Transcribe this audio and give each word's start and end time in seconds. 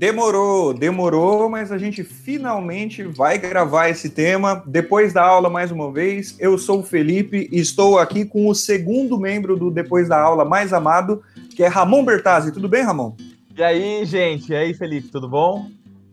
Demorou, 0.00 0.72
demorou, 0.72 1.50
mas 1.50 1.70
a 1.70 1.76
gente 1.76 2.02
finalmente 2.02 3.02
vai 3.02 3.36
gravar 3.36 3.90
esse 3.90 4.08
tema. 4.08 4.64
Depois 4.66 5.12
da 5.12 5.22
aula, 5.22 5.50
mais 5.50 5.70
uma 5.70 5.92
vez, 5.92 6.34
eu 6.38 6.56
sou 6.56 6.80
o 6.80 6.82
Felipe 6.82 7.50
e 7.52 7.60
estou 7.60 7.98
aqui 7.98 8.24
com 8.24 8.48
o 8.48 8.54
segundo 8.54 9.20
membro 9.20 9.58
do 9.58 9.70
Depois 9.70 10.08
da 10.08 10.18
Aula 10.18 10.42
mais 10.42 10.72
amado, 10.72 11.22
que 11.54 11.62
é 11.62 11.68
Ramon 11.68 12.02
Bertazzi. 12.02 12.50
Tudo 12.50 12.66
bem, 12.66 12.82
Ramon? 12.82 13.14
E 13.54 13.62
aí, 13.62 14.06
gente? 14.06 14.50
E 14.50 14.56
aí, 14.56 14.72
Felipe, 14.72 15.08
tudo 15.08 15.28
bom? 15.28 15.68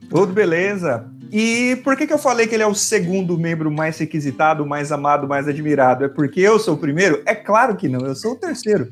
Tudo 0.10 0.34
beleza. 0.34 1.10
E 1.32 1.78
por 1.82 1.96
que, 1.96 2.06
que 2.06 2.12
eu 2.12 2.20
falei 2.20 2.46
que 2.46 2.56
ele 2.56 2.64
é 2.64 2.68
o 2.68 2.76
segundo 2.76 3.38
membro 3.38 3.72
mais 3.72 3.98
requisitado, 3.98 4.66
mais 4.66 4.92
amado, 4.92 5.30
mais 5.30 5.48
admirado? 5.48 6.04
É 6.04 6.10
porque 6.10 6.42
eu 6.42 6.60
sou 6.60 6.74
o 6.74 6.78
primeiro? 6.78 7.24
É 7.26 7.34
claro 7.34 7.78
que 7.78 7.88
não, 7.88 8.06
eu 8.06 8.16
sou 8.18 8.34
o 8.34 8.38
terceiro 8.38 8.90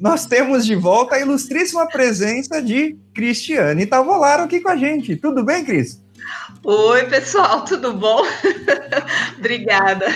nós 0.00 0.24
temos 0.24 0.64
de 0.64 0.74
volta 0.74 1.16
a 1.16 1.20
ilustríssima 1.20 1.86
presença 1.86 2.62
de 2.62 2.96
Cristiane 3.12 3.84
Tavolaro 3.84 4.44
aqui 4.44 4.58
com 4.60 4.70
a 4.70 4.76
gente. 4.76 5.14
Tudo 5.14 5.44
bem, 5.44 5.62
Cris? 5.62 6.02
Oi, 6.64 7.04
pessoal, 7.04 7.64
tudo 7.66 7.92
bom? 7.92 8.22
Obrigada. 9.38 10.06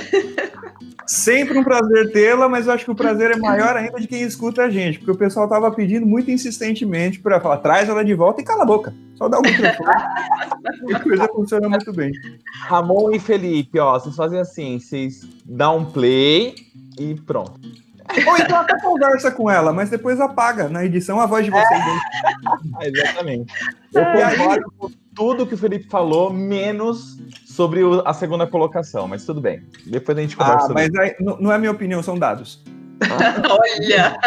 Sempre 1.06 1.58
um 1.58 1.64
prazer 1.64 2.12
tê-la, 2.12 2.48
mas 2.48 2.66
eu 2.66 2.72
acho 2.72 2.86
que 2.86 2.90
o 2.90 2.94
prazer 2.94 3.32
é 3.32 3.36
maior 3.36 3.76
ainda 3.76 4.00
de 4.00 4.06
quem 4.06 4.22
escuta 4.22 4.62
a 4.62 4.70
gente, 4.70 4.98
porque 4.98 5.12
o 5.12 5.16
pessoal 5.18 5.44
estava 5.44 5.70
pedindo 5.70 6.06
muito 6.06 6.30
insistentemente 6.30 7.20
para 7.20 7.38
falar, 7.38 7.58
traz 7.58 7.86
ela 7.86 8.02
de 8.02 8.14
volta 8.14 8.40
e 8.40 8.44
cala 8.44 8.62
a 8.62 8.66
boca. 8.66 8.94
Só 9.16 9.28
dá 9.28 9.38
um 9.38 9.42
microfone 9.42 9.90
e 10.88 10.94
a 10.94 11.00
coisa 11.00 11.28
funciona 11.28 11.68
muito 11.68 11.92
bem. 11.92 12.10
Ramon 12.62 13.12
e 13.12 13.18
Felipe, 13.18 13.78
ó, 13.78 13.98
vocês 13.98 14.16
fazem 14.16 14.40
assim, 14.40 14.78
vocês 14.78 15.28
dão 15.44 15.78
um 15.78 15.84
play 15.84 16.54
e 16.98 17.14
pronto. 17.14 17.83
Ou 18.28 18.36
então 18.36 18.58
até 18.58 18.78
conversa 18.80 19.30
com 19.30 19.50
ela, 19.50 19.72
mas 19.72 19.90
depois 19.90 20.20
apaga 20.20 20.68
na 20.68 20.84
edição 20.84 21.20
a 21.20 21.26
voz 21.26 21.44
de 21.44 21.50
vocês. 21.50 21.80
É. 22.80 22.88
Exatamente. 22.88 23.52
Eu 23.92 24.04
concordo 24.04 24.72
com 24.78 24.90
tudo 25.14 25.46
que 25.46 25.54
o 25.54 25.58
Felipe 25.58 25.88
falou, 25.88 26.32
menos 26.32 27.18
sobre 27.46 27.80
a 28.04 28.12
segunda 28.12 28.46
colocação, 28.46 29.06
mas 29.08 29.24
tudo 29.24 29.40
bem. 29.40 29.62
Depois 29.86 30.18
a 30.18 30.20
gente 30.20 30.36
conversa. 30.36 30.66
Ah, 30.70 30.74
mas 30.74 30.94
aí, 30.96 31.14
não 31.20 31.52
é 31.52 31.58
minha 31.58 31.70
opinião, 31.70 32.02
são 32.02 32.18
dados. 32.18 32.62
Olha! 33.50 34.18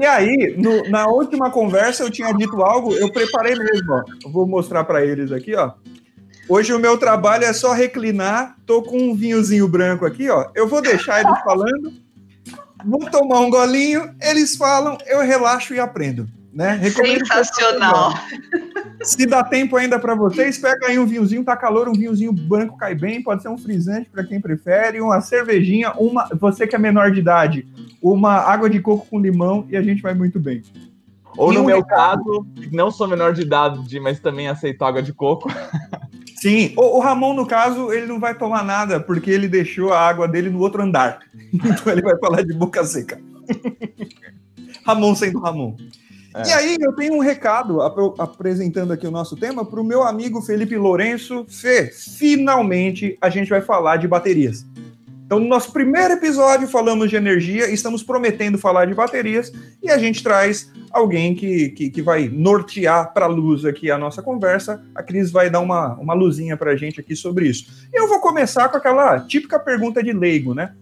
E 0.00 0.06
aí, 0.06 0.54
no, 0.56 0.88
na 0.88 1.06
última 1.06 1.50
conversa 1.50 2.02
eu 2.02 2.10
tinha 2.10 2.32
dito 2.32 2.62
algo, 2.62 2.94
eu 2.94 3.12
preparei 3.12 3.54
mesmo, 3.54 3.92
ó. 3.92 4.04
Vou 4.30 4.46
mostrar 4.46 4.84
para 4.84 5.04
eles 5.04 5.30
aqui, 5.32 5.54
ó. 5.54 5.72
Hoje 6.48 6.72
o 6.72 6.78
meu 6.78 6.96
trabalho 6.96 7.44
é 7.44 7.52
só 7.52 7.72
reclinar, 7.72 8.56
tô 8.64 8.82
com 8.82 8.96
um 8.96 9.14
vinhozinho 9.14 9.68
branco 9.68 10.06
aqui, 10.06 10.30
ó. 10.30 10.48
Eu 10.54 10.66
vou 10.66 10.80
deixar 10.80 11.20
eles 11.20 11.38
falando 11.42 11.92
vou 12.84 13.00
tomar 13.10 13.40
um 13.40 13.50
golinho, 13.50 14.14
eles 14.20 14.56
falam, 14.56 14.98
eu 15.06 15.20
relaxo 15.20 15.74
e 15.74 15.80
aprendo. 15.80 16.28
Né? 16.52 16.74
Recomendo 16.74 17.26
Sensacional. 17.26 18.14
Se 19.02 19.24
dá 19.26 19.44
tempo 19.44 19.76
ainda 19.76 19.98
para 19.98 20.14
vocês, 20.14 20.58
pega 20.58 20.88
aí 20.88 20.98
um 20.98 21.06
vinhozinho, 21.06 21.44
tá 21.44 21.56
calor, 21.56 21.88
um 21.88 21.92
vinhozinho 21.92 22.32
branco 22.32 22.76
cai 22.76 22.94
bem, 22.94 23.22
pode 23.22 23.42
ser 23.42 23.48
um 23.48 23.58
frisante 23.58 24.10
para 24.10 24.24
quem 24.24 24.40
prefere, 24.40 25.00
uma 25.00 25.20
cervejinha, 25.20 25.92
uma, 25.92 26.28
você 26.32 26.66
que 26.66 26.74
é 26.74 26.78
menor 26.78 27.12
de 27.12 27.20
idade, 27.20 27.66
uma 28.02 28.34
água 28.34 28.68
de 28.68 28.80
coco 28.80 29.06
com 29.08 29.20
limão 29.20 29.66
e 29.68 29.76
a 29.76 29.82
gente 29.82 30.02
vai 30.02 30.14
muito 30.14 30.40
bem. 30.40 30.62
Ou 31.36 31.52
e 31.52 31.54
no 31.54 31.62
um 31.62 31.66
meu 31.66 31.76
recado... 31.76 32.24
caso, 32.24 32.46
não 32.72 32.90
sou 32.90 33.06
menor 33.06 33.32
de 33.32 33.42
idade, 33.42 34.00
mas 34.00 34.18
também 34.18 34.48
aceito 34.48 34.84
água 34.84 35.02
de 35.02 35.12
coco. 35.12 35.48
Sim, 36.40 36.72
o, 36.76 36.98
o, 36.98 37.00
Ramon, 37.00 37.34
no 37.34 37.46
caso, 37.46 37.92
ele 37.92 38.06
não 38.06 38.20
vai 38.20 38.36
tomar 38.36 38.64
nada 38.64 39.00
porque 39.00 39.30
ele 39.30 39.48
deixou 39.48 39.92
a 39.92 40.00
água 40.00 40.28
dele 40.28 40.48
no 40.48 40.60
outro 40.60 40.82
andar. 40.82 41.20
Então 41.52 41.92
ele 41.92 42.02
vai 42.02 42.16
falar 42.18 42.42
de 42.42 42.52
boca 42.52 42.84
seca. 42.84 43.18
Ramon 44.84 45.14
sendo 45.14 45.40
Ramon. 45.40 45.76
É. 46.34 46.48
E 46.48 46.52
aí, 46.52 46.76
eu 46.78 46.94
tenho 46.94 47.14
um 47.14 47.20
recado 47.20 47.80
ap 47.80 47.96
apresentando 48.18 48.92
aqui 48.92 49.06
o 49.06 49.10
nosso 49.10 49.34
tema 49.34 49.64
para 49.64 49.80
o 49.80 49.84
meu 49.84 50.02
amigo 50.02 50.42
Felipe 50.42 50.76
Lourenço. 50.76 51.46
Fê, 51.48 51.90
finalmente 51.90 53.16
a 53.20 53.30
gente 53.30 53.48
vai 53.48 53.62
falar 53.62 53.96
de 53.96 54.06
baterias. 54.06 54.66
Então, 55.28 55.38
no 55.38 55.46
nosso 55.46 55.70
primeiro 55.74 56.14
episódio, 56.14 56.66
falamos 56.66 57.10
de 57.10 57.16
energia, 57.16 57.70
estamos 57.70 58.02
prometendo 58.02 58.56
falar 58.56 58.86
de 58.86 58.94
baterias, 58.94 59.52
e 59.82 59.90
a 59.90 59.98
gente 59.98 60.22
traz 60.22 60.72
alguém 60.90 61.34
que, 61.34 61.68
que, 61.68 61.90
que 61.90 62.00
vai 62.00 62.30
nortear 62.30 63.12
para 63.12 63.26
a 63.26 63.28
luz 63.28 63.66
aqui 63.66 63.90
a 63.90 63.98
nossa 63.98 64.22
conversa. 64.22 64.82
A 64.94 65.02
Cris 65.02 65.30
vai 65.30 65.50
dar 65.50 65.60
uma, 65.60 65.96
uma 65.96 66.14
luzinha 66.14 66.56
para 66.56 66.70
a 66.70 66.76
gente 66.76 66.98
aqui 66.98 67.14
sobre 67.14 67.46
isso. 67.46 67.86
Eu 67.92 68.08
vou 68.08 68.20
começar 68.20 68.70
com 68.70 68.78
aquela 68.78 69.20
típica 69.20 69.58
pergunta 69.58 70.02
de 70.02 70.14
leigo, 70.14 70.54
né? 70.54 70.72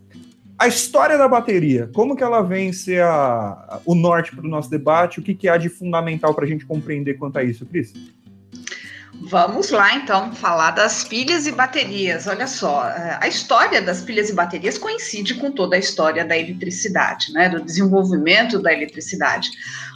A 0.56 0.68
história 0.68 1.18
da 1.18 1.26
bateria, 1.26 1.90
como 1.92 2.14
que 2.14 2.22
ela 2.22 2.40
vem 2.40 2.72
ser 2.72 3.02
a, 3.02 3.10
a, 3.10 3.80
o 3.84 3.96
norte 3.96 4.30
para 4.30 4.46
o 4.46 4.48
nosso 4.48 4.70
debate? 4.70 5.18
O 5.18 5.24
que, 5.24 5.34
que 5.34 5.48
há 5.48 5.56
de 5.56 5.68
fundamental 5.68 6.32
para 6.32 6.44
a 6.44 6.48
gente 6.48 6.64
compreender 6.64 7.14
quanto 7.14 7.36
a 7.36 7.42
isso, 7.42 7.66
Cris? 7.66 7.92
Vamos 9.20 9.70
lá 9.70 9.94
então 9.96 10.34
falar 10.34 10.72
das 10.72 11.02
pilhas 11.04 11.46
e 11.46 11.52
baterias. 11.52 12.26
Olha 12.26 12.46
só, 12.46 12.86
é, 12.88 13.18
a 13.20 13.26
história 13.26 13.82
das 13.82 14.02
pilhas 14.02 14.30
e 14.30 14.34
baterias 14.34 14.78
coincide 14.78 15.34
com 15.34 15.50
toda 15.50 15.76
a 15.76 15.78
história 15.78 16.24
da 16.24 16.36
eletricidade, 16.36 17.32
né, 17.32 17.48
do 17.48 17.60
desenvolvimento 17.60 18.58
da 18.58 18.72
eletricidade. 18.72 19.50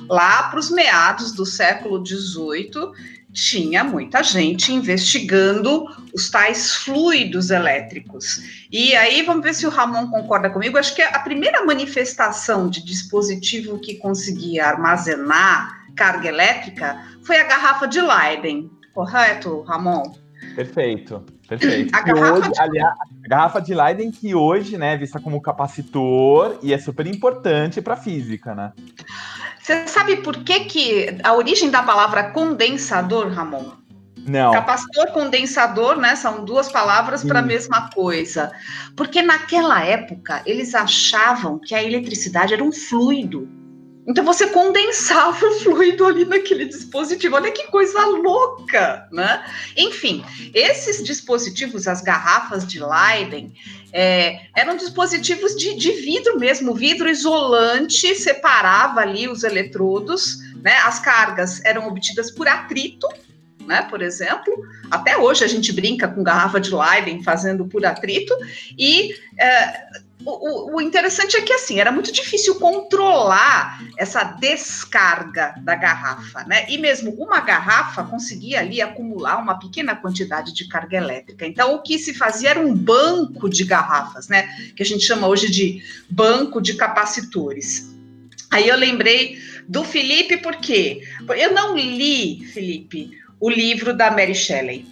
Lá 0.08 0.44
para 0.44 0.58
os 0.58 0.70
meados 0.70 1.32
do 1.32 1.44
século 1.44 2.04
XVIII, 2.04 2.92
tinha 3.32 3.84
muita 3.84 4.22
gente 4.22 4.72
investigando 4.72 5.84
os 6.12 6.28
tais 6.30 6.74
fluidos 6.74 7.50
elétricos. 7.50 8.42
E 8.72 8.96
aí, 8.96 9.22
vamos 9.22 9.44
ver 9.44 9.54
se 9.54 9.66
o 9.66 9.70
Ramon 9.70 10.08
concorda 10.08 10.50
comigo. 10.50 10.76
Acho 10.76 10.94
que 10.94 11.02
a 11.02 11.18
primeira 11.20 11.64
manifestação 11.64 12.68
de 12.68 12.84
dispositivo 12.84 13.78
que 13.78 13.94
conseguia 13.96 14.66
armazenar 14.66 15.84
carga 15.94 16.28
elétrica 16.28 16.98
foi 17.22 17.38
a 17.38 17.44
garrafa 17.44 17.86
de 17.86 18.00
Leyden 18.00 18.70
correto, 18.94 19.62
Ramon? 19.62 20.12
Perfeito, 20.54 21.24
perfeito. 21.48 21.94
A 21.94 22.00
garrafa, 22.00 22.32
hoje, 22.32 22.50
de... 22.50 22.60
aliás, 22.60 22.94
a 23.24 23.28
garrafa 23.28 23.60
de 23.60 23.74
Leiden 23.74 24.10
que 24.10 24.34
hoje, 24.34 24.78
né, 24.78 24.94
é 24.94 24.96
vista 24.96 25.20
como 25.20 25.40
capacitor 25.40 26.58
e 26.62 26.72
é 26.72 26.78
super 26.78 27.06
importante 27.06 27.80
para 27.80 27.94
a 27.94 27.96
física, 27.96 28.54
né? 28.54 28.72
Você 29.60 29.86
sabe 29.86 30.16
por 30.16 30.42
que, 30.42 30.60
que 30.60 31.18
a 31.22 31.34
origem 31.34 31.70
da 31.70 31.82
palavra 31.82 32.30
condensador, 32.30 33.28
Ramon? 33.28 33.80
Não. 34.26 34.52
Capacitor, 34.52 35.12
condensador, 35.12 35.96
né? 35.96 36.16
São 36.16 36.44
duas 36.44 36.70
palavras 36.70 37.24
para 37.24 37.38
a 37.38 37.42
mesma 37.42 37.90
coisa. 37.90 38.52
Porque 38.96 39.22
naquela 39.22 39.82
época 39.84 40.42
eles 40.44 40.74
achavam 40.74 41.58
que 41.58 41.74
a 41.74 41.82
eletricidade 41.82 42.52
era 42.52 42.62
um 42.62 42.72
fluido. 42.72 43.48
Então 44.06 44.24
você 44.24 44.46
condensava 44.48 45.46
o 45.46 45.60
fluido 45.60 46.06
ali 46.06 46.24
naquele 46.24 46.64
dispositivo. 46.64 47.36
Olha 47.36 47.52
que 47.52 47.66
coisa 47.68 48.04
louca, 48.06 49.06
né? 49.12 49.44
Enfim, 49.76 50.24
esses 50.54 51.02
dispositivos, 51.04 51.86
as 51.86 52.02
garrafas 52.02 52.66
de 52.66 52.80
Leiden, 52.80 53.52
é, 53.92 54.40
eram 54.56 54.76
dispositivos 54.76 55.54
de, 55.56 55.74
de, 55.74 55.92
vidro 55.92 56.38
mesmo, 56.38 56.74
vidro 56.74 57.08
isolante, 57.08 58.14
separava 58.14 59.00
ali 59.00 59.28
os 59.28 59.42
eletrodos, 59.42 60.38
né? 60.62 60.76
As 60.84 60.98
cargas 61.00 61.62
eram 61.64 61.88
obtidas 61.88 62.30
por 62.30 62.48
atrito, 62.48 63.08
né, 63.66 63.82
por 63.82 64.02
exemplo. 64.02 64.52
Até 64.90 65.16
hoje 65.16 65.44
a 65.44 65.48
gente 65.48 65.72
brinca 65.72 66.08
com 66.08 66.22
garrafa 66.22 66.60
de 66.60 66.74
Leiden 66.74 67.22
fazendo 67.22 67.66
por 67.66 67.84
atrito, 67.84 68.34
e 68.78 69.14
é, 69.38 69.86
o, 70.24 70.76
o, 70.76 70.80
interessante 70.80 71.36
é 71.36 71.40
que 71.40 71.52
assim 71.52 71.80
era 71.80 71.90
muito 71.90 72.12
difícil 72.12 72.56
controlar 72.56 73.82
essa 73.96 74.22
descarga 74.24 75.54
da 75.62 75.74
garrafa, 75.74 76.44
né? 76.44 76.66
E 76.68 76.76
mesmo 76.76 77.12
uma 77.12 77.40
garrafa 77.40 78.04
conseguia 78.04 78.60
ali 78.60 78.82
acumular 78.82 79.38
uma 79.38 79.58
pequena 79.58 79.96
quantidade 79.96 80.52
de 80.52 80.68
carga 80.68 80.96
elétrica. 80.96 81.46
Então 81.46 81.74
o 81.74 81.82
que 81.82 81.98
se 81.98 82.12
fazia 82.12 82.50
era 82.50 82.60
um 82.60 82.74
banco 82.74 83.48
de 83.48 83.64
garrafas, 83.64 84.28
né? 84.28 84.48
Que 84.76 84.82
a 84.82 84.86
gente 84.86 85.04
chama 85.04 85.26
hoje 85.26 85.50
de 85.50 85.82
banco 86.10 86.60
de 86.60 86.74
capacitores. 86.74 87.88
Aí 88.50 88.68
eu 88.68 88.76
lembrei 88.76 89.38
do 89.68 89.84
Felipe 89.84 90.36
porque 90.38 91.02
eu 91.36 91.54
não 91.54 91.76
li, 91.76 92.44
Felipe, 92.52 93.10
o 93.38 93.48
livro 93.48 93.94
da 93.94 94.10
Mary 94.10 94.34
Shelley. 94.34 94.84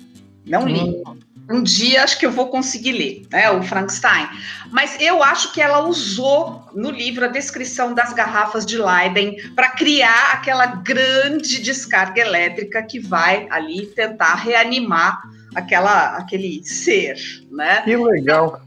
Não 0.47 0.67
li. 0.67 0.81
Hum 0.81 1.28
um 1.51 1.63
dia 1.63 2.05
acho 2.05 2.19
que 2.19 2.27
eu 2.27 2.31
vou 2.31 2.49
conseguir 2.49 2.93
ler, 2.93 3.23
né, 3.31 3.51
o 3.51 3.63
Frankenstein. 3.63 4.29
Mas 4.71 4.97
eu 5.01 5.23
acho 5.23 5.53
que 5.53 5.61
ela 5.61 5.81
usou 5.87 6.63
no 6.75 6.91
livro 6.91 7.25
a 7.25 7.29
descrição 7.29 7.95
das 7.95 8.13
garrafas 8.13 8.67
de 8.67 8.77
Leiden 8.77 9.37
para 9.55 9.71
criar 9.71 10.33
aquela 10.35 10.67
grande 10.67 11.63
descarga 11.63 12.21
elétrica 12.21 12.83
que 12.83 12.99
vai 13.01 13.47
ali 13.51 13.87
tentar 13.87 14.35
reanimar 14.35 15.23
aquela, 15.55 16.17
aquele 16.17 16.63
ser, 16.65 17.17
né? 17.51 17.81
Que 17.83 17.97
legal. 17.97 18.61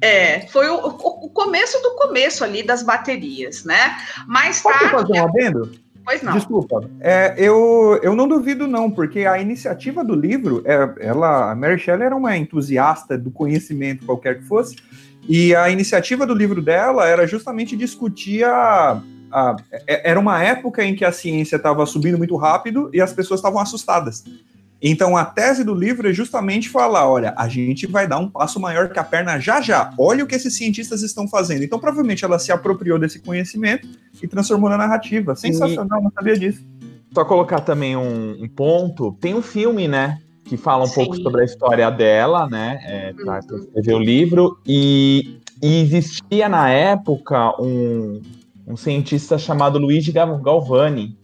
É, 0.00 0.46
foi 0.48 0.68
o, 0.68 0.76
o, 0.76 1.30
começo 1.30 1.80
do 1.82 1.94
começo 1.96 2.44
ali 2.44 2.62
das 2.62 2.82
baterias, 2.82 3.64
né? 3.64 3.96
Mais 4.26 4.62
tarde. 4.62 4.90
Posso 4.90 5.06
fazer 5.06 5.20
um 5.20 5.24
adendo? 5.24 5.85
Pois 6.06 6.22
não. 6.22 6.34
Desculpa. 6.34 6.88
É, 7.00 7.34
eu, 7.36 7.98
eu 8.00 8.14
não 8.14 8.28
duvido, 8.28 8.68
não, 8.68 8.88
porque 8.88 9.26
a 9.26 9.40
iniciativa 9.40 10.04
do 10.04 10.14
livro, 10.14 10.62
é, 10.64 11.08
ela, 11.08 11.50
a 11.50 11.54
Mary 11.56 11.80
Shelley 11.80 12.06
era 12.06 12.14
uma 12.14 12.36
entusiasta 12.36 13.18
do 13.18 13.28
conhecimento, 13.28 14.06
qualquer 14.06 14.38
que 14.38 14.44
fosse, 14.44 14.76
e 15.28 15.52
a 15.52 15.68
iniciativa 15.68 16.24
do 16.24 16.32
livro 16.32 16.62
dela 16.62 17.08
era 17.08 17.26
justamente 17.26 17.76
discutir 17.76 18.44
a, 18.44 19.02
a, 19.32 19.56
é, 19.72 20.10
era 20.10 20.20
uma 20.20 20.40
época 20.40 20.84
em 20.84 20.94
que 20.94 21.04
a 21.04 21.10
ciência 21.10 21.56
estava 21.56 21.84
subindo 21.84 22.16
muito 22.16 22.36
rápido 22.36 22.88
e 22.92 23.00
as 23.00 23.12
pessoas 23.12 23.40
estavam 23.40 23.58
assustadas. 23.58 24.22
Então 24.80 25.16
a 25.16 25.24
tese 25.24 25.64
do 25.64 25.74
livro 25.74 26.08
é 26.08 26.12
justamente 26.12 26.68
falar, 26.68 27.08
olha, 27.08 27.34
a 27.36 27.48
gente 27.48 27.86
vai 27.86 28.06
dar 28.06 28.18
um 28.18 28.28
passo 28.28 28.60
maior 28.60 28.90
que 28.90 28.98
a 28.98 29.04
perna 29.04 29.38
já 29.38 29.60
já. 29.60 29.92
Olha 29.98 30.22
o 30.22 30.26
que 30.26 30.34
esses 30.34 30.54
cientistas 30.54 31.02
estão 31.02 31.26
fazendo. 31.26 31.64
Então 31.64 31.78
provavelmente 31.78 32.24
ela 32.24 32.38
se 32.38 32.52
apropriou 32.52 32.98
desse 32.98 33.20
conhecimento 33.20 33.88
e 34.22 34.28
transformou 34.28 34.68
na 34.68 34.76
narrativa. 34.76 35.34
Sensacional, 35.34 36.00
e... 36.00 36.04
não 36.04 36.12
sabia 36.12 36.38
disso. 36.38 36.62
Só 37.14 37.24
colocar 37.24 37.60
também 37.60 37.96
um, 37.96 38.42
um, 38.42 38.48
ponto, 38.48 39.12
tem 39.20 39.34
um 39.34 39.40
filme, 39.40 39.88
né, 39.88 40.20
que 40.44 40.56
fala 40.56 40.84
um 40.84 40.86
Sim. 40.86 40.94
pouco 40.96 41.16
sobre 41.16 41.40
a 41.40 41.44
história 41.44 41.90
dela, 41.90 42.46
né, 42.46 42.78
é, 42.84 43.12
para 43.14 43.40
uhum. 43.50 43.58
escrever 43.58 43.94
o 43.94 43.98
livro 43.98 44.58
e, 44.66 45.40
e 45.62 45.80
existia 45.80 46.46
na 46.46 46.68
época 46.68 47.58
um, 47.58 48.20
um 48.66 48.76
cientista 48.76 49.38
chamado 49.38 49.78
Luigi 49.78 50.12
Galvani, 50.12 51.16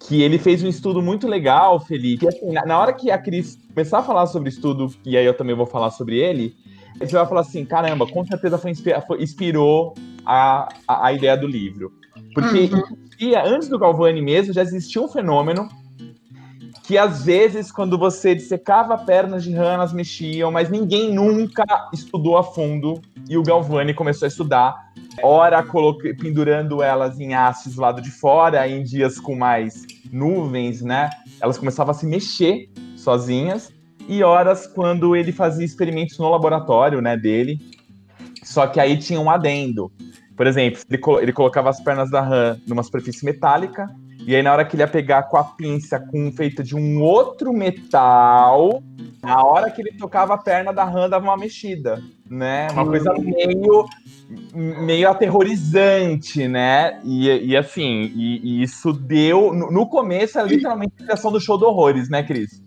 que 0.00 0.22
ele 0.22 0.38
fez 0.38 0.62
um 0.62 0.68
estudo 0.68 1.02
muito 1.02 1.28
legal, 1.28 1.78
Felipe. 1.78 2.26
Assim, 2.26 2.50
na, 2.52 2.78
hora 2.78 2.92
que 2.92 3.10
a 3.10 3.18
Cris 3.18 3.58
começar 3.72 3.98
a 3.98 4.02
falar 4.02 4.26
sobre 4.26 4.48
estudo, 4.48 4.92
e 5.04 5.16
aí 5.16 5.24
eu 5.24 5.36
também 5.36 5.54
vou 5.54 5.66
falar 5.66 5.90
sobre 5.90 6.18
ele, 6.18 6.56
você 6.98 7.12
vai 7.12 7.26
falar 7.26 7.42
assim, 7.42 7.64
caramba, 7.64 8.06
com 8.06 8.24
certeza 8.24 8.58
foi, 8.58 8.74
foi 8.74 9.22
inspirou 9.22 9.94
a, 10.24 10.68
a, 10.88 11.06
a, 11.06 11.12
ideia 11.12 11.36
do 11.36 11.46
livro. 11.46 11.92
Porque 12.34 12.70
uhum. 12.72 13.54
antes 13.54 13.68
do 13.68 13.78
Galvani 13.78 14.22
mesmo, 14.22 14.52
já 14.52 14.62
existia 14.62 15.00
um 15.02 15.08
fenômeno 15.08 15.68
que 16.90 16.98
às 16.98 17.24
vezes, 17.24 17.70
quando 17.70 17.96
você 17.96 18.34
dissecava 18.34 18.98
pernas 18.98 19.44
de 19.44 19.54
rã, 19.54 19.74
elas 19.74 19.92
mexiam, 19.92 20.50
mas 20.50 20.68
ninguém 20.68 21.14
nunca 21.14 21.64
estudou 21.92 22.36
a 22.36 22.42
fundo, 22.42 23.00
e 23.28 23.38
o 23.38 23.44
Galvani 23.44 23.94
começou 23.94 24.26
a 24.26 24.28
estudar, 24.28 24.74
ora 25.22 25.64
pendurando 26.18 26.82
elas 26.82 27.20
em 27.20 27.32
hastes 27.32 27.76
do 27.76 27.80
lado 27.80 28.02
de 28.02 28.10
fora, 28.10 28.66
em 28.66 28.82
dias 28.82 29.20
com 29.20 29.36
mais 29.36 29.86
nuvens, 30.12 30.82
né? 30.82 31.08
Elas 31.40 31.56
começavam 31.56 31.92
a 31.92 31.94
se 31.94 32.06
mexer 32.06 32.68
sozinhas, 32.96 33.72
e 34.08 34.24
horas 34.24 34.66
quando 34.66 35.14
ele 35.14 35.30
fazia 35.30 35.64
experimentos 35.64 36.18
no 36.18 36.28
laboratório, 36.28 37.00
né, 37.00 37.16
dele, 37.16 37.60
só 38.42 38.66
que 38.66 38.80
aí 38.80 38.98
tinha 38.98 39.20
um 39.20 39.30
adendo. 39.30 39.92
Por 40.36 40.44
exemplo, 40.44 40.80
ele, 40.90 41.00
ele 41.22 41.32
colocava 41.32 41.70
as 41.70 41.80
pernas 41.80 42.10
da 42.10 42.20
rã 42.20 42.58
numa 42.66 42.82
superfície 42.82 43.24
metálica, 43.24 43.88
e 44.30 44.36
aí, 44.36 44.44
na 44.44 44.52
hora 44.52 44.64
que 44.64 44.76
ele 44.76 44.84
ia 44.84 44.86
pegar 44.86 45.24
com 45.24 45.36
a 45.36 45.42
pinça 45.42 45.98
com 45.98 46.30
feita 46.30 46.62
de 46.62 46.76
um 46.76 47.02
outro 47.02 47.52
metal, 47.52 48.80
na 49.20 49.42
hora 49.42 49.68
que 49.72 49.82
ele 49.82 49.90
tocava 49.98 50.34
a 50.34 50.38
perna 50.38 50.72
da 50.72 50.84
rã, 50.84 51.08
dava 51.08 51.24
uma 51.24 51.36
mexida, 51.36 52.00
né? 52.30 52.68
Uma 52.70 52.86
coisa 52.86 53.12
meio, 53.14 53.84
meio 54.54 55.10
aterrorizante, 55.10 56.46
né? 56.46 57.00
E, 57.02 57.26
e 57.26 57.56
assim, 57.56 58.12
e, 58.14 58.60
e 58.60 58.62
isso 58.62 58.92
deu. 58.92 59.52
No, 59.52 59.68
no 59.68 59.88
começo, 59.88 60.38
é 60.38 60.44
literalmente 60.44 60.92
a 61.00 61.04
criação 61.06 61.32
do 61.32 61.40
show 61.40 61.58
de 61.58 61.64
horrores, 61.64 62.08
né, 62.08 62.22
Cris? 62.22 62.62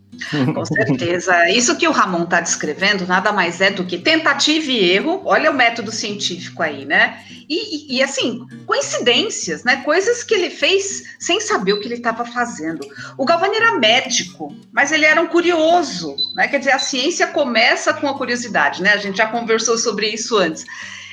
Com 0.53 0.65
certeza. 0.65 1.49
Isso 1.49 1.77
que 1.77 1.87
o 1.87 1.91
Ramon 1.91 2.23
está 2.23 2.39
descrevendo 2.39 3.05
nada 3.05 3.31
mais 3.31 3.61
é 3.61 3.69
do 3.71 3.85
que 3.85 3.97
tentativa 3.97 4.71
e 4.71 4.91
erro. 4.91 5.21
Olha 5.25 5.51
o 5.51 5.53
método 5.53 5.91
científico 5.91 6.61
aí, 6.61 6.85
né? 6.85 7.23
E, 7.49 7.97
e, 7.97 8.01
assim, 8.03 8.45
coincidências, 8.65 9.63
né? 9.63 9.77
Coisas 9.77 10.23
que 10.23 10.33
ele 10.33 10.49
fez 10.49 11.15
sem 11.19 11.41
saber 11.41 11.73
o 11.73 11.79
que 11.79 11.87
ele 11.87 11.95
estava 11.95 12.25
fazendo. 12.25 12.81
O 13.17 13.25
Galvani 13.25 13.57
era 13.57 13.77
médico, 13.77 14.55
mas 14.71 14.91
ele 14.91 15.05
era 15.05 15.21
um 15.21 15.27
curioso, 15.27 16.15
né? 16.35 16.47
Quer 16.47 16.59
dizer, 16.59 16.71
a 16.71 16.79
ciência 16.79 17.27
começa 17.27 17.93
com 17.93 18.07
a 18.07 18.17
curiosidade, 18.17 18.81
né? 18.81 18.93
A 18.93 18.97
gente 18.97 19.17
já 19.17 19.27
conversou 19.27 19.77
sobre 19.77 20.07
isso 20.07 20.37
antes 20.37 20.65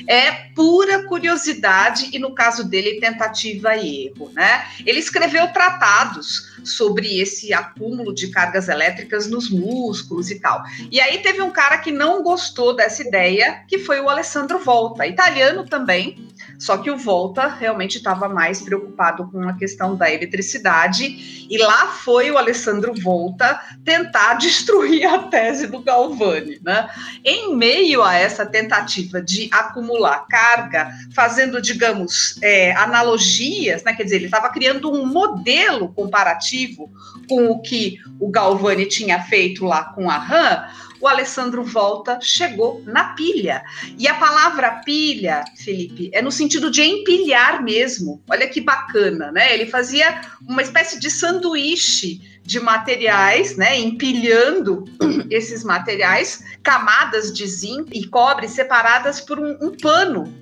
é 0.07 0.31
pura 0.55 1.07
curiosidade 1.07 2.11
e, 2.13 2.19
no 2.19 2.35
caso 2.35 2.69
dele, 2.69 3.01
tentativa 3.01 3.77
e 3.77 4.07
erro. 4.07 4.31
Né? 4.33 4.67
Ele 4.85 4.99
escreveu 4.99 5.49
tratados 5.53 6.51
sobre 6.65 7.21
esse 7.21 7.53
acúmulo 7.53 8.15
de 8.15 8.29
cargas 8.29 8.69
elétricas 8.69 9.27
nos 9.27 9.51
músculos 9.51 10.31
e 10.31 10.41
tal. 10.41 10.63
E 10.91 11.01
aí 11.01 11.19
teve 11.19 11.41
um 11.41 11.51
cara 11.51 11.79
que 11.79 11.91
não 11.91 12.23
gostou 12.23 12.75
dessa 12.75 13.03
ideia, 13.03 13.65
que 13.67 13.79
foi 13.79 14.01
o 14.01 14.09
Alessandro 14.09 14.59
Volta, 14.59 15.07
italiano 15.07 15.65
também, 15.65 16.29
só 16.61 16.77
que 16.77 16.91
o 16.91 16.97
Volta 16.97 17.49
realmente 17.49 17.97
estava 17.97 18.29
mais 18.29 18.61
preocupado 18.61 19.27
com 19.31 19.49
a 19.49 19.55
questão 19.55 19.97
da 19.97 20.13
eletricidade, 20.13 21.47
e 21.49 21.57
lá 21.57 21.87
foi 21.87 22.31
o 22.31 22.37
Alessandro 22.37 22.93
Volta 22.95 23.59
tentar 23.83 24.35
destruir 24.39 25.07
a 25.07 25.21
tese 25.21 25.67
do 25.67 25.81
Galvani. 25.81 26.61
Né? 26.63 26.89
Em 27.25 27.57
meio 27.57 28.03
a 28.03 28.15
essa 28.15 28.45
tentativa 28.45 29.23
de 29.23 29.49
acumular 29.51 30.27
carga, 30.29 30.93
fazendo, 31.15 31.63
digamos, 31.63 32.39
é, 32.43 32.73
analogias, 32.73 33.83
né? 33.83 33.95
quer 33.95 34.05
dizer, 34.05 34.17
ele 34.17 34.27
estava 34.27 34.51
criando 34.51 34.93
um 34.93 35.07
modelo 35.07 35.89
comparativo 35.95 36.93
com 37.27 37.47
o 37.47 37.63
que 37.63 37.97
o 38.21 38.31
Galvani 38.31 38.85
tinha 38.85 39.23
feito 39.23 39.65
lá 39.65 39.85
com 39.85 40.11
a 40.11 40.19
RAM 40.19 40.69
o 41.01 41.09
Alessandro 41.09 41.65
Volta 41.65 42.19
chegou 42.21 42.83
na 42.85 43.15
pilha. 43.15 43.65
E 43.99 44.07
a 44.07 44.15
palavra 44.15 44.83
pilha, 44.85 45.45
Felipe, 45.57 46.11
é 46.13 46.21
no 46.21 46.31
sentido 46.31 46.71
de 46.71 46.83
empilhar 46.83 47.63
mesmo. 47.63 48.23
Olha 48.29 48.49
que 48.49 48.61
bacana, 48.61 49.33
né? 49.33 49.55
Ele 49.55 49.67
fazia 49.67 50.21
uma 50.47 50.63
espécie 50.63 51.01
de 51.01 51.11
sanduíche 51.11 52.21
de 52.43 52.61
materiais, 52.61 53.57
né? 53.57 53.79
Empilhando 53.79 54.85
esses 55.31 55.65
materiais, 55.65 56.45
camadas 56.63 57.33
de 57.33 57.47
zinco 57.47 57.91
e 57.93 58.07
cobre 58.07 58.49
separadas 58.49 59.21
por 59.21 59.39
um, 59.39 59.57
um 59.63 59.77
pano 59.77 60.33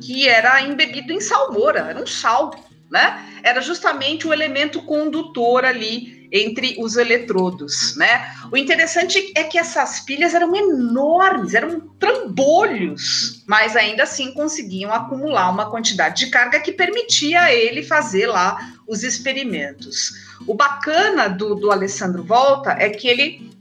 que 0.00 0.28
era 0.28 0.60
embebido 0.62 1.12
em 1.12 1.20
salmoura, 1.20 1.80
era 1.80 2.02
um 2.02 2.06
sal, 2.06 2.52
né? 2.90 3.24
Era 3.42 3.60
justamente 3.60 4.26
o 4.26 4.32
elemento 4.32 4.82
condutor 4.82 5.64
ali 5.64 6.21
entre 6.32 6.76
os 6.78 6.96
eletrodos, 6.96 7.94
né? 7.96 8.34
O 8.50 8.56
interessante 8.56 9.32
é 9.36 9.44
que 9.44 9.58
essas 9.58 10.00
pilhas 10.00 10.34
eram 10.34 10.56
enormes, 10.56 11.52
eram 11.52 11.80
trambolhos, 11.98 13.42
mas 13.46 13.76
ainda 13.76 14.04
assim 14.04 14.32
conseguiam 14.32 14.92
acumular 14.92 15.50
uma 15.50 15.70
quantidade 15.70 16.24
de 16.24 16.30
carga 16.30 16.58
que 16.58 16.72
permitia 16.72 17.42
a 17.42 17.52
ele 17.52 17.82
fazer 17.82 18.26
lá 18.26 18.58
os 18.88 19.02
experimentos. 19.02 20.12
O 20.46 20.54
bacana 20.54 21.28
do, 21.28 21.54
do 21.54 21.70
Alessandro 21.70 22.24
Volta 22.24 22.72
é 22.78 22.88
que 22.88 23.06
ele 23.06 23.51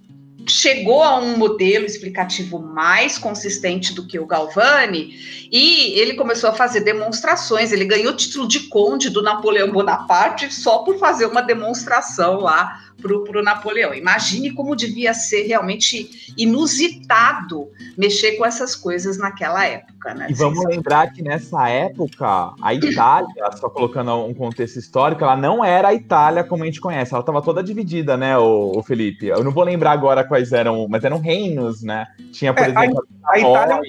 chegou 0.48 1.04
a 1.04 1.18
um 1.20 1.38
modelo 1.38 1.86
explicativo 1.86 2.60
mais 2.60 3.18
consistente 3.18 3.94
do 3.94 4.08
que 4.08 4.20
o 4.20 4.26
Galvani 4.26 5.16
e 5.52 6.00
ele 6.00 6.14
começou 6.14 6.50
a 6.50 6.54
fazer 6.54 6.82
demonstrações. 6.82 7.72
Ele 7.72 7.86
ganhou 7.86 8.14
o 8.14 8.16
título 8.16 8.48
de 8.48 8.62
conde 8.62 9.10
do 9.10 9.22
Napoleão 9.22 9.72
Bonaparte 9.72 10.54
só 10.54 10.80
por 10.80 10.98
fazer 10.98 11.26
uma 11.26 11.42
demonstração 11.42 12.40
lá 12.40 12.80
para 13.02 13.14
o 13.14 13.44
Napoleão. 13.44 13.94
Imagine 13.94 14.52
como 14.52 14.76
devia 14.76 15.14
ser 15.14 15.44
realmente 15.44 16.34
inusitado 16.38 17.70
mexer 17.98 18.34
com 18.34 18.46
essas 18.46 18.76
coisas 18.76 19.18
naquela 19.18 19.66
época. 19.66 19.91
Né? 20.16 20.28
E 20.30 20.34
vamos 20.34 20.66
lembrar 20.66 21.12
que 21.12 21.22
nessa 21.22 21.70
época, 21.70 22.54
a 22.62 22.74
Itália, 22.74 23.52
só 23.56 23.70
colocando 23.70 24.26
um 24.26 24.34
contexto 24.34 24.78
histórico, 24.78 25.24
ela 25.24 25.36
não 25.36 25.64
era 25.64 25.90
a 25.90 25.94
Itália 25.94 26.44
como 26.44 26.64
a 26.64 26.66
gente 26.66 26.82
conhece, 26.82 27.14
ela 27.14 27.22
estava 27.22 27.42
toda 27.42 27.64
dividida, 27.64 28.18
né, 28.18 28.38
o, 28.38 28.72
o, 28.76 28.84
Felipe? 28.84 29.28
Eu 29.28 29.44
não 29.44 29.52
vou 29.52 29.64
lembrar 29.64 29.92
agora 29.92 30.24
quais 30.24 30.52
eram, 30.52 30.88
mas 30.90 31.04
eram 31.04 31.20
reinos, 31.20 31.84
né? 31.84 32.08
Tinha, 32.32 32.54
por 32.54 32.64
é, 32.64 32.70
exemplo, 32.70 33.04
a, 33.24 33.34
a 33.34 33.40
Itália. 33.40 33.80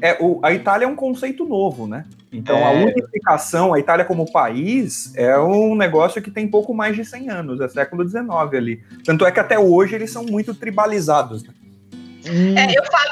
É, 0.00 0.16
o, 0.20 0.40
a 0.42 0.52
Itália 0.52 0.84
é 0.84 0.88
um 0.88 0.96
conceito 0.96 1.44
novo, 1.44 1.86
né? 1.86 2.04
Então, 2.32 2.56
é... 2.56 2.64
a 2.64 2.70
unificação, 2.70 3.72
a 3.72 3.78
Itália 3.78 4.04
como 4.04 4.30
país, 4.30 5.12
é 5.16 5.38
um 5.38 5.74
negócio 5.74 6.20
que 6.20 6.30
tem 6.30 6.48
pouco 6.48 6.74
mais 6.74 6.96
de 6.96 7.04
100 7.04 7.30
anos, 7.30 7.60
é 7.60 7.68
século 7.68 8.06
XIX 8.06 8.28
ali. 8.54 8.82
Tanto 9.04 9.24
é 9.24 9.32
que 9.32 9.40
até 9.40 9.58
hoje 9.58 9.94
eles 9.94 10.10
são 10.10 10.24
muito 10.24 10.54
tribalizados. 10.54 11.42
Né? 11.42 11.50
É, 12.28 12.78
eu 12.78 12.84
falo 12.84 13.06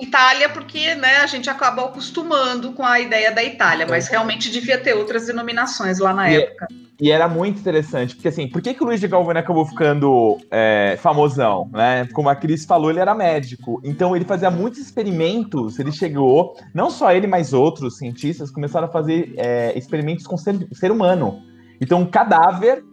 Itália 0.00 0.48
porque 0.48 0.94
né, 0.94 1.18
a 1.18 1.26
gente 1.26 1.48
acabou 1.48 1.86
acostumando 1.86 2.72
com 2.72 2.84
a 2.84 3.00
ideia 3.00 3.32
da 3.32 3.42
Itália, 3.42 3.86
mas 3.88 4.08
realmente 4.08 4.50
devia 4.50 4.78
ter 4.78 4.94
outras 4.94 5.26
denominações 5.26 5.98
lá 5.98 6.12
na 6.12 6.30
e, 6.30 6.36
época. 6.36 6.68
E 7.00 7.10
era 7.10 7.28
muito 7.28 7.58
interessante, 7.58 8.14
porque 8.14 8.28
assim, 8.28 8.48
por 8.48 8.62
que, 8.62 8.74
que 8.74 8.82
o 8.82 8.86
Luiz 8.86 9.00
de 9.00 9.08
Galvani 9.08 9.40
acabou 9.40 9.66
ficando 9.66 10.38
é, 10.50 10.96
famosão? 11.00 11.68
Né? 11.72 12.06
Como 12.12 12.28
a 12.28 12.36
Cris 12.36 12.64
falou, 12.64 12.90
ele 12.90 13.00
era 13.00 13.14
médico, 13.14 13.80
então 13.84 14.14
ele 14.14 14.24
fazia 14.24 14.50
muitos 14.50 14.80
experimentos, 14.80 15.78
ele 15.78 15.90
chegou, 15.90 16.56
não 16.74 16.90
só 16.90 17.12
ele, 17.12 17.26
mas 17.26 17.52
outros 17.52 17.98
cientistas 17.98 18.50
começaram 18.50 18.86
a 18.86 18.90
fazer 18.90 19.34
é, 19.36 19.76
experimentos 19.76 20.26
com 20.26 20.36
ser, 20.36 20.56
ser 20.72 20.90
humano. 20.90 21.42
Então, 21.80 22.00
um 22.00 22.06
cadáver 22.06 22.84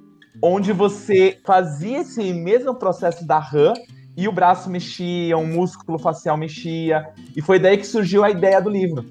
onde 0.42 0.72
você 0.72 1.38
fazia 1.46 2.00
esse 2.00 2.34
mesmo 2.34 2.74
processo 2.76 3.28
da 3.28 3.40
RAM 3.40 3.74
e 4.20 4.28
o 4.28 4.34
braço 4.34 4.70
mexia, 4.70 5.38
um 5.38 5.48
músculo 5.48 5.98
facial 5.98 6.36
mexia. 6.36 7.08
E 7.34 7.42
foi 7.42 7.58
daí 7.58 7.78
que 7.78 7.88
surgiu 7.88 8.22
a 8.22 8.30
ideia 8.30 8.62
do 8.62 8.70
livro. 8.70 9.06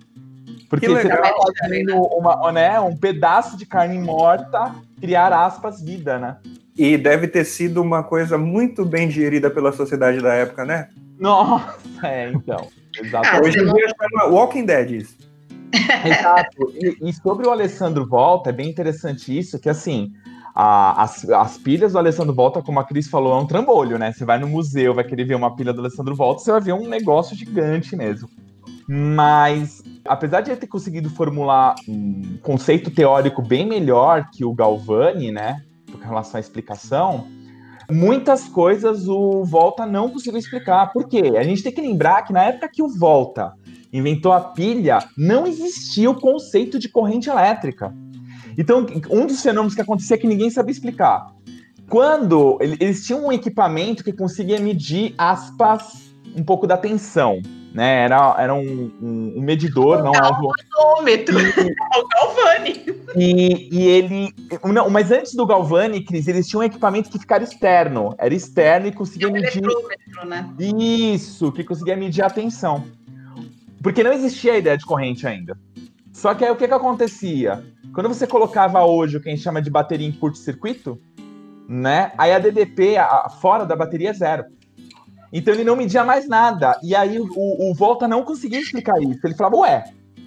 Porque 0.68 0.86
você 0.86 1.08
estava 1.08 1.34
fazendo 1.58 1.96
uma, 1.96 2.52
né, 2.52 2.78
um 2.78 2.94
pedaço 2.94 3.56
de 3.56 3.64
carne 3.64 3.98
morta 3.98 4.74
criar 5.00 5.32
aspas 5.32 5.80
vida, 5.80 6.18
né? 6.18 6.36
E 6.76 6.98
deve 6.98 7.26
ter 7.26 7.44
sido 7.44 7.80
uma 7.80 8.02
coisa 8.02 8.36
muito 8.36 8.84
bem 8.84 9.10
gerida 9.10 9.48
pela 9.50 9.72
sociedade 9.72 10.20
da 10.20 10.34
época, 10.34 10.66
né? 10.66 10.88
Nossa, 11.18 11.78
é, 12.02 12.30
então. 12.30 12.68
Exatamente. 13.02 13.48
Hoje 13.48 13.60
em 13.60 13.72
dia 13.72 13.86
chama 13.88 14.26
Walking 14.26 14.66
Dead 14.66 14.90
isso. 14.90 15.16
Exato. 16.04 16.70
E, 16.74 17.08
e, 17.08 17.12
sobre 17.14 17.46
o 17.46 17.50
Alessandro 17.50 18.06
Volta, 18.06 18.50
é 18.50 18.52
bem 18.52 18.68
interessante 18.68 19.36
isso, 19.36 19.58
que 19.58 19.70
assim, 19.70 20.12
a, 20.54 21.02
as, 21.02 21.28
as 21.28 21.58
pilhas 21.58 21.92
do 21.92 21.98
Alessandro 21.98 22.34
Volta, 22.34 22.62
como 22.62 22.80
a 22.80 22.84
Cris 22.84 23.08
falou, 23.08 23.38
é 23.38 23.42
um 23.42 23.46
trambolho, 23.46 23.98
né? 23.98 24.12
Você 24.12 24.24
vai 24.24 24.38
no 24.38 24.48
museu, 24.48 24.94
vai 24.94 25.04
querer 25.04 25.24
ver 25.24 25.34
uma 25.34 25.54
pilha 25.54 25.72
do 25.72 25.80
Alessandro 25.80 26.14
Volta, 26.14 26.42
você 26.42 26.50
vai 26.50 26.60
ver 26.60 26.72
um 26.72 26.88
negócio 26.88 27.36
gigante 27.36 27.94
mesmo. 27.96 28.28
Mas, 28.88 29.82
apesar 30.06 30.40
de 30.40 30.50
ele 30.50 30.60
ter 30.60 30.66
conseguido 30.66 31.10
formular 31.10 31.74
um 31.86 32.38
conceito 32.42 32.90
teórico 32.90 33.42
bem 33.42 33.66
melhor 33.66 34.28
que 34.32 34.44
o 34.44 34.54
Galvani, 34.54 35.30
né? 35.30 35.62
Com 35.92 35.98
relação 35.98 36.38
à 36.38 36.40
explicação, 36.40 37.26
muitas 37.90 38.48
coisas 38.48 39.06
o 39.06 39.44
Volta 39.44 39.84
não 39.86 40.08
conseguiu 40.08 40.38
explicar. 40.38 40.92
Por 40.92 41.06
quê? 41.06 41.34
A 41.36 41.42
gente 41.42 41.62
tem 41.62 41.72
que 41.72 41.80
lembrar 41.80 42.22
que 42.22 42.32
na 42.32 42.44
época 42.44 42.70
que 42.72 42.82
o 42.82 42.88
Volta 42.88 43.52
inventou 43.92 44.32
a 44.32 44.40
pilha, 44.40 44.98
não 45.16 45.46
existia 45.46 46.10
o 46.10 46.20
conceito 46.20 46.78
de 46.78 46.88
corrente 46.88 47.30
elétrica. 47.30 47.94
Então, 48.58 48.84
um 49.08 49.24
dos 49.24 49.40
fenômenos 49.40 49.76
que 49.76 49.80
acontecia 49.80 50.16
é 50.16 50.18
que 50.18 50.26
ninguém 50.26 50.50
sabia 50.50 50.72
explicar. 50.72 51.32
Quando 51.88 52.58
eles 52.60 53.06
tinham 53.06 53.26
um 53.26 53.32
equipamento 53.32 54.02
que 54.02 54.12
conseguia 54.12 54.58
medir 54.58 55.14
aspas 55.16 56.12
um 56.36 56.42
pouco 56.42 56.66
da 56.66 56.76
tensão, 56.76 57.40
né? 57.72 58.02
Era, 58.04 58.34
era 58.36 58.54
um, 58.54 58.90
um, 59.00 59.34
um 59.36 59.40
medidor, 59.40 60.00
o 60.00 60.04
não 60.04 60.12
galvanômetro, 60.12 61.38
é 61.38 61.42
o 61.98 62.08
Galvani. 62.08 62.84
E, 63.16 63.68
e 63.72 63.86
ele, 63.86 64.34
não, 64.64 64.90
mas 64.90 65.12
antes 65.12 65.34
do 65.34 65.46
Galvani, 65.46 66.02
Cris, 66.04 66.26
eles 66.26 66.48
tinham 66.48 66.60
um 66.60 66.64
equipamento 66.64 67.08
que 67.08 67.18
ficava 67.18 67.44
externo, 67.44 68.14
era 68.18 68.34
externo 68.34 68.88
e 68.88 68.92
conseguia 68.92 69.28
um 69.28 69.32
medir. 69.32 69.62
Né? 70.26 70.50
Isso, 70.58 71.52
que 71.52 71.62
conseguia 71.62 71.96
medir 71.96 72.22
a 72.22 72.30
tensão. 72.30 72.84
Porque 73.82 74.02
não 74.02 74.12
existia 74.12 74.54
a 74.54 74.58
ideia 74.58 74.76
de 74.76 74.84
corrente 74.84 75.26
ainda. 75.26 75.56
Só 76.18 76.34
que 76.34 76.44
aí 76.44 76.50
o 76.50 76.56
que, 76.56 76.66
que 76.66 76.74
acontecia? 76.74 77.64
Quando 77.94 78.08
você 78.08 78.26
colocava 78.26 78.84
hoje 78.84 79.16
o 79.16 79.20
que 79.20 79.28
a 79.28 79.30
gente 79.30 79.44
chama 79.44 79.62
de 79.62 79.70
bateria 79.70 80.06
em 80.06 80.10
curto-circuito, 80.10 81.00
né? 81.68 82.10
Aí 82.18 82.32
a 82.32 82.40
DDP 82.40 82.96
a, 82.96 83.28
fora 83.28 83.64
da 83.64 83.76
bateria 83.76 84.10
é 84.10 84.12
zero. 84.12 84.44
Então 85.32 85.54
ele 85.54 85.62
não 85.62 85.76
media 85.76 86.02
mais 86.02 86.26
nada. 86.26 86.76
E 86.82 86.92
aí 86.92 87.20
o, 87.20 87.28
o 87.36 87.72
Volta 87.72 88.08
não 88.08 88.24
conseguia 88.24 88.58
explicar 88.58 89.00
isso. 89.00 89.20
Ele 89.24 89.36
falava, 89.36 89.58
ué, 89.58 89.84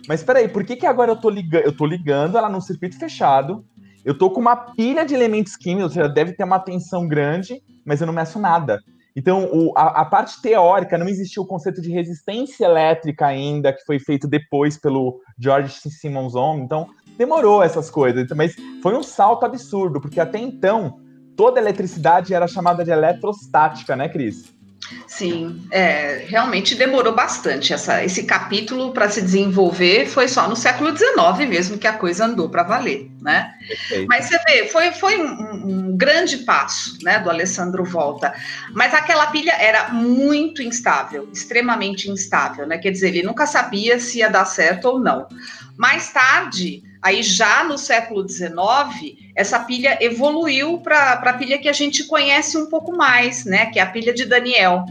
mas 0.08 0.24
peraí, 0.24 0.48
por 0.48 0.64
que, 0.64 0.78
que 0.78 0.86
agora 0.86 1.12
eu 1.12 1.18
tô, 1.18 1.30
ligando, 1.30 1.66
eu 1.66 1.76
tô 1.76 1.86
ligando 1.86 2.38
ela 2.38 2.48
num 2.48 2.62
circuito 2.62 2.98
fechado? 2.98 3.66
Eu 4.06 4.18
tô 4.18 4.30
com 4.30 4.40
uma 4.40 4.56
pilha 4.56 5.06
de 5.06 5.14
elementos 5.14 5.58
químicos, 5.58 5.84
ou 5.84 5.90
seja, 5.90 6.08
deve 6.08 6.32
ter 6.32 6.46
uma 6.46 6.60
tensão 6.60 7.06
grande, 7.06 7.62
mas 7.84 8.00
eu 8.00 8.08
não 8.08 8.14
meço 8.14 8.40
nada. 8.40 8.80
Então, 9.15 9.50
o, 9.51 9.74
a, 9.77 10.01
a, 10.01 10.06
parte 10.06 10.41
teórica, 10.41 10.98
não 10.98 11.08
existia 11.08 11.41
o 11.41 11.46
conceito 11.46 11.82
de 11.82 11.91
resistência 11.91 12.65
elétrica 12.65 13.27
ainda, 13.27 13.74
que 13.74 13.84
foi 13.86 14.00
feito 14.00 14.27
depois 14.27 14.77
pelo 14.77 15.20
George 15.38 15.74
Simmons. 15.89 16.34
Então, 16.60 16.88
demorou 17.18 17.62
essas 17.62 17.89
coisas. 17.89 18.27
Mas 18.36 18.56
foi 18.82 18.96
um 18.96 19.03
salto 19.03 19.46
absurdo, 19.46 20.00
porque 20.00 20.20
até 20.20 20.39
então, 20.39 21.00
toda 21.36 21.60
eletricidade 21.60 22.34
era 22.34 22.48
chamada 22.48 22.84
de 22.84 22.91
eletrostática, 22.91 23.96
né, 23.96 24.08
Cris? 24.08 24.53
Sim, 25.08 25.62
é, 25.72 26.26
realmente 26.28 26.74
demorou 26.74 27.14
bastante. 27.14 27.74
Essa, 27.74 28.04
esse 28.04 28.24
capítulo 28.24 28.94
para 28.94 29.10
se 29.10 29.22
desenvolver 29.22 30.08
foi 30.08 30.28
só 30.28 30.48
no 30.48 30.56
século 30.56 30.96
XIX 30.96 31.50
mesmo 31.50 31.78
que 31.78 31.88
a 31.88 31.94
coisa 31.94 32.26
andou 32.26 32.50
para 32.50 32.64
valer, 32.64 33.12
né? 33.22 33.54
Perfeito. 33.68 34.08
Mas 34.08 34.26
você 34.26 34.38
vê, 34.48 34.68
foi, 34.68 34.92
foi 34.92 35.22
um, 35.22 35.92
um, 35.92 35.98
grande 35.98 36.38
passo, 36.38 36.98
né, 37.04 37.20
do 37.20 37.30
Alessandro 37.30 37.84
Volta. 37.84 38.34
Mas 38.74 38.94
aquela 38.94 39.28
pilha 39.28 39.52
era 39.52 39.90
muito 39.90 40.62
instável, 40.62 41.30
extremamente 41.32 42.10
instável, 42.10 42.66
né? 42.66 42.78
Quer 42.78 42.92
dizer, 42.92 43.10
ele 43.10 43.24
nunca 43.24 43.46
sabia 43.46 44.00
se 44.00 44.20
ia 44.20 44.30
dar 44.30 44.46
certo 44.46 44.86
ou 44.86 45.00
não. 45.00 45.28
Mais 45.78 46.12
tarde, 46.12 46.84
aí 47.01 47.24
já 47.24 47.63
no 47.63 47.77
século 47.77 48.27
XIX, 48.27 49.17
essa 49.36 49.60
pilha 49.60 49.98
evoluiu 50.00 50.77
para 50.79 51.13
a 51.13 51.34
pilha 51.34 51.58
que 51.58 51.70
a 51.70 51.74
gente 51.74 52.03
conhece 52.03 52.58
um 52.58 52.67
pouco 52.67 52.96
mais, 52.96 53.46
né? 53.46 53.67
Que 53.67 53.79
é 53.79 53.81
a 53.81 53.88
pilha 53.88 54.13
de 54.13 54.25
Daniel, 54.25 54.86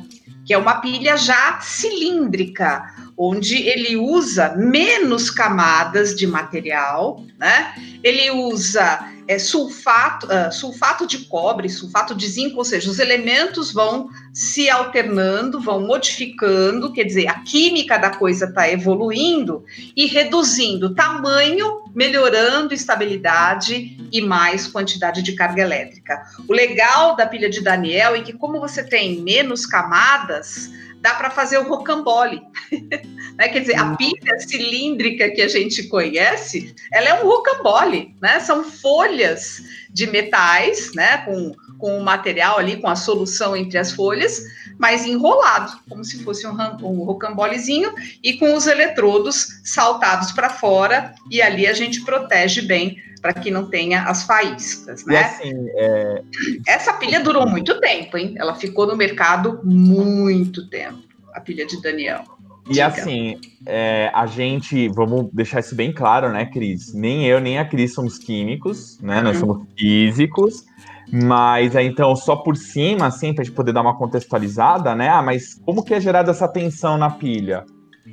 que 0.45 0.53
é 0.53 0.59
uma 0.59 0.81
pilha 0.81 1.17
já 1.17 1.61
cilíndrica, 1.61 2.83
onde 3.17 3.57
ele 3.57 3.97
usa 3.97 4.55
menos 4.57 5.31
camadas 5.31 6.17
de 6.17 6.27
material, 6.27 7.23
né? 7.39 7.75
Ele 8.03 8.31
usa 8.31 8.99
é, 9.31 9.39
sulfato, 9.39 10.27
uh, 10.27 10.53
sulfato 10.53 11.07
de 11.07 11.19
cobre, 11.27 11.69
sulfato 11.69 12.17
de 12.17 12.27
zinco, 12.27 12.57
ou 12.57 12.65
seja, 12.65 12.91
os 12.91 12.99
elementos 12.99 13.73
vão 13.73 14.09
se 14.35 14.69
alternando, 14.69 15.61
vão 15.61 15.87
modificando, 15.87 16.93
quer 16.93 17.05
dizer, 17.05 17.29
a 17.29 17.35
química 17.35 17.97
da 17.97 18.11
coisa 18.11 18.47
está 18.47 18.69
evoluindo 18.69 19.65
e 19.97 20.07
reduzindo 20.07 20.97
tamanho, 20.97 21.85
melhorando 21.95 22.75
estabilidade 22.75 23.97
e 24.11 24.21
mais 24.21 24.67
quantidade 24.67 25.23
de 25.23 25.33
carga 25.35 25.63
elétrica. 25.63 26.25
O 26.49 26.53
legal 26.53 27.15
da 27.15 27.25
pilha 27.25 27.49
de 27.49 27.61
Daniel 27.61 28.17
é 28.17 28.23
que, 28.23 28.33
como 28.33 28.59
você 28.59 28.83
tem 28.83 29.23
menos 29.23 29.65
camadas, 29.65 30.73
dá 31.01 31.15
para 31.15 31.31
fazer 31.31 31.59
o 31.59 31.69
rocambole. 31.69 32.43
né? 33.37 33.49
Quer 33.49 33.61
dizer, 33.61 33.77
a 33.77 33.97
pilha 33.97 34.39
cilíndrica 34.39 35.31
que 35.31 35.43
a 35.43 35.49
gente 35.49 35.85
conhece, 35.85 36.75
ela 36.93 37.09
é 37.09 37.23
um 37.23 37.27
rocambole, 37.27 38.15
né? 38.21 38.41
São 38.41 38.63
folhas 38.65 39.63
de 39.91 40.07
metais, 40.07 40.93
né? 40.95 41.19
Com, 41.19 41.55
com 41.79 41.99
o 41.99 42.05
material 42.05 42.59
ali, 42.59 42.77
com 42.77 42.89
a 42.89 42.97
solução 42.97 43.57
entre 43.57 43.79
as 43.79 43.93
folhas, 43.93 44.43
mas 44.79 45.05
enrolado, 45.05 45.73
como 45.89 46.05
se 46.05 46.23
fosse 46.23 46.47
um, 46.47 46.53
um 46.53 47.05
rocambolezinho, 47.05 47.93
e 48.23 48.35
com 48.35 48.55
os 48.55 48.67
eletrodos 48.67 49.61
saltados 49.65 50.33
para 50.33 50.51
fora, 50.51 51.15
e 51.31 51.41
ali 51.41 51.67
a 51.67 51.73
gente 51.73 52.03
protege 52.05 52.63
bem 52.63 52.97
para 53.21 53.33
que 53.33 53.51
não 53.51 53.67
tenha 53.67 54.05
as 54.05 54.25
faíscas, 54.25 55.05
né? 55.05 55.21
Assim, 55.21 55.53
é... 55.75 56.23
Essa 56.67 56.95
pilha 56.95 57.21
durou 57.21 57.49
muito 57.49 57.81
tempo, 57.81 58.17
hein? 58.17 58.35
Ela 58.37 58.55
ficou 58.55 58.87
no 58.87 58.97
mercado 58.97 59.61
muito 59.65 60.69
tempo, 60.69 61.03
a 61.35 61.41
pilha 61.41 61.67
de 61.67 61.81
Daniel. 61.81 62.25
E 62.67 62.75
Diga. 62.75 62.87
assim, 62.87 63.37
é, 63.67 64.11
a 64.15 64.27
gente, 64.27 64.89
vamos 64.89 65.29
deixar 65.33 65.61
isso 65.61 65.75
bem 65.75 65.93
claro, 65.93 66.31
né, 66.31 66.47
Cris? 66.47 66.95
Nem 66.95 67.27
eu, 67.27 67.41
nem 67.41 67.59
a 67.59 67.65
Cris 67.65 67.95
somos 67.95 68.19
químicos, 68.19 68.99
né? 69.01 69.21
Nós 69.21 69.41
uhum. 69.41 69.41
somos 69.41 69.69
físicos. 69.77 70.65
Mas 71.13 71.75
então, 71.75 72.15
só 72.15 72.37
por 72.37 72.57
cima, 72.57 73.07
assim, 73.07 73.35
para 73.35 73.43
a 73.43 73.45
gente 73.45 73.55
poder 73.55 73.73
dar 73.73 73.81
uma 73.81 73.97
contextualizada, 73.97 74.95
né? 74.95 75.09
Ah, 75.09 75.21
mas 75.21 75.55
como 75.67 75.83
que 75.83 75.93
é 75.93 76.01
gerada 76.01 76.31
essa 76.31 76.47
tensão 76.47 76.97
na 76.97 77.11
pilha? 77.11 77.65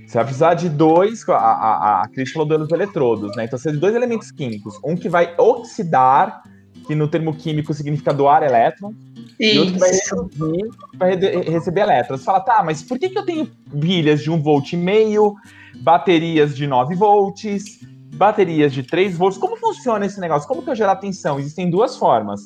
Você 0.06 0.14
vai 0.14 0.24
precisar 0.24 0.54
de 0.54 0.70
dois, 0.70 1.28
a, 1.28 1.36
a, 1.36 2.02
a 2.04 2.08
Cris 2.08 2.32
falou 2.32 2.48
dos 2.48 2.72
eletrodos, 2.72 3.36
né? 3.36 3.46
Então, 3.46 3.58
você 3.58 3.72
tem 3.72 3.80
dois 3.80 3.96
elementos 3.96 4.32
químicos. 4.32 4.80
Um 4.84 4.96
que 4.96 5.10
vai 5.10 5.34
oxidar, 5.38 6.44
que 6.86 6.96
no 6.96 7.08
termo 7.08 7.34
químico 7.36 7.74
significa 7.74 8.14
doar 8.14 8.44
elétron, 8.44 8.94
Isso. 9.40 9.56
e 9.56 9.60
outro 9.60 9.74
que 9.74 9.80
vai 9.80 9.92
reduzir, 9.92 10.70
vai 10.98 11.16
receber 11.52 11.82
elétrons. 11.82 12.22
Você 12.22 12.26
fala, 12.26 12.40
tá, 12.40 12.64
mas 12.64 12.82
por 12.82 12.98
que, 12.98 13.10
que 13.10 13.18
eu 13.18 13.26
tenho 13.26 13.46
pilhas 13.80 14.22
de 14.22 14.32
1 14.32 14.42
volt 14.42 14.72
e 14.72 14.78
meio, 14.78 15.36
baterias 15.82 16.56
de 16.56 16.68
9 16.68 16.96
volts, 16.96 17.80
baterias 18.16 18.72
de 18.72 18.84
3 18.84 19.18
volts? 19.18 19.38
Como 19.38 19.58
funciona 19.58 20.06
esse 20.06 20.20
negócio? 20.20 20.48
Como 20.48 20.64
que 20.64 20.70
eu 20.70 20.76
gero 20.76 20.98
tensão? 21.00 21.38
Existem 21.40 21.70
duas 21.70 21.98
formas. 21.98 22.42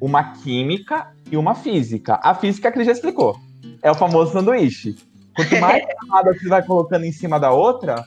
Uma 0.00 0.32
química 0.32 1.12
e 1.30 1.36
uma 1.36 1.54
física. 1.54 2.18
A 2.22 2.34
física 2.34 2.68
a 2.68 2.72
Cris 2.72 2.86
já 2.86 2.92
explicou. 2.92 3.36
É 3.82 3.90
o 3.90 3.94
famoso 3.94 4.32
sanduíche. 4.32 4.96
Quanto 5.34 5.60
mais 5.60 5.84
camada 6.00 6.32
você 6.32 6.48
vai 6.48 6.62
colocando 6.62 7.04
em 7.04 7.12
cima 7.12 7.38
da 7.40 7.50
outra, 7.50 8.04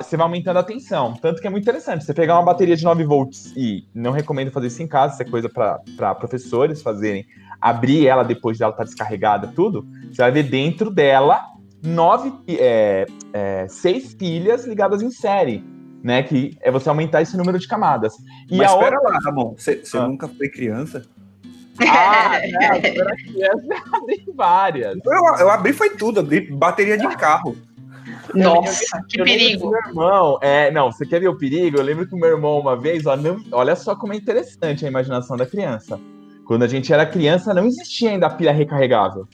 você 0.00 0.16
vai 0.16 0.24
aumentando 0.24 0.58
a 0.58 0.62
tensão. 0.62 1.14
Tanto 1.14 1.40
que 1.40 1.46
é 1.46 1.50
muito 1.50 1.64
interessante. 1.64 2.04
Você 2.04 2.14
pegar 2.14 2.34
uma 2.34 2.44
bateria 2.44 2.76
de 2.76 2.84
9 2.84 3.04
volts 3.04 3.52
e 3.56 3.86
não 3.94 4.12
recomendo 4.12 4.50
fazer 4.50 4.68
isso 4.68 4.82
em 4.82 4.86
casa, 4.86 5.14
isso 5.14 5.22
é 5.22 5.26
coisa 5.26 5.48
para 5.48 6.14
professores 6.14 6.82
fazerem. 6.82 7.26
Abrir 7.60 8.06
ela 8.06 8.22
depois 8.22 8.58
dela 8.58 8.70
estar 8.70 8.84
tá 8.84 8.88
descarregada, 8.88 9.48
tudo. 9.48 9.86
Você 10.12 10.22
vai 10.22 10.30
ver 10.30 10.44
dentro 10.44 10.90
dela 10.90 11.44
nove, 11.82 12.32
é, 12.48 13.06
é, 13.32 13.66
seis 13.68 14.14
pilhas 14.14 14.64
ligadas 14.64 15.02
em 15.02 15.10
série. 15.10 15.64
Né, 16.00 16.22
que 16.22 16.56
é 16.60 16.70
você 16.70 16.88
aumentar 16.88 17.22
esse 17.22 17.36
número 17.36 17.58
de 17.58 17.66
camadas. 17.66 18.14
E 18.48 18.56
Mas 18.56 18.70
a 18.70 18.74
espera 18.74 18.96
outra... 18.98 19.14
lá, 19.14 19.18
Ramon, 19.18 19.56
você, 19.58 19.84
você 19.84 19.98
ah. 19.98 20.06
nunca 20.06 20.28
foi 20.28 20.48
criança? 20.48 21.02
Ah, 21.86 22.38
né? 22.50 22.80
Eu 23.36 23.76
abri 23.92 24.24
várias. 24.34 24.98
Eu, 25.04 25.36
eu 25.40 25.50
abri 25.50 25.72
foi 25.72 25.90
tudo, 25.90 26.20
abri 26.20 26.40
bateria 26.50 26.96
de 26.96 27.06
carro. 27.16 27.56
Nossa, 28.34 28.98
eu, 28.98 29.04
que 29.06 29.22
perigo. 29.22 29.70
Meu 29.70 29.80
irmão, 29.86 30.38
é, 30.42 30.70
não, 30.70 30.92
você 30.92 31.06
quer 31.06 31.20
ver 31.20 31.28
o 31.28 31.36
perigo? 31.36 31.78
Eu 31.78 31.84
lembro 31.84 32.06
que 32.06 32.14
o 32.14 32.18
meu 32.18 32.30
irmão, 32.30 32.58
uma 32.58 32.76
vez, 32.76 33.06
ó, 33.06 33.16
não, 33.16 33.42
olha 33.52 33.74
só 33.76 33.94
como 33.96 34.12
é 34.12 34.16
interessante 34.16 34.84
a 34.84 34.88
imaginação 34.88 35.36
da 35.36 35.46
criança. 35.46 35.98
Quando 36.44 36.62
a 36.62 36.68
gente 36.68 36.92
era 36.92 37.06
criança, 37.06 37.54
não 37.54 37.66
existia 37.66 38.10
ainda 38.10 38.26
a 38.26 38.30
pilha 38.30 38.52
recarregável. 38.52 39.26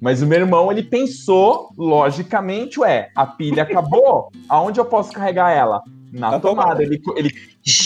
Mas 0.00 0.22
o 0.22 0.26
meu 0.26 0.38
irmão, 0.38 0.70
ele 0.70 0.82
pensou, 0.82 1.70
logicamente, 1.76 2.78
ué, 2.80 3.10
a 3.14 3.26
pilha 3.26 3.64
acabou, 3.64 4.30
aonde 4.48 4.78
eu 4.78 4.84
posso 4.84 5.12
carregar 5.12 5.50
ela? 5.50 5.82
Na, 6.12 6.32
Na 6.32 6.40
tomada. 6.40 6.40
tomada. 6.40 6.82
Ele, 6.82 7.02
ele, 7.16 7.30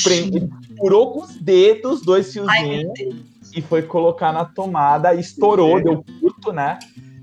ele, 0.07 0.51
furou 0.79 1.13
com 1.13 1.23
os 1.23 1.35
dedos 1.37 2.03
dois 2.03 2.33
fiozinhos. 2.33 2.93
Ai, 2.99 3.32
e 3.55 3.63
foi 3.63 3.83
colocar 3.83 4.33
na 4.33 4.45
tomada, 4.45 5.15
estourou, 5.15 5.83
deu 5.83 6.05
curto, 6.21 6.53
né? 6.53 6.79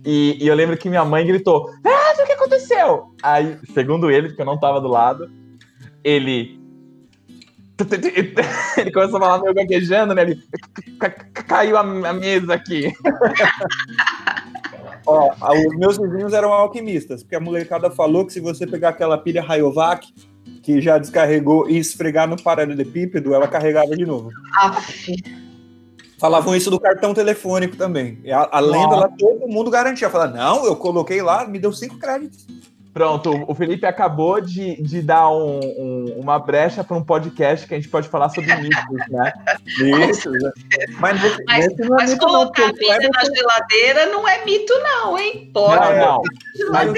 E, 0.05 0.37
e, 0.41 0.47
eu 0.47 0.55
lembro 0.55 0.77
que 0.77 0.89
minha 0.89 1.03
mãe 1.03 1.25
gritou: 1.25 1.69
Ah, 1.85 2.21
o 2.21 2.25
que 2.25 2.31
aconteceu? 2.31 3.13
Aí, 3.21 3.57
segundo 3.73 4.09
ele, 4.09 4.29
porque 4.29 4.41
eu 4.41 4.45
não 4.45 4.59
tava 4.59 4.79
do 4.79 4.87
lado, 4.87 5.29
ele. 6.03 6.57
Ele 8.77 8.91
começou 8.91 9.17
a 9.17 9.21
falar 9.21 9.41
meio 9.41 9.53
gaguejando, 9.53 10.13
né? 10.13 10.23
Ele 10.23 10.43
caiu 11.47 11.77
a, 11.77 11.79
a 11.79 12.13
mesa 12.13 12.53
aqui. 12.53 12.93
Ó, 15.07 15.31
os 15.31 15.77
meus 15.77 15.97
vizinhos 15.97 16.33
eram 16.33 16.51
alquimistas, 16.51 17.23
porque 17.23 17.37
a 17.37 17.39
molecada 17.39 17.89
falou 17.89 18.25
que 18.25 18.33
se 18.33 18.41
você 18.41 18.67
pegar 18.67 18.89
aquela 18.89 19.17
pilha 19.17 19.41
Rayovac, 19.41 20.05
que 20.61 20.81
já 20.81 20.97
descarregou, 20.97 21.69
e 21.69 21.77
esfregar 21.77 22.27
no 22.27 22.41
paralelepípedo, 22.41 23.33
ela 23.33 23.47
carregava 23.47 23.95
de 23.95 24.05
novo. 24.05 24.29
Aff. 24.57 25.48
Falavam 26.19 26.55
isso 26.55 26.69
do 26.69 26.79
cartão 26.79 27.13
telefônico 27.13 27.77
também. 27.77 28.19
A, 28.31 28.57
a 28.57 28.59
lenda 28.59 28.95
lá, 28.95 29.09
todo 29.17 29.47
mundo 29.47 29.71
garantia. 29.71 30.09
Falava, 30.09 30.35
não, 30.35 30.65
eu 30.65 30.75
coloquei 30.75 31.21
lá, 31.21 31.47
me 31.47 31.57
deu 31.57 31.71
cinco 31.71 31.97
créditos. 31.97 32.45
Pronto, 32.93 33.45
o 33.47 33.53
Felipe 33.53 33.85
acabou 33.85 34.41
de, 34.41 34.81
de 34.81 35.01
dar 35.01 35.29
um, 35.29 35.59
um, 35.59 36.15
uma 36.17 36.39
brecha 36.39 36.83
para 36.83 36.97
um 36.97 37.03
podcast 37.03 37.67
que 37.67 37.73
a 37.73 37.77
gente 37.77 37.87
pode 37.87 38.09
falar 38.09 38.29
sobre 38.29 38.53
mitos, 38.55 39.09
né? 39.09 39.31
Isso, 40.09 40.29
Mas, 40.99 41.21
nesse, 41.21 41.43
mas, 41.45 41.67
nesse 41.67 41.81
não 41.81 41.85
é 41.85 42.01
mas 42.01 42.09
mito, 42.09 42.25
colocar 42.25 42.67
não, 42.67 42.73
vida 42.73 43.09
na 43.13 43.23
geladeira 43.23 44.05
não 44.07 44.27
é 44.27 44.43
mito, 44.43 44.73
não, 44.79 45.17
hein? 45.17 45.49
Pode. 45.53 45.79
Não, 45.79 45.95
não. 45.95 46.21
Mas 46.71 46.91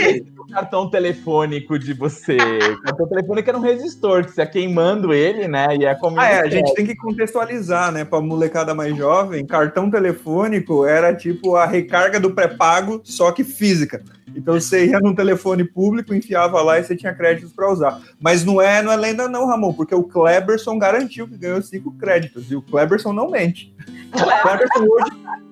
cartão 0.51 0.89
telefônico 0.89 1.79
de 1.79 1.93
você. 1.93 2.37
O 2.37 2.81
cartão 2.81 3.07
telefônico 3.07 3.49
era 3.49 3.57
um 3.57 3.61
resistor, 3.61 4.25
que 4.25 4.31
você 4.31 4.41
ia 4.41 4.47
queimando 4.47 5.13
ele, 5.13 5.47
né? 5.47 5.75
E 5.79 5.85
é 5.85 5.95
como. 5.95 6.19
Ah, 6.19 6.29
é, 6.29 6.41
a 6.41 6.49
gente 6.49 6.73
tem 6.73 6.85
que 6.85 6.95
contextualizar, 6.95 7.91
né? 7.91 8.05
Para 8.05 8.21
molecada 8.21 8.75
mais 8.75 8.95
jovem, 8.95 9.45
cartão 9.45 9.89
telefônico 9.89 10.85
era 10.85 11.15
tipo 11.15 11.55
a 11.55 11.65
recarga 11.65 12.19
do 12.19 12.31
pré-pago, 12.31 13.01
só 13.03 13.31
que 13.31 13.43
física. 13.43 14.03
Então 14.35 14.53
você 14.53 14.85
ia 14.85 14.99
num 14.99 15.13
telefone 15.13 15.63
público, 15.63 16.13
enfiava 16.13 16.61
lá 16.61 16.79
e 16.79 16.83
você 16.83 16.95
tinha 16.95 17.13
créditos 17.13 17.51
para 17.53 17.71
usar. 17.71 18.01
Mas 18.19 18.45
não 18.45 18.61
é, 18.61 18.81
não 18.81 18.91
é 18.91 18.95
lenda 18.95 19.27
não, 19.27 19.45
Ramon, 19.45 19.73
porque 19.73 19.93
o 19.93 20.03
Kleberson 20.03 20.77
garantiu 20.77 21.27
que 21.27 21.37
ganhou 21.37 21.61
cinco 21.61 21.91
créditos 21.97 22.51
e 22.51 22.55
o 22.55 22.61
Kleberson 22.61 23.13
não 23.13 23.29
mente. 23.29 23.75
O 24.13 24.17
Kleberson 24.41 24.85
hoje, 24.85 25.11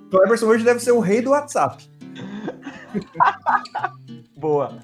Kleberson 0.10 0.46
hoje 0.48 0.64
deve 0.64 0.80
ser 0.80 0.92
o 0.92 1.00
rei 1.00 1.22
do 1.22 1.32
WhatsApp. 1.32 1.90
Boa. 4.38 4.80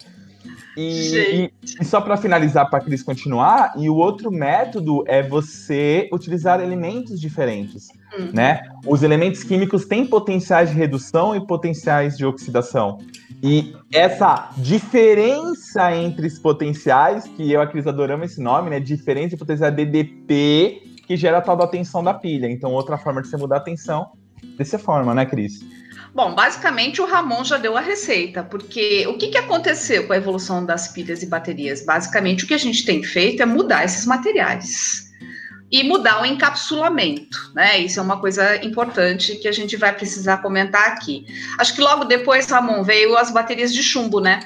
E, 0.78 1.50
e, 1.80 1.86
só 1.86 2.02
para 2.02 2.18
finalizar, 2.18 2.70
para 2.70 2.80
a 2.80 2.82
Cris 2.82 3.02
continuar, 3.02 3.74
e 3.78 3.90
o 3.90 3.96
outro 3.96 4.30
método 4.30 5.04
é 5.08 5.24
você 5.24 6.10
utilizar 6.12 6.60
elementos 6.60 7.20
diferentes, 7.20 7.88
uhum. 8.18 8.32
né? 8.34 8.62
Os 8.86 9.02
elementos 9.02 9.44
químicos 9.44 9.86
têm 9.86 10.06
potenciais 10.06 10.70
de 10.70 10.76
redução 10.76 11.36
e 11.36 11.46
potenciais 11.46 12.18
de 12.18 12.26
oxidação. 12.26 12.98
E 13.42 13.74
essa 13.94 14.50
diferença 14.58 15.96
entre 15.96 16.28
os 16.28 16.38
potenciais, 16.38 17.26
que 17.26 17.52
eu 17.52 17.62
e 17.62 17.64
a 17.64 17.68
Cris 17.68 17.88
adoramos 17.88 18.32
esse 18.32 18.42
nome, 18.42 18.70
né? 18.70 18.80
Diferença 18.80 19.30
de 19.30 19.38
potencial 19.38 19.72
DDP, 19.72 20.82
que 21.08 21.16
gera 21.16 21.38
a 21.38 21.42
tal 21.42 21.56
da 21.56 21.68
tensão 21.68 22.04
da 22.04 22.14
pilha. 22.14 22.50
Então, 22.50 22.72
outra 22.74 22.98
forma 22.98 23.22
de 23.22 23.30
você 23.30 23.38
mudar 23.38 23.58
a 23.58 23.62
tensão 23.62 24.12
dessa 24.58 24.78
forma, 24.78 25.14
né, 25.14 25.26
Cris? 25.26 25.64
Bom, 26.16 26.34
basicamente 26.34 27.02
o 27.02 27.06
Ramon 27.06 27.44
já 27.44 27.58
deu 27.58 27.76
a 27.76 27.82
receita, 27.82 28.42
porque 28.42 29.06
o 29.06 29.18
que, 29.18 29.28
que 29.28 29.38
aconteceu 29.38 30.08
com 30.08 30.14
a 30.14 30.16
evolução 30.16 30.66
das 30.66 30.88
pilhas 30.88 31.22
e 31.22 31.26
baterias? 31.26 31.84
Basicamente, 31.86 32.46
o 32.46 32.48
que 32.48 32.54
a 32.54 32.58
gente 32.58 32.86
tem 32.86 33.04
feito 33.04 33.44
é 33.44 33.46
mudar 33.46 33.84
esses 33.84 34.06
materiais 34.06 35.12
e 35.70 35.84
mudar 35.84 36.22
o 36.22 36.26
encapsulamento, 36.26 37.52
né? 37.54 37.80
Isso 37.80 38.00
é 38.00 38.02
uma 38.02 38.18
coisa 38.18 38.64
importante 38.64 39.36
que 39.36 39.48
a 39.50 39.52
gente 39.52 39.76
vai 39.76 39.94
precisar 39.94 40.38
comentar 40.38 40.88
aqui. 40.88 41.26
Acho 41.58 41.76
que 41.76 41.82
logo 41.82 42.06
depois, 42.06 42.50
Ramon, 42.50 42.82
veio 42.82 43.18
as 43.18 43.30
baterias 43.30 43.74
de 43.74 43.84
chumbo, 43.84 44.22
né? 44.22 44.40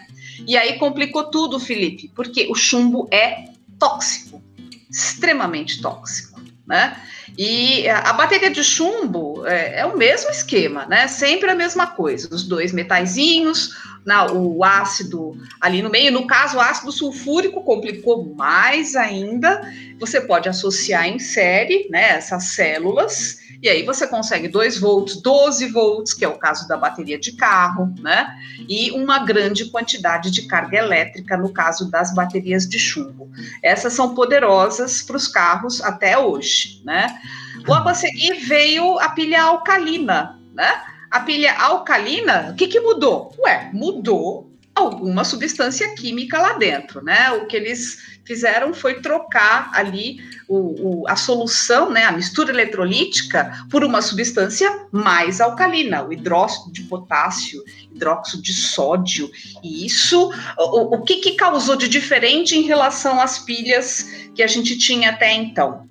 E 0.48 0.58
aí 0.58 0.80
complicou 0.80 1.26
tudo, 1.26 1.60
Felipe, 1.60 2.12
porque 2.16 2.48
o 2.50 2.56
chumbo 2.56 3.08
é 3.12 3.46
tóxico, 3.78 4.42
extremamente 4.90 5.84
tóxico, 5.84 6.39
né? 6.70 6.96
E 7.36 7.90
a 7.90 8.14
bateria 8.14 8.52
de 8.52 8.64
chumbo 8.64 9.46
é, 9.46 9.80
é, 9.80 9.86
o 9.86 9.98
mesmo 9.98 10.30
esquema, 10.30 10.86
né? 10.86 11.08
Sempre 11.08 11.50
a 11.50 11.56
mesma 11.56 11.88
coisa, 11.88 12.30
os 12.32 12.44
dois 12.44 12.72
metaizinhos, 12.72 13.76
na, 14.06 14.32
o 14.32 14.64
ácido 14.64 15.38
ali 15.60 15.82
no 15.82 15.90
meio. 15.90 16.12
No 16.12 16.28
caso, 16.28 16.58
o 16.58 16.62
ácido 16.62 16.92
sulfúrico 16.92 17.64
complicou 17.64 18.34
mais 18.36 18.96
ainda. 18.96 19.62
Você 20.00 20.22
pode 20.22 20.50
associar 20.50 21.08
em 21.08 21.20
série, 21.20 21.88
né? 21.90 22.12
Essas 22.12 22.46
células. 22.56 23.40
E 23.62 23.68
aí 23.68 23.84
você 23.84 24.08
consegue 24.08 24.48
2 24.48 24.80
volts, 24.80 25.22
12 25.22 25.68
volts, 25.68 26.14
que 26.14 26.24
é 26.24 26.28
o 26.28 26.38
caso 26.38 26.68
da 26.68 26.78
bateria 26.78 27.20
de 27.20 27.34
carro, 27.34 27.94
né? 28.00 28.34
E 28.70 28.92
uma 28.92 29.20
grande 29.20 29.70
quantidade 29.70 30.32
de 30.32 30.44
carga 30.44 30.78
elétrica, 30.78 31.36
no 31.36 31.52
caso 31.52 31.92
das 31.92 32.14
baterias 32.14 32.68
de 32.68 32.80
chumbo. 32.80 33.30
Essas 33.62 33.94
são 33.94 34.16
poderosas 34.16 35.02
para 35.02 35.18
os 35.18 35.28
carros 35.28 35.82
até 35.82 36.18
hoje, 36.18 36.82
né? 36.86 37.20
Logo 37.68 37.90
a 37.90 37.94
seguir 37.94 38.36
veio 38.46 38.98
a 39.00 39.10
pilha 39.10 39.44
alcalina, 39.44 40.40
né? 40.54 40.82
A 41.12 41.20
pilha 41.22 41.56
alcalina, 41.58 42.52
o 42.52 42.56
que, 42.56 42.68
que 42.68 42.80
mudou? 42.80 43.34
Ué, 43.40 43.70
mudou 43.74 44.50
alguma 44.76 45.24
substância 45.24 45.94
química 45.96 46.40
lá 46.40 46.54
dentro, 46.54 47.04
né? 47.04 47.32
O 47.32 47.48
que 47.48 47.56
eles 47.56 48.20
fizeram 48.24 48.74
foi 48.74 49.02
trocar 49.02 49.72
ali 49.74 50.20
o, 50.48 51.02
o, 51.02 51.08
a 51.08 51.16
solução, 51.16 51.90
né, 51.90 52.06
a 52.06 52.12
mistura 52.12 52.52
eletrolítica, 52.52 53.66
por 53.72 53.84
uma 53.84 54.04
substância 54.04 54.86
mais 54.92 55.42
alcalina, 55.42 56.04
o 56.04 56.14
hidróxido 56.14 56.72
de 56.72 56.84
potássio, 56.84 57.64
hidróxido 57.92 58.44
de 58.44 58.54
sódio. 58.54 59.30
E 59.64 59.86
isso, 59.86 60.32
o, 60.58 60.96
o 60.96 61.02
que, 61.02 61.16
que 61.18 61.32
causou 61.32 61.76
de 61.76 61.88
diferente 61.88 62.56
em 62.56 62.62
relação 62.62 63.20
às 63.20 63.40
pilhas 63.40 64.04
que 64.36 64.44
a 64.44 64.48
gente 64.48 64.78
tinha 64.78 65.10
até 65.10 65.34
então? 65.34 65.88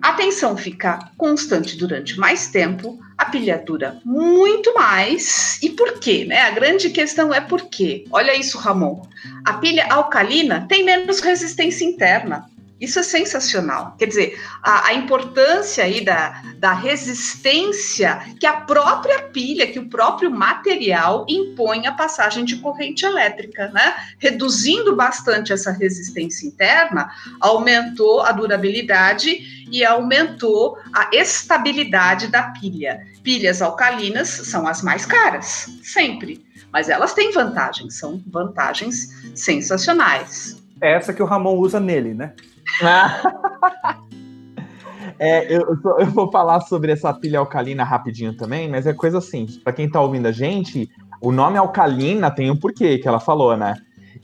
A 0.00 0.12
tensão 0.12 0.56
fica 0.56 1.10
constante 1.16 1.76
durante 1.76 2.16
mais 2.18 2.46
tempo, 2.46 3.00
a 3.18 3.24
pilha 3.24 3.58
dura 3.58 4.00
muito 4.04 4.72
mais. 4.74 5.58
E 5.60 5.70
por 5.70 5.98
quê? 5.98 6.24
Né? 6.24 6.40
A 6.40 6.50
grande 6.50 6.88
questão 6.90 7.34
é 7.34 7.40
por 7.40 7.62
quê. 7.62 8.04
Olha 8.12 8.38
isso, 8.38 8.56
Ramon. 8.56 9.02
A 9.44 9.54
pilha 9.54 9.86
alcalina 9.90 10.64
tem 10.68 10.84
menos 10.84 11.18
resistência 11.18 11.84
interna. 11.84 12.48
Isso 12.80 12.98
é 12.98 13.02
sensacional. 13.02 13.96
Quer 13.98 14.06
dizer, 14.06 14.40
a, 14.62 14.88
a, 14.88 14.94
importância 14.94 15.82
aí 15.82 16.04
da, 16.04 16.42
da 16.58 16.72
resistência 16.72 18.20
que 18.38 18.46
a 18.46 18.60
própria 18.60 19.22
pilha, 19.22 19.66
que 19.66 19.80
o 19.80 19.88
próprio 19.88 20.30
material 20.30 21.26
impõe 21.28 21.86
à 21.86 21.92
passagem 21.92 22.44
de 22.44 22.56
corrente 22.58 23.04
elétrica, 23.04 23.68
né? 23.68 23.94
Reduzindo 24.18 24.94
bastante 24.94 25.52
essa 25.52 25.72
resistência 25.72 26.46
interna, 26.46 27.10
aumentou 27.40 28.20
a 28.20 28.30
durabilidade 28.30 29.66
e 29.70 29.84
aumentou 29.84 30.78
a 30.94 31.10
estabilidade 31.12 32.28
da 32.28 32.44
pilha. 32.44 33.04
Pilhas 33.24 33.60
alcalinas 33.60 34.28
são 34.28 34.66
as 34.68 34.82
mais 34.82 35.04
caras, 35.04 35.68
sempre. 35.82 36.46
Mas 36.72 36.88
elas 36.88 37.12
têm 37.12 37.32
vantagens, 37.32 37.98
são 37.98 38.22
vantagens 38.26 39.08
sensacionais. 39.34 40.62
É 40.80 40.92
essa 40.92 41.12
que 41.12 41.22
o 41.22 41.26
Ramon 41.26 41.56
usa 41.56 41.80
nele, 41.80 42.14
né? 42.14 42.32
é, 45.18 45.54
eu, 45.54 45.76
eu, 45.98 46.06
vou 46.06 46.30
falar 46.30 46.60
sobre 46.60 46.92
essa 46.92 47.12
pilha 47.12 47.38
alcalina 47.38 47.84
rapidinho 47.84 48.36
também, 48.36 48.68
mas 48.68 48.86
é 48.86 48.92
coisa 48.92 49.18
assim, 49.18 49.46
para 49.64 49.72
quem 49.72 49.90
tá 49.90 50.00
ouvindo 50.00 50.26
a 50.26 50.32
gente, 50.32 50.88
o 51.20 51.32
nome 51.32 51.58
alcalina 51.58 52.30
tem 52.30 52.50
um 52.50 52.56
porquê 52.56 52.98
que 52.98 53.08
ela 53.08 53.20
falou, 53.20 53.56
né? 53.56 53.74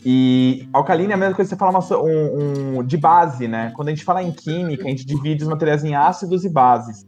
E 0.05 0.69
alcalina 0.73 1.13
é 1.13 1.15
a 1.15 1.17
mesma 1.17 1.35
coisa 1.35 1.49
que 1.49 1.57
você 1.57 1.59
fala 1.59 1.79
um, 2.03 2.79
um, 2.79 2.85
de 2.85 2.97
base, 2.97 3.49
né? 3.49 3.73
Quando 3.75 3.89
a 3.89 3.91
gente 3.91 4.05
fala 4.05 4.23
em 4.23 4.33
química, 4.33 4.85
a 4.85 4.91
gente 4.91 5.07
divide 5.07 5.43
os 5.43 5.49
materiais 5.49 5.85
em 5.85 5.95
ácidos 5.95 6.45
e 6.45 6.49
bases. 6.49 7.07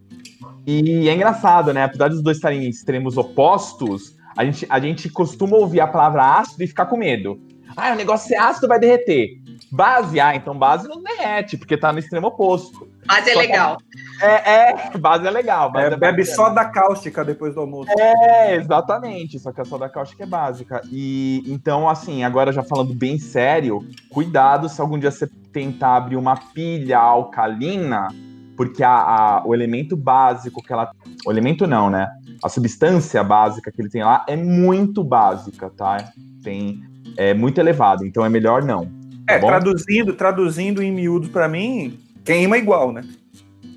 E 0.67 1.09
é 1.09 1.15
engraçado, 1.15 1.73
né? 1.73 1.85
Apesar 1.85 2.09
dos 2.09 2.23
dois 2.23 2.39
estarem 2.39 2.65
em 2.65 2.69
extremos 2.69 3.17
opostos, 3.17 4.17
a 4.37 4.45
gente, 4.45 4.67
a 4.69 4.81
gente 4.81 5.09
costuma 5.09 5.57
ouvir 5.57 5.81
a 5.81 5.87
palavra 5.87 6.39
ácido 6.39 6.63
e 6.63 6.67
ficar 6.67 6.87
com 6.87 6.97
medo. 6.97 7.41
Ah, 7.77 7.93
o 7.93 7.97
negócio 7.97 8.35
é 8.35 8.39
ácido, 8.39 8.69
vai 8.69 8.79
derreter. 8.79 9.29
Base, 9.71 10.21
ah, 10.21 10.35
então 10.35 10.57
base 10.57 10.87
não 10.87 11.03
derrete, 11.03 11.57
porque 11.57 11.77
tá 11.77 11.93
no 11.93 11.99
extremo 11.99 12.29
oposto. 12.29 12.89
Base 13.05 13.31
é 13.31 13.33
só 13.33 13.39
legal. 13.39 13.77
É, 14.23 14.71
é, 14.71 14.99
base 14.99 15.27
é 15.27 15.31
legal. 15.31 15.73
Base 15.73 15.91
é, 15.91 15.93
é 15.95 15.97
bebe 15.97 16.25
só 16.25 16.51
da 16.51 16.65
cáustica 16.65 17.25
depois 17.25 17.55
do 17.55 17.61
almoço. 17.61 17.91
É, 17.99 18.55
exatamente. 18.55 19.39
Só 19.41 19.53
que 19.53 19.61
a 19.61 19.65
soda 19.65 19.89
cáustica 19.89 20.23
é 20.23 20.27
básica. 20.27 20.83
E 20.91 21.43
então, 21.47 21.89
assim, 21.89 22.23
agora 22.23 22.53
já 22.53 22.63
falando 22.63 22.95
bem 22.95 23.19
sério, 23.19 23.85
cuidado 24.09 24.69
se 24.69 24.81
algum 24.81 24.99
dia 24.99 25.11
você 25.11 25.27
tentar 25.53 25.97
abrir 25.97 26.17
uma 26.17 26.37
pilha 26.37 26.99
alcalina, 26.99 28.09
porque 28.57 28.85
a, 28.85 28.91
a, 28.91 29.43
o 29.45 29.53
elemento 29.53 29.97
básico 29.97 30.63
que 30.63 30.73
ela. 30.73 30.91
O 31.27 31.33
elemento 31.33 31.67
não, 31.67 31.91
né? 31.91 32.09
A 32.43 32.49
substância 32.49 33.23
básica 33.25 33.73
que 33.73 33.81
ele 33.81 33.91
tem 33.91 34.05
lá 34.05 34.25
é 34.29 34.37
muito 34.37 35.03
básica, 35.03 35.71
tá? 35.71 36.13
Tem, 36.43 36.83
é 37.17 37.35
muito 37.35 37.59
elevado, 37.59 38.07
então 38.07 38.25
é 38.25 38.29
melhor 38.29 38.63
não. 38.63 39.06
É, 39.29 39.39
tá 39.39 39.47
traduzindo, 39.47 40.13
traduzindo 40.15 40.83
em 40.83 40.93
miúdos 40.93 41.29
para 41.29 41.49
mim, 41.49 41.99
queima 42.25 42.59
igual, 42.59 42.93
né? 42.93 43.05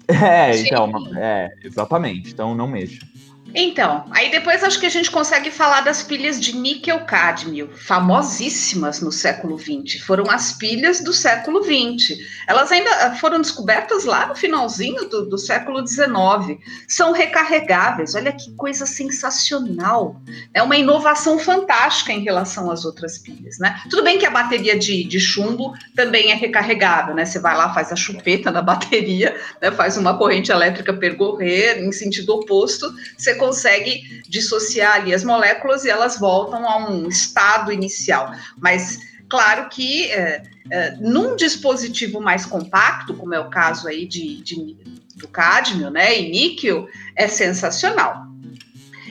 É, 0.10 0.58
então, 0.58 0.92
é, 1.16 1.50
exatamente. 1.64 2.32
Então 2.32 2.56
não 2.56 2.68
mexa. 2.68 3.06
Então, 3.54 4.06
aí 4.12 4.30
depois 4.30 4.64
acho 4.64 4.80
que 4.80 4.86
a 4.86 4.90
gente 4.90 5.10
consegue 5.10 5.50
falar 5.50 5.82
das 5.82 6.04
pilhas 6.04 6.40
de 6.40 6.56
níquel-cádmio, 6.56 7.70
famosíssimas 7.76 9.02
no 9.02 9.12
século 9.12 9.58
XX. 9.58 10.02
Foram 10.04 10.30
as 10.30 10.54
pilhas 10.54 11.02
do 11.02 11.12
século 11.12 11.64
XX. 11.64 12.20
Elas 12.48 12.72
ainda 12.72 12.90
ah, 12.90 13.16
foram 13.16 13.42
descobertas 13.42 14.06
lá 14.06 14.28
no 14.28 14.36
finalzinho 14.36 15.10
do, 15.10 15.28
do 15.28 15.38
século 15.38 15.86
XIX. 15.86 16.60
São 16.88 17.12
recarregáveis. 17.12 18.14
Olha 18.16 18.32
que 18.32 18.54
coisa 18.56 18.86
sensacional. 18.86 20.22
É 20.54 20.62
uma 20.62 20.78
inovação 20.78 21.40
fantástica 21.40 22.12
em 22.12 22.24
relação 22.24 22.70
às 22.70 22.86
outras 22.86 23.18
pilhas, 23.18 23.58
né? 23.58 23.82
Tudo 23.90 24.04
bem 24.04 24.20
que 24.20 24.26
a 24.26 24.32
bateria 24.32 24.78
de, 24.78 25.04
de 25.04 25.20
chumbo 25.20 25.74
também 25.96 26.32
é 26.32 26.36
recarregável, 26.36 27.16
né? 27.16 27.26
Você 27.26 27.40
vai 27.40 27.56
lá, 27.56 27.74
faz 27.74 27.92
a 27.92 27.96
chupeta 27.96 28.52
na 28.52 28.62
bateria, 28.62 29.36
né? 29.62 29.72
faz 29.72 29.98
uma 29.98 30.18
corrente 30.18 30.52
elétrica 30.52 30.94
percorrer 30.94 31.80
em 31.84 31.92
sentido 31.92 32.36
oposto, 32.36 32.94
você 33.18 33.36
consegue 33.40 34.22
dissociar 34.28 34.96
ali 34.96 35.14
as 35.14 35.24
moléculas 35.24 35.86
e 35.86 35.90
elas 35.90 36.20
voltam 36.20 36.68
a 36.68 36.90
um 36.90 37.08
estado 37.08 37.72
inicial. 37.72 38.32
Mas 38.58 39.00
claro 39.28 39.70
que 39.70 40.12
é, 40.12 40.44
é, 40.72 40.96
num 41.00 41.36
dispositivo 41.36 42.22
mais 42.22 42.46
compacto, 42.46 43.16
como 43.16 43.34
é 43.34 43.40
o 43.40 43.50
caso 43.50 43.88
aí 43.88 44.06
de, 44.06 44.42
de 44.44 45.00
do 45.16 45.28
cádmio, 45.28 45.90
né, 45.90 46.18
e 46.18 46.30
níquel, 46.30 46.88
é 47.16 47.28
sensacional. 47.28 48.29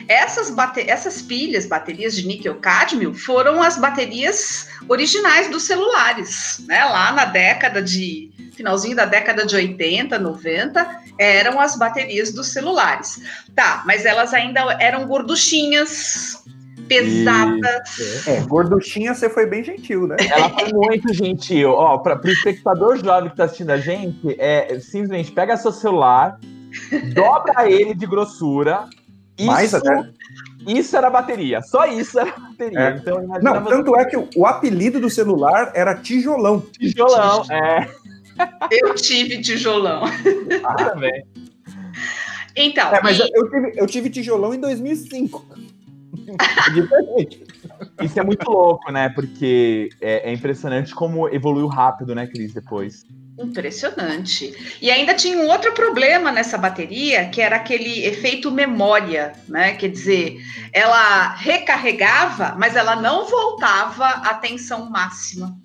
Essas, 0.09 0.51
essas 0.75 1.21
pilhas, 1.21 1.67
baterias 1.67 2.15
de 2.15 2.25
níquel-cádmio, 2.25 3.13
foram 3.13 3.61
as 3.61 3.77
baterias 3.77 4.67
originais 4.87 5.51
dos 5.51 5.63
celulares, 5.63 6.65
né? 6.67 6.83
Lá 6.83 7.11
na 7.11 7.25
década 7.25 7.79
de 7.79 8.31
finalzinho 8.55 8.95
da 8.95 9.05
década 9.05 9.45
de 9.45 9.55
80, 9.55 10.17
90, 10.17 11.01
eram 11.19 11.59
as 11.59 11.77
baterias 11.77 12.33
dos 12.33 12.47
celulares. 12.47 13.21
Tá, 13.55 13.83
mas 13.85 14.03
elas 14.03 14.33
ainda 14.33 14.75
eram 14.81 15.05
gorduchinhas, 15.05 16.43
pesadas. 16.87 18.27
É, 18.27 18.41
gorduchinha 18.41 19.13
você 19.13 19.29
foi 19.29 19.45
bem 19.45 19.63
gentil, 19.63 20.07
né? 20.07 20.17
Ela 20.27 20.49
foi 20.49 20.73
muito 20.73 21.13
gentil. 21.13 21.69
Ó, 21.69 21.99
para 21.99 22.19
o 22.19 22.29
espectador 22.29 22.97
jovem 22.97 23.29
que 23.29 23.35
está 23.35 23.43
assistindo 23.43 23.69
a 23.69 23.77
gente, 23.77 24.35
é 24.39 24.79
simplesmente 24.79 25.31
pega 25.31 25.55
seu 25.55 25.71
celular, 25.71 26.39
dobra 27.13 27.69
ele 27.69 27.93
de 27.93 28.07
grossura. 28.07 28.89
Mais 29.45 29.73
até. 29.73 30.09
Isso 30.67 30.95
era 30.95 31.09
bateria, 31.09 31.61
só 31.61 31.85
isso 31.85 32.19
era 32.19 32.31
bateria. 32.37 32.79
É. 32.79 32.97
Então, 32.97 33.25
Não, 33.41 33.63
tanto 33.63 33.95
é 33.95 34.05
que 34.05 34.17
o, 34.17 34.27
o, 34.35 34.45
apelido 34.45 34.99
do 34.99 35.09
celular 35.09 35.71
era 35.73 35.95
tijolão. 35.95 36.59
Tijolão, 36.59 37.45
é. 37.49 37.89
Eu 38.71 38.93
tive 38.95 39.41
tijolão. 39.41 40.03
Ah, 40.63 40.75
também. 40.75 41.25
Então. 42.55 42.93
É, 42.93 43.01
mas 43.01 43.17
e... 43.19 43.29
eu, 43.33 43.49
tive, 43.49 43.73
eu 43.75 43.87
tive 43.87 44.09
tijolão 44.09 44.53
em 44.53 44.59
2005. 44.59 45.45
Isso 48.03 48.19
é 48.19 48.23
muito 48.23 48.49
louco, 48.49 48.91
né? 48.91 49.09
Porque 49.09 49.89
é, 50.01 50.29
é, 50.29 50.33
impressionante 50.33 50.93
como 50.93 51.27
evoluiu 51.29 51.67
rápido, 51.67 52.13
né, 52.13 52.27
Cris, 52.27 52.53
depois. 52.53 53.05
Impressionante. 53.39 54.77
E 54.81 54.91
ainda 54.91 55.13
tinha 55.13 55.37
um 55.37 55.47
outro 55.47 55.71
problema 55.71 56.29
nessa 56.29 56.57
bateria, 56.57 57.29
que 57.29 57.41
era 57.41 57.55
aquele 57.55 58.05
efeito 58.05 58.51
memória, 58.51 59.33
né? 59.47 59.73
Quer 59.75 59.87
dizer, 59.89 60.37
ela 60.73 61.33
recarregava, 61.35 62.55
mas 62.57 62.75
ela 62.75 62.97
não 62.97 63.25
voltava 63.25 64.05
à 64.05 64.33
tensão 64.33 64.89
máxima. 64.89 65.57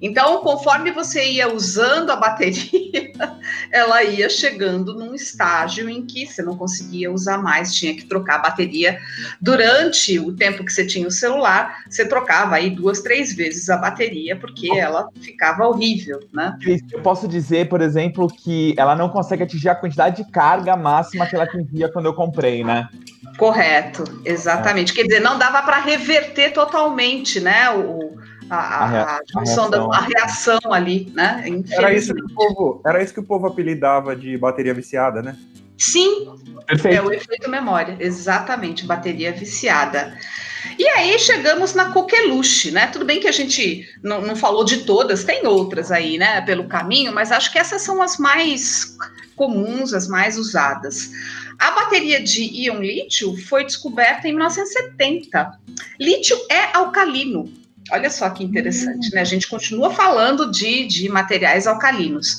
Então, 0.00 0.40
conforme 0.42 0.90
você 0.90 1.24
ia 1.24 1.52
usando 1.52 2.10
a 2.10 2.16
bateria, 2.16 3.12
ela 3.72 4.02
ia 4.02 4.28
chegando 4.28 4.94
num 4.94 5.14
estágio 5.14 5.88
em 5.88 6.04
que 6.06 6.26
você 6.26 6.42
não 6.42 6.56
conseguia 6.56 7.12
usar 7.12 7.38
mais, 7.38 7.74
tinha 7.74 7.94
que 7.94 8.06
trocar 8.06 8.36
a 8.36 8.38
bateria. 8.38 8.98
Durante 9.40 10.18
o 10.18 10.32
tempo 10.32 10.64
que 10.64 10.72
você 10.72 10.86
tinha 10.86 11.06
o 11.06 11.10
celular, 11.10 11.84
você 11.88 12.06
trocava 12.06 12.56
aí 12.56 12.70
duas, 12.70 13.00
três 13.00 13.34
vezes 13.34 13.68
a 13.68 13.76
bateria, 13.76 14.36
porque 14.36 14.70
ela 14.72 15.08
ficava 15.20 15.66
horrível, 15.66 16.20
né? 16.32 16.56
Eu 16.92 17.00
posso 17.00 17.26
dizer, 17.26 17.68
por 17.68 17.80
exemplo, 17.80 18.28
que 18.28 18.74
ela 18.76 18.94
não 18.94 19.08
consegue 19.08 19.42
atingir 19.42 19.68
a 19.68 19.74
quantidade 19.74 20.22
de 20.22 20.30
carga 20.30 20.76
máxima 20.76 21.26
que 21.26 21.34
ela 21.34 21.44
atingia 21.44 21.90
quando 21.90 22.06
eu 22.06 22.14
comprei, 22.14 22.62
né? 22.62 22.88
Correto, 23.36 24.04
exatamente. 24.24 24.92
É. 24.92 24.94
Quer 24.94 25.02
dizer, 25.04 25.20
não 25.20 25.38
dava 25.38 25.62
para 25.62 25.78
reverter 25.78 26.52
totalmente, 26.52 27.40
né? 27.40 27.70
O, 27.70 28.18
a, 28.50 28.56
a, 28.56 29.16
a, 29.16 29.20
junção 29.30 29.70
da 29.70 29.82
a 29.84 30.00
reação 30.00 30.60
ali, 30.72 31.12
né? 31.14 31.44
Era 31.70 31.92
isso, 31.92 32.14
que 32.14 32.22
o 32.22 32.34
povo, 32.34 32.82
era 32.86 33.02
isso 33.02 33.12
que 33.12 33.20
o 33.20 33.24
povo 33.24 33.46
apelidava 33.46 34.14
de 34.16 34.36
bateria 34.36 34.74
viciada, 34.74 35.22
né? 35.22 35.36
Sim, 35.76 36.28
Perfeito. 36.66 36.96
é 36.96 37.02
o 37.02 37.12
efeito 37.12 37.48
memória, 37.48 37.96
exatamente, 38.00 38.84
bateria 38.84 39.32
viciada. 39.32 40.18
E 40.76 40.86
aí 40.88 41.18
chegamos 41.18 41.74
na 41.74 41.92
coqueluche, 41.92 42.72
né? 42.72 42.88
Tudo 42.88 43.04
bem 43.04 43.20
que 43.20 43.28
a 43.28 43.32
gente 43.32 43.88
não, 44.02 44.20
não 44.20 44.34
falou 44.34 44.64
de 44.64 44.78
todas, 44.78 45.22
tem 45.22 45.46
outras 45.46 45.92
aí, 45.92 46.18
né, 46.18 46.40
pelo 46.40 46.64
caminho, 46.64 47.14
mas 47.14 47.30
acho 47.30 47.52
que 47.52 47.58
essas 47.58 47.82
são 47.82 48.02
as 48.02 48.18
mais 48.18 48.96
comuns, 49.36 49.94
as 49.94 50.08
mais 50.08 50.36
usadas. 50.36 51.10
A 51.58 51.70
bateria 51.72 52.22
de 52.22 52.42
íon 52.42 52.80
lítio 52.80 53.36
foi 53.46 53.64
descoberta 53.64 54.28
em 54.28 54.32
1970. 54.32 55.58
Lítio 55.98 56.36
é 56.50 56.76
alcalino, 56.76 57.52
Olha 57.90 58.10
só 58.10 58.28
que 58.30 58.44
interessante, 58.44 59.12
né? 59.14 59.20
A 59.20 59.24
gente 59.24 59.48
continua 59.48 59.90
falando 59.90 60.50
de, 60.50 60.86
de 60.86 61.08
materiais 61.08 61.66
alcalinos. 61.66 62.38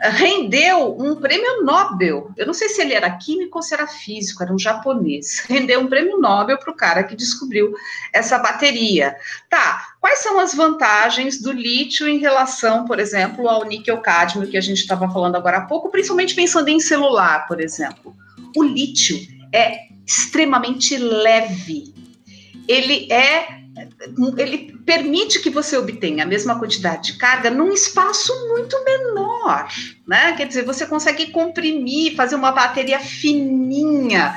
Rendeu 0.00 0.96
um 0.98 1.16
prêmio 1.16 1.64
Nobel. 1.64 2.30
Eu 2.36 2.46
não 2.46 2.54
sei 2.54 2.68
se 2.68 2.80
ele 2.80 2.94
era 2.94 3.10
químico 3.10 3.58
ou 3.58 3.62
se 3.62 3.74
era 3.74 3.86
físico, 3.86 4.42
era 4.42 4.52
um 4.52 4.58
japonês. 4.58 5.40
Rendeu 5.48 5.80
um 5.80 5.88
prêmio 5.88 6.20
Nobel 6.20 6.58
para 6.58 6.72
o 6.72 6.76
cara 6.76 7.02
que 7.02 7.16
descobriu 7.16 7.74
essa 8.12 8.38
bateria. 8.38 9.16
Tá, 9.50 9.94
quais 10.00 10.20
são 10.20 10.38
as 10.38 10.54
vantagens 10.54 11.40
do 11.40 11.50
lítio 11.52 12.08
em 12.08 12.18
relação, 12.18 12.84
por 12.84 13.00
exemplo, 13.00 13.48
ao 13.48 13.64
níquel-cádmio 13.64 14.48
que 14.48 14.56
a 14.56 14.60
gente 14.60 14.78
estava 14.78 15.10
falando 15.10 15.36
agora 15.36 15.58
há 15.58 15.66
pouco, 15.66 15.90
principalmente 15.90 16.34
pensando 16.34 16.68
em 16.68 16.78
celular, 16.78 17.46
por 17.48 17.60
exemplo? 17.60 18.14
O 18.56 18.62
lítio 18.62 19.18
é 19.52 19.88
extremamente 20.06 20.96
leve. 20.96 21.94
Ele 22.66 23.10
é 23.12 23.57
ele 24.36 24.76
permite 24.84 25.40
que 25.40 25.50
você 25.50 25.76
obtenha 25.76 26.24
a 26.24 26.26
mesma 26.26 26.58
quantidade 26.58 27.12
de 27.12 27.18
carga 27.18 27.50
num 27.50 27.72
espaço 27.72 28.32
muito 28.48 28.76
menor, 28.84 29.68
né? 30.06 30.32
Quer 30.32 30.46
dizer, 30.46 30.64
você 30.64 30.86
consegue 30.86 31.30
comprimir, 31.30 32.14
fazer 32.14 32.34
uma 32.34 32.52
bateria 32.52 32.98
fininha. 32.98 34.34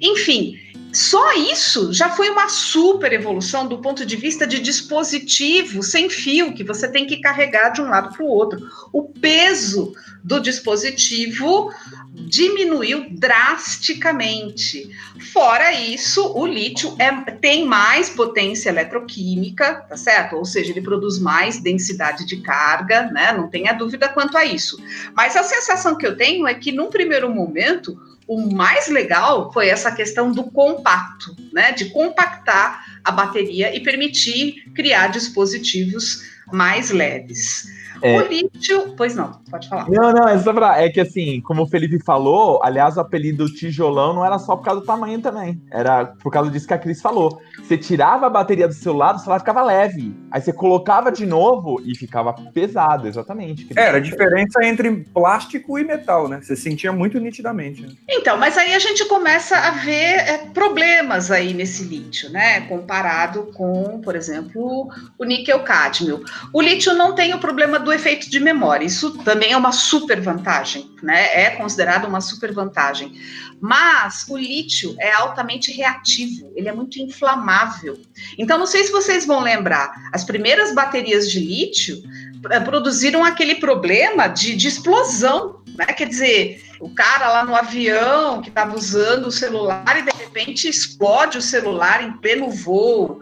Enfim, 0.00 0.58
só 0.92 1.34
isso 1.34 1.92
já 1.92 2.10
foi 2.10 2.30
uma 2.30 2.48
super 2.48 3.12
evolução 3.12 3.66
do 3.66 3.78
ponto 3.78 4.06
de 4.06 4.16
vista 4.16 4.46
de 4.46 4.58
dispositivo 4.58 5.82
sem 5.82 6.08
fio, 6.08 6.54
que 6.54 6.64
você 6.64 6.88
tem 6.88 7.06
que 7.06 7.20
carregar 7.20 7.70
de 7.70 7.80
um 7.80 7.88
lado 7.88 8.14
para 8.14 8.24
o 8.24 8.28
outro. 8.28 8.58
O 8.92 9.04
peso 9.04 9.92
do 10.24 10.40
dispositivo 10.40 11.70
diminuiu 12.12 13.06
drasticamente. 13.10 14.90
Fora 15.32 15.72
isso, 15.72 16.32
o 16.34 16.46
lítio 16.46 16.94
é, 16.98 17.12
tem 17.32 17.64
mais 17.64 18.10
potência 18.10 18.70
eletroquímica, 18.70 19.86
tá 19.88 19.96
certo? 19.96 20.36
Ou 20.36 20.44
seja, 20.44 20.70
ele 20.70 20.82
produz 20.82 21.18
mais 21.18 21.60
densidade 21.60 22.26
de 22.26 22.38
carga, 22.38 23.10
né? 23.10 23.32
Não 23.32 23.48
tenha 23.48 23.72
dúvida 23.72 24.08
quanto 24.08 24.36
a 24.36 24.44
isso. 24.44 24.78
Mas 25.14 25.36
a 25.36 25.42
sensação 25.42 25.96
que 25.96 26.06
eu 26.06 26.16
tenho 26.16 26.46
é 26.46 26.54
que, 26.54 26.72
num 26.72 26.90
primeiro 26.90 27.30
momento, 27.30 27.98
o 28.28 28.54
mais 28.54 28.88
legal 28.88 29.50
foi 29.52 29.68
essa 29.68 29.90
questão 29.90 30.30
do 30.30 30.50
compacto, 30.50 31.34
né? 31.52 31.72
De 31.72 31.86
compactar 31.86 32.84
a 33.02 33.10
bateria 33.10 33.74
e 33.74 33.80
permitir 33.80 34.70
criar 34.74 35.08
dispositivos 35.08 36.22
mais 36.52 36.90
leves. 36.90 37.66
É... 38.02 38.18
O 38.18 38.28
lítio. 38.28 38.94
Pois 38.96 39.14
não, 39.14 39.32
pode 39.50 39.68
falar. 39.68 39.88
Não, 39.88 40.12
não, 40.12 40.28
é 40.28 40.38
só 40.38 40.52
pra. 40.52 40.80
É 40.80 40.88
que 40.88 41.00
assim, 41.00 41.40
como 41.40 41.62
o 41.62 41.66
Felipe 41.66 41.98
falou, 42.02 42.60
aliás, 42.62 42.96
o 42.96 43.00
apelido 43.00 43.52
tijolão 43.52 44.14
não 44.14 44.24
era 44.24 44.38
só 44.38 44.56
por 44.56 44.64
causa 44.64 44.80
do 44.80 44.86
tamanho 44.86 45.20
também. 45.20 45.60
Era 45.70 46.06
por 46.06 46.32
causa 46.32 46.50
disso 46.50 46.66
que 46.66 46.74
a 46.74 46.78
Cris 46.78 47.00
falou. 47.00 47.40
Você 47.58 47.76
tirava 47.76 48.26
a 48.26 48.30
bateria 48.30 48.68
do 48.68 48.74
celular, 48.74 49.14
o 49.14 49.18
celular 49.18 49.38
ficava 49.40 49.62
leve. 49.62 50.14
Aí 50.30 50.40
você 50.40 50.52
colocava 50.52 51.10
de 51.10 51.26
novo 51.26 51.80
e 51.84 51.96
ficava 51.96 52.32
pesado, 52.32 53.08
exatamente. 53.08 53.68
É, 53.76 53.82
era 53.82 53.98
a 53.98 54.00
diferença 54.00 54.64
entre 54.64 54.90
plástico 55.12 55.78
e 55.78 55.84
metal, 55.84 56.28
né? 56.28 56.40
Você 56.42 56.56
sentia 56.56 56.92
muito 56.92 57.18
nitidamente. 57.18 57.82
Né? 57.82 57.88
Então, 58.08 58.36
mas 58.36 58.56
aí 58.56 58.74
a 58.74 58.78
gente 58.78 59.04
começa 59.06 59.56
a 59.56 59.70
ver 59.70 59.94
é, 59.94 60.38
problemas 60.52 61.30
aí 61.30 61.52
nesse 61.54 61.84
lítio, 61.84 62.30
né? 62.30 62.62
Comparado 62.62 63.50
com, 63.54 64.00
por 64.00 64.14
exemplo, 64.14 64.88
o 65.18 65.24
níquel-cádmio. 65.24 66.22
O 66.52 66.60
lítio 66.60 66.94
não 66.94 67.14
tem 67.14 67.34
o 67.34 67.38
problema 67.38 67.78
do 67.78 67.87
efeito 67.92 68.30
de 68.30 68.40
memória. 68.40 68.84
Isso 68.84 69.18
também 69.24 69.52
é 69.52 69.56
uma 69.56 69.72
super 69.72 70.20
vantagem, 70.20 70.90
né? 71.02 71.44
É 71.44 71.50
considerado 71.50 72.06
uma 72.06 72.20
super 72.20 72.52
vantagem. 72.52 73.12
Mas 73.60 74.26
o 74.28 74.36
lítio 74.36 74.94
é 75.00 75.12
altamente 75.12 75.72
reativo, 75.72 76.52
ele 76.54 76.68
é 76.68 76.72
muito 76.72 76.98
inflamável. 77.00 78.00
Então, 78.38 78.58
não 78.58 78.66
sei 78.66 78.84
se 78.84 78.92
vocês 78.92 79.26
vão 79.26 79.40
lembrar, 79.40 79.92
as 80.12 80.24
primeiras 80.24 80.74
baterias 80.74 81.30
de 81.30 81.40
lítio 81.40 82.02
eh, 82.50 82.60
produziram 82.60 83.24
aquele 83.24 83.56
problema 83.56 84.28
de, 84.28 84.54
de 84.54 84.68
explosão, 84.68 85.60
né? 85.76 85.86
Quer 85.86 86.08
dizer, 86.08 86.62
O 86.80 86.90
cara 86.90 87.28
lá 87.28 87.44
no 87.44 87.54
avião 87.54 88.40
que 88.40 88.50
estava 88.50 88.76
usando 88.76 89.26
o 89.26 89.32
celular 89.32 89.98
e 89.98 90.02
de 90.02 90.16
repente 90.16 90.68
explode 90.68 91.38
o 91.38 91.42
celular 91.42 92.02
em 92.04 92.12
pleno 92.12 92.50
voo. 92.50 93.20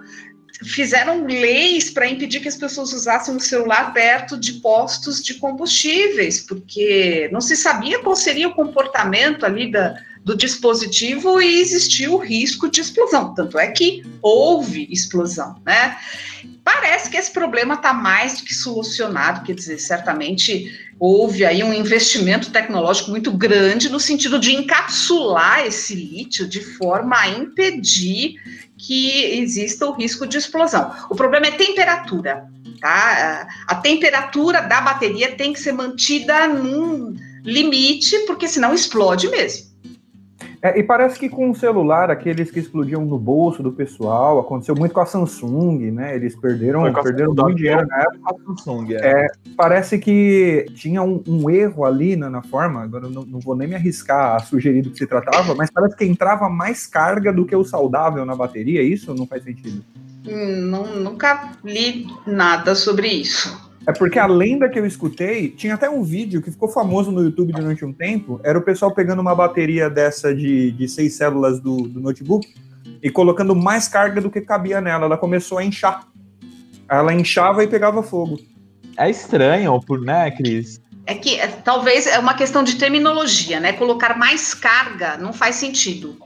Fizeram 0.64 1.26
leis 1.26 1.90
para 1.90 2.08
impedir 2.08 2.40
que 2.40 2.48
as 2.48 2.56
pessoas 2.56 2.92
usassem 2.92 3.36
o 3.36 3.40
celular 3.40 3.92
perto 3.92 4.38
de 4.38 4.54
postos 4.54 5.22
de 5.22 5.34
combustíveis, 5.34 6.40
porque 6.40 7.28
não 7.30 7.40
se 7.40 7.54
sabia 7.54 7.98
qual 7.98 8.16
seria 8.16 8.48
o 8.48 8.54
comportamento 8.54 9.44
ali 9.44 9.70
da, 9.70 10.00
do 10.26 10.36
dispositivo 10.36 11.40
e 11.40 11.60
existiu 11.60 12.14
o 12.14 12.18
risco 12.18 12.68
de 12.68 12.80
explosão. 12.80 13.32
Tanto 13.32 13.56
é 13.56 13.68
que 13.68 14.02
houve 14.20 14.88
explosão, 14.90 15.54
né? 15.64 15.96
Parece 16.64 17.08
que 17.08 17.16
esse 17.16 17.30
problema 17.30 17.74
está 17.74 17.92
mais 17.92 18.40
do 18.40 18.44
que 18.44 18.52
solucionado, 18.52 19.44
quer 19.44 19.54
dizer, 19.54 19.78
certamente 19.78 20.76
houve 20.98 21.44
aí 21.44 21.62
um 21.62 21.72
investimento 21.72 22.50
tecnológico 22.50 23.08
muito 23.08 23.30
grande 23.30 23.88
no 23.88 24.00
sentido 24.00 24.40
de 24.40 24.52
encapsular 24.52 25.64
esse 25.64 25.94
lítio 25.94 26.48
de 26.48 26.60
forma 26.60 27.16
a 27.16 27.28
impedir 27.28 28.34
que 28.76 29.38
exista 29.38 29.86
o 29.86 29.92
risco 29.92 30.26
de 30.26 30.38
explosão. 30.38 30.92
O 31.08 31.14
problema 31.14 31.46
é 31.46 31.52
temperatura, 31.52 32.48
tá? 32.80 33.46
A 33.68 33.76
temperatura 33.76 34.60
da 34.60 34.80
bateria 34.80 35.36
tem 35.36 35.52
que 35.52 35.60
ser 35.60 35.70
mantida 35.70 36.48
num 36.48 37.14
limite, 37.44 38.18
porque 38.26 38.48
senão 38.48 38.74
explode 38.74 39.28
mesmo. 39.28 39.65
É, 40.66 40.78
e 40.78 40.82
parece 40.82 41.16
que 41.16 41.28
com 41.28 41.50
o 41.50 41.54
celular, 41.54 42.10
aqueles 42.10 42.50
que 42.50 42.58
explodiam 42.58 43.04
no 43.04 43.18
bolso 43.18 43.62
do 43.62 43.70
pessoal, 43.70 44.40
aconteceu 44.40 44.74
muito 44.74 44.92
com 44.92 45.00
a 45.00 45.06
Samsung, 45.06 45.92
né? 45.92 46.16
Eles 46.16 46.34
perderam, 46.34 46.92
perderam 46.92 47.32
muito 47.32 47.54
dinheiro 47.54 47.86
na 47.86 48.00
época. 48.00 48.34
Samsung, 48.44 48.94
é. 48.94 48.96
É, 48.96 49.26
parece 49.56 49.98
que 49.98 50.66
tinha 50.74 51.02
um, 51.02 51.22
um, 51.28 51.48
erro 51.48 51.84
ali 51.84 52.16
na, 52.16 52.28
na 52.28 52.42
forma, 52.42 52.82
agora 52.82 53.08
não, 53.08 53.22
não, 53.24 53.38
vou 53.38 53.54
nem 53.54 53.68
me 53.68 53.76
arriscar 53.76 54.34
a 54.34 54.38
sugerir 54.40 54.82
do 54.82 54.90
que 54.90 54.98
se 54.98 55.06
tratava, 55.06 55.54
mas 55.54 55.70
parece 55.70 55.96
que 55.96 56.04
entrava 56.04 56.48
mais 56.48 56.84
carga 56.84 57.32
do 57.32 57.46
que 57.46 57.54
o 57.54 57.64
saudável 57.64 58.26
na 58.26 58.34
bateria, 58.34 58.82
isso 58.82 59.14
não 59.14 59.26
faz 59.26 59.44
sentido? 59.44 59.84
Hum, 60.26 60.62
não, 60.62 60.96
nunca 60.96 61.52
li 61.64 62.06
nada 62.26 62.74
sobre 62.74 63.06
isso. 63.06 63.65
É 63.86 63.92
porque 63.92 64.18
a 64.18 64.26
lenda 64.26 64.68
que 64.68 64.78
eu 64.78 64.84
escutei, 64.84 65.48
tinha 65.48 65.74
até 65.74 65.88
um 65.88 66.02
vídeo 66.02 66.42
que 66.42 66.50
ficou 66.50 66.68
famoso 66.68 67.12
no 67.12 67.22
YouTube 67.22 67.52
durante 67.52 67.84
um 67.84 67.92
tempo, 67.92 68.40
era 68.42 68.58
o 68.58 68.62
pessoal 68.62 68.92
pegando 68.92 69.20
uma 69.20 69.34
bateria 69.34 69.88
dessa 69.88 70.34
de, 70.34 70.72
de 70.72 70.88
seis 70.88 71.14
células 71.14 71.60
do, 71.60 71.82
do 71.82 72.00
notebook 72.00 72.52
e 73.00 73.08
colocando 73.10 73.54
mais 73.54 73.86
carga 73.86 74.20
do 74.20 74.28
que 74.28 74.40
cabia 74.40 74.80
nela. 74.80 75.04
Ela 75.06 75.16
começou 75.16 75.58
a 75.58 75.64
inchar. 75.64 76.04
Ela 76.88 77.14
inchava 77.14 77.62
e 77.62 77.68
pegava 77.68 78.02
fogo. 78.02 78.40
É 78.98 79.08
estranho, 79.08 79.80
né, 80.00 80.32
Cris? 80.32 80.80
É 81.04 81.14
que 81.14 81.38
é, 81.38 81.46
talvez 81.46 82.08
é 82.08 82.18
uma 82.18 82.34
questão 82.34 82.64
de 82.64 82.74
terminologia, 82.74 83.60
né? 83.60 83.72
Colocar 83.72 84.18
mais 84.18 84.52
carga 84.52 85.16
não 85.16 85.32
faz 85.32 85.54
sentido. 85.54 86.16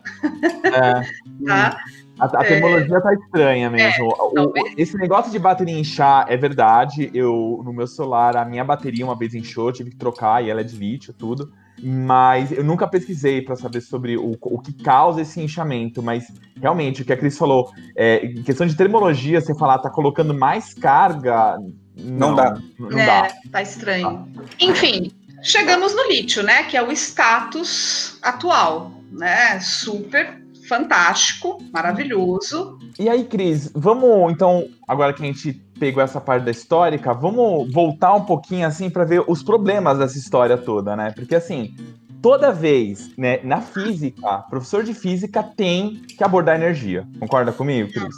É. 0.65 1.03
tá? 1.47 1.77
A, 2.21 2.27
a 2.27 2.45
terminologia 2.45 2.97
é, 2.97 3.01
tá 3.01 3.15
estranha 3.15 3.71
mesmo. 3.71 4.09
É, 4.37 4.41
o, 4.41 4.53
esse 4.77 4.97
negócio 4.97 5.33
de 5.33 5.39
bateria 5.39 5.79
inchar 5.79 6.27
é 6.29 6.37
verdade. 6.37 7.11
Eu, 7.15 7.63
no 7.65 7.73
meu 7.73 7.87
celular, 7.87 8.37
a 8.37 8.45
minha 8.45 8.63
bateria 8.63 9.05
uma 9.05 9.17
vez 9.17 9.35
inchou, 9.35 9.73
tive 9.73 9.91
que 9.91 9.97
trocar 9.97 10.45
e 10.45 10.51
ela 10.51 10.61
é 10.61 10.65
de 10.65 10.77
lítio, 10.77 11.15
tudo. 11.15 11.51
Mas 11.83 12.53
eu 12.53 12.63
nunca 12.63 12.87
pesquisei 12.87 13.41
para 13.41 13.57
saber 13.57 13.81
sobre 13.81 14.17
o, 14.17 14.37
o 14.39 14.59
que 14.61 14.73
causa 14.73 15.23
esse 15.23 15.41
inchamento. 15.41 16.03
Mas 16.03 16.31
realmente, 16.61 17.01
o 17.01 17.05
que 17.05 17.13
a 17.13 17.17
Cris 17.17 17.39
falou, 17.39 17.71
é, 17.97 18.27
em 18.27 18.43
questão 18.43 18.67
de 18.67 18.77
terminologia, 18.77 19.41
você 19.41 19.55
falar, 19.55 19.79
tá 19.79 19.89
colocando 19.89 20.35
mais 20.35 20.75
carga. 20.75 21.59
Não, 21.97 22.29
não 22.29 22.35
dá. 22.35 22.59
Não 22.79 22.99
é, 22.99 23.07
dá. 23.07 23.33
Tá 23.51 23.63
estranho. 23.63 24.29
Ah. 24.37 24.43
Enfim, 24.61 25.11
chegamos 25.43 25.95
no 25.95 26.07
lítio, 26.09 26.43
né? 26.43 26.65
Que 26.65 26.77
é 26.77 26.83
o 26.83 26.93
status 26.93 28.19
atual, 28.21 28.93
né? 29.11 29.59
Super 29.61 30.39
fantástico, 30.71 31.59
maravilhoso. 31.73 32.79
E 32.97 33.09
aí, 33.09 33.25
Cris, 33.25 33.73
vamos 33.75 34.33
então, 34.33 34.69
agora 34.87 35.13
que 35.13 35.21
a 35.21 35.27
gente 35.27 35.53
pegou 35.81 36.01
essa 36.01 36.21
parte 36.21 36.45
da 36.45 36.53
histórica, 36.53 37.13
vamos 37.13 37.73
voltar 37.73 38.15
um 38.15 38.25
pouquinho 38.25 38.69
assim 38.69 38.89
para 38.89 39.05
ver 39.05 39.25
os 39.27 39.43
problemas 39.43 39.99
dessa 39.99 40.17
história 40.17 40.57
toda, 40.57 40.95
né? 40.95 41.11
Porque 41.11 41.35
assim, 41.35 41.75
toda 42.23 42.53
vez, 42.53 43.11
né, 43.19 43.41
na 43.43 43.61
física, 43.61 44.45
professor 44.49 44.85
de 44.85 44.95
física 44.95 45.43
tem 45.43 46.03
que 46.17 46.23
abordar 46.23 46.55
energia. 46.55 47.05
Concorda 47.19 47.51
comigo, 47.51 47.91
Cris? 47.93 48.15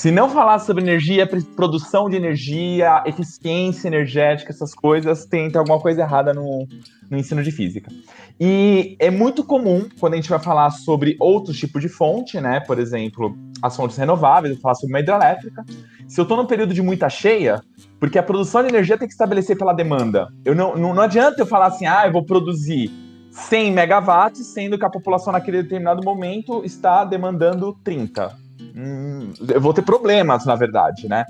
Se 0.00 0.10
não 0.10 0.30
falar 0.30 0.58
sobre 0.60 0.82
energia, 0.82 1.28
produção 1.54 2.08
de 2.08 2.16
energia, 2.16 3.04
eficiência 3.04 3.86
energética, 3.86 4.50
essas 4.50 4.72
coisas, 4.74 5.26
tem, 5.26 5.54
alguma 5.54 5.78
coisa 5.78 6.00
errada 6.00 6.32
no, 6.32 6.66
no 7.10 7.18
ensino 7.18 7.42
de 7.42 7.50
física. 7.52 7.92
E 8.40 8.96
é 8.98 9.10
muito 9.10 9.44
comum, 9.44 9.86
quando 10.00 10.14
a 10.14 10.16
gente 10.16 10.30
vai 10.30 10.38
falar 10.38 10.70
sobre 10.70 11.18
outros 11.20 11.58
tipos 11.58 11.82
de 11.82 11.88
fonte, 11.90 12.40
né? 12.40 12.60
Por 12.60 12.78
exemplo, 12.78 13.36
as 13.60 13.76
fontes 13.76 13.98
renováveis, 13.98 14.54
eu 14.54 14.60
falar 14.62 14.74
sobre 14.74 14.94
uma 14.94 15.00
hidrelétrica. 15.00 15.66
Se 16.08 16.18
eu 16.18 16.22
estou 16.22 16.38
num 16.38 16.46
período 16.46 16.72
de 16.72 16.80
muita 16.80 17.10
cheia, 17.10 17.60
porque 17.98 18.18
a 18.18 18.22
produção 18.22 18.62
de 18.62 18.70
energia 18.70 18.96
tem 18.96 19.06
que 19.06 19.12
estabelecer 19.12 19.58
pela 19.58 19.74
demanda. 19.74 20.32
Eu 20.46 20.54
não, 20.54 20.76
não, 20.76 20.94
não 20.94 21.02
adianta 21.02 21.42
eu 21.42 21.46
falar 21.46 21.66
assim, 21.66 21.84
ah, 21.84 22.06
eu 22.06 22.12
vou 22.12 22.24
produzir 22.24 22.90
100 23.32 23.70
megawatts, 23.72 24.46
sendo 24.46 24.78
que 24.78 24.84
a 24.86 24.88
população 24.88 25.30
naquele 25.30 25.62
determinado 25.62 26.02
momento 26.02 26.64
está 26.64 27.04
demandando 27.04 27.76
30. 27.84 28.48
Hum, 28.76 29.32
eu 29.48 29.60
vou 29.60 29.72
ter 29.72 29.82
problemas, 29.82 30.44
na 30.44 30.54
verdade, 30.54 31.08
né? 31.08 31.24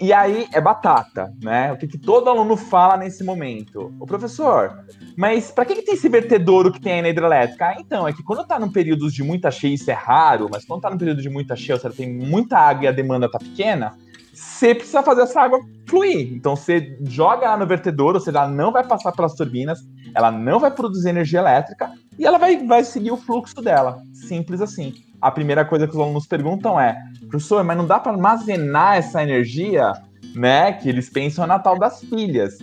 E 0.00 0.12
aí 0.12 0.48
é 0.52 0.60
batata, 0.60 1.32
né? 1.40 1.72
O 1.72 1.76
que, 1.76 1.86
que 1.86 1.98
todo 1.98 2.28
aluno 2.28 2.56
fala 2.56 2.96
nesse 2.96 3.22
momento? 3.22 3.94
O 4.00 4.06
professor, 4.06 4.84
mas 5.16 5.52
para 5.52 5.64
que, 5.64 5.76
que 5.76 5.82
tem 5.82 5.94
esse 5.94 6.08
vertedouro 6.08 6.72
que 6.72 6.80
tem 6.80 6.94
aí 6.94 7.02
na 7.02 7.10
hidrelétrica? 7.10 7.68
Ah, 7.68 7.76
então, 7.78 8.08
é 8.08 8.12
que 8.12 8.22
quando 8.22 8.44
tá 8.44 8.58
num 8.58 8.72
período 8.72 9.08
de 9.10 9.22
muita 9.22 9.52
cheia, 9.52 9.74
isso 9.74 9.88
é 9.90 9.94
raro, 9.94 10.48
mas 10.50 10.64
quando 10.64 10.80
tá 10.80 10.90
num 10.90 10.98
período 10.98 11.22
de 11.22 11.30
muita 11.30 11.54
cheia, 11.54 11.78
você 11.78 11.88
tem 11.90 12.12
muita 12.12 12.58
água 12.58 12.84
e 12.84 12.88
a 12.88 12.92
demanda 12.92 13.30
tá 13.30 13.38
pequena, 13.38 13.94
você 14.32 14.74
precisa 14.74 15.00
fazer 15.00 15.22
essa 15.22 15.40
água 15.40 15.60
fluir. 15.88 16.32
Então 16.34 16.56
você 16.56 16.98
joga 17.02 17.46
ela 17.46 17.56
no 17.56 17.66
vertedouro, 17.66 18.16
ou 18.16 18.20
seja, 18.20 18.38
ela 18.38 18.48
não 18.48 18.72
vai 18.72 18.84
passar 18.84 19.12
pelas 19.12 19.34
turbinas, 19.34 19.78
ela 20.12 20.32
não 20.32 20.58
vai 20.58 20.72
produzir 20.72 21.10
energia 21.10 21.38
elétrica 21.38 21.92
e 22.18 22.26
ela 22.26 22.38
vai, 22.38 22.66
vai 22.66 22.82
seguir 22.82 23.12
o 23.12 23.16
fluxo 23.16 23.62
dela. 23.62 24.02
Simples 24.12 24.60
assim 24.60 24.92
a 25.24 25.30
primeira 25.30 25.64
coisa 25.64 25.88
que 25.88 25.94
os 25.94 26.00
alunos 26.00 26.26
perguntam 26.26 26.78
é: 26.78 27.02
professor, 27.30 27.64
mas 27.64 27.78
não 27.78 27.86
dá 27.86 27.98
para 27.98 28.12
armazenar 28.12 28.98
essa 28.98 29.22
energia, 29.22 29.94
né? 30.34 30.74
Que 30.74 30.86
eles 30.86 31.08
pensam 31.08 31.46
na 31.46 31.58
tal 31.58 31.78
das 31.78 32.00
pilhas. 32.04 32.58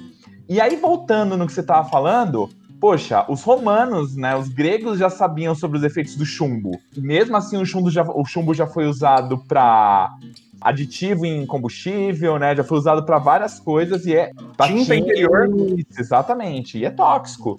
E 0.47 0.61
aí, 0.61 0.75
voltando 0.75 1.35
no 1.35 1.47
que 1.47 1.53
você 1.53 1.61
estava 1.61 1.89
falando, 1.89 2.49
poxa, 2.79 3.25
os 3.27 3.41
romanos, 3.41 4.15
né, 4.15 4.35
os 4.35 4.47
gregos 4.47 4.99
já 4.99 5.09
sabiam 5.09 5.55
sobre 5.55 5.79
os 5.79 5.83
efeitos 5.83 6.15
do 6.15 6.25
chumbo. 6.25 6.79
Mesmo 6.95 7.35
assim, 7.35 7.57
o 7.57 7.65
chumbo 7.65 7.89
já, 7.89 8.03
o 8.03 8.23
chumbo 8.25 8.53
já 8.53 8.67
foi 8.67 8.85
usado 8.85 9.39
para 9.47 10.11
aditivo 10.61 11.25
em 11.25 11.43
combustível, 11.47 12.37
né? 12.37 12.55
Já 12.55 12.63
foi 12.63 12.77
usado 12.77 13.03
para 13.03 13.17
várias 13.17 13.59
coisas 13.59 14.05
e 14.05 14.15
é 14.15 14.29
tinta 14.67 14.95
interior. 14.95 15.49
Exatamente, 15.97 16.77
e 16.77 16.85
é 16.85 16.91
tóxico. 16.91 17.57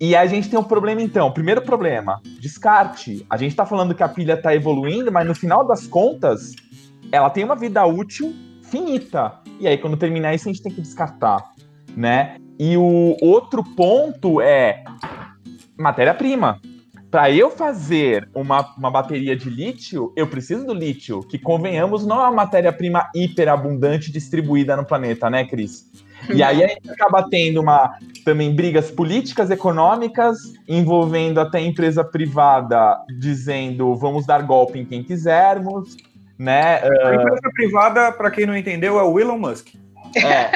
E 0.00 0.14
a 0.14 0.26
gente 0.26 0.50
tem 0.50 0.58
um 0.58 0.64
problema 0.64 1.00
então. 1.00 1.32
Primeiro 1.32 1.62
problema, 1.62 2.20
descarte. 2.40 3.24
A 3.30 3.36
gente 3.36 3.52
está 3.52 3.64
falando 3.64 3.94
que 3.94 4.02
a 4.02 4.08
pilha 4.08 4.34
está 4.34 4.54
evoluindo, 4.54 5.10
mas 5.10 5.26
no 5.26 5.34
final 5.34 5.66
das 5.66 5.86
contas, 5.86 6.54
ela 7.10 7.30
tem 7.30 7.44
uma 7.44 7.56
vida 7.56 7.84
útil 7.86 8.34
finita. 8.62 9.40
E 9.58 9.66
aí 9.66 9.78
quando 9.78 9.96
terminar 9.96 10.34
isso 10.34 10.48
a 10.48 10.52
gente 10.52 10.62
tem 10.62 10.72
que 10.72 10.82
descartar, 10.82 11.52
né? 11.96 12.36
E 12.58 12.76
o 12.76 13.16
outro 13.22 13.62
ponto 13.62 14.40
é 14.40 14.84
matéria-prima. 15.78 16.60
Para 17.10 17.30
eu 17.30 17.50
fazer 17.50 18.28
uma, 18.34 18.74
uma 18.76 18.90
bateria 18.90 19.36
de 19.36 19.48
lítio, 19.48 20.12
eu 20.16 20.26
preciso 20.26 20.66
do 20.66 20.74
lítio, 20.74 21.20
que 21.20 21.38
convenhamos, 21.38 22.04
não 22.04 22.16
é 22.16 22.24
uma 22.24 22.32
matéria-prima 22.32 23.08
hiperabundante 23.14 24.12
distribuída 24.12 24.76
no 24.76 24.84
planeta, 24.84 25.30
né, 25.30 25.44
Cris? 25.44 25.86
E 26.34 26.42
aí 26.42 26.64
a 26.64 26.68
gente 26.68 26.90
acaba 26.90 27.28
tendo 27.28 27.60
uma, 27.60 27.96
também 28.24 28.54
brigas 28.54 28.90
políticas, 28.90 29.50
econômicas, 29.50 30.38
envolvendo 30.68 31.40
até 31.40 31.60
empresa 31.60 32.04
privada 32.04 32.98
dizendo 33.18 33.94
vamos 33.94 34.26
dar 34.26 34.42
golpe 34.42 34.78
em 34.78 34.84
quem 34.84 35.02
quisermos, 35.02 35.96
né? 36.38 36.80
A 36.82 37.14
empresa 37.14 37.50
privada, 37.54 38.12
para 38.12 38.30
quem 38.30 38.46
não 38.46 38.56
entendeu, 38.56 38.98
é 38.98 39.02
o 39.02 39.18
Elon 39.18 39.38
Musk. 39.38 39.68
É. 40.16 40.50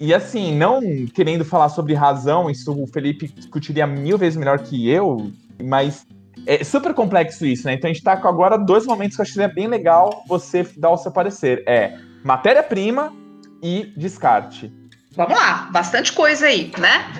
e 0.00 0.12
assim, 0.12 0.56
não 0.56 0.80
querendo 1.14 1.44
falar 1.44 1.68
sobre 1.68 1.94
razão, 1.94 2.50
isso 2.50 2.72
o 2.72 2.86
Felipe 2.86 3.28
discutiria 3.28 3.86
mil 3.86 4.18
vezes 4.18 4.36
melhor 4.36 4.58
que 4.58 4.88
eu, 4.88 5.30
mas 5.62 6.06
é 6.46 6.64
super 6.64 6.94
complexo 6.94 7.44
isso, 7.46 7.66
né? 7.66 7.74
Então 7.74 7.90
a 7.90 7.92
gente 7.92 8.02
tá 8.02 8.16
com 8.16 8.28
agora 8.28 8.56
dois 8.56 8.86
momentos 8.86 9.16
que 9.16 9.20
eu 9.20 9.24
acho 9.24 9.34
que 9.34 9.42
é 9.42 9.48
bem 9.48 9.66
legal 9.66 10.24
você 10.26 10.66
dar 10.76 10.90
o 10.90 10.96
seu 10.96 11.10
parecer. 11.12 11.62
É 11.66 11.96
matéria-prima 12.24 13.12
e 13.62 13.92
descarte. 13.96 14.72
Vamos 15.16 15.36
lá, 15.36 15.68
bastante 15.72 16.12
coisa 16.12 16.46
aí, 16.46 16.70
né? 16.78 17.12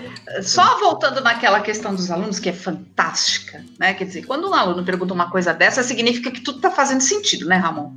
Só 0.43 0.79
voltando 0.79 1.21
naquela 1.21 1.61
questão 1.61 1.93
dos 1.93 2.09
alunos, 2.09 2.39
que 2.39 2.49
é 2.49 2.53
fantástica, 2.53 3.65
né? 3.81 3.95
Quer 3.95 4.05
dizer, 4.05 4.27
quando 4.27 4.49
um 4.49 4.55
aluno 4.55 4.85
pergunta 4.85 5.13
uma 5.13 5.29
coisa 5.29 5.53
dessa, 5.53 5.83
significa 5.83 6.31
que 6.31 6.41
tudo 6.41 6.59
está 6.59 6.71
fazendo 6.71 7.01
sentido, 7.01 7.47
né, 7.47 7.57
Ramon? 7.57 7.93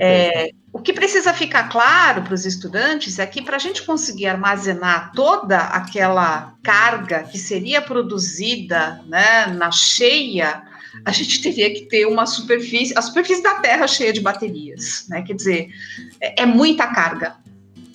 É, 0.00 0.50
o 0.72 0.78
que 0.80 0.94
precisa 0.94 1.34
ficar 1.34 1.68
claro 1.68 2.22
para 2.22 2.32
os 2.32 2.46
estudantes 2.46 3.18
é 3.18 3.26
que 3.26 3.42
para 3.42 3.56
a 3.56 3.58
gente 3.58 3.82
conseguir 3.82 4.26
armazenar 4.26 5.12
toda 5.14 5.58
aquela 5.58 6.54
carga 6.62 7.24
que 7.24 7.38
seria 7.38 7.82
produzida 7.82 9.02
né, 9.06 9.46
na 9.48 9.70
cheia, 9.70 10.62
a 11.04 11.12
gente 11.12 11.42
teria 11.42 11.72
que 11.72 11.82
ter 11.82 12.06
uma 12.06 12.24
superfície, 12.24 12.96
a 12.96 13.02
superfície 13.02 13.42
da 13.42 13.56
Terra 13.56 13.86
cheia 13.86 14.12
de 14.12 14.20
baterias, 14.20 15.04
né? 15.08 15.20
Quer 15.22 15.34
dizer, 15.34 15.68
é, 16.18 16.42
é 16.42 16.46
muita 16.46 16.86
carga. 16.86 17.36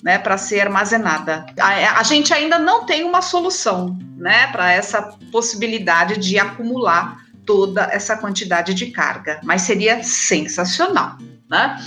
Né, 0.04 0.18
para 0.18 0.36
ser 0.36 0.60
armazenada. 0.60 1.46
A, 1.58 1.98
a, 1.98 2.02
gente 2.02 2.34
ainda 2.34 2.58
não 2.58 2.84
tem 2.84 3.04
uma 3.04 3.22
solução 3.22 3.98
né, 4.18 4.48
para 4.48 4.70
essa 4.70 5.00
possibilidade 5.32 6.18
de 6.18 6.38
acumular 6.38 7.24
toda 7.46 7.84
essa 7.84 8.14
quantidade 8.14 8.74
de 8.74 8.90
carga, 8.90 9.40
mas 9.42 9.62
seria 9.62 10.02
sensacional. 10.02 11.16
Né? 11.48 11.82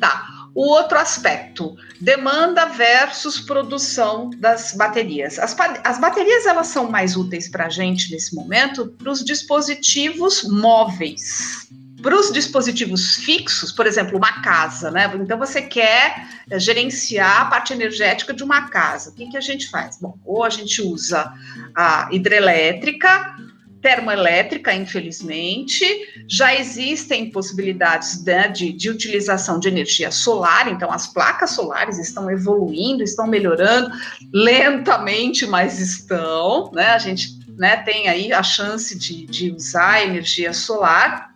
Tá. 0.00 0.26
O 0.54 0.62
outro 0.68 0.98
aspecto, 0.98 1.76
demanda 2.00 2.66
versus 2.66 3.38
produção 3.38 4.30
das 4.38 4.72
baterias. 4.72 5.38
As, 5.38 5.54
as 5.84 6.00
baterias 6.00 6.46
elas 6.46 6.66
são 6.66 6.90
mais 6.90 7.16
úteis 7.16 7.48
para 7.48 7.66
a 7.66 7.68
gente 7.68 8.10
nesse 8.10 8.34
momento 8.34 8.88
para 8.98 9.10
os 9.10 9.24
dispositivos 9.24 10.42
móveis. 10.44 11.68
Para 12.02 12.18
os 12.18 12.32
dispositivos 12.32 13.16
fixos, 13.16 13.72
por 13.72 13.86
exemplo, 13.86 14.16
uma 14.16 14.40
casa, 14.42 14.90
né? 14.90 15.10
Então 15.14 15.38
você 15.38 15.62
quer 15.62 16.26
eh, 16.50 16.58
gerenciar 16.58 17.42
a 17.42 17.44
parte 17.46 17.72
energética 17.72 18.32
de 18.32 18.42
uma 18.42 18.68
casa. 18.68 19.10
O 19.10 19.14
que, 19.14 19.30
que 19.30 19.36
a 19.36 19.40
gente 19.40 19.68
faz? 19.70 19.98
Bom, 20.00 20.18
ou 20.24 20.44
a 20.44 20.50
gente 20.50 20.80
usa 20.82 21.32
a 21.74 22.08
hidrelétrica, 22.10 23.36
termoelétrica, 23.80 24.74
infelizmente. 24.74 25.84
Já 26.28 26.54
existem 26.54 27.30
possibilidades 27.30 28.22
né, 28.24 28.48
de, 28.48 28.72
de 28.72 28.90
utilização 28.90 29.58
de 29.58 29.68
energia 29.68 30.10
solar, 30.10 30.68
então 30.68 30.92
as 30.92 31.06
placas 31.06 31.50
solares 31.50 31.98
estão 31.98 32.30
evoluindo, 32.30 33.02
estão 33.02 33.26
melhorando 33.26 33.90
lentamente, 34.32 35.46
mas 35.46 35.78
estão. 35.78 36.70
Né? 36.72 36.86
A 36.86 36.98
gente 36.98 37.38
né, 37.56 37.76
tem 37.78 38.08
aí 38.08 38.32
a 38.32 38.42
chance 38.42 38.98
de, 38.98 39.26
de 39.26 39.50
usar 39.50 40.04
energia 40.04 40.52
solar. 40.52 41.29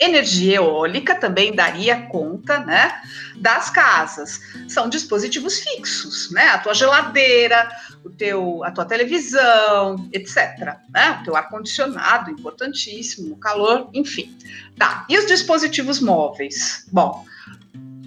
Energia 0.00 0.56
eólica 0.56 1.14
também 1.14 1.52
daria 1.52 2.02
conta, 2.02 2.60
né, 2.60 2.92
das 3.36 3.68
casas. 3.68 4.40
São 4.68 4.88
dispositivos 4.88 5.58
fixos, 5.58 6.30
né? 6.30 6.48
A 6.50 6.58
tua 6.58 6.72
geladeira, 6.72 7.68
o 8.04 8.10
teu, 8.10 8.62
a 8.62 8.70
tua 8.70 8.84
televisão, 8.84 10.08
etc. 10.12 10.76
Né? 10.92 11.18
O 11.20 11.24
teu 11.24 11.36
ar-condicionado, 11.36 12.30
importantíssimo, 12.30 13.34
o 13.34 13.38
calor, 13.38 13.90
enfim. 13.92 14.36
Tá, 14.78 15.04
e 15.08 15.18
os 15.18 15.26
dispositivos 15.26 16.00
móveis? 16.00 16.86
Bom, 16.92 17.24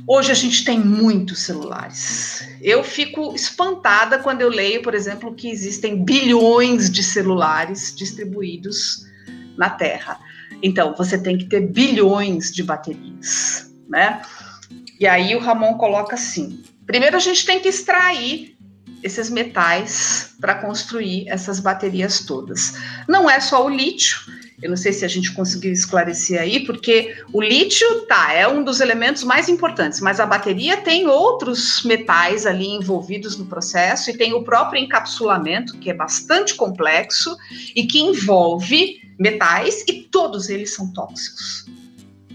hoje 0.08 0.32
a 0.32 0.36
gente 0.36 0.63
tem 0.63 0.80
muitos 0.80 1.39
celulares. 1.39 2.47
Eu 2.62 2.84
fico 2.84 3.36
espantada 3.36 4.19
quando 4.19 4.41
eu 4.41 4.49
leio, 4.49 4.82
por 4.82 4.95
exemplo, 4.95 5.36
que 5.36 5.49
existem 5.49 6.04
bilhões 6.04 6.89
de 6.89 7.04
celulares 7.04 7.93
distribuídos 7.93 9.06
na 9.58 9.69
Terra. 9.69 10.19
Então, 10.62 10.93
você 10.97 11.17
tem 11.17 11.38
que 11.38 11.45
ter 11.45 11.62
bilhões 11.62 12.52
de 12.52 12.63
baterias, 12.63 13.71
né? 13.89 14.21
E 15.00 15.08
aí 15.08 15.36
o 15.36 15.39
Ramon 15.39 15.76
coloca 15.76 16.15
assim: 16.15 16.63
primeiro 16.86 17.15
a 17.15 17.19
gente 17.19 17.45
tem 17.45 17.60
que 17.60 17.69
extrair 17.69 18.56
esses 19.04 19.30
metais 19.30 20.36
para 20.39 20.56
construir 20.56 21.28
essas 21.28 21.60
baterias 21.60 22.19
todas. 22.26 22.76
Não 23.08 23.30
é 23.30 23.39
só 23.39 23.65
o 23.65 23.69
lítio, 23.69 24.19
eu 24.62 24.69
não 24.69 24.78
sei 24.78 24.93
se 24.93 25.04
a 25.04 25.08
gente 25.08 25.34
conseguiu 25.34 25.71
esclarecer 25.71 26.39
aí, 26.39 26.60
porque 26.65 27.15
o 27.34 27.41
lítio, 27.41 28.02
tá, 28.02 28.32
é 28.32 28.47
um 28.47 28.63
dos 28.63 28.80
elementos 28.80 29.24
mais 29.24 29.50
importantes, 29.50 30.00
mas 30.00 30.19
a 30.19 30.26
bateria 30.26 30.78
tem 30.78 31.08
outros 31.08 31.84
metais 31.84 32.45
ali 32.45 32.67
envolvidos 32.67 33.38
no 33.38 33.47
processo 33.47 34.12
e 34.12 34.17
tem 34.17 34.34
o 34.34 34.43
próprio 34.43 34.80
encapsulamento, 34.80 35.78
que 35.80 35.89
é 35.89 35.93
bastante 35.93 36.54
complexo 36.54 37.36
e 37.76 37.88
que 37.88 38.00
envolve 38.00 39.02
metais 39.19 39.84
e 39.88 40.04
todos 40.04 40.50
eles 40.50 40.74
são 40.74 40.91
tóxicos. 40.93 41.65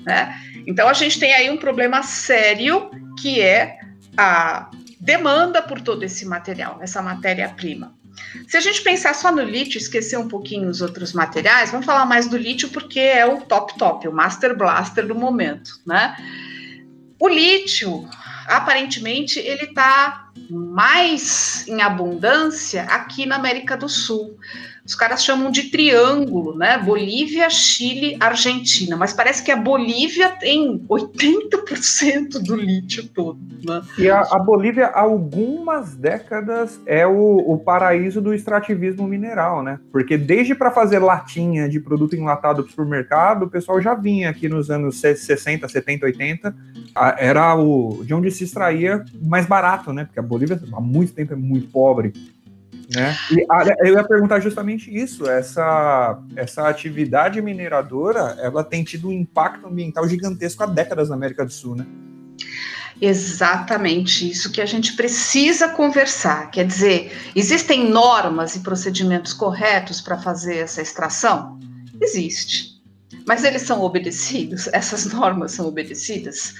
Né? 0.04 0.34
Então 0.66 0.88
a 0.88 0.92
gente 0.92 1.18
tem 1.18 1.34
aí 1.34 1.50
um 1.50 1.56
problema 1.56 2.02
sério 2.02 2.90
que 3.20 3.40
é 3.40 3.78
a 4.16 4.70
demanda 5.00 5.62
por 5.62 5.80
todo 5.80 6.02
esse 6.04 6.24
material, 6.26 6.78
essa 6.80 7.02
matéria-prima. 7.02 7.94
Se 8.48 8.56
a 8.56 8.60
gente 8.60 8.82
pensar 8.82 9.14
só 9.14 9.30
no 9.30 9.42
lítio, 9.42 9.78
esquecer 9.78 10.18
um 10.18 10.28
pouquinho 10.28 10.68
os 10.68 10.80
outros 10.80 11.12
materiais, 11.12 11.70
vamos 11.70 11.86
falar 11.86 12.06
mais 12.06 12.28
do 12.28 12.36
lítio 12.36 12.68
porque 12.70 13.00
é 13.00 13.26
o 13.26 13.42
top 13.42 13.76
top, 13.78 14.08
o 14.08 14.12
master 14.12 14.56
blaster 14.56 15.06
do 15.06 15.14
momento, 15.14 15.80
né? 15.86 16.16
O 17.18 17.28
lítio, 17.28 18.08
aparentemente, 18.46 19.38
ele 19.38 19.64
está 19.64 20.30
mais 20.50 21.66
em 21.66 21.80
abundância 21.80 22.82
aqui 22.84 23.26
na 23.26 23.36
América 23.36 23.76
do 23.76 23.88
Sul. 23.88 24.38
Os 24.86 24.94
caras 24.94 25.24
chamam 25.24 25.50
de 25.50 25.64
triângulo, 25.64 26.56
né? 26.56 26.78
Bolívia, 26.78 27.50
Chile, 27.50 28.16
Argentina. 28.20 28.96
Mas 28.96 29.12
parece 29.12 29.42
que 29.42 29.50
a 29.50 29.56
Bolívia 29.56 30.28
tem 30.30 30.78
80% 30.88 32.38
do 32.40 32.54
lítio 32.54 33.08
todo. 33.08 33.38
Né? 33.66 33.82
E 33.98 34.08
a, 34.08 34.20
a, 34.20 34.38
Bolívia, 34.38 34.86
há 34.86 35.00
algumas 35.00 35.96
décadas, 35.96 36.80
é 36.86 37.04
o, 37.04 37.38
o, 37.38 37.58
paraíso 37.58 38.20
do 38.20 38.32
extrativismo 38.32 39.08
mineral, 39.08 39.60
né? 39.60 39.80
Porque 39.90 40.16
desde 40.16 40.54
para 40.54 40.70
fazer 40.70 41.00
latinha 41.00 41.68
de 41.68 41.80
produto 41.80 42.14
enlatado 42.14 42.62
para 42.62 42.68
o 42.68 42.70
supermercado, 42.70 43.42
o 43.44 43.50
pessoal 43.50 43.80
já 43.80 43.94
vinha 43.94 44.30
aqui 44.30 44.48
nos 44.48 44.70
anos 44.70 45.00
60, 45.00 45.68
70, 45.68 46.06
80. 46.06 46.54
Era 47.18 47.56
o 47.56 48.04
de 48.04 48.14
onde 48.14 48.30
se 48.30 48.44
extraía 48.44 49.04
mais 49.20 49.46
barato, 49.46 49.92
né? 49.92 50.04
Porque 50.04 50.20
a 50.20 50.22
Bolívia 50.22 50.60
há 50.72 50.80
muito 50.80 51.12
tempo 51.12 51.32
é 51.32 51.36
muito 51.36 51.68
pobre. 51.72 52.12
Né? 52.94 53.16
E 53.32 53.44
eu 53.80 53.94
ia 53.94 54.04
perguntar 54.04 54.38
justamente 54.40 54.94
isso, 54.94 55.28
essa, 55.28 56.20
essa 56.36 56.68
atividade 56.68 57.42
mineradora, 57.42 58.36
ela 58.40 58.62
tem 58.62 58.84
tido 58.84 59.08
um 59.08 59.12
impacto 59.12 59.66
ambiental 59.66 60.08
gigantesco 60.08 60.62
há 60.62 60.66
décadas 60.66 61.08
na 61.08 61.16
América 61.16 61.44
do 61.44 61.52
Sul, 61.52 61.74
né? 61.74 61.86
Exatamente 63.00 64.30
isso 64.30 64.50
que 64.50 64.60
a 64.60 64.66
gente 64.66 64.94
precisa 64.94 65.68
conversar. 65.68 66.50
Quer 66.50 66.66
dizer, 66.66 67.12
existem 67.34 67.90
normas 67.90 68.56
e 68.56 68.60
procedimentos 68.60 69.34
corretos 69.34 70.00
para 70.00 70.16
fazer 70.16 70.58
essa 70.58 70.80
extração? 70.80 71.58
Existe. 72.00 72.80
Mas 73.26 73.44
eles 73.44 73.62
são 73.62 73.82
obedecidos? 73.82 74.68
Essas 74.72 75.04
normas 75.12 75.52
são 75.52 75.66
obedecidas? 75.66 76.54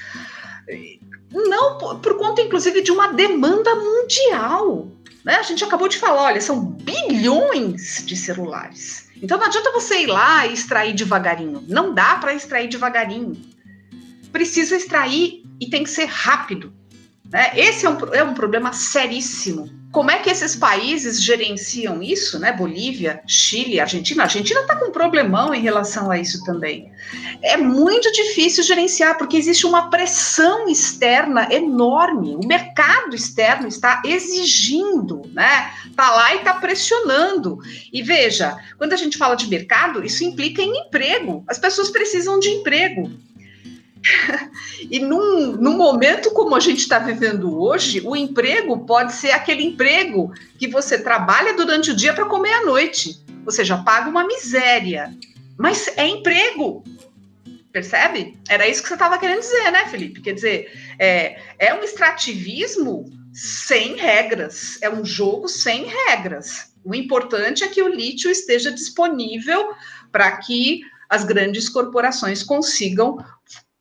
Não, 1.31 1.79
por, 1.79 2.01
por 2.01 2.19
conta, 2.19 2.43
inclusive, 2.43 2.83
de 2.83 2.91
uma 2.91 3.12
demanda 3.12 3.75
mundial. 3.75 4.89
Né? 5.27 5.35
A 5.35 5.43
gente 5.43 5.65
acabou 5.65 5.89
de 5.89 5.99
falar, 5.99 6.23
olha, 6.23 6.41
são 6.41 6.65
bilhões 6.65 8.05
de 8.07 8.17
celulares. 8.17 9.09
Então 9.21 9.37
não 9.37 9.47
adianta 9.47 9.73
você 9.73 10.03
ir 10.03 10.07
lá 10.07 10.47
e 10.47 10.53
extrair 10.53 10.95
devagarinho. 10.95 11.65
Não 11.67 11.93
dá 11.93 12.15
para 12.15 12.33
extrair 12.33 12.69
devagarinho. 12.69 13.37
Precisa 14.31 14.77
extrair 14.77 15.43
e 15.61 15.69
tem 15.69 15.83
que 15.83 15.91
ser 15.91 16.05
rápido. 16.05 16.73
Né? 17.29 17.51
Esse 17.57 17.87
é 17.87 17.91
um, 17.91 17.99
é 18.15 18.23
um 18.23 18.35
problema 18.35 18.73
seríssimo. 18.73 19.69
Como 19.96 20.11
é 20.11 20.18
que 20.18 20.28
esses 20.28 20.54
países 20.54 21.22
gerenciam 21.22 22.02
isso, 22.02 22.38
né? 22.38 22.52
Bolívia, 22.52 23.22
Chile, 23.26 23.80
Argentina. 23.80 24.24
A 24.24 24.26
Argentina 24.26 24.61
está 24.61 24.76
com 24.76 24.90
um 24.90 24.92
problemão 24.92 25.54
em 25.54 25.62
relação 25.62 26.11
a 26.11 26.18
isso 26.18 26.44
também. 26.44 26.92
É 27.42 27.56
muito 27.56 28.12
difícil 28.12 28.62
gerenciar, 28.62 29.16
porque 29.16 29.38
existe 29.38 29.64
uma 29.64 29.88
pressão 29.88 30.68
externa 30.68 31.48
enorme. 31.50 32.37
O 32.37 32.46
mercado 32.46 33.16
externo 33.16 33.66
está 33.68 34.02
exigindo, 34.04 35.22
né? 35.32 35.72
Está 35.87 36.11
lá 36.11 36.35
e 36.35 36.40
está 36.40 36.52
pressionando. 36.52 37.59
E 37.90 38.02
veja, 38.02 38.54
quando 38.76 38.92
a 38.92 38.96
gente 38.96 39.16
fala 39.16 39.35
de 39.35 39.48
mercado, 39.48 40.04
isso 40.04 40.22
implica 40.24 40.61
em 40.61 40.76
emprego. 40.76 41.42
As 41.48 41.59
pessoas 41.59 41.88
precisam 41.88 42.38
de 42.38 42.50
emprego. 42.50 43.11
e 44.90 44.99
num, 44.99 45.53
num 45.53 45.77
momento 45.77 46.31
como 46.31 46.55
a 46.55 46.61
gente 46.61 46.79
está 46.79 46.99
vivendo 46.99 47.61
hoje, 47.61 48.01
o 48.05 48.16
emprego 48.16 48.85
pode 48.87 49.12
ser 49.12 49.33
aquele 49.33 49.64
emprego 49.64 50.33
que 50.59 50.69
você 50.69 50.99
trabalha 50.99 51.55
durante 51.55 51.90
o 51.90 51.97
dia 51.97 52.12
para 52.12 52.27
comer 52.27 52.53
à 52.53 52.64
noite. 52.64 53.21
Ou 53.45 53.53
seja, 53.53 53.79
paga 53.79 54.09
uma 54.09 54.27
miséria. 54.27 55.14
Mas 55.57 55.88
é 55.97 56.07
emprego. 56.07 56.85
Percebe? 57.73 58.38
Era 58.49 58.66
isso 58.66 58.83
que 58.83 58.88
você 58.88 58.95
estava 58.95 59.19
querendo 59.19 59.40
dizer, 59.40 59.71
né, 59.71 59.87
Felipe? 59.87 60.21
Quer 60.21 60.33
dizer, 60.33 60.73
é, 60.99 61.39
é 61.59 61.74
um 61.74 61.83
extrativismo 61.83 63.11
sem 63.33 63.97
regras. 63.97 64.78
É 64.80 64.91
um 64.91 65.05
jogo 65.05 65.49
sem 65.49 65.85
regras. 65.85 66.72
O 66.85 66.95
importante 66.95 67.64
é 67.64 67.68
que 67.68 67.83
o 67.83 67.89
lítio 67.89 68.30
esteja 68.30 68.72
disponível 68.72 69.70
para 70.11 70.37
que 70.39 70.80
as 71.09 71.24
grandes 71.24 71.68
corporações 71.68 72.43
consigam 72.43 73.18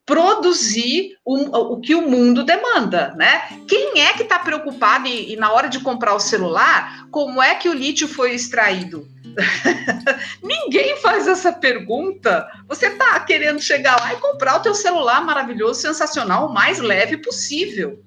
produzir 0.05 1.17
o, 1.25 1.73
o 1.73 1.81
que 1.81 1.95
o 1.95 2.07
mundo 2.07 2.43
demanda, 2.43 3.13
né? 3.17 3.41
Quem 3.67 4.01
é 4.01 4.13
que 4.13 4.23
está 4.23 4.37
preocupado 4.37 5.07
e, 5.07 5.33
e, 5.33 5.35
na 5.35 5.51
hora 5.51 5.67
de 5.67 5.79
comprar 5.79 6.13
o 6.13 6.19
celular, 6.19 7.07
como 7.09 7.41
é 7.41 7.55
que 7.55 7.67
o 7.67 7.73
lítio 7.73 8.07
foi 8.07 8.35
extraído? 8.35 9.07
Ninguém 10.43 10.95
faz 10.97 11.27
essa 11.27 11.51
pergunta. 11.51 12.47
Você 12.67 12.87
está 12.87 13.19
querendo 13.19 13.59
chegar 13.59 13.99
lá 13.99 14.13
e 14.13 14.17
comprar 14.17 14.57
o 14.57 14.61
teu 14.61 14.75
celular 14.75 15.25
maravilhoso, 15.25 15.81
sensacional, 15.81 16.47
o 16.47 16.53
mais 16.53 16.79
leve 16.79 17.17
possível. 17.17 17.99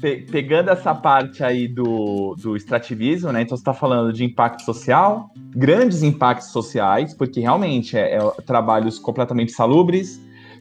Pe 0.00 0.24
pegando 0.30 0.70
essa 0.70 0.94
parte 0.94 1.44
aí 1.44 1.68
do, 1.68 2.34
do 2.40 2.56
extrativismo, 2.56 3.32
né? 3.32 3.42
Então 3.42 3.56
você 3.56 3.60
está 3.60 3.74
falando 3.74 4.12
de 4.12 4.24
impacto 4.24 4.62
social, 4.62 5.30
grandes 5.54 6.02
impactos 6.02 6.52
sociais, 6.52 7.12
porque 7.12 7.40
realmente 7.40 7.98
é, 7.98 8.16
é 8.16 8.20
trabalhos 8.46 8.98
completamente 8.98 9.52
salubres, 9.52 10.18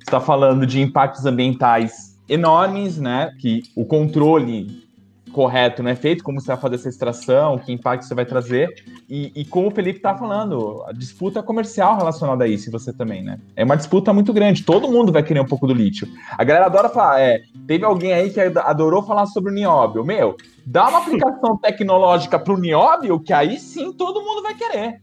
está 0.10 0.20
falando 0.20 0.66
de 0.66 0.82
impactos 0.82 1.26
ambientais 1.26 2.20
enormes, 2.28 2.97
né? 2.97 3.32
Que 3.39 3.62
o 3.76 3.86
controle 3.86 4.89
correto 5.32 5.84
não 5.84 5.91
é 5.91 5.95
feito, 5.95 6.24
como 6.24 6.41
você 6.41 6.47
vai 6.47 6.57
fazer 6.57 6.76
essa 6.76 6.89
extração, 6.89 7.60
que 7.60 7.72
impacto 7.72 8.03
você 8.03 8.16
vai 8.16 8.26
trazer. 8.26 8.74
E, 9.07 9.32
e 9.36 9.45
como 9.45 9.68
o 9.68 9.72
Felipe 9.72 9.97
está 9.97 10.18
falando, 10.18 10.84
a 10.88 10.91
disputa 10.91 11.43
comercial 11.43 11.95
relacionada 11.95 12.43
a 12.43 12.47
isso, 12.47 12.70
e 12.70 12.72
você 12.72 12.91
também, 12.91 13.24
né? 13.24 13.39
É 13.55 13.64
uma 13.64 13.78
disputa 13.78 14.12
muito 14.12 14.34
grande, 14.34 14.64
todo 14.64 14.91
mundo 14.91 15.12
vai 15.12 15.22
querer 15.22 15.41
um 15.41 15.45
pouco 15.45 15.68
do 15.68 15.74
lítio. 15.76 16.07
A 16.36 16.43
galera 16.43 16.66
adora 16.66 16.89
falar, 16.89 17.22
é, 17.22 17.43
teve 17.68 17.86
alguém 17.86 18.12
aí 18.12 18.32
que 18.32 18.39
adorou 18.39 19.03
falar 19.03 19.28
sobre 19.28 19.51
o 19.51 19.53
nióbio. 19.53 20.03
Meu, 20.03 20.36
dá 20.66 20.89
uma 20.89 20.99
aplicação 20.99 21.55
tecnológica 21.62 22.39
para 22.39 22.53
o 22.53 22.60
nióbio, 22.60 23.20
que 23.20 23.32
aí 23.32 23.60
sim 23.60 23.93
todo 23.93 24.24
mundo 24.24 24.41
vai 24.41 24.55
querer. 24.55 25.01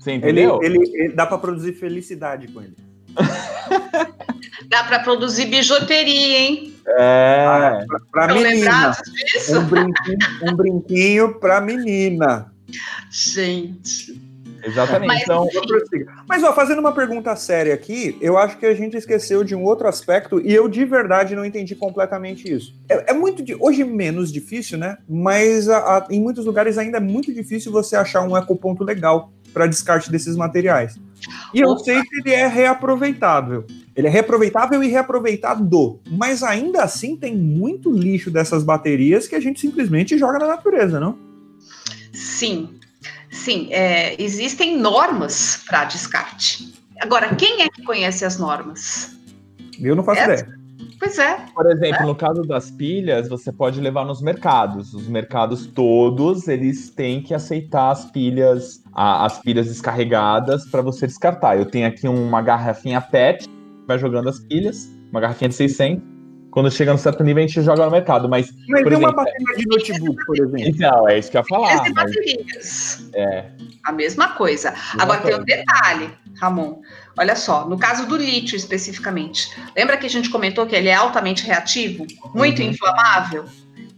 Você 0.00 0.12
entendeu? 0.12 0.58
Ele, 0.60 0.78
ele, 0.78 0.90
ele 1.04 1.14
dá 1.14 1.24
para 1.24 1.38
produzir 1.38 1.74
felicidade 1.74 2.48
com 2.48 2.60
ele. 2.60 2.76
Dá 4.68 4.84
para 4.84 5.00
produzir 5.00 5.46
bijuteria, 5.46 6.38
hein? 6.38 6.74
É. 6.86 7.44
Ah, 7.46 7.86
para 8.10 8.34
menina. 8.34 8.96
Um 9.50 9.64
brinquinho, 9.64 10.18
um 10.42 10.56
brinquinho 10.56 11.34
para 11.38 11.60
menina. 11.60 12.52
Gente. 13.10 14.30
Exatamente. 14.62 15.06
Mas, 15.06 15.22
então, 15.22 15.48
mas 16.28 16.42
ó, 16.42 16.52
fazendo 16.52 16.80
uma 16.80 16.92
pergunta 16.92 17.34
séria 17.34 17.74
aqui, 17.74 18.16
eu 18.20 18.36
acho 18.36 18.58
que 18.58 18.66
a 18.66 18.74
gente 18.74 18.96
esqueceu 18.96 19.42
de 19.42 19.54
um 19.54 19.62
outro 19.64 19.88
aspecto 19.88 20.40
e 20.40 20.52
eu 20.52 20.68
de 20.68 20.84
verdade 20.84 21.34
não 21.34 21.44
entendi 21.44 21.74
completamente 21.74 22.50
isso. 22.50 22.74
É, 22.88 23.10
é 23.10 23.14
muito 23.14 23.42
hoje 23.58 23.84
menos 23.84 24.32
difícil, 24.32 24.78
né? 24.78 24.98
Mas 25.08 25.68
a, 25.68 25.78
a, 25.78 26.06
em 26.10 26.20
muitos 26.20 26.44
lugares 26.44 26.78
ainda 26.78 26.98
é 26.98 27.00
muito 27.00 27.32
difícil 27.32 27.72
você 27.72 27.96
achar 27.96 28.22
um 28.22 28.36
ecoponto 28.36 28.84
legal 28.84 29.32
para 29.52 29.66
descarte 29.66 30.10
desses 30.10 30.36
materiais. 30.36 30.98
E 31.52 31.60
eu 31.60 31.76
sei 31.78 32.02
que 32.02 32.16
ele 32.20 32.34
é 32.34 32.46
reaproveitável. 32.46 33.66
Ele 34.00 34.08
é 34.08 34.10
reaproveitável 34.10 34.82
e 34.82 34.88
reaproveitado. 34.88 36.00
Mas 36.10 36.42
ainda 36.42 36.82
assim 36.82 37.16
tem 37.16 37.36
muito 37.36 37.92
lixo 37.92 38.30
dessas 38.30 38.64
baterias 38.64 39.28
que 39.28 39.34
a 39.34 39.40
gente 39.40 39.60
simplesmente 39.60 40.16
joga 40.16 40.38
na 40.38 40.46
natureza, 40.46 40.98
não? 40.98 41.18
Sim. 42.12 42.70
Sim, 43.30 43.68
é, 43.70 44.20
existem 44.20 44.76
normas 44.76 45.62
para 45.66 45.84
descarte. 45.84 46.74
Agora, 47.00 47.34
quem 47.36 47.62
é 47.62 47.68
que 47.68 47.82
conhece 47.82 48.24
as 48.24 48.38
normas? 48.38 49.16
Eu 49.78 49.94
não 49.94 50.02
faço 50.02 50.20
é, 50.20 50.24
ideia. 50.24 50.60
Pois 50.98 51.18
é. 51.18 51.46
Por 51.54 51.70
exemplo, 51.70 52.02
é. 52.02 52.06
no 52.06 52.14
caso 52.14 52.42
das 52.42 52.70
pilhas, 52.70 53.28
você 53.28 53.52
pode 53.52 53.80
levar 53.80 54.04
nos 54.04 54.20
mercados. 54.20 54.92
Os 54.92 55.08
mercados 55.08 55.66
todos, 55.66 56.48
eles 56.48 56.90
têm 56.90 57.22
que 57.22 57.32
aceitar 57.32 57.90
as 57.90 58.04
pilhas, 58.10 58.82
a, 58.92 59.24
as 59.24 59.38
pilhas 59.38 59.68
descarregadas 59.68 60.66
para 60.66 60.82
você 60.82 61.06
descartar. 61.06 61.56
Eu 61.56 61.64
tenho 61.66 61.86
aqui 61.86 62.06
uma 62.06 62.42
garrafinha 62.42 63.00
PET, 63.00 63.48
vai 63.90 63.98
jogando 63.98 64.28
as 64.28 64.38
pilhas, 64.38 64.88
uma 65.10 65.20
garrafinha 65.20 65.48
de 65.48 65.54
600. 65.56 66.02
Quando 66.50 66.70
chega 66.70 66.92
no 66.92 66.98
certo 66.98 67.22
nível, 67.22 67.44
a 67.44 67.46
gente 67.46 67.62
joga 67.62 67.84
no 67.84 67.90
mercado. 67.92 68.28
Mas, 68.28 68.52
mas 68.68 68.82
tem 68.82 68.96
uma 68.96 69.12
bateria 69.12 69.56
de 69.56 69.66
notebook, 69.66 70.24
por 70.26 70.36
exemplo. 70.36 70.58
Então, 70.58 71.08
é 71.08 71.18
isso 71.18 71.30
que 71.30 71.36
eu 71.36 71.40
ia 71.40 71.46
falar. 71.46 71.76
Mas... 71.76 71.92
baterias. 71.94 73.10
É. 73.14 73.50
A 73.84 73.92
mesma 73.92 74.28
coisa. 74.28 74.74
Agora 74.98 75.20
tem 75.20 75.34
um 75.34 75.44
detalhe, 75.44 76.10
Ramon. 76.40 76.80
Olha 77.16 77.36
só, 77.36 77.68
no 77.68 77.78
caso 77.78 78.06
do 78.06 78.16
lítio 78.16 78.56
especificamente, 78.56 79.48
lembra 79.76 79.96
que 79.96 80.06
a 80.06 80.10
gente 80.10 80.28
comentou 80.28 80.66
que 80.66 80.74
ele 80.74 80.88
é 80.88 80.94
altamente 80.94 81.44
reativo, 81.44 82.06
muito 82.34 82.62
uhum. 82.62 82.68
inflamável? 82.68 83.44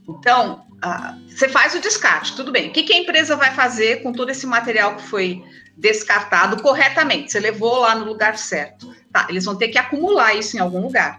Então, 0.08 0.66
uh, 0.84 1.28
você 1.28 1.48
faz 1.48 1.74
o 1.74 1.80
descarte, 1.80 2.36
tudo 2.36 2.52
bem. 2.52 2.68
O 2.68 2.72
que, 2.72 2.82
que 2.82 2.92
a 2.92 2.98
empresa 2.98 3.34
vai 3.34 3.52
fazer 3.52 4.02
com 4.02 4.12
todo 4.12 4.30
esse 4.30 4.46
material 4.46 4.96
que 4.96 5.02
foi 5.02 5.42
descartado 5.76 6.62
corretamente? 6.62 7.32
Você 7.32 7.40
levou 7.40 7.80
lá 7.80 7.94
no 7.94 8.04
lugar 8.04 8.36
certo. 8.38 8.94
Tá, 9.12 9.26
eles 9.28 9.44
vão 9.44 9.56
ter 9.56 9.68
que 9.68 9.78
acumular 9.78 10.34
isso 10.34 10.56
em 10.56 10.60
algum 10.60 10.80
lugar 10.80 11.18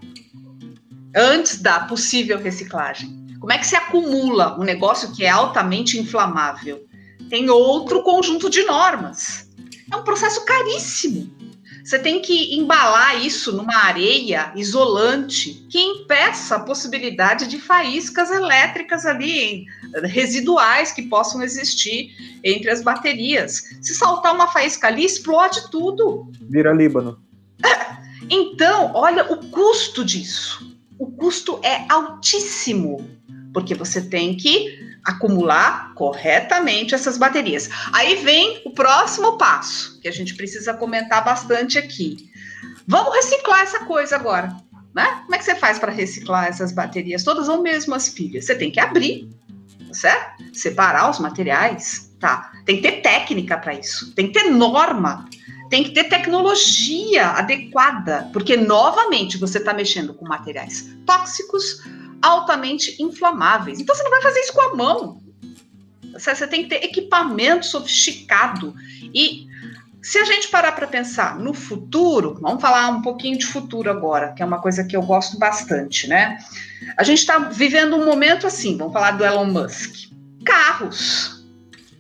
antes 1.16 1.62
da 1.62 1.82
possível 1.82 2.40
reciclagem. 2.40 3.24
Como 3.40 3.52
é 3.52 3.58
que 3.58 3.68
se 3.68 3.76
acumula 3.76 4.58
um 4.60 4.64
negócio 4.64 5.12
que 5.12 5.26
é 5.26 5.30
altamente 5.30 6.00
inflamável? 6.00 6.86
Tem 7.30 7.50
outro 7.50 8.02
conjunto 8.04 8.50
de 8.50 8.64
normas. 8.64 9.50
É 9.92 9.96
um 9.96 10.04
processo 10.04 10.44
caríssimo. 10.46 11.30
Você 11.84 12.00
tem 12.00 12.22
que 12.22 12.56
embalar 12.56 13.24
isso 13.26 13.52
numa 13.52 13.76
areia 13.84 14.54
isolante 14.56 15.66
que 15.70 15.82
impeça 15.82 16.56
a 16.56 16.60
possibilidade 16.62 17.46
de 17.46 17.60
faíscas 17.60 18.32
elétricas 18.32 19.06
ali, 19.06 19.66
residuais 20.04 20.94
que 20.94 21.02
possam 21.04 21.42
existir 21.42 22.16
entre 22.42 22.70
as 22.70 22.82
baterias. 22.82 23.64
Se 23.82 23.94
saltar 23.94 24.34
uma 24.34 24.48
faísca 24.48 24.88
ali, 24.88 25.04
explode 25.04 25.70
tudo. 25.70 26.32
Vira 26.50 26.74
Líbano. 26.74 27.20
Então, 28.30 28.92
olha 28.94 29.30
o 29.34 29.50
custo 29.50 30.04
disso. 30.04 30.74
O 30.98 31.12
custo 31.12 31.60
é 31.62 31.86
altíssimo, 31.90 33.06
porque 33.54 33.76
você 33.76 34.02
tem 34.02 34.34
que 34.38 34.83
acumular 35.04 35.94
corretamente 35.96 36.96
essas 36.96 37.18
baterias. 37.18 37.70
Aí 37.92 38.16
vem 38.24 38.62
o 38.66 38.72
próximo 38.72 39.38
passo, 39.38 40.00
que 40.02 40.08
a 40.08 40.12
gente 40.12 40.36
precisa 40.36 40.74
comentar 40.74 41.24
bastante 41.24 41.78
aqui. 41.78 42.32
Vamos 42.88 43.14
reciclar 43.14 43.62
essa 43.62 43.86
coisa 43.86 44.16
agora. 44.16 44.56
Né? 44.94 45.06
Como 45.24 45.34
é 45.34 45.38
que 45.38 45.46
você 45.46 45.56
faz 45.56 45.80
para 45.80 45.92
reciclar 45.92 46.46
essas 46.46 46.72
baterias 46.72 47.24
todas 47.24 47.50
ou 47.50 47.62
mesmo 47.62 47.96
as 47.96 48.10
pilhas? 48.10 48.46
Você 48.46 48.56
tem 48.56 48.72
que 48.72 48.80
abrir, 48.80 49.28
tá 49.88 49.94
certo? 49.94 50.44
Separar 50.54 51.10
os 51.10 51.20
materiais, 51.20 52.12
tá? 52.20 52.52
Tem 52.66 52.78
que 52.78 52.84
ter 52.84 53.02
técnica 53.02 53.58
para 53.58 53.74
isso, 53.74 54.14
tem 54.14 54.28
que 54.28 54.40
ter 54.40 54.52
norma, 54.52 55.28
tem 55.70 55.84
que 55.84 55.92
ter 55.92 56.04
tecnologia 56.04 57.30
adequada, 57.30 58.30
porque 58.32 58.56
novamente 58.56 59.40
você 59.40 59.58
está 59.58 59.74
mexendo 59.74 60.14
com 60.14 60.28
materiais 60.28 60.96
tóxicos, 61.08 61.82
altamente 62.24 62.96
inflamáveis. 63.04 63.80
Então 63.80 63.94
você 63.94 64.02
não 64.02 64.10
vai 64.10 64.22
fazer 64.22 64.40
isso 64.40 64.54
com 64.54 64.62
a 64.62 64.76
mão. 64.76 65.22
Você 66.14 66.48
tem 66.48 66.64
que 66.64 66.70
ter 66.70 66.86
equipamento 66.86 67.66
sofisticado. 67.66 68.74
E 69.14 69.48
se 70.02 70.18
a 70.18 70.26
gente 70.26 70.48
parar 70.48 70.72
para 70.74 70.88
pensar 70.88 71.40
no 71.40 71.54
futuro, 71.54 72.38
vamos 72.42 72.62
falar 72.62 72.88
um 72.90 73.02
pouquinho 73.02 73.38
de 73.38 73.46
futuro 73.46 73.90
agora, 73.90 74.34
que 74.34 74.42
é 74.42 74.46
uma 74.46 74.62
coisa 74.62 74.84
que 74.84 74.96
eu 74.96 75.02
gosto 75.02 75.38
bastante, 75.38 76.08
né? 76.08 76.38
A 76.98 77.04
gente 77.04 77.20
está 77.20 77.38
vivendo 77.40 77.96
um 77.96 78.06
momento 78.06 78.48
assim, 78.48 78.78
vamos 78.78 78.94
falar 78.94 79.12
do 79.12 79.26
Elon 79.26 79.46
Musk. 79.46 80.12
Carros 80.46 81.46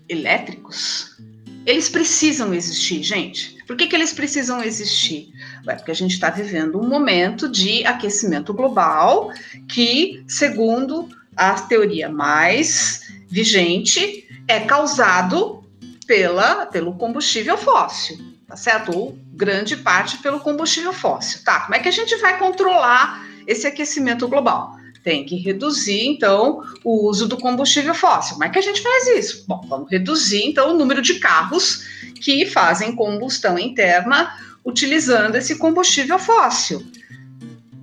elétricos, 0.07 1.17
eles 1.65 1.89
precisam 1.89 2.53
existir, 2.53 3.03
gente. 3.03 3.57
Por 3.65 3.77
que, 3.77 3.87
que 3.87 3.95
eles 3.95 4.13
precisam 4.13 4.61
existir? 4.61 5.33
Porque 5.63 5.91
a 5.91 5.95
gente 5.95 6.13
está 6.13 6.29
vivendo 6.29 6.79
um 6.79 6.87
momento 6.87 7.49
de 7.49 7.85
aquecimento 7.85 8.53
global 8.53 9.31
que, 9.67 10.23
segundo 10.27 11.07
a 11.35 11.53
teoria 11.53 12.09
mais 12.09 13.13
vigente, 13.27 14.27
é 14.47 14.59
causado 14.59 15.63
pela, 16.05 16.65
pelo 16.65 16.95
combustível 16.95 17.57
fóssil, 17.57 18.17
tá 18.47 18.57
certo? 18.57 18.95
Ou 18.95 19.17
grande 19.31 19.77
parte 19.77 20.17
pelo 20.17 20.39
combustível 20.39 20.93
fóssil. 20.93 21.41
Tá, 21.43 21.61
como 21.61 21.75
é 21.75 21.79
que 21.79 21.87
a 21.87 21.93
gente 21.93 22.15
vai 22.17 22.37
controlar 22.37 23.25
esse 23.47 23.65
aquecimento 23.65 24.27
global? 24.27 24.77
Tem 25.03 25.25
que 25.25 25.35
reduzir, 25.35 26.07
então, 26.07 26.63
o 26.83 27.09
uso 27.09 27.27
do 27.27 27.37
combustível 27.37 27.93
fóssil. 27.93 28.35
Como 28.35 28.45
é 28.45 28.49
que 28.49 28.59
a 28.59 28.61
gente 28.61 28.81
faz 28.81 29.07
isso? 29.07 29.45
Bom, 29.47 29.61
vamos 29.67 29.91
reduzir, 29.91 30.45
então, 30.45 30.71
o 30.71 30.77
número 30.77 31.01
de 31.01 31.15
carros 31.15 31.83
que 32.21 32.45
fazem 32.45 32.95
combustão 32.95 33.59
interna 33.59 34.33
utilizando 34.63 35.35
esse 35.35 35.57
combustível 35.57 36.17
fóssil. 36.17 36.81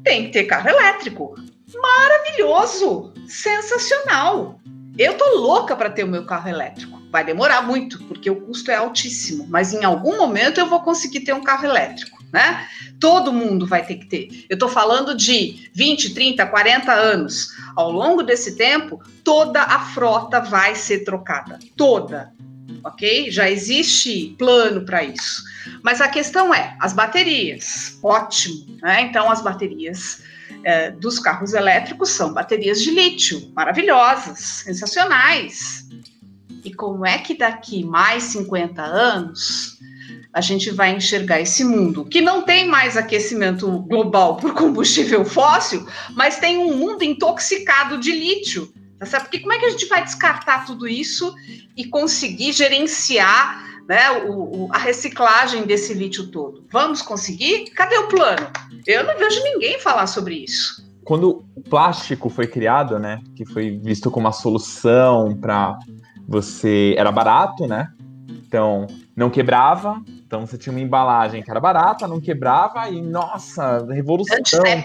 Tem 0.02 0.24
que 0.24 0.32
ter 0.32 0.44
carro 0.44 0.70
elétrico. 0.70 1.34
Maravilhoso! 1.74 3.12
Sensacional! 3.28 4.58
Eu 4.98 5.16
tô 5.16 5.38
louca 5.38 5.76
para 5.76 5.90
ter 5.90 6.04
o 6.04 6.08
meu 6.08 6.24
carro 6.24 6.48
elétrico. 6.48 7.00
Vai 7.10 7.24
demorar 7.24 7.62
muito, 7.62 8.02
porque 8.04 8.30
o 8.30 8.40
custo 8.40 8.70
é 8.70 8.76
altíssimo, 8.76 9.46
mas 9.48 9.72
em 9.72 9.84
algum 9.84 10.16
momento 10.16 10.58
eu 10.58 10.68
vou 10.68 10.80
conseguir 10.80 11.20
ter 11.20 11.32
um 11.32 11.42
carro 11.42 11.66
elétrico, 11.66 12.19
né? 12.32 12.66
Todo 12.98 13.32
mundo 13.32 13.66
vai 13.66 13.84
ter 13.84 13.96
que 13.96 14.06
ter. 14.06 14.46
Eu 14.48 14.58
tô 14.58 14.68
falando 14.68 15.16
de 15.16 15.70
20, 15.74 16.14
30, 16.14 16.46
40 16.46 16.92
anos. 16.92 17.48
Ao 17.76 17.90
longo 17.90 18.22
desse 18.22 18.56
tempo, 18.56 19.02
toda 19.24 19.62
a 19.62 19.80
frota 19.80 20.40
vai 20.40 20.74
ser 20.74 21.04
trocada. 21.04 21.58
Toda 21.76 22.32
ok? 22.84 23.30
Já 23.30 23.50
existe 23.50 24.34
plano 24.38 24.84
para 24.84 25.02
isso. 25.04 25.42
Mas 25.82 26.00
a 26.00 26.08
questão 26.08 26.54
é, 26.54 26.76
as 26.80 26.92
baterias, 26.92 27.98
ótimo, 28.02 28.78
né? 28.82 29.02
Então 29.02 29.30
as 29.30 29.42
baterias 29.42 30.22
é, 30.64 30.90
dos 30.90 31.18
carros 31.18 31.52
elétricos 31.52 32.10
são 32.10 32.32
baterias 32.32 32.80
de 32.80 32.90
lítio, 32.90 33.50
maravilhosas, 33.54 34.38
sensacionais. 34.38 35.88
E 36.64 36.72
como 36.74 37.06
é 37.06 37.18
que 37.18 37.36
daqui 37.36 37.84
mais 37.84 38.24
50 38.24 38.82
anos 38.82 39.78
a 40.32 40.40
gente 40.40 40.70
vai 40.70 40.94
enxergar 40.94 41.40
esse 41.40 41.64
mundo 41.64 42.04
que 42.04 42.20
não 42.20 42.42
tem 42.42 42.68
mais 42.68 42.96
aquecimento 42.96 43.80
global 43.80 44.36
por 44.36 44.54
combustível 44.54 45.24
fóssil, 45.24 45.86
mas 46.14 46.38
tem 46.38 46.58
um 46.58 46.76
mundo 46.76 47.02
intoxicado 47.02 47.98
de 47.98 48.12
lítio? 48.12 48.72
Tá 48.98 49.06
certo? 49.06 49.24
Porque 49.24 49.40
como 49.40 49.52
é 49.52 49.58
que 49.58 49.64
a 49.64 49.70
gente 49.70 49.86
vai 49.86 50.04
descartar 50.04 50.66
tudo 50.66 50.86
isso 50.86 51.34
e 51.76 51.86
conseguir 51.86 52.52
gerenciar 52.52 53.64
né, 53.88 54.10
o, 54.28 54.66
o, 54.66 54.68
a 54.72 54.78
reciclagem 54.78 55.64
desse 55.64 55.94
lítio 55.94 56.28
todo? 56.28 56.66
Vamos 56.70 57.00
conseguir? 57.00 57.70
Cadê 57.70 57.96
o 57.96 58.08
plano? 58.08 58.46
Eu 58.86 59.04
não 59.04 59.16
vejo 59.18 59.42
ninguém 59.42 59.80
falar 59.80 60.06
sobre 60.06 60.34
isso. 60.44 60.86
Quando 61.02 61.44
o 61.56 61.62
plástico 61.62 62.28
foi 62.28 62.46
criado, 62.46 62.98
né, 62.98 63.20
que 63.34 63.46
foi 63.46 63.78
visto 63.82 64.10
como 64.10 64.26
uma 64.26 64.32
solução 64.32 65.34
para 65.34 65.78
você 66.28 66.94
era 66.96 67.10
barato, 67.10 67.66
né? 67.66 67.88
Então 68.28 68.86
não 69.20 69.30
quebrava, 69.30 70.02
então 70.26 70.46
você 70.46 70.56
tinha 70.56 70.72
uma 70.72 70.80
embalagem 70.80 71.42
que 71.42 71.50
era 71.50 71.60
barata, 71.60 72.08
não 72.08 72.20
quebrava 72.20 72.88
e 72.88 73.02
nossa, 73.02 73.86
revolução 73.92 74.38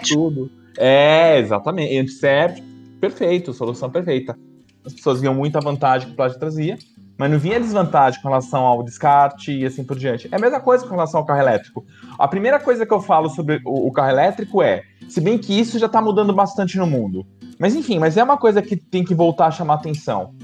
tudo. 0.07 0.51
É, 0.77 1.39
exatamente, 1.39 1.97
antisséptico 1.97 2.75
perfeito, 2.99 3.53
solução 3.53 3.89
perfeita. 3.89 4.37
As 4.85 4.93
pessoas 4.93 5.21
viam 5.21 5.33
muita 5.33 5.59
vantagem 5.59 6.07
que 6.07 6.13
o 6.13 6.17
plástico 6.17 6.39
trazia, 6.39 6.77
mas 7.17 7.31
não 7.31 7.39
vinha 7.39 7.59
desvantagem 7.59 8.21
com 8.21 8.27
relação 8.27 8.63
ao 8.65 8.83
descarte 8.83 9.51
e 9.51 9.65
assim 9.65 9.83
por 9.83 9.97
diante. 9.97 10.27
É 10.31 10.35
a 10.35 10.39
mesma 10.39 10.59
coisa 10.59 10.85
com 10.85 10.91
relação 10.91 11.21
ao 11.21 11.25
carro 11.25 11.39
elétrico. 11.39 11.85
A 12.19 12.27
primeira 12.27 12.59
coisa 12.59 12.85
que 12.85 12.93
eu 12.93 12.99
falo 12.99 13.29
sobre 13.29 13.61
o, 13.65 13.87
o 13.87 13.91
carro 13.91 14.09
elétrico 14.09 14.61
é, 14.61 14.83
se 15.07 15.21
bem 15.21 15.37
que 15.37 15.57
isso 15.57 15.79
já 15.79 15.85
está 15.85 16.01
mudando 16.01 16.33
bastante 16.33 16.77
no 16.77 16.85
mundo. 16.85 17.25
Mas 17.57 17.73
enfim, 17.73 17.99
mas 17.99 18.17
é 18.17 18.23
uma 18.23 18.37
coisa 18.37 18.61
que 18.61 18.75
tem 18.75 19.03
que 19.03 19.15
voltar 19.15 19.47
a 19.47 19.51
chamar 19.51 19.75
atenção. 19.75 20.35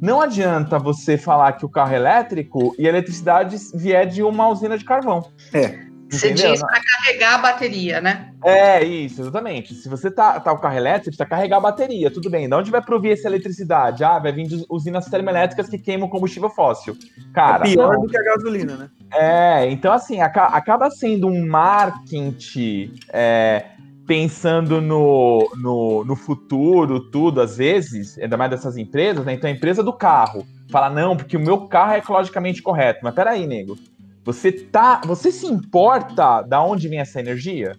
Não 0.00 0.20
adianta 0.20 0.78
você 0.78 1.18
falar 1.18 1.52
que 1.52 1.66
o 1.66 1.68
carro 1.68 1.92
é 1.92 1.96
elétrico 1.96 2.74
e 2.78 2.86
a 2.86 2.88
eletricidade 2.88 3.56
vier 3.74 4.06
de 4.06 4.22
uma 4.22 4.48
usina 4.48 4.78
de 4.78 4.84
carvão. 4.84 5.30
É. 5.52 5.90
Você 6.10 6.32
diz 6.32 6.60
para 6.60 6.80
carregar 6.82 7.34
a 7.34 7.38
bateria, 7.38 8.00
né? 8.00 8.32
É, 8.44 8.82
isso, 8.82 9.20
exatamente. 9.20 9.74
Se 9.74 9.88
você 9.88 10.10
tá, 10.10 10.40
tá 10.40 10.52
o 10.52 10.58
carro 10.58 10.76
elétrico, 10.76 11.04
precisa 11.04 11.26
carregar 11.26 11.58
a 11.58 11.60
bateria, 11.60 12.10
tudo 12.10 12.28
bem. 12.28 12.48
De 12.48 12.54
onde 12.54 12.70
vai 12.70 12.82
provir 12.82 13.12
essa 13.12 13.28
eletricidade? 13.28 14.02
Ah, 14.02 14.18
vai 14.18 14.32
vir 14.32 14.48
de 14.48 14.64
usinas 14.68 15.06
termoelétricas 15.06 15.68
que 15.68 15.78
queimam 15.78 16.08
combustível 16.08 16.50
fóssil. 16.50 16.96
Cara. 17.32 17.64
É 17.64 17.70
pior 17.70 17.94
não. 17.94 18.02
do 18.02 18.08
que 18.08 18.18
a 18.18 18.22
gasolina, 18.24 18.76
né? 18.76 18.90
É, 19.12 19.70
então 19.70 19.92
assim, 19.92 20.20
acaba 20.20 20.90
sendo 20.90 21.28
um 21.28 21.46
marketing 21.46 22.92
é, 23.12 23.66
pensando 24.10 24.80
no, 24.80 25.48
no, 25.54 26.04
no 26.04 26.16
futuro, 26.16 26.98
tudo, 26.98 27.40
às 27.40 27.58
vezes, 27.58 28.18
ainda 28.18 28.36
mais 28.36 28.50
dessas 28.50 28.76
empresas, 28.76 29.24
né? 29.24 29.34
Então 29.34 29.48
a 29.48 29.52
empresa 29.52 29.84
do 29.84 29.92
carro 29.92 30.44
fala, 30.68 30.90
não, 30.90 31.16
porque 31.16 31.36
o 31.36 31.40
meu 31.40 31.68
carro 31.68 31.92
é 31.92 31.98
ecologicamente 31.98 32.60
correto. 32.60 32.98
Mas 33.04 33.14
peraí, 33.14 33.46
nego. 33.46 33.78
Você 34.24 34.50
tá, 34.50 35.00
você 35.06 35.30
se 35.30 35.46
importa 35.46 36.42
da 36.42 36.60
onde 36.60 36.88
vem 36.88 36.98
essa 36.98 37.20
energia? 37.20 37.76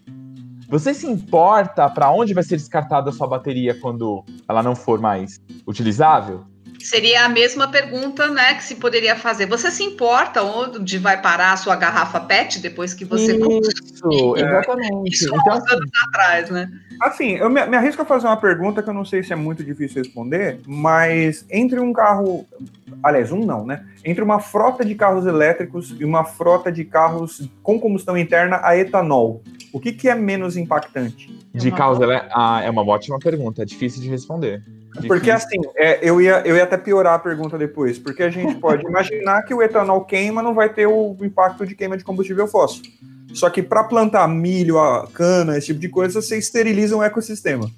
Você 0.70 0.94
se 0.94 1.06
importa 1.06 1.90
para 1.90 2.10
onde 2.10 2.34
vai 2.34 2.44
ser 2.44 2.56
descartada 2.56 3.10
a 3.10 3.14
sua 3.14 3.28
bateria 3.28 3.78
quando 3.78 4.24
ela 4.48 4.64
não 4.64 4.74
for 4.74 5.02
mais 5.02 5.38
utilizável? 5.68 6.46
Seria 6.86 7.26
a 7.26 7.30
mesma 7.30 7.68
pergunta, 7.68 8.30
né, 8.30 8.56
que 8.56 8.64
se 8.64 8.76
poderia 8.76 9.16
fazer. 9.16 9.46
Você 9.46 9.72
se 9.72 9.84
importa 9.84 10.44
onde 10.44 10.98
vai 10.98 11.22
parar 11.22 11.54
a 11.54 11.58
sua 11.58 11.76
garrafa 11.76 12.20
PET 12.20 12.60
depois 12.60 12.94
que 12.94 13.06
você 13.06 13.34
Isso, 13.36 14.36
exatamente. 14.38 15.14
Isso 15.14 15.36
então, 15.36 15.54
assim, 15.54 15.76
anos 15.76 15.90
atrás, 16.08 16.50
né? 16.50 16.72
Assim, 17.02 17.32
eu 17.32 17.50
me, 17.50 17.66
me 17.66 17.78
arrisco 17.78 18.02
a 18.02 18.06
fazer 18.06 18.28
uma 18.28 18.38
pergunta 18.38 18.84
que 18.84 18.90
eu 18.90 18.94
não 18.94 19.04
sei 19.04 19.24
se 19.24 19.34
é 19.34 19.36
muito 19.36 19.64
difícil 19.64 20.04
responder, 20.04 20.60
mas 20.68 21.46
entre 21.50 21.80
um 21.80 21.92
carro, 21.92 22.46
aliás, 23.04 23.32
um 23.32 23.44
não, 23.44 23.66
né? 23.66 23.86
Entre 24.06 24.24
uma 24.24 24.40
frota 24.40 24.86
de 24.86 24.94
carros 24.94 25.26
elétricos 25.26 25.96
e 26.00 26.06
uma 26.06 26.24
frota 26.24 26.72
de 26.72 26.86
carros 26.86 27.50
com 27.64 27.80
combustão 27.80 28.18
interna 28.18 28.60
a 28.64 28.78
etanol, 28.78 29.42
o 29.74 29.80
que, 29.80 29.92
que 29.92 30.10
é 30.10 30.16
menos 30.16 30.58
impactante? 30.58 31.34
De 31.54 31.70
é 31.70 31.72
carros 31.72 32.00
elétricos? 32.00 32.36
Ah, 32.36 32.62
é 32.64 32.70
uma 32.70 32.86
ótima 32.86 33.18
pergunta, 33.20 33.64
é 33.64 33.66
difícil 33.66 34.02
de 34.02 34.10
responder. 34.10 34.64
Porque 35.08 35.32
assim, 35.32 35.58
é, 35.76 36.00
eu, 36.02 36.22
ia, 36.22 36.42
eu 36.46 36.56
ia 36.56 36.64
até 36.64 36.78
piorar 36.78 37.14
a 37.14 37.20
pergunta 37.20 37.58
depois, 37.58 37.98
porque 37.98 38.24
a 38.24 38.30
gente 38.30 38.56
pode 38.60 38.86
imaginar 38.86 39.44
que 39.44 39.54
o 39.54 39.62
etanol 39.62 40.04
queima 40.04 40.42
não 40.42 40.54
vai 40.54 40.70
ter 40.70 40.88
o 40.88 41.16
impacto 41.22 41.66
de 41.66 41.76
queima 41.76 41.98
de 41.98 42.04
combustível 42.04 42.48
fóssil. 42.48 42.84
Só 43.34 43.50
que 43.50 43.64
para 43.64 43.84
plantar 43.84 44.28
milho, 44.28 44.76
cana, 45.14 45.58
esse 45.58 45.68
tipo 45.68 45.80
de 45.80 45.88
coisa, 45.88 46.22
você 46.22 46.38
esteriliza 46.38 46.96
um 46.96 47.04
ecossistema. 47.04 47.70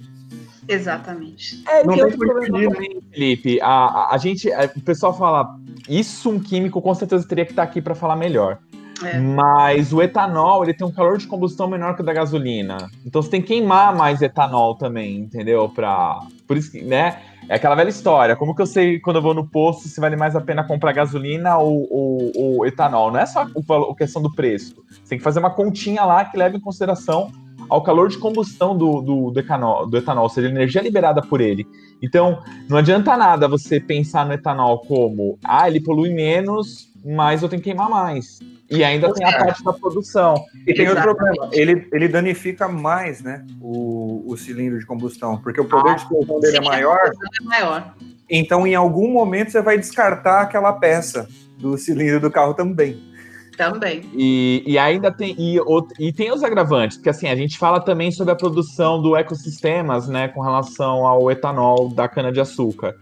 Exatamente. 0.67 1.63
É, 1.67 1.83
não 1.83 1.95
tem 1.95 2.17
problema 2.17 2.71
também, 2.71 3.01
Felipe. 3.11 3.61
A, 3.61 3.67
a, 3.67 4.15
a 4.15 4.17
gente, 4.17 4.51
a, 4.51 4.65
o 4.75 4.81
pessoal 4.81 5.15
fala, 5.15 5.55
isso 5.87 6.29
um 6.29 6.39
químico 6.39 6.81
com 6.81 6.95
certeza 6.95 7.27
teria 7.27 7.45
que 7.45 7.51
estar 7.51 7.65
tá 7.65 7.69
aqui 7.69 7.81
para 7.81 7.93
falar 7.93 8.15
melhor. 8.15 8.59
É. 9.01 9.19
Mas 9.19 9.91
o 9.91 10.01
etanol, 10.01 10.63
ele 10.63 10.73
tem 10.73 10.85
um 10.85 10.91
calor 10.91 11.17
de 11.17 11.27
combustão 11.27 11.67
menor 11.67 11.95
que 11.95 12.01
o 12.01 12.05
da 12.05 12.13
gasolina. 12.13 12.89
Então 13.05 13.21
você 13.21 13.29
tem 13.29 13.41
que 13.41 13.47
queimar 13.47 13.95
mais 13.95 14.21
etanol 14.21 14.75
também, 14.75 15.19
entendeu? 15.19 15.69
Pra... 15.69 16.19
Por 16.47 16.57
isso 16.57 16.71
que, 16.71 16.81
né? 16.81 17.19
É 17.49 17.55
aquela 17.55 17.75
velha 17.75 17.89
história. 17.89 18.35
Como 18.35 18.55
que 18.55 18.61
eu 18.61 18.65
sei 18.65 18.99
quando 18.99 19.17
eu 19.17 19.21
vou 19.21 19.33
no 19.33 19.47
posto 19.47 19.87
se 19.87 19.99
vale 19.99 20.15
mais 20.15 20.35
a 20.35 20.41
pena 20.41 20.63
comprar 20.63 20.93
gasolina 20.93 21.57
ou, 21.57 21.87
ou, 21.91 22.31
ou 22.35 22.65
etanol? 22.65 23.11
Não 23.11 23.19
é 23.19 23.25
só 23.25 23.41
a 23.41 23.95
questão 23.95 24.21
do 24.21 24.33
preço. 24.33 24.75
Você 24.89 25.09
tem 25.09 25.17
que 25.17 25.23
fazer 25.23 25.39
uma 25.39 25.49
continha 25.49 26.05
lá 26.05 26.23
que 26.23 26.37
leve 26.37 26.57
em 26.57 26.61
consideração 26.61 27.31
ao 27.69 27.81
calor 27.83 28.09
de 28.09 28.17
combustão 28.17 28.77
do, 28.77 29.01
do, 29.01 29.31
do, 29.31 29.39
etanol, 29.39 29.87
do 29.87 29.97
etanol, 29.97 30.23
ou 30.23 30.29
seja, 30.29 30.47
a 30.47 30.51
energia 30.51 30.81
liberada 30.81 31.21
por 31.21 31.41
ele. 31.41 31.67
Então, 32.01 32.41
não 32.69 32.77
adianta 32.77 33.15
nada 33.15 33.47
você 33.47 33.79
pensar 33.79 34.25
no 34.25 34.33
etanol 34.33 34.79
como, 34.79 35.37
ah, 35.43 35.67
ele 35.67 35.81
polui 35.81 36.09
menos, 36.09 36.89
mas 37.03 37.41
eu 37.41 37.49
tenho 37.49 37.61
que 37.61 37.69
queimar 37.69 37.89
mais. 37.89 38.39
E 38.69 38.83
ainda 38.83 39.13
tem 39.13 39.25
a 39.25 39.37
parte 39.37 39.63
da 39.63 39.73
produção. 39.73 40.35
E 40.65 40.73
tem 40.73 40.87
outro 40.87 41.03
problema, 41.03 41.49
ele, 41.51 41.87
ele 41.91 42.07
danifica 42.07 42.67
mais 42.67 43.21
né, 43.21 43.45
o, 43.61 44.23
o 44.25 44.35
cilindro 44.37 44.79
de 44.79 44.85
combustão, 44.85 45.37
porque 45.37 45.61
o 45.61 45.65
poder 45.65 45.91
ah, 45.91 45.93
de 45.95 46.01
explosão 46.01 46.39
dele 46.39 46.57
é 46.57 46.61
maior. 46.61 46.99
é 46.99 47.43
maior. 47.43 47.93
Então, 48.29 48.65
em 48.65 48.73
algum 48.73 49.11
momento, 49.11 49.51
você 49.51 49.61
vai 49.61 49.77
descartar 49.77 50.41
aquela 50.41 50.73
peça 50.73 51.27
do 51.57 51.77
cilindro 51.77 52.19
do 52.19 52.31
carro 52.31 52.53
também. 52.53 53.12
Também. 53.57 54.01
E, 54.13 54.63
e 54.65 54.77
ainda 54.77 55.11
tem 55.11 55.35
e, 55.37 55.57
e 55.99 56.11
tem 56.11 56.31
os 56.31 56.43
agravantes, 56.43 56.97
porque 56.97 57.09
assim, 57.09 57.27
a 57.27 57.35
gente 57.35 57.57
fala 57.57 57.79
também 57.79 58.11
sobre 58.11 58.33
a 58.33 58.35
produção 58.35 59.01
do 59.01 59.15
ecossistemas, 59.15 60.07
né, 60.07 60.27
com 60.27 60.41
relação 60.41 61.05
ao 61.05 61.29
etanol 61.29 61.89
da 61.89 62.07
cana-de-açúcar. 62.07 62.95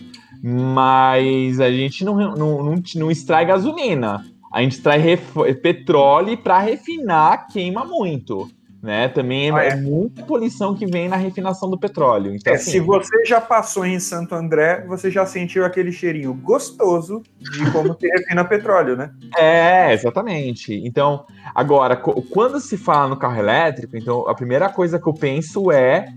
Mas 0.44 1.60
a 1.60 1.72
gente 1.72 2.04
não, 2.04 2.16
não, 2.16 2.64
não, 2.64 2.84
não 2.96 3.12
extrai 3.12 3.46
gasolina 3.46 4.26
a 4.52 4.62
gente 4.62 4.74
extrai 4.74 5.18
petróleo 5.62 6.38
para 6.38 6.60
refinar 6.60 7.48
queima 7.48 7.86
muito 7.86 8.50
né? 8.82 9.08
Também 9.10 9.50
é, 9.50 9.54
ah, 9.54 9.64
é, 9.64 9.76
muita 9.76 10.24
poluição 10.24 10.74
que 10.74 10.86
vem 10.86 11.08
na 11.08 11.16
refinação 11.16 11.70
do 11.70 11.78
petróleo. 11.78 12.34
Então, 12.34 12.52
é, 12.52 12.56
assim, 12.56 12.72
se 12.72 12.80
você 12.80 13.26
já 13.26 13.40
passou 13.40 13.86
em 13.86 14.00
Santo 14.00 14.34
André, 14.34 14.84
você 14.88 15.12
já 15.12 15.26
sentiu 15.26 15.64
aquele 15.64 15.92
cheirinho 15.92 16.34
gostoso 16.34 17.22
de 17.40 17.72
como 17.72 17.96
se 18.00 18.08
refina 18.08 18.44
petróleo, 18.44 18.96
né? 18.96 19.12
É, 19.38 19.94
exatamente. 19.94 20.74
Então, 20.86 21.26
agora, 21.54 21.96
quando 21.96 22.60
se 22.60 22.76
fala 22.76 23.08
no 23.08 23.18
carro 23.18 23.38
elétrico, 23.38 23.96
então 23.96 24.28
a 24.28 24.34
primeira 24.34 24.68
coisa 24.70 25.00
que 25.00 25.08
eu 25.08 25.14
penso 25.14 25.72
é 25.72 26.08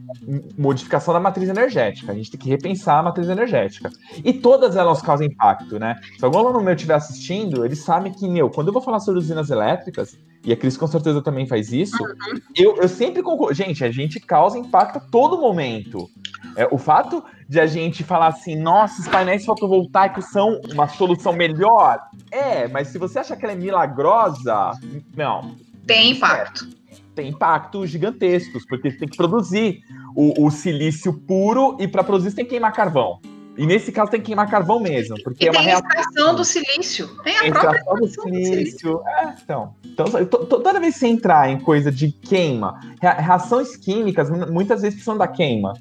modificação 0.56 1.12
da 1.12 1.20
matriz 1.20 1.48
energética. 1.48 2.12
A 2.12 2.14
gente 2.14 2.30
tem 2.30 2.40
que 2.40 2.48
repensar 2.48 3.00
a 3.00 3.02
matriz 3.02 3.28
energética. 3.28 3.90
E 4.24 4.32
todas 4.32 4.76
elas 4.76 5.02
causam 5.02 5.26
impacto, 5.26 5.78
né? 5.78 5.96
Se 6.18 6.24
algum 6.24 6.38
aluno 6.38 6.62
meu 6.62 6.74
estiver 6.74 6.94
assistindo, 6.94 7.64
ele 7.64 7.76
sabe 7.76 8.10
que, 8.10 8.26
meu, 8.28 8.48
quando 8.48 8.68
eu 8.68 8.72
vou 8.72 8.82
falar 8.82 9.00
sobre 9.00 9.20
usinas 9.20 9.50
elétricas, 9.50 10.16
e 10.44 10.52
a 10.52 10.56
Cris 10.56 10.76
com 10.76 10.86
certeza 10.86 11.22
também 11.22 11.46
faz 11.46 11.72
isso. 11.72 12.02
Uhum. 12.02 12.40
Eu, 12.54 12.76
eu 12.76 12.88
sempre 12.88 13.22
concordo. 13.22 13.54
Gente, 13.54 13.82
a 13.82 13.90
gente 13.90 14.20
causa 14.20 14.58
impacto 14.58 14.96
a 14.98 15.00
todo 15.00 15.38
momento. 15.38 16.08
É, 16.54 16.68
o 16.70 16.76
fato 16.76 17.24
de 17.48 17.58
a 17.58 17.66
gente 17.66 18.04
falar 18.04 18.28
assim, 18.28 18.54
nossa, 18.54 19.00
os 19.00 19.08
painéis 19.08 19.44
fotovoltaicos 19.44 20.26
são 20.26 20.60
uma 20.72 20.86
solução 20.86 21.32
melhor. 21.32 21.98
É, 22.30 22.68
mas 22.68 22.88
se 22.88 22.98
você 22.98 23.18
acha 23.18 23.36
que 23.36 23.44
ela 23.44 23.52
é 23.52 23.56
milagrosa, 23.56 24.72
não. 25.16 25.54
Tem 25.86 26.12
impacto. 26.12 26.68
tem 27.14 27.28
impactos 27.28 27.90
gigantescos, 27.90 28.66
porque 28.66 28.90
você 28.90 28.98
tem 28.98 29.08
que 29.08 29.16
produzir 29.16 29.80
o, 30.14 30.46
o 30.46 30.50
silício 30.50 31.12
puro 31.12 31.76
e 31.80 31.88
para 31.88 32.04
produzir 32.04 32.30
você 32.30 32.36
tem 32.36 32.44
que 32.44 32.50
queimar 32.50 32.72
carvão. 32.72 33.18
E 33.56 33.66
nesse 33.66 33.92
caso 33.92 34.10
tem 34.10 34.20
que 34.20 34.26
queimar 34.26 34.50
carvão 34.50 34.80
mesmo, 34.80 35.16
porque 35.22 35.44
e 35.44 35.48
é 35.48 35.50
uma 35.50 35.60
tem 35.60 35.72
a 35.72 35.78
extração 35.78 36.34
do 36.34 36.44
silício. 36.44 37.08
Tem 37.22 37.36
a, 37.36 37.52
própria 37.52 37.78
extração 37.78 37.94
do 37.94 38.08
silício. 38.08 38.54
silício. 38.54 39.02
É, 39.06 39.34
então, 39.42 39.74
então, 39.84 40.46
toda 40.46 40.80
vez 40.80 40.94
que 40.94 41.00
você 41.00 41.06
entrar 41.06 41.48
em 41.48 41.60
coisa 41.60 41.90
de 41.90 42.10
queima, 42.10 42.80
reações 43.00 43.76
químicas 43.76 44.28
muitas 44.50 44.82
vezes 44.82 44.94
precisam 44.96 45.16
da 45.16 45.28
queima. 45.28 45.74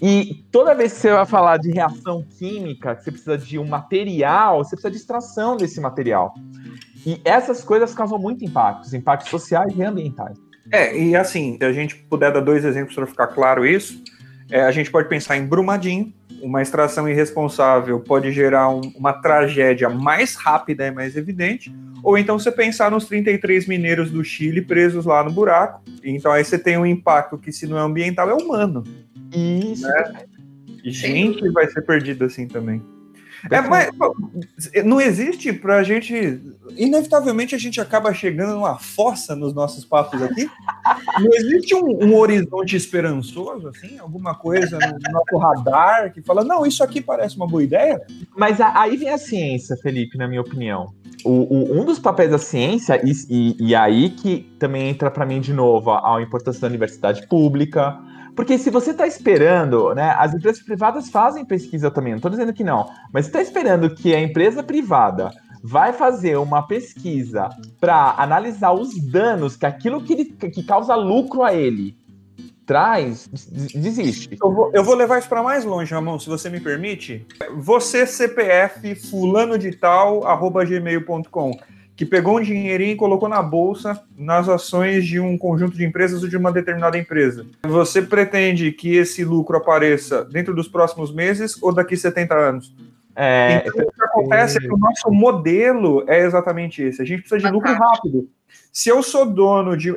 E 0.00 0.44
toda 0.50 0.74
vez 0.74 0.94
que 0.94 1.00
você 1.00 1.12
vai 1.12 1.26
falar 1.26 1.58
de 1.58 1.70
reação 1.70 2.24
química, 2.38 2.96
que 2.96 3.04
você 3.04 3.10
precisa 3.10 3.36
de 3.36 3.58
um 3.58 3.66
material, 3.66 4.64
você 4.64 4.70
precisa 4.70 4.90
de 4.90 4.96
extração 4.96 5.56
desse 5.56 5.78
material. 5.80 6.32
E 7.04 7.20
essas 7.24 7.62
coisas 7.62 7.94
causam 7.94 8.18
muito 8.18 8.44
impactos, 8.44 8.94
impactos 8.94 9.28
sociais 9.28 9.72
e 9.76 9.82
ambientais. 9.82 10.38
É, 10.72 10.96
e 10.96 11.16
assim, 11.16 11.56
se 11.58 11.64
a 11.64 11.72
gente 11.72 11.96
puder 11.96 12.32
dar 12.32 12.40
dois 12.40 12.64
exemplos 12.64 12.94
para 12.94 13.06
ficar 13.06 13.26
claro 13.28 13.66
isso, 13.66 14.02
é, 14.50 14.62
a 14.62 14.70
gente 14.70 14.90
pode 14.90 15.08
pensar 15.08 15.36
em 15.36 15.46
Brumadinho, 15.46 16.12
uma 16.42 16.62
extração 16.62 17.08
irresponsável 17.08 18.00
pode 18.00 18.32
gerar 18.32 18.68
um, 18.68 18.80
uma 18.96 19.12
tragédia 19.12 19.88
mais 19.88 20.34
rápida 20.34 20.86
e 20.86 20.90
mais 20.90 21.16
evidente, 21.16 21.74
ou 22.02 22.16
então 22.16 22.38
você 22.38 22.50
pensar 22.50 22.90
nos 22.90 23.06
33 23.06 23.66
mineiros 23.66 24.10
do 24.10 24.24
Chile 24.24 24.62
presos 24.62 25.04
lá 25.04 25.22
no 25.22 25.30
buraco, 25.30 25.82
então 26.02 26.32
aí 26.32 26.44
você 26.44 26.58
tem 26.58 26.78
um 26.78 26.86
impacto 26.86 27.38
que 27.38 27.52
se 27.52 27.66
não 27.66 27.78
é 27.78 27.80
ambiental 27.80 28.30
é 28.30 28.34
humano. 28.34 28.84
Isso. 29.34 29.86
Né? 29.86 30.24
Gente 30.84 31.48
vai 31.50 31.68
ser 31.68 31.82
perdido 31.82 32.24
assim 32.24 32.46
também. 32.46 32.82
É, 33.50 33.60
mas 33.60 33.90
não 34.84 35.00
existe 35.00 35.52
pra 35.52 35.82
gente. 35.82 36.40
Inevitavelmente 36.76 37.54
a 37.54 37.58
gente 37.58 37.80
acaba 37.80 38.12
chegando 38.12 38.54
numa 38.54 38.78
fossa 38.78 39.34
nos 39.34 39.54
nossos 39.54 39.84
papos 39.84 40.22
aqui. 40.22 40.48
Não 41.18 41.32
existe 41.34 41.74
um, 41.74 42.04
um 42.04 42.16
horizonte 42.16 42.76
esperançoso, 42.76 43.68
assim, 43.68 43.98
alguma 43.98 44.34
coisa 44.34 44.78
no 44.78 45.12
nosso 45.12 45.36
radar 45.38 46.12
que 46.12 46.22
fala, 46.22 46.44
não, 46.44 46.66
isso 46.66 46.82
aqui 46.82 47.00
parece 47.00 47.36
uma 47.36 47.46
boa 47.46 47.62
ideia. 47.62 48.00
Mas 48.36 48.60
aí 48.60 48.96
vem 48.96 49.10
a 49.10 49.18
ciência, 49.18 49.76
Felipe, 49.76 50.18
na 50.18 50.28
minha 50.28 50.40
opinião. 50.40 50.92
O, 51.24 51.30
o, 51.30 51.80
um 51.80 51.84
dos 51.84 51.98
papéis 51.98 52.30
da 52.30 52.38
ciência, 52.38 53.00
e, 53.04 53.12
e, 53.28 53.68
e 53.68 53.74
aí 53.74 54.10
que 54.10 54.50
também 54.58 54.88
entra 54.88 55.10
para 55.10 55.26
mim 55.26 55.40
de 55.40 55.52
novo 55.52 55.90
a, 55.90 56.16
a 56.16 56.22
importância 56.22 56.60
da 56.60 56.68
universidade 56.68 57.26
pública, 57.26 57.98
porque 58.34 58.58
se 58.58 58.70
você 58.70 58.90
está 58.90 59.06
esperando, 59.06 59.94
né? 59.94 60.14
As 60.18 60.34
empresas 60.34 60.62
privadas 60.62 61.08
fazem 61.08 61.44
pesquisa 61.44 61.90
também, 61.90 62.12
não 62.12 62.18
estou 62.18 62.30
dizendo 62.30 62.52
que 62.52 62.64
não, 62.64 62.90
mas 63.12 63.26
está 63.26 63.40
esperando 63.40 63.94
que 63.94 64.14
a 64.14 64.20
empresa 64.20 64.62
privada 64.62 65.30
vai 65.62 65.92
fazer 65.92 66.36
uma 66.38 66.66
pesquisa 66.66 67.50
para 67.78 68.14
analisar 68.16 68.72
os 68.72 68.96
danos 69.10 69.56
que 69.56 69.66
aquilo 69.66 70.02
que, 70.02 70.12
ele, 70.12 70.24
que 70.24 70.62
causa 70.62 70.94
lucro 70.94 71.42
a 71.42 71.52
ele 71.54 71.98
traz, 72.64 73.28
desiste. 73.74 74.38
Eu 74.40 74.52
vou, 74.52 74.70
eu 74.72 74.84
vou 74.84 74.94
levar 74.94 75.18
isso 75.18 75.28
para 75.28 75.42
mais 75.42 75.64
longe, 75.64 75.92
Ramon, 75.92 76.20
se 76.20 76.28
você 76.28 76.48
me 76.48 76.60
permite. 76.60 77.26
Você, 77.56 78.06
CPF, 78.06 78.94
fulano 78.94 79.58
de 79.58 79.72
tal, 79.72 80.24
arroba 80.24 80.64
gmail.com 80.64 81.58
que 82.00 82.06
pegou 82.06 82.38
um 82.38 82.42
dinheirinho 82.42 82.92
e 82.92 82.96
colocou 82.96 83.28
na 83.28 83.42
bolsa 83.42 84.02
nas 84.16 84.48
ações 84.48 85.04
de 85.04 85.20
um 85.20 85.36
conjunto 85.36 85.76
de 85.76 85.84
empresas 85.84 86.22
ou 86.22 86.30
de 86.30 86.34
uma 86.34 86.50
determinada 86.50 86.96
empresa. 86.96 87.44
Você 87.62 88.00
pretende 88.00 88.72
que 88.72 88.96
esse 88.96 89.22
lucro 89.22 89.58
apareça 89.58 90.24
dentro 90.24 90.54
dos 90.54 90.66
próximos 90.66 91.12
meses 91.14 91.62
ou 91.62 91.74
daqui 91.74 91.94
70 91.98 92.34
anos? 92.34 92.74
É, 93.22 93.62
então, 93.66 93.84
o 93.84 93.92
que 93.92 94.02
acontece 94.02 94.56
é 94.56 94.60
que 94.62 94.72
o 94.72 94.78
nosso 94.78 95.10
modelo 95.10 96.02
é 96.08 96.24
exatamente 96.24 96.82
esse. 96.82 97.02
A 97.02 97.04
gente 97.04 97.20
precisa 97.20 97.46
de 97.46 97.52
lucro 97.52 97.70
rápido. 97.70 98.30
Se 98.72 98.88
eu 98.88 99.02
sou 99.02 99.26
dono 99.26 99.76
de. 99.76 99.92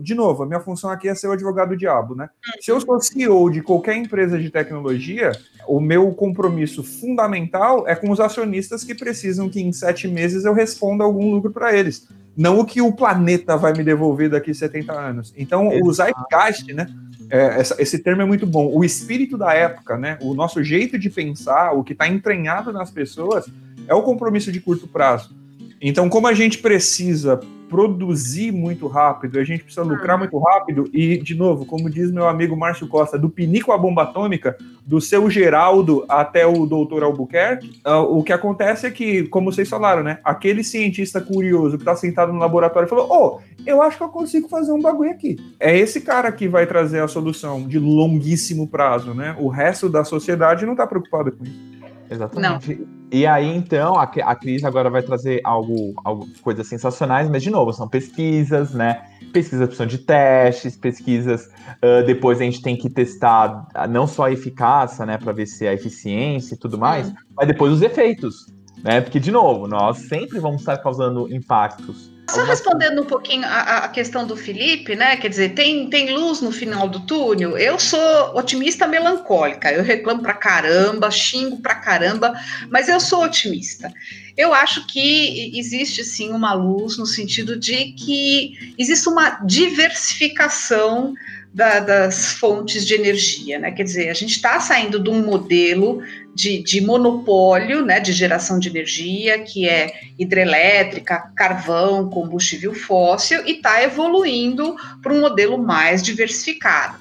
De 0.00 0.14
novo, 0.14 0.44
a 0.44 0.46
minha 0.46 0.60
função 0.60 0.88
aqui 0.88 1.08
é 1.08 1.14
ser 1.14 1.26
o 1.26 1.32
advogado 1.32 1.70
do 1.70 1.76
diabo, 1.76 2.14
né? 2.14 2.30
Se 2.60 2.70
eu 2.70 2.80
sou 2.80 3.00
CEO 3.00 3.50
de 3.50 3.62
qualquer 3.62 3.96
empresa 3.96 4.38
de 4.38 4.48
tecnologia, 4.48 5.32
o 5.66 5.80
meu 5.80 6.12
compromisso 6.12 6.84
fundamental 6.84 7.88
é 7.88 7.96
com 7.96 8.10
os 8.10 8.20
acionistas 8.20 8.84
que 8.84 8.94
precisam 8.94 9.48
que 9.48 9.60
em 9.60 9.72
sete 9.72 10.06
meses 10.06 10.44
eu 10.44 10.54
responda 10.54 11.02
algum 11.02 11.32
lucro 11.32 11.50
para 11.50 11.74
eles. 11.76 12.06
Não 12.36 12.60
o 12.60 12.64
que 12.64 12.80
o 12.80 12.92
planeta 12.92 13.56
vai 13.56 13.72
me 13.72 13.82
devolver 13.82 14.30
daqui 14.30 14.54
70 14.54 14.92
anos. 14.92 15.34
Então, 15.36 15.72
Exato. 15.72 15.88
o 15.88 15.92
Zeitgeist, 15.92 16.72
né? 16.72 16.86
É, 17.32 17.60
essa, 17.60 17.80
esse 17.80 17.98
termo 17.98 18.20
é 18.20 18.26
muito 18.26 18.46
bom. 18.46 18.70
O 18.70 18.84
espírito 18.84 19.38
da 19.38 19.54
época, 19.54 19.96
né? 19.96 20.18
O 20.20 20.34
nosso 20.34 20.62
jeito 20.62 20.98
de 20.98 21.08
pensar, 21.08 21.72
o 21.72 21.82
que 21.82 21.94
está 21.94 22.06
entranhado 22.06 22.70
nas 22.74 22.90
pessoas, 22.90 23.46
é 23.88 23.94
o 23.94 24.02
compromisso 24.02 24.52
de 24.52 24.60
curto 24.60 24.86
prazo. 24.86 25.34
Então, 25.80 26.10
como 26.10 26.26
a 26.26 26.34
gente 26.34 26.58
precisa 26.58 27.40
produzir 27.72 28.52
muito 28.52 28.86
rápido, 28.86 29.38
a 29.38 29.44
gente 29.44 29.64
precisa 29.64 29.82
lucrar 29.82 30.18
muito 30.18 30.38
rápido, 30.38 30.90
e, 30.92 31.16
de 31.16 31.34
novo, 31.34 31.64
como 31.64 31.88
diz 31.88 32.12
meu 32.12 32.28
amigo 32.28 32.54
Márcio 32.54 32.86
Costa, 32.86 33.18
do 33.18 33.30
pinico 33.30 33.72
à 33.72 33.78
bomba 33.78 34.02
atômica, 34.02 34.58
do 34.86 35.00
seu 35.00 35.30
Geraldo 35.30 36.04
até 36.06 36.46
o 36.46 36.66
doutor 36.66 37.02
Albuquerque, 37.02 37.80
uh, 37.86 38.00
o 38.00 38.22
que 38.22 38.30
acontece 38.30 38.86
é 38.86 38.90
que, 38.90 39.22
como 39.28 39.50
vocês 39.50 39.70
falaram, 39.70 40.02
né, 40.02 40.18
aquele 40.22 40.62
cientista 40.62 41.18
curioso 41.18 41.78
que 41.78 41.82
está 41.82 41.96
sentado 41.96 42.30
no 42.30 42.38
laboratório 42.38 42.86
falou: 42.86 43.10
Ô, 43.10 43.26
oh, 43.26 43.40
eu 43.64 43.80
acho 43.80 43.96
que 43.96 44.04
eu 44.04 44.10
consigo 44.10 44.48
fazer 44.50 44.72
um 44.72 44.82
bagulho 44.82 45.10
aqui. 45.10 45.38
É 45.58 45.74
esse 45.74 46.02
cara 46.02 46.30
que 46.30 46.46
vai 46.46 46.66
trazer 46.66 47.00
a 47.00 47.08
solução 47.08 47.66
de 47.66 47.78
longuíssimo 47.78 48.68
prazo, 48.68 49.14
né? 49.14 49.34
O 49.38 49.48
resto 49.48 49.88
da 49.88 50.04
sociedade 50.04 50.66
não 50.66 50.72
está 50.72 50.86
preocupado 50.86 51.32
com 51.32 51.42
isso. 51.42 51.72
Exatamente. 52.10 52.74
Não. 52.74 53.01
E 53.12 53.26
aí, 53.26 53.54
então, 53.54 53.96
a, 53.96 54.04
a 54.04 54.34
Cris 54.34 54.64
agora 54.64 54.88
vai 54.88 55.02
trazer 55.02 55.42
algo, 55.44 55.92
algo, 56.02 56.26
coisas 56.40 56.66
sensacionais, 56.66 57.28
mas, 57.28 57.42
de 57.42 57.50
novo, 57.50 57.70
são 57.70 57.86
pesquisas, 57.86 58.72
né? 58.72 59.02
Pesquisas 59.34 59.68
opção 59.68 59.84
de 59.84 59.98
testes, 59.98 60.78
pesquisas. 60.78 61.44
Uh, 61.84 62.06
depois 62.06 62.40
a 62.40 62.44
gente 62.44 62.62
tem 62.62 62.74
que 62.74 62.88
testar 62.88 63.68
não 63.90 64.06
só 64.06 64.24
a 64.24 64.32
eficácia, 64.32 65.04
né, 65.04 65.18
para 65.18 65.30
ver 65.30 65.44
se 65.44 65.66
é 65.66 65.68
a 65.68 65.74
eficiência 65.74 66.54
e 66.54 66.58
tudo 66.58 66.78
mais, 66.78 67.12
mas 67.36 67.46
depois 67.46 67.70
os 67.70 67.82
efeitos, 67.82 68.46
né? 68.82 69.02
Porque, 69.02 69.20
de 69.20 69.30
novo, 69.30 69.68
nós 69.68 69.98
sempre 69.98 70.38
vamos 70.40 70.62
estar 70.62 70.78
causando 70.78 71.30
impactos 71.32 72.11
só 72.32 72.44
respondendo 72.44 73.02
um 73.02 73.04
pouquinho 73.04 73.46
a, 73.46 73.84
a, 73.84 73.88
questão 73.88 74.26
do 74.26 74.36
Felipe, 74.36 74.96
né? 74.96 75.16
Quer 75.16 75.28
dizer, 75.28 75.50
tem, 75.50 75.88
tem 75.88 76.14
luz 76.14 76.40
no 76.40 76.50
final 76.50 76.88
do 76.88 77.00
túnel? 77.00 77.56
Eu 77.58 77.78
sou 77.78 78.36
otimista 78.36 78.86
melancólica, 78.86 79.70
eu 79.70 79.82
reclamo 79.82 80.22
pra 80.22 80.34
caramba, 80.34 81.10
xingo 81.10 81.60
pra 81.60 81.74
caramba, 81.74 82.32
mas 82.70 82.88
eu 82.88 82.98
sou 82.98 83.24
otimista. 83.24 83.92
Eu 84.36 84.54
acho 84.54 84.86
que 84.86 85.56
existe 85.58 86.02
sim 86.04 86.30
uma 86.30 86.54
luz 86.54 86.96
no 86.96 87.06
sentido 87.06 87.58
de 87.58 87.92
que 87.92 88.74
existe 88.78 89.08
uma 89.08 89.40
diversificação 89.44 91.14
da, 91.52 91.80
das 91.80 92.32
fontes 92.32 92.86
de 92.86 92.94
energia, 92.94 93.58
né? 93.58 93.70
Quer 93.70 93.82
dizer, 93.82 94.08
a 94.08 94.14
gente 94.14 94.36
está 94.36 94.58
saindo 94.58 94.98
de 94.98 95.10
um 95.10 95.24
modelo 95.24 96.02
de, 96.34 96.62
de, 96.62 96.80
monopólio, 96.80 97.84
né, 97.84 98.00
de 98.00 98.12
geração 98.12 98.58
de 98.58 98.68
energia, 98.68 99.38
que 99.40 99.68
é 99.68 99.92
hidrelétrica, 100.18 101.30
carvão, 101.36 102.08
combustível 102.08 102.74
fóssil, 102.74 103.42
e 103.46 103.52
está 103.52 103.82
evoluindo 103.82 104.74
para 105.02 105.12
um 105.12 105.20
modelo 105.20 105.58
mais 105.58 106.02
diversificado. 106.02 106.96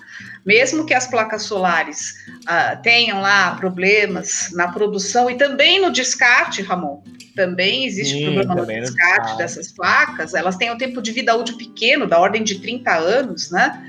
Mesmo 0.46 0.86
que 0.86 0.94
as 0.94 1.08
placas 1.08 1.44
solares 1.44 2.16
ah, 2.48 2.76
tenham 2.76 3.22
lá 3.22 3.56
problemas 3.56 4.50
na 4.54 4.70
produção 4.70 5.30
e 5.30 5.36
também 5.36 5.80
no 5.80 5.92
descarte, 5.92 6.64
Ramon, 6.64 7.04
também 7.36 7.86
existe 7.86 8.18
Sim, 8.18 8.24
problema 8.24 8.56
no 8.56 8.66
descarte 8.66 9.38
dessas 9.38 9.72
placas, 9.72 10.34
elas 10.34 10.58
têm 10.58 10.72
um 10.72 10.78
tempo 10.78 11.02
de 11.02 11.12
vida 11.12 11.36
útil 11.36 11.58
pequeno, 11.58 12.08
da 12.08 12.20
ordem 12.20 12.44
de 12.44 12.60
30 12.60 12.92
anos, 12.92 13.52
né? 13.52 13.86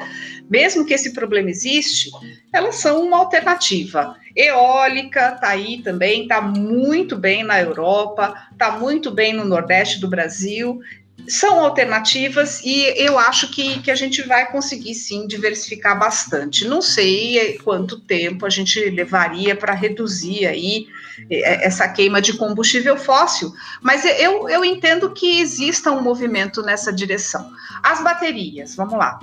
Mesmo 0.53 0.85
que 0.85 0.93
esse 0.93 1.15
problema 1.15 1.49
existe, 1.49 2.11
elas 2.53 2.75
são 2.75 3.03
uma 3.03 3.17
alternativa. 3.17 4.15
Eólica 4.37 5.33
está 5.35 5.49
aí 5.49 5.81
também, 5.83 6.25
está 6.25 6.43
muito 6.43 7.17
bem 7.17 7.43
na 7.43 7.59
Europa, 7.59 8.35
está 8.53 8.73
muito 8.73 9.11
bem 9.11 9.33
no 9.33 9.47
Nordeste 9.47 9.99
do 9.99 10.09
Brasil. 10.09 10.79
São 11.27 11.59
alternativas 11.59 12.61
e 12.63 12.83
eu 13.03 13.19
acho 13.19 13.51
que, 13.51 13.81
que 13.81 13.91
a 13.91 13.95
gente 13.95 14.21
vai 14.21 14.53
conseguir 14.53 14.95
sim 14.95 15.27
diversificar 15.27 15.99
bastante. 15.99 16.69
Não 16.69 16.83
sei 16.83 17.59
quanto 17.65 17.99
tempo 18.01 18.45
a 18.45 18.51
gente 18.51 18.79
levaria 18.91 19.57
para 19.57 19.73
reduzir 19.73 20.45
aí 20.45 20.87
é, 21.31 21.67
essa 21.67 21.89
queima 21.89 22.21
de 22.21 22.35
combustível 22.35 22.99
fóssil, 22.99 23.55
mas 23.81 24.05
eu, 24.05 24.51
eu 24.51 24.63
entendo 24.63 25.15
que 25.15 25.41
exista 25.41 25.91
um 25.91 26.03
movimento 26.03 26.61
nessa 26.61 26.93
direção. 26.93 27.51
As 27.83 28.03
baterias, 28.03 28.75
vamos 28.75 28.99
lá. 28.99 29.19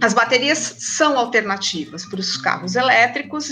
As 0.00 0.14
baterias 0.14 0.76
são 0.78 1.18
alternativas 1.18 2.06
para 2.06 2.20
os 2.20 2.36
carros 2.36 2.76
elétricos, 2.76 3.50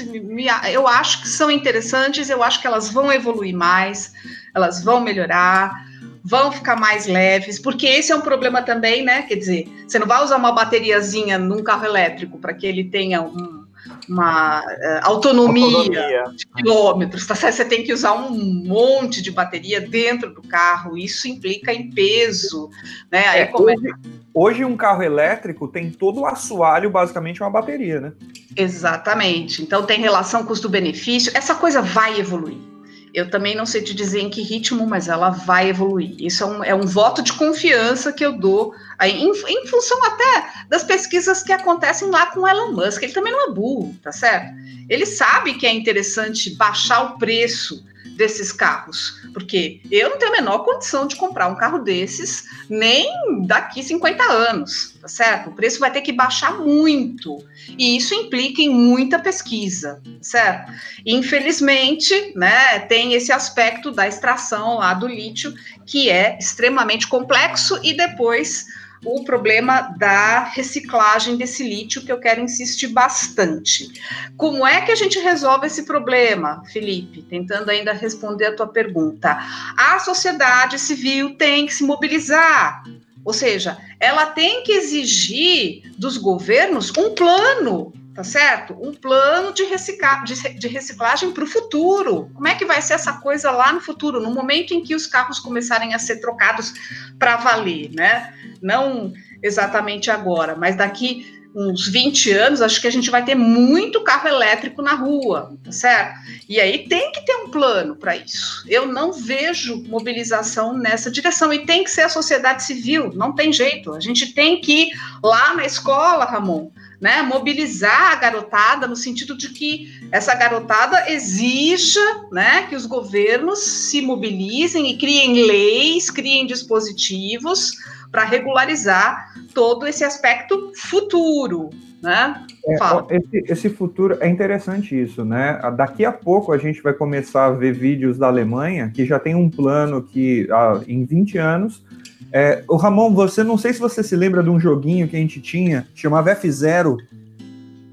eu 0.70 0.86
acho 0.86 1.22
que 1.22 1.28
são 1.28 1.51
interessantes, 1.51 2.30
eu 2.30 2.42
acho 2.42 2.61
que 2.61 2.66
elas 2.66 2.88
vão 2.88 3.12
evoluir 3.12 3.55
mais, 3.55 4.12
elas 4.55 4.82
vão 4.82 5.01
melhorar, 5.01 5.74
vão 6.22 6.53
ficar 6.53 6.76
mais 6.76 7.07
leves, 7.07 7.59
porque 7.59 7.86
esse 7.86 8.12
é 8.12 8.16
um 8.16 8.20
problema 8.20 8.62
também, 8.62 9.05
né? 9.05 9.22
Quer 9.22 9.36
dizer, 9.36 9.68
você 9.86 9.99
não 9.99 10.07
vai 10.07 10.22
usar 10.22 10.36
uma 10.36 10.53
bateriazinha 10.53 11.38
num 11.38 11.62
carro 11.64 11.84
elétrico 11.84 12.38
para 12.38 12.55
que 12.55 12.66
ele 12.66 12.84
tenha 12.84 13.22
um, 13.22 13.65
uma 14.09 14.61
uh, 14.61 15.00
autonomia, 15.02 15.66
autonomia, 15.66 16.24
de 16.36 16.46
quilômetros, 16.46 17.26
tá 17.26 17.34
certo? 17.34 17.57
Você 17.57 17.64
tem 17.64 17.84
que 17.84 17.92
usar 17.92 18.12
um 18.14 18.30
monte 18.64 19.20
de 19.22 19.30
bateria 19.30 19.80
dentro 19.80 20.32
do 20.32 20.42
carro, 20.42 20.96
isso 20.96 21.28
implica 21.28 21.72
em 21.72 21.90
peso, 21.90 22.70
né? 23.11 23.26
Aí, 23.28 23.40
é, 23.42 23.50
hoje, 23.52 23.94
hoje, 24.32 24.64
um 24.64 24.76
carro 24.76 25.02
elétrico 25.02 25.68
tem 25.68 25.90
todo 25.90 26.20
o 26.20 26.26
assoalho, 26.26 26.90
basicamente, 26.90 27.42
uma 27.42 27.50
bateria, 27.50 28.00
né? 28.00 28.12
Exatamente. 28.57 29.62
Então 29.62 29.84
tem 29.84 30.00
relação 30.00 30.44
custo-benefício, 30.44 31.32
essa 31.34 31.54
coisa 31.54 31.82
vai 31.82 32.18
evoluir. 32.18 32.75
Eu 33.16 33.30
também 33.30 33.54
não 33.54 33.64
sei 33.64 33.80
te 33.80 33.94
dizer 33.94 34.20
em 34.20 34.28
que 34.28 34.42
ritmo, 34.42 34.86
mas 34.86 35.08
ela 35.08 35.30
vai 35.30 35.70
evoluir. 35.70 36.14
Isso 36.18 36.44
é 36.44 36.46
um, 36.46 36.64
é 36.64 36.74
um 36.74 36.84
voto 36.84 37.22
de 37.22 37.32
confiança 37.32 38.12
que 38.12 38.22
eu 38.22 38.38
dou, 38.38 38.74
em, 39.02 39.30
em, 39.30 39.66
função 39.66 40.04
até 40.04 40.50
das 40.68 40.84
pesquisas 40.84 41.42
que 41.42 41.50
acontecem 41.50 42.10
lá 42.10 42.26
com 42.26 42.40
o 42.40 42.46
Elon 42.46 42.72
Musk. 42.72 43.02
Ele 43.02 43.14
também 43.14 43.32
não 43.32 43.48
é 43.48 43.54
burro, 43.54 43.96
tá 44.02 44.12
certo? 44.12 44.54
Ele 44.86 45.06
sabe 45.06 45.54
que 45.54 45.66
é 45.66 45.72
interessante 45.72 46.54
baixar 46.56 47.04
o 47.04 47.18
preço 47.18 47.82
desses 48.16 48.50
carros, 48.50 49.20
porque 49.32 49.80
eu 49.90 50.10
não 50.10 50.18
tenho 50.18 50.32
a 50.32 50.36
menor 50.36 50.58
condição 50.60 51.06
de 51.06 51.16
comprar 51.16 51.48
um 51.48 51.54
carro 51.54 51.78
desses 51.78 52.44
nem 52.68 53.06
daqui 53.46 53.82
50 53.82 54.22
anos, 54.24 54.94
tá 55.00 55.08
certo? 55.08 55.50
O 55.50 55.54
preço 55.54 55.78
vai 55.78 55.92
ter 55.92 56.00
que 56.00 56.12
baixar 56.12 56.58
muito, 56.58 57.44
e 57.78 57.96
isso 57.96 58.14
implica 58.14 58.62
em 58.62 58.70
muita 58.70 59.18
pesquisa, 59.18 60.00
certo? 60.20 60.72
Infelizmente, 61.04 62.32
né, 62.34 62.80
tem 62.80 63.12
esse 63.12 63.30
aspecto 63.30 63.90
da 63.90 64.08
extração 64.08 64.78
lá 64.78 64.94
do 64.94 65.06
lítio 65.06 65.54
que 65.84 66.10
é 66.10 66.36
extremamente 66.38 67.06
complexo 67.06 67.78
e 67.82 67.92
depois 67.92 68.66
o 69.05 69.24
problema 69.24 69.94
da 69.99 70.44
reciclagem 70.44 71.36
desse 71.36 71.62
lítio, 71.62 72.03
que 72.03 72.12
eu 72.12 72.18
quero 72.18 72.40
insistir 72.40 72.88
bastante. 72.88 73.92
Como 74.36 74.66
é 74.66 74.80
que 74.80 74.92
a 74.92 74.97
gente 74.97 75.18
resolve 75.18 75.66
esse 75.66 75.84
problema, 75.84 76.62
Felipe? 76.72 77.22
Tentando 77.22 77.70
ainda 77.70 77.92
responder 77.92 78.47
a 78.47 78.57
tua 78.57 78.68
pergunta. 78.68 79.38
A 79.76 79.99
sociedade 79.99 80.78
civil 80.78 81.36
tem 81.36 81.66
que 81.66 81.74
se 81.74 81.84
mobilizar. 81.84 82.82
Ou 83.24 83.32
seja, 83.32 83.76
ela 83.99 84.26
tem 84.26 84.62
que 84.62 84.72
exigir 84.72 85.82
dos 85.99 86.16
governos 86.16 86.92
um 86.97 87.14
plano 87.14 87.92
tá 88.16 88.24
certo? 88.24 88.74
Um 88.80 88.94
plano 88.94 89.53
de, 89.53 89.64
recicla 89.64 90.24
de, 90.24 90.68
reciclagem 90.68 91.32
para 91.32 91.44
o 91.44 91.47
futuro. 91.47 92.30
Como 92.32 92.49
é 92.49 92.55
que 92.55 92.64
vai 92.64 92.80
ser 92.80 92.94
essa 92.94 93.12
coisa 93.12 93.51
lá 93.51 93.70
no 93.74 93.80
futuro, 93.80 94.22
no 94.22 94.30
momento 94.30 94.72
em 94.72 94.82
que 94.82 94.94
os 94.94 95.07
carros 95.07 95.38
começarem 95.38 95.92
a 95.92 95.99
ser 95.99 96.16
trocados 96.16 96.72
para 97.18 97.36
valer, 97.36 97.90
né? 97.92 98.32
Não 98.62 99.12
exatamente 99.42 100.11
agora, 100.11 100.57
mas 100.57 100.76
daqui 100.76 101.36
uns 101.59 101.88
20 101.88 102.32
anos, 102.32 102.61
acho 102.61 102.78
que 102.78 102.86
a 102.86 102.92
gente 102.92 103.11
vai 103.11 103.24
ter 103.24 103.34
muito 103.34 104.04
carro 104.04 104.28
elétrico 104.28 104.82
na 104.82 104.92
rua, 104.92 105.57
tá 105.64 105.72
certo? 105.72 106.20
E 106.46 106.61
aí 106.61 106.86
tem 106.86 107.11
que 107.12 107.24
ter 107.24 107.34
um 107.34 107.48
plano 107.48 107.96
para 107.96 108.14
isso. 108.14 108.62
Eu 108.68 108.86
não 108.86 109.11
vejo 109.11 109.82
mobilização 109.84 110.76
nessa 110.76 111.11
direção 111.11 111.50
e 111.50 111.64
tem 111.64 111.82
que 111.82 111.90
ser 111.90 112.02
a 112.02 112.11
sociedade 112.11 112.62
civil, 112.62 113.11
não 113.14 113.34
tem 113.34 113.54
jeito. 113.54 113.94
A 113.94 114.00
gente 114.00 114.34
tem 114.34 114.61
que 114.61 114.82
ir 114.82 115.00
lá 115.24 115.54
na 115.54 115.64
escola, 115.64 116.26
Ramon, 116.26 116.70
né, 117.00 117.22
mobilizar 117.22 118.12
a 118.12 118.16
garotada 118.16 118.86
no 118.86 118.96
sentido 118.96 119.34
de 119.34 119.48
que 119.48 119.98
essa 120.12 120.34
garotada 120.34 121.11
exija 121.11 122.00
né, 122.30 122.66
que 122.68 122.76
os 122.76 122.84
governos 122.84 123.61
se 123.61 124.02
mobilizem 124.02 124.90
e 124.90 124.98
criem 124.98 125.46
leis, 125.46 126.11
criem 126.11 126.46
dispositivos 126.46 127.72
para 128.16 128.24
regularizar 128.24 129.34
todo 129.52 129.86
esse 129.86 130.02
aspecto 130.02 130.72
futuro. 130.74 131.68
Né? 132.02 132.46
É, 132.66 133.16
esse, 133.16 133.52
esse, 133.52 133.68
futuro 133.68 134.16
é 134.20 134.28
interessante 134.28 134.98
isso, 134.98 135.22
né? 135.22 135.60
Daqui 135.76 136.02
a 136.02 136.10
pouco 136.10 136.50
a 136.50 136.56
gente 136.56 136.80
vai 136.80 136.94
começar 136.94 137.44
a 137.44 137.50
ver 137.50 137.74
vídeos 137.74 138.16
da 138.16 138.28
Alemanha 138.28 138.90
que 138.94 139.04
já 139.04 139.18
tem 139.18 139.34
um 139.34 139.50
plano 139.50 140.02
que 140.02 140.48
ah, 140.50 140.80
em 140.88 141.04
20 141.04 141.36
anos 141.36 141.84
é, 142.32 142.64
o 142.66 142.76
Ramon, 142.76 143.12
você 143.12 143.44
não 143.44 143.58
sei 143.58 143.74
se 143.74 143.80
você 143.80 144.02
se 144.02 144.16
lembra 144.16 144.42
de 144.42 144.48
um 144.48 144.58
joguinho 144.58 145.06
que 145.08 145.16
a 145.16 145.18
gente 145.18 145.38
tinha, 145.42 145.86
chamava 145.94 146.34
F0, 146.34 146.96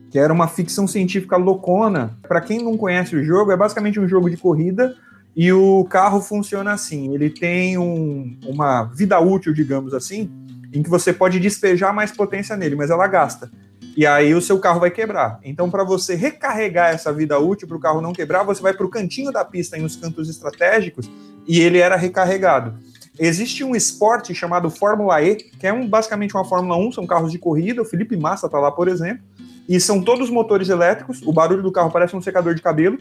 que 0.10 0.18
era 0.18 0.32
uma 0.32 0.48
ficção 0.48 0.88
científica 0.88 1.36
loucona. 1.36 2.18
Para 2.26 2.40
quem 2.40 2.64
não 2.64 2.78
conhece 2.78 3.14
o 3.14 3.24
jogo, 3.26 3.52
é 3.52 3.58
basicamente 3.58 4.00
um 4.00 4.08
jogo 4.08 4.30
de 4.30 4.38
corrida 4.38 4.96
e 5.36 5.52
o 5.52 5.84
carro 5.86 6.22
funciona 6.22 6.74
assim: 6.74 7.14
ele 7.14 7.30
tem 7.30 7.78
um, 7.78 8.38
uma 8.46 8.84
vida 8.84 9.20
útil, 9.20 9.54
digamos 9.54 9.94
assim, 9.94 10.30
em 10.72 10.82
que 10.84 10.90
você 10.90 11.12
pode 11.12 11.40
despejar 11.40 11.94
mais 11.94 12.12
potência 12.12 12.56
nele, 12.56 12.76
mas 12.76 12.90
ela 12.90 13.08
gasta. 13.08 13.50
E 13.96 14.08
aí 14.08 14.34
o 14.34 14.42
seu 14.42 14.60
carro 14.60 14.80
vai 14.80 14.90
quebrar. 14.90 15.40
Então, 15.44 15.70
para 15.70 15.84
você 15.84 16.16
recarregar 16.16 16.90
essa 16.90 17.14
vida 17.14 17.38
útil 17.38 17.68
para 17.68 17.78
o 17.78 17.80
carro 17.80 18.02
não 18.02 18.12
quebrar, 18.12 18.44
você 18.44 18.62
vai 18.62 18.74
para 18.74 18.86
o 18.86 18.90
cantinho 18.90 19.32
da 19.32 19.46
pista, 19.46 19.78
nos 19.78 19.96
cantos 19.96 20.30
estratégicos, 20.30 21.10
e 21.48 21.60
ele 21.60 21.78
era 21.78 21.96
recarregado. 21.96 22.76
Existe 23.20 23.64
um 23.64 23.76
esporte 23.76 24.34
chamado 24.34 24.72
Fórmula 24.72 25.22
E, 25.22 25.36
que 25.36 25.68
é 25.68 25.72
um, 25.72 25.88
basicamente 25.88 26.36
uma 26.36 26.44
Fórmula 26.44 26.76
1, 26.78 26.94
são 26.94 27.06
carros 27.06 27.32
de 27.32 27.38
corrida, 27.38 27.84
o 27.84 27.86
Felipe 27.86 28.18
Massa 28.18 28.48
está 28.48 28.60
lá, 28.60 28.72
por 28.72 28.88
exemplo, 28.88 29.24
e 29.70 29.80
são 29.80 30.02
todos 30.02 30.32
motores 30.32 30.70
elétricos, 30.70 31.22
o 31.24 31.32
barulho 31.32 31.62
do 31.62 31.72
carro 31.72 31.92
parece 31.92 32.16
um 32.16 32.22
secador 32.22 32.56
de 32.56 32.62
cabelo, 32.62 32.98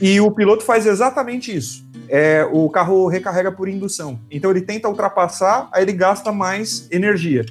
e 0.00 0.20
o 0.20 0.30
piloto 0.30 0.64
faz 0.64 0.86
exatamente 0.86 1.54
isso. 1.54 1.84
É, 2.08 2.48
o 2.52 2.68
carro 2.70 3.06
recarrega 3.08 3.50
por 3.50 3.68
indução. 3.68 4.20
Então 4.30 4.50
ele 4.50 4.60
tenta 4.60 4.88
ultrapassar, 4.88 5.68
aí 5.72 5.82
ele 5.82 5.92
gasta 5.92 6.30
mais 6.30 6.88
energia. 6.90 7.44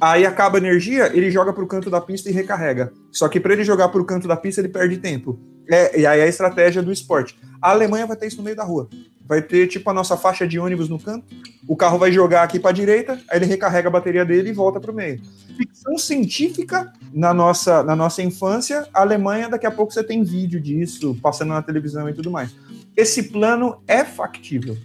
Aí 0.00 0.26
acaba 0.26 0.58
a 0.58 0.60
energia, 0.60 1.10
ele 1.14 1.30
joga 1.30 1.52
para 1.52 1.62
o 1.62 1.66
canto 1.66 1.88
da 1.88 2.00
pista 2.00 2.28
e 2.28 2.32
recarrega. 2.32 2.92
Só 3.12 3.28
que 3.28 3.38
para 3.38 3.52
ele 3.52 3.62
jogar 3.62 3.88
para 3.88 4.00
o 4.00 4.04
canto 4.04 4.26
da 4.26 4.36
pista, 4.36 4.60
ele 4.60 4.68
perde 4.68 4.98
tempo. 4.98 5.38
É, 5.70 6.00
e 6.00 6.06
aí 6.06 6.20
é 6.20 6.24
a 6.24 6.28
estratégia 6.28 6.82
do 6.82 6.92
esporte. 6.92 7.38
A 7.60 7.70
Alemanha 7.70 8.06
vai 8.06 8.16
ter 8.16 8.26
isso 8.26 8.38
no 8.38 8.42
meio 8.42 8.56
da 8.56 8.64
rua 8.64 8.88
vai 9.26 9.40
ter 9.40 9.66
tipo 9.66 9.88
a 9.88 9.94
nossa 9.94 10.16
faixa 10.16 10.46
de 10.46 10.58
ônibus 10.58 10.88
no 10.88 10.98
canto, 10.98 11.24
o 11.66 11.76
carro 11.76 11.98
vai 11.98 12.12
jogar 12.12 12.42
aqui 12.42 12.58
para 12.58 12.70
a 12.70 12.74
direita, 12.74 13.20
aí 13.28 13.38
ele 13.38 13.46
recarrega 13.46 13.88
a 13.88 13.92
bateria 13.92 14.24
dele 14.24 14.50
e 14.50 14.52
volta 14.52 14.80
para 14.80 14.90
o 14.90 14.94
meio. 14.94 15.20
Ficção 15.56 15.96
científica 15.96 16.92
na 17.12 17.32
nossa, 17.32 17.82
na 17.82 17.94
nossa 17.94 18.22
infância, 18.22 18.86
a 18.92 19.00
Alemanha, 19.00 19.48
daqui 19.48 19.66
a 19.66 19.70
pouco 19.70 19.92
você 19.92 20.02
tem 20.02 20.22
vídeo 20.22 20.60
disso, 20.60 21.16
passando 21.22 21.50
na 21.50 21.62
televisão 21.62 22.08
e 22.08 22.14
tudo 22.14 22.30
mais. 22.30 22.54
Esse 22.96 23.24
plano 23.24 23.82
é 23.86 24.04
factível. 24.04 24.76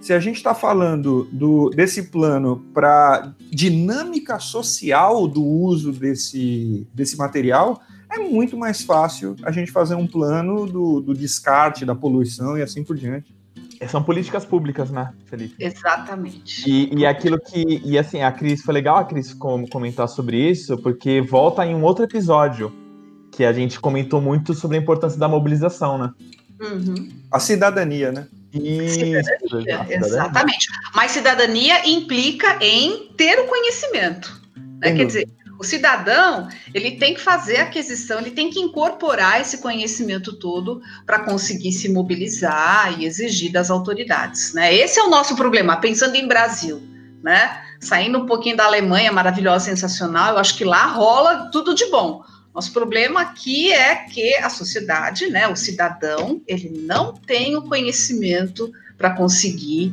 Se 0.00 0.14
a 0.14 0.20
gente 0.20 0.36
está 0.36 0.54
falando 0.54 1.28
do, 1.30 1.68
desse 1.70 2.04
plano 2.04 2.64
para 2.72 3.34
dinâmica 3.50 4.38
social 4.38 5.28
do 5.28 5.44
uso 5.44 5.92
desse, 5.92 6.86
desse 6.94 7.18
material, 7.18 7.82
é 8.10 8.18
muito 8.18 8.56
mais 8.56 8.82
fácil 8.82 9.36
a 9.42 9.50
gente 9.50 9.70
fazer 9.70 9.94
um 9.94 10.06
plano 10.06 10.66
do, 10.66 11.00
do 11.00 11.14
descarte, 11.14 11.84
da 11.84 11.94
poluição 11.94 12.56
e 12.56 12.62
assim 12.62 12.82
por 12.82 12.96
diante. 12.96 13.39
São 13.88 14.02
políticas 14.02 14.44
públicas, 14.44 14.90
né, 14.90 15.12
Felipe? 15.24 15.54
Exatamente. 15.58 16.68
E, 16.68 16.94
e 16.94 17.06
aquilo 17.06 17.40
que. 17.40 17.80
E 17.84 17.98
assim, 17.98 18.22
a 18.22 18.30
Cris, 18.30 18.62
foi 18.62 18.74
legal 18.74 18.98
a 18.98 19.04
Cris 19.04 19.34
comentar 19.34 20.06
sobre 20.06 20.36
isso, 20.50 20.76
porque 20.78 21.22
volta 21.22 21.64
em 21.64 21.74
um 21.74 21.82
outro 21.82 22.04
episódio 22.04 22.72
que 23.32 23.44
a 23.44 23.52
gente 23.52 23.80
comentou 23.80 24.20
muito 24.20 24.52
sobre 24.52 24.76
a 24.76 24.80
importância 24.80 25.18
da 25.18 25.28
mobilização, 25.28 25.96
né? 25.96 26.12
Uhum. 26.60 27.08
A 27.32 27.40
cidadania, 27.40 28.12
né? 28.12 28.28
Isso, 28.52 29.00
cidadania, 29.00 29.96
exatamente. 29.96 30.66
Mas 30.94 31.12
cidadania 31.12 31.88
implica 31.88 32.58
em 32.60 33.12
ter 33.16 33.38
o 33.40 33.46
conhecimento. 33.46 34.40
Né? 34.80 34.92
Quer 34.92 35.06
dizer, 35.06 35.28
o 35.60 35.62
cidadão, 35.62 36.48
ele 36.72 36.92
tem 36.92 37.12
que 37.12 37.20
fazer 37.20 37.58
a 37.58 37.64
aquisição, 37.64 38.18
ele 38.18 38.30
tem 38.30 38.48
que 38.48 38.58
incorporar 38.58 39.42
esse 39.42 39.58
conhecimento 39.58 40.32
todo 40.32 40.80
para 41.04 41.18
conseguir 41.18 41.70
se 41.72 41.86
mobilizar 41.90 42.98
e 42.98 43.04
exigir 43.04 43.52
das 43.52 43.70
autoridades, 43.70 44.54
né? 44.54 44.74
Esse 44.74 44.98
é 44.98 45.02
o 45.02 45.10
nosso 45.10 45.36
problema, 45.36 45.76
pensando 45.76 46.14
em 46.14 46.26
Brasil, 46.26 46.82
né? 47.22 47.62
Saindo 47.78 48.20
um 48.20 48.24
pouquinho 48.24 48.56
da 48.56 48.64
Alemanha, 48.64 49.12
maravilhosa, 49.12 49.66
sensacional, 49.66 50.32
eu 50.32 50.38
acho 50.38 50.56
que 50.56 50.64
lá 50.64 50.86
rola 50.86 51.50
tudo 51.52 51.74
de 51.74 51.84
bom. 51.90 52.24
Nosso 52.54 52.72
problema 52.72 53.20
aqui 53.20 53.70
é 53.70 53.96
que 53.96 54.36
a 54.36 54.48
sociedade, 54.48 55.26
né, 55.26 55.46
o 55.46 55.54
cidadão, 55.54 56.40
ele 56.48 56.70
não 56.70 57.12
tem 57.12 57.54
o 57.54 57.62
conhecimento 57.62 58.72
para 58.96 59.10
conseguir 59.10 59.92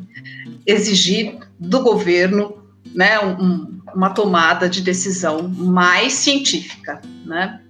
exigir 0.65 1.39
do 1.59 1.81
governo, 1.81 2.63
né, 2.95 3.19
um, 3.19 3.76
uma 3.93 4.09
tomada 4.09 4.69
de 4.69 4.81
decisão 4.81 5.47
mais 5.47 6.13
científica, 6.13 7.01
né? 7.25 7.61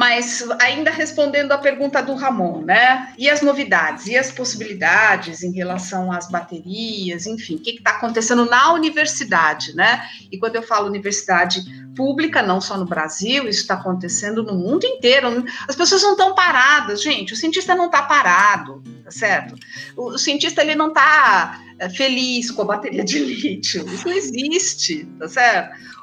Mas 0.00 0.42
ainda 0.58 0.90
respondendo 0.90 1.52
à 1.52 1.58
pergunta 1.58 2.02
do 2.02 2.14
Ramon, 2.14 2.62
né? 2.62 3.12
E 3.18 3.28
as 3.28 3.42
novidades, 3.42 4.06
e 4.06 4.16
as 4.16 4.32
possibilidades 4.32 5.42
em 5.42 5.52
relação 5.52 6.10
às 6.10 6.26
baterias, 6.26 7.26
enfim, 7.26 7.56
o 7.56 7.58
que 7.58 7.72
está 7.72 7.90
acontecendo 7.90 8.46
na 8.46 8.72
universidade, 8.72 9.76
né? 9.76 10.02
E 10.32 10.38
quando 10.38 10.56
eu 10.56 10.62
falo 10.62 10.86
universidade 10.86 11.60
pública, 11.94 12.40
não 12.40 12.62
só 12.62 12.78
no 12.78 12.86
Brasil, 12.86 13.46
isso 13.46 13.60
está 13.60 13.74
acontecendo 13.74 14.42
no 14.42 14.54
mundo 14.54 14.86
inteiro. 14.86 15.44
As 15.68 15.76
pessoas 15.76 16.02
não 16.02 16.12
estão 16.12 16.34
paradas, 16.34 17.02
gente. 17.02 17.34
O 17.34 17.36
cientista 17.36 17.74
não 17.74 17.84
está 17.84 18.00
parado, 18.00 18.82
tá 19.04 19.10
certo? 19.10 19.54
O, 19.94 20.14
o 20.14 20.18
cientista 20.18 20.62
ele 20.62 20.76
não 20.76 20.88
está 20.88 21.60
é, 21.78 21.90
feliz 21.90 22.50
com 22.50 22.62
a 22.62 22.64
bateria 22.64 23.04
de 23.04 23.18
lítio. 23.18 23.86
Isso 23.92 24.08
não 24.08 24.16
existe, 24.16 25.04
tá 25.18 25.28
certo? 25.28 25.99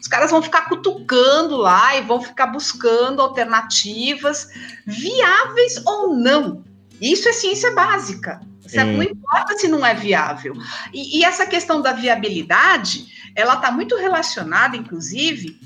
Os 0.00 0.08
caras 0.08 0.30
vão 0.30 0.42
ficar 0.42 0.62
cutucando 0.62 1.56
lá 1.56 1.96
e 1.96 2.02
vão 2.02 2.20
ficar 2.20 2.48
buscando 2.48 3.22
alternativas 3.22 4.48
viáveis 4.84 5.80
ou 5.86 6.16
não. 6.16 6.64
Isso 7.00 7.28
é 7.28 7.32
ciência 7.32 7.72
básica. 7.72 8.40
Certo? 8.66 8.92
Não 8.92 9.02
importa 9.02 9.56
se 9.56 9.68
não 9.68 9.86
é 9.86 9.94
viável. 9.94 10.54
E, 10.92 11.20
e 11.20 11.24
essa 11.24 11.46
questão 11.46 11.80
da 11.80 11.92
viabilidade, 11.92 13.06
ela 13.34 13.54
está 13.54 13.70
muito 13.70 13.96
relacionada, 13.96 14.76
inclusive, 14.76 15.60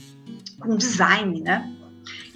com 0.58 0.76
design, 0.76 1.40
né? 1.40 1.66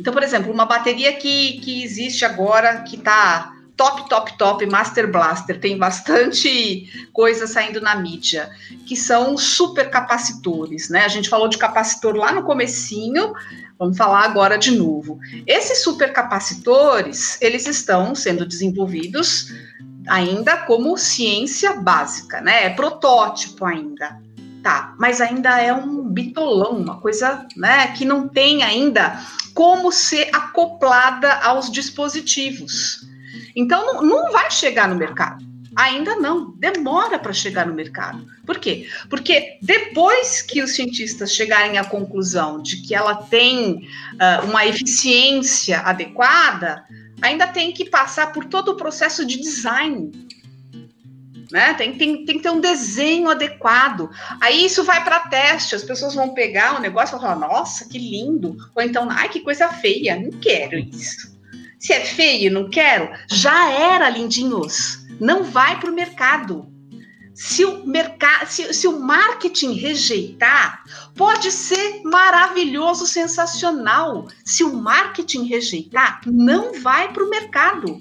Então, 0.00 0.12
por 0.12 0.22
exemplo, 0.22 0.50
uma 0.50 0.64
bateria 0.64 1.12
que, 1.12 1.60
que 1.60 1.84
existe 1.84 2.24
agora, 2.24 2.82
que 2.82 2.96
está 2.96 3.53
top, 3.76 4.08
top, 4.08 4.38
top, 4.38 4.66
Master 4.66 5.10
Blaster, 5.10 5.58
tem 5.58 5.76
bastante 5.76 7.08
coisa 7.12 7.46
saindo 7.46 7.80
na 7.80 7.94
mídia, 7.96 8.50
que 8.86 8.96
são 8.96 9.36
supercapacitores, 9.36 10.88
né? 10.88 11.04
A 11.04 11.08
gente 11.08 11.28
falou 11.28 11.48
de 11.48 11.58
capacitor 11.58 12.14
lá 12.14 12.32
no 12.32 12.44
comecinho, 12.44 13.32
vamos 13.78 13.96
falar 13.96 14.24
agora 14.24 14.56
de 14.56 14.70
novo. 14.70 15.18
Esses 15.46 15.82
supercapacitores, 15.82 17.40
eles 17.40 17.66
estão 17.66 18.14
sendo 18.14 18.46
desenvolvidos 18.46 19.52
ainda 20.06 20.58
como 20.58 20.96
ciência 20.96 21.72
básica, 21.74 22.40
né? 22.40 22.66
É 22.66 22.70
protótipo 22.70 23.64
ainda. 23.64 24.22
Tá, 24.62 24.94
mas 24.98 25.20
ainda 25.20 25.60
é 25.60 25.74
um 25.74 26.08
bitolão, 26.08 26.70
uma 26.70 26.98
coisa, 26.98 27.46
né, 27.54 27.88
que 27.88 28.02
não 28.02 28.26
tem 28.26 28.62
ainda 28.62 29.20
como 29.52 29.92
ser 29.92 30.30
acoplada 30.32 31.34
aos 31.40 31.70
dispositivos. 31.70 33.06
Então, 33.54 33.86
não, 33.86 34.02
não 34.02 34.32
vai 34.32 34.50
chegar 34.50 34.88
no 34.88 34.96
mercado. 34.96 35.44
Ainda 35.76 36.14
não, 36.16 36.52
demora 36.52 37.18
para 37.18 37.32
chegar 37.32 37.66
no 37.66 37.74
mercado. 37.74 38.24
Por 38.46 38.58
quê? 38.58 38.86
Porque 39.10 39.58
depois 39.60 40.40
que 40.40 40.62
os 40.62 40.72
cientistas 40.74 41.32
chegarem 41.32 41.78
à 41.78 41.84
conclusão 41.84 42.62
de 42.62 42.76
que 42.82 42.94
ela 42.94 43.16
tem 43.16 43.88
uh, 44.14 44.46
uma 44.48 44.64
eficiência 44.64 45.80
adequada, 45.80 46.84
ainda 47.20 47.48
tem 47.48 47.72
que 47.72 47.90
passar 47.90 48.32
por 48.32 48.44
todo 48.44 48.70
o 48.70 48.76
processo 48.76 49.26
de 49.26 49.36
design. 49.40 50.12
Né? 51.50 51.74
Tem, 51.74 51.98
tem, 51.98 52.24
tem 52.24 52.36
que 52.36 52.42
ter 52.42 52.50
um 52.50 52.60
desenho 52.60 53.28
adequado. 53.28 54.10
Aí 54.40 54.64
isso 54.64 54.84
vai 54.84 55.02
para 55.02 55.20
teste, 55.20 55.74
as 55.74 55.82
pessoas 55.82 56.14
vão 56.14 56.34
pegar 56.34 56.76
o 56.76 56.80
negócio 56.80 57.16
e 57.16 57.20
falar, 57.20 57.36
nossa, 57.36 57.88
que 57.88 57.98
lindo. 57.98 58.56
Ou 58.74 58.82
então, 58.82 59.08
ai, 59.10 59.28
que 59.28 59.40
coisa 59.40 59.68
feia, 59.68 60.16
não 60.16 60.30
quero 60.38 60.78
isso. 60.78 61.33
Se 61.84 61.92
é 61.92 62.00
feio, 62.00 62.50
não 62.50 62.70
quero, 62.70 63.10
já 63.28 63.70
era, 63.70 64.08
lindinhos. 64.08 65.04
Não 65.20 65.44
vai 65.44 65.78
para 65.78 65.90
o 65.90 65.94
mercado. 65.94 66.66
Se 67.34 67.62
o, 67.62 67.86
mercado, 67.86 68.48
se, 68.48 68.72
se 68.72 68.88
o 68.88 68.98
marketing 69.00 69.74
rejeitar, 69.74 70.82
pode 71.14 71.52
ser 71.52 72.00
maravilhoso, 72.02 73.06
sensacional. 73.06 74.26
Se 74.46 74.64
o 74.64 74.74
marketing 74.74 75.44
rejeitar, 75.44 76.22
não 76.24 76.80
vai 76.80 77.12
para 77.12 77.22
o 77.22 77.28
mercado. 77.28 78.00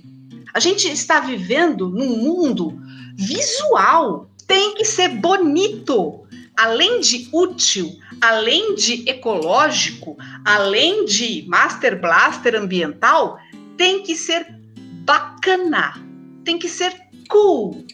A 0.54 0.62
gente 0.62 0.88
está 0.88 1.20
vivendo 1.20 1.90
num 1.90 2.16
mundo 2.16 2.80
visual, 3.18 4.30
tem 4.48 4.76
que 4.76 4.86
ser 4.86 5.10
bonito. 5.10 6.24
Além 6.56 7.02
de 7.02 7.28
útil, 7.34 7.92
além 8.22 8.76
de 8.76 9.04
ecológico, 9.10 10.16
além 10.46 11.04
de 11.04 11.44
Master 11.50 12.00
Blaster 12.00 12.56
ambiental, 12.56 13.38
tem 13.78 14.04
que 14.04 14.16
ser 14.16 14.46
bacana, 15.06 15.94
tem 16.44 16.58
que 16.58 16.70
ser 16.70 16.94
cool, 17.30 17.86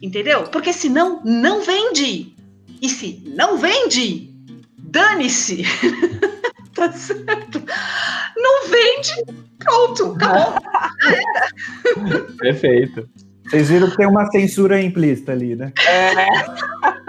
entendeu? 0.00 0.44
Porque 0.44 0.72
senão 0.72 1.20
não 1.24 1.62
vende. 1.62 2.34
E 2.82 2.88
se 2.88 3.22
não 3.26 3.58
vende, 3.58 4.30
dane-se. 4.78 5.64
tá 6.74 6.90
certo? 6.92 7.62
Não 8.36 8.68
vende, 8.68 9.24
pronto, 9.58 10.16
acabou. 10.16 10.54
Perfeito. 12.38 13.08
Vocês 13.44 13.68
viram 13.68 13.90
que 13.90 13.96
tem 13.96 14.06
uma 14.06 14.30
censura 14.30 14.80
implícita 14.80 15.32
ali, 15.32 15.56
né? 15.56 15.72
É. 15.86 16.14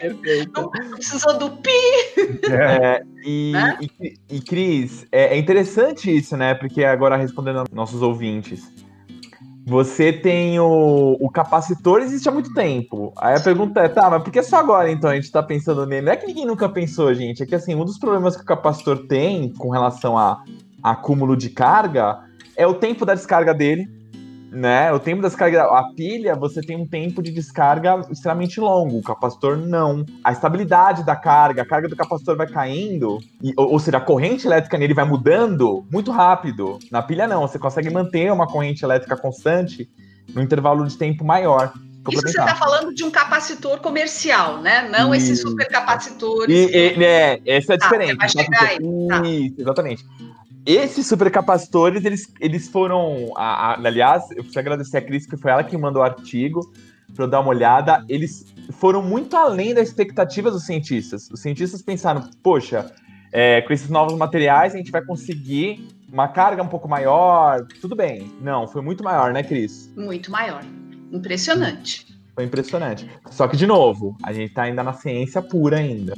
Perfeito. 0.00 0.70
Precisou 0.94 1.38
do 1.38 1.50
pi. 1.58 1.70
É, 2.50 3.02
e, 3.24 3.52
né? 3.52 3.78
e, 3.80 4.14
e, 4.30 4.40
Cris, 4.40 5.06
é, 5.12 5.34
é, 5.34 5.38
interessante 5.38 6.14
isso, 6.14 6.36
né? 6.36 6.54
Porque 6.54 6.82
agora 6.82 7.16
respondendo 7.16 7.58
aos 7.58 7.68
nossos 7.70 8.00
ouvintes, 8.00 8.62
você 9.66 10.12
tem 10.12 10.58
o, 10.58 11.16
o 11.20 11.30
capacitor, 11.30 12.00
existe 12.00 12.28
há 12.28 12.32
muito 12.32 12.52
tempo. 12.54 13.12
Aí 13.18 13.36
a 13.36 13.40
pergunta 13.40 13.80
é, 13.80 13.88
tá, 13.88 14.08
mas 14.08 14.22
por 14.22 14.32
que 14.32 14.42
só 14.42 14.56
agora 14.56 14.90
então 14.90 15.10
a 15.10 15.14
gente 15.14 15.30
tá 15.30 15.42
pensando 15.42 15.84
nele? 15.84 16.06
Não 16.06 16.12
é 16.12 16.16
que 16.16 16.26
ninguém 16.26 16.46
nunca 16.46 16.68
pensou, 16.68 17.12
gente. 17.14 17.42
É 17.42 17.46
que 17.46 17.54
assim, 17.54 17.74
um 17.74 17.84
dos 17.84 17.98
problemas 17.98 18.36
que 18.36 18.42
o 18.42 18.46
capacitor 18.46 19.06
tem 19.06 19.52
com 19.52 19.68
relação 19.68 20.16
a 20.16 20.42
acúmulo 20.82 21.36
de 21.36 21.50
carga 21.50 22.20
é 22.56 22.66
o 22.66 22.74
tempo 22.74 23.04
da 23.04 23.14
descarga 23.14 23.52
dele 23.52 23.99
né? 24.50 24.92
O 24.92 24.98
tempo 24.98 25.22
da 25.22 25.28
descarga, 25.28 25.62
a 25.62 25.92
pilha, 25.94 26.34
você 26.34 26.60
tem 26.60 26.76
um 26.76 26.86
tempo 26.86 27.22
de 27.22 27.30
descarga 27.30 28.00
extremamente 28.10 28.60
longo. 28.60 28.98
O 28.98 29.02
capacitor 29.02 29.56
não. 29.56 30.04
A 30.24 30.32
estabilidade 30.32 31.04
da 31.04 31.14
carga, 31.14 31.62
a 31.62 31.66
carga 31.66 31.88
do 31.88 31.96
capacitor 31.96 32.36
vai 32.36 32.48
caindo, 32.48 33.18
e, 33.42 33.52
ou, 33.56 33.72
ou 33.72 33.78
seja, 33.78 33.98
a 33.98 34.00
corrente 34.00 34.46
elétrica 34.46 34.76
nele 34.76 34.94
vai 34.94 35.04
mudando 35.04 35.84
muito 35.90 36.10
rápido. 36.10 36.78
Na 36.90 37.02
pilha 37.02 37.28
não, 37.28 37.42
você 37.42 37.58
consegue 37.58 37.90
manter 37.90 38.32
uma 38.32 38.46
corrente 38.46 38.84
elétrica 38.84 39.16
constante 39.16 39.88
no 40.34 40.42
intervalo 40.42 40.86
de 40.86 40.96
tempo 40.96 41.24
maior. 41.24 41.72
Isso 42.08 42.22
você 42.22 42.28
está 42.30 42.54
falando 42.54 42.94
de 42.94 43.04
um 43.04 43.10
capacitor 43.10 43.78
comercial, 43.80 44.60
né? 44.62 44.88
Não 44.88 45.14
e... 45.14 45.18
esse 45.18 45.36
supercapacitor. 45.36 46.46
E, 46.48 46.96
e, 46.96 47.04
é, 47.04 47.40
essa 47.46 47.74
é 47.74 47.74
a 47.74 47.76
ah, 47.76 47.78
diferença. 47.78 48.16
Vai 48.16 48.28
chegar 48.28 48.62
aí. 48.62 48.78
Tá. 49.08 49.22
Isso, 49.26 49.54
exatamente. 49.58 50.04
Esses 50.70 51.06
supercapacitores, 51.06 52.04
eles, 52.04 52.32
eles 52.40 52.68
foram. 52.68 53.32
A, 53.36 53.72
a, 53.72 53.74
aliás, 53.74 54.30
eu 54.30 54.36
preciso 54.36 54.58
agradecer 54.60 54.98
a 54.98 55.02
Cris, 55.02 55.26
que 55.26 55.36
foi 55.36 55.50
ela 55.50 55.64
que 55.64 55.76
mandou 55.76 56.02
o 56.02 56.04
artigo 56.04 56.60
para 57.14 57.24
eu 57.24 57.28
dar 57.28 57.40
uma 57.40 57.50
olhada. 57.50 58.04
Eles 58.08 58.46
foram 58.72 59.02
muito 59.02 59.36
além 59.36 59.74
das 59.74 59.88
expectativas 59.88 60.52
dos 60.52 60.64
cientistas. 60.64 61.28
Os 61.30 61.40
cientistas 61.40 61.82
pensaram, 61.82 62.30
poxa, 62.42 62.92
é, 63.32 63.60
com 63.62 63.72
esses 63.72 63.88
novos 63.88 64.16
materiais 64.16 64.74
a 64.74 64.76
gente 64.76 64.92
vai 64.92 65.04
conseguir 65.04 65.88
uma 66.12 66.28
carga 66.28 66.62
um 66.62 66.68
pouco 66.68 66.88
maior. 66.88 67.66
Tudo 67.80 67.96
bem. 67.96 68.30
Não, 68.40 68.68
foi 68.68 68.80
muito 68.80 69.02
maior, 69.02 69.32
né, 69.32 69.42
Cris? 69.42 69.92
Muito 69.96 70.30
maior. 70.30 70.62
Impressionante. 71.10 72.06
Foi 72.34 72.44
impressionante. 72.44 73.10
Só 73.30 73.46
que, 73.48 73.56
de 73.56 73.66
novo, 73.66 74.16
a 74.22 74.32
gente 74.32 74.54
tá 74.54 74.62
ainda 74.62 74.82
na 74.82 74.92
ciência 74.92 75.42
pura 75.42 75.78
ainda. 75.78 76.14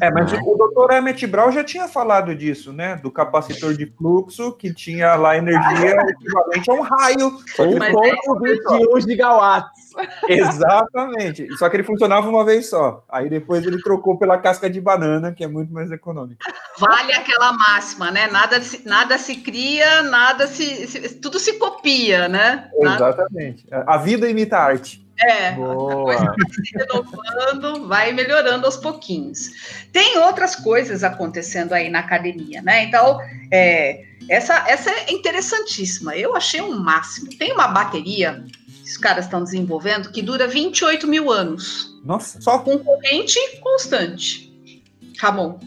É, 0.00 0.10
mas 0.10 0.32
né? 0.32 0.40
o 0.44 0.56
doutor 0.56 0.92
Emmett 0.92 1.26
Brown 1.26 1.50
já 1.50 1.64
tinha 1.64 1.88
falado 1.88 2.34
disso, 2.34 2.72
né? 2.72 2.96
Do 2.96 3.10
capacitor 3.10 3.74
de 3.74 3.86
fluxo, 3.86 4.52
que 4.52 4.72
tinha 4.72 5.14
lá 5.14 5.36
energia 5.36 5.96
equivalente 6.08 6.70
a 6.70 6.74
um 6.74 6.80
raio. 6.80 7.26
Um 7.58 7.78
ponto 7.78 8.98
de 8.98 9.10
gigawatts. 9.10 9.92
Exatamente. 10.28 11.48
Só 11.56 11.68
que 11.68 11.76
ele 11.76 11.82
funcionava 11.82 12.28
uma 12.28 12.44
vez 12.44 12.68
só. 12.68 13.04
Aí 13.08 13.28
depois 13.28 13.64
ele 13.64 13.82
trocou 13.82 14.18
pela 14.18 14.38
casca 14.38 14.68
de 14.68 14.80
banana, 14.80 15.32
que 15.32 15.44
é 15.44 15.48
muito 15.48 15.72
mais 15.72 15.90
econômica. 15.90 16.44
Vale 16.78 17.12
aquela 17.12 17.52
máxima, 17.52 18.10
né? 18.10 18.26
Nada 18.28 18.60
se, 18.60 18.86
nada 18.86 19.18
se 19.18 19.36
cria, 19.36 20.02
nada 20.02 20.46
se, 20.46 20.86
se 20.86 21.14
Tudo 21.16 21.38
se 21.38 21.58
copia, 21.58 22.28
né? 22.28 22.70
Exatamente. 22.74 23.66
A 23.70 23.96
vida 23.96 24.28
imita 24.28 24.56
a 24.56 24.64
arte. 24.64 25.01
É, 25.20 25.52
Boa. 25.52 25.92
a 25.92 25.96
coisa 25.96 26.24
vai 26.24 26.50
se 26.50 26.76
renovando, 26.76 27.86
vai 27.86 28.12
melhorando 28.12 28.66
aos 28.66 28.76
pouquinhos. 28.76 29.50
Tem 29.92 30.18
outras 30.18 30.56
coisas 30.56 31.04
acontecendo 31.04 31.72
aí 31.72 31.90
na 31.90 32.00
academia, 32.00 32.62
né? 32.62 32.84
Então, 32.84 33.20
é, 33.50 34.04
essa, 34.28 34.64
essa 34.68 34.90
é 34.90 35.12
interessantíssima. 35.12 36.16
Eu 36.16 36.34
achei 36.34 36.60
um 36.60 36.78
máximo. 36.78 37.30
Tem 37.36 37.52
uma 37.52 37.68
bateria 37.68 38.44
que 38.84 38.90
os 38.90 38.96
caras 38.96 39.26
estão 39.26 39.44
desenvolvendo 39.44 40.10
que 40.10 40.22
dura 40.22 40.48
28 40.48 41.06
mil 41.06 41.30
anos. 41.30 42.00
Nossa, 42.04 42.40
só 42.40 42.58
com 42.58 42.78
corrente 42.78 43.38
constante. 43.60 44.50
Ramon. 45.20 45.58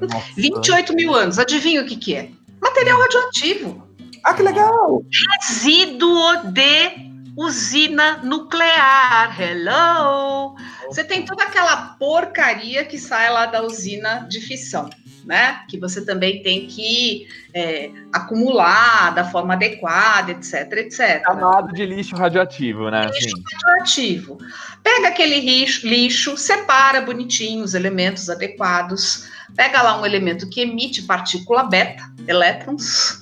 Nossa. 0.00 0.32
28 0.36 0.94
mil 0.94 1.14
anos. 1.14 1.38
Adivinha 1.38 1.82
o 1.82 1.86
que, 1.86 1.96
que 1.96 2.14
é? 2.14 2.30
Material 2.60 2.98
radioativo. 2.98 3.90
Ah, 4.24 4.34
que 4.34 4.42
legal! 4.42 5.02
Resíduo 5.40 6.52
de 6.52 7.09
usina 7.36 8.18
nuclear. 8.22 9.38
Hello! 9.40 10.56
Você 10.86 11.04
tem 11.04 11.24
toda 11.24 11.44
aquela 11.44 11.94
porcaria 11.98 12.84
que 12.84 12.98
sai 12.98 13.30
lá 13.30 13.46
da 13.46 13.62
usina 13.62 14.26
de 14.28 14.40
fissão, 14.40 14.90
né? 15.24 15.60
Que 15.68 15.78
você 15.78 16.04
também 16.04 16.42
tem 16.42 16.66
que 16.66 17.28
é, 17.54 17.90
acumular 18.12 19.14
da 19.14 19.24
forma 19.24 19.54
adequada, 19.54 20.32
etc, 20.32 20.72
etc. 20.78 21.22
Chamado 21.24 21.72
de 21.72 21.86
lixo 21.86 22.16
radioativo, 22.16 22.90
né? 22.90 23.06
Lixo 23.06 23.36
Sim. 23.36 23.42
radioativo. 23.52 24.38
Pega 24.82 25.08
aquele 25.08 25.40
lixo, 25.40 25.86
lixo, 25.86 26.36
separa 26.36 27.00
bonitinho 27.00 27.62
os 27.62 27.74
elementos 27.74 28.28
adequados, 28.28 29.28
pega 29.54 29.82
lá 29.82 30.00
um 30.00 30.06
elemento 30.06 30.48
que 30.48 30.62
emite 30.62 31.02
partícula 31.02 31.64
beta, 31.64 32.02
elétrons, 32.26 33.19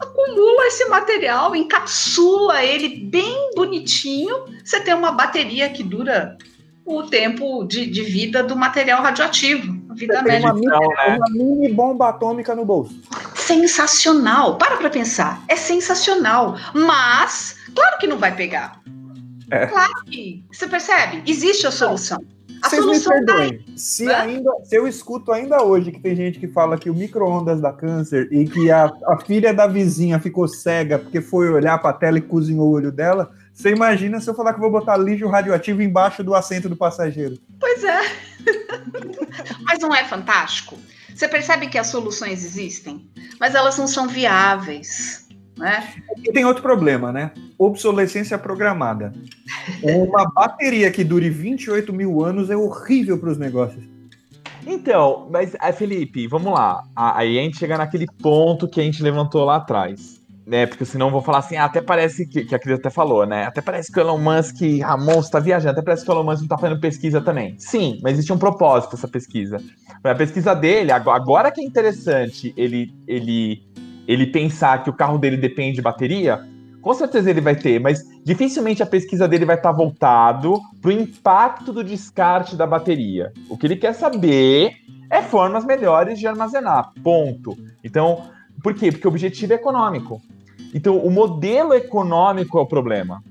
acumula 0.00 0.66
esse 0.66 0.86
material, 0.86 1.54
encapsula 1.54 2.64
ele 2.64 2.88
bem 2.88 3.50
bonitinho, 3.54 4.46
você 4.64 4.80
tem 4.80 4.94
uma 4.94 5.12
bateria 5.12 5.68
que 5.68 5.82
dura 5.82 6.36
o 6.84 7.02
tempo 7.04 7.64
de, 7.64 7.86
de 7.86 8.02
vida 8.02 8.42
do 8.42 8.56
material 8.56 9.02
radioativo. 9.02 9.78
vida 9.94 10.22
média. 10.22 10.52
Uma, 10.52 10.54
mini, 10.54 10.66
né? 10.66 11.16
uma 11.16 11.30
mini 11.30 11.68
bomba 11.72 12.08
atômica 12.08 12.54
no 12.54 12.64
bolso. 12.64 13.00
Sensacional. 13.34 14.56
Para 14.56 14.76
para 14.76 14.90
pensar. 14.90 15.42
É 15.46 15.54
sensacional. 15.54 16.56
Mas, 16.74 17.56
claro 17.74 17.98
que 17.98 18.06
não 18.06 18.18
vai 18.18 18.34
pegar. 18.34 18.80
É. 19.50 19.66
Claro 19.66 19.92
que. 20.06 20.44
Você 20.50 20.66
percebe? 20.66 21.22
Existe 21.26 21.66
a 21.66 21.70
solução. 21.70 22.24
Vocês 22.62 22.86
me 22.86 23.00
perdoem. 23.00 23.58
Tá 23.58 23.64
se, 23.76 24.04
né? 24.04 24.14
ainda, 24.14 24.50
se 24.64 24.76
eu 24.76 24.86
escuto 24.86 25.32
ainda 25.32 25.62
hoje 25.62 25.92
que 25.92 26.00
tem 26.00 26.14
gente 26.14 26.38
que 26.38 26.48
fala 26.48 26.78
que 26.78 26.90
o 26.90 26.94
micro-ondas 26.94 27.60
dá 27.60 27.72
câncer 27.72 28.28
e 28.30 28.44
que 28.46 28.70
a, 28.70 28.92
a 29.06 29.18
filha 29.18 29.52
da 29.54 29.66
vizinha 29.66 30.20
ficou 30.20 30.46
cega 30.46 30.98
porque 30.98 31.20
foi 31.20 31.48
olhar 31.48 31.78
para 31.78 31.90
a 31.90 31.94
tela 31.94 32.18
e 32.18 32.22
cozinhou 32.22 32.68
o 32.68 32.72
olho 32.72 32.92
dela, 32.92 33.30
você 33.52 33.70
imagina 33.70 34.20
se 34.20 34.28
eu 34.28 34.34
falar 34.34 34.54
que 34.54 34.60
vou 34.60 34.70
botar 34.70 34.96
lixo 34.96 35.28
radioativo 35.28 35.82
embaixo 35.82 36.24
do 36.24 36.34
assento 36.34 36.68
do 36.68 36.76
passageiro? 36.76 37.38
Pois 37.58 37.84
é. 37.84 38.00
Mas 39.64 39.78
não 39.80 39.94
é 39.94 40.04
fantástico? 40.04 40.78
Você 41.14 41.28
percebe 41.28 41.66
que 41.66 41.76
as 41.76 41.88
soluções 41.88 42.42
existem, 42.42 43.06
mas 43.38 43.54
elas 43.54 43.76
não 43.76 43.86
são 43.86 44.08
viáveis. 44.08 45.28
Né? 45.60 45.94
E 46.16 46.32
tem 46.32 46.44
outro 46.44 46.62
problema, 46.62 47.12
né? 47.12 47.32
Obsolescência 47.58 48.38
programada. 48.38 49.12
Uma 49.82 50.24
bateria 50.32 50.90
que 50.90 51.04
dure 51.04 51.28
28 51.28 51.92
mil 51.92 52.24
anos 52.24 52.50
é 52.50 52.56
horrível 52.56 53.18
para 53.18 53.30
os 53.30 53.38
negócios. 53.38 53.84
Então, 54.66 55.28
mas 55.30 55.54
Felipe, 55.76 56.26
vamos 56.26 56.52
lá. 56.52 56.82
Aí 56.96 57.38
a 57.38 57.42
gente 57.42 57.58
chega 57.58 57.78
naquele 57.78 58.06
ponto 58.22 58.66
que 58.68 58.80
a 58.80 58.84
gente 58.84 59.02
levantou 59.02 59.44
lá 59.44 59.56
atrás 59.56 60.20
né? 60.50 60.66
Porque 60.66 60.84
senão 60.84 61.06
eu 61.06 61.12
vou 61.12 61.22
falar 61.22 61.38
assim, 61.38 61.56
ah, 61.56 61.64
até 61.64 61.80
parece 61.80 62.26
que, 62.26 62.44
que 62.44 62.54
a 62.54 62.58
Cris 62.58 62.76
até 62.76 62.90
falou, 62.90 63.24
né? 63.24 63.44
Até 63.44 63.60
parece 63.60 63.92
que 63.92 64.00
o 64.00 64.02
Elon 64.02 64.18
Musk, 64.18 64.56
Ramon, 64.82 65.20
está 65.20 65.38
viajando, 65.38 65.70
até 65.70 65.82
parece 65.82 66.04
que 66.04 66.10
o 66.10 66.12
Elon 66.12 66.24
Musk 66.24 66.38
não 66.38 66.46
está 66.46 66.58
fazendo 66.58 66.80
pesquisa 66.80 67.20
também. 67.20 67.54
Sim, 67.56 68.00
mas 68.02 68.14
existe 68.14 68.32
um 68.32 68.38
propósito 68.38 68.96
essa 68.96 69.06
pesquisa. 69.06 69.58
A 70.02 70.14
pesquisa 70.14 70.52
dele, 70.52 70.90
agora 70.90 71.52
que 71.52 71.60
é 71.60 71.64
interessante 71.64 72.52
ele, 72.56 72.92
ele, 73.06 73.62
ele 74.10 74.26
pensar 74.26 74.82
que 74.82 74.90
o 74.90 74.92
carro 74.92 75.18
dele 75.18 75.36
depende 75.36 75.76
de 75.76 75.82
bateria, 75.82 76.40
com 76.82 76.92
certeza 76.92 77.30
ele 77.30 77.40
vai 77.40 77.54
ter, 77.54 77.78
mas 77.78 78.02
dificilmente 78.24 78.82
a 78.82 78.86
pesquisa 78.86 79.28
dele 79.28 79.44
vai 79.44 79.54
estar 79.54 79.70
tá 79.70 79.76
voltado 79.76 80.60
para 80.82 80.88
o 80.88 80.92
impacto 80.92 81.72
do 81.72 81.84
descarte 81.84 82.56
da 82.56 82.66
bateria. 82.66 83.32
O 83.48 83.56
que 83.56 83.68
ele 83.68 83.76
quer 83.76 83.94
saber 83.94 84.72
é 85.08 85.22
formas 85.22 85.64
melhores 85.64 86.18
de 86.18 86.26
armazenar. 86.26 86.90
Ponto. 87.04 87.56
Então, 87.84 88.24
por 88.64 88.74
quê? 88.74 88.90
Porque 88.90 89.06
o 89.06 89.10
objetivo 89.10 89.52
é 89.52 89.56
econômico. 89.56 90.20
Então, 90.74 90.98
o 90.98 91.10
modelo 91.10 91.72
econômico 91.72 92.58
é 92.58 92.62
o 92.62 92.66
problema. 92.66 93.22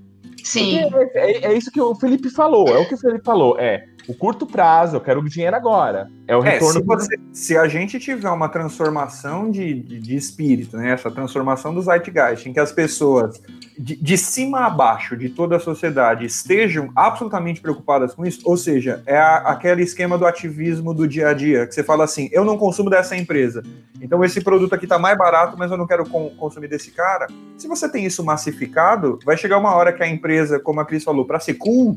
Sim. 0.42 0.78
É, 0.80 1.12
é, 1.14 1.46
é, 1.48 1.58
isso 1.58 1.72
que 1.72 1.82
o 1.82 1.94
Felipe 1.94 2.30
falou. 2.30 2.70
É 2.70 2.78
o 2.78 2.88
que 2.88 2.96
o 2.96 2.98
Felipe 2.98 3.26
falou. 3.26 3.60
É 3.60 3.86
o 4.10 4.14
curto 4.16 4.48
prazo, 4.48 4.96
eu 4.96 5.02
quero 5.02 5.20
o 5.20 5.30
dinheiro 5.30 5.56
agora. 5.56 6.10
É 6.28 6.36
o 6.36 6.40
retorno. 6.40 6.80
É, 6.80 6.82
se, 6.82 6.84
você, 6.84 7.20
se, 7.32 7.58
a 7.58 7.68
gente 7.68 8.00
tiver 8.00 8.32
uma 8.32 8.50
transformação 8.50 9.52
de, 9.52 9.84
de, 9.84 10.00
de, 10.00 10.16
espírito, 10.16 10.78
né? 10.78 10.90
Essa 10.90 11.12
transformação 11.12 11.76
do 11.76 11.80
Zeitgeist, 11.80 12.50
em 12.50 12.54
que 12.54 12.60
as 12.60 12.72
pessoas 12.72 13.40
de, 13.78 13.96
de, 13.96 14.18
cima 14.18 14.66
a 14.66 14.70
baixo 14.70 15.16
de 15.16 15.30
toda 15.30 15.58
a 15.58 15.60
sociedade 15.60 16.26
estejam 16.26 16.92
absolutamente 16.96 17.62
preocupadas 17.62 18.16
com 18.16 18.26
isso, 18.26 18.42
ou 18.46 18.58
seja, 18.58 19.04
é 19.06 19.16
a, 19.16 19.38
aquele 19.38 19.84
esquema 19.84 20.18
do 20.18 20.26
ativismo 20.26 20.92
do 20.92 21.08
dia 21.08 21.30
a 21.30 21.34
dia, 21.34 21.68
que 21.68 21.76
você 21.76 21.84
fala 21.84 22.04
assim, 22.04 22.30
eu 22.32 22.44
não 22.44 22.58
consumo 22.58 22.90
dessa 22.90 23.16
empresa, 23.16 23.62
então 24.02 24.24
esse 24.24 24.42
produto 24.42 24.74
aqui 24.74 24.86
está 24.86 24.98
mais 24.98 25.16
barato, 25.20 25.56
mas 25.56 25.70
eu 25.70 25.78
não 25.78 25.86
quero 25.86 26.10
com, 26.10 26.32
consumir 26.32 26.68
desse 26.68 26.90
cara. 26.90 27.28
Se 27.60 27.68
você 27.68 27.88
tem 27.88 28.06
isso 28.06 28.24
massificado, 28.26 29.20
vai 29.24 29.38
chegar 29.38 29.60
uma 29.60 29.76
hora 29.76 29.94
que 29.94 30.02
a 30.02 30.10
empresa, 30.10 30.60
como 30.60 30.80
a 30.80 30.86
Cris 30.86 31.04
falou, 31.04 31.26
para 31.26 31.40
ser 31.40 31.54
cool, 31.54 31.96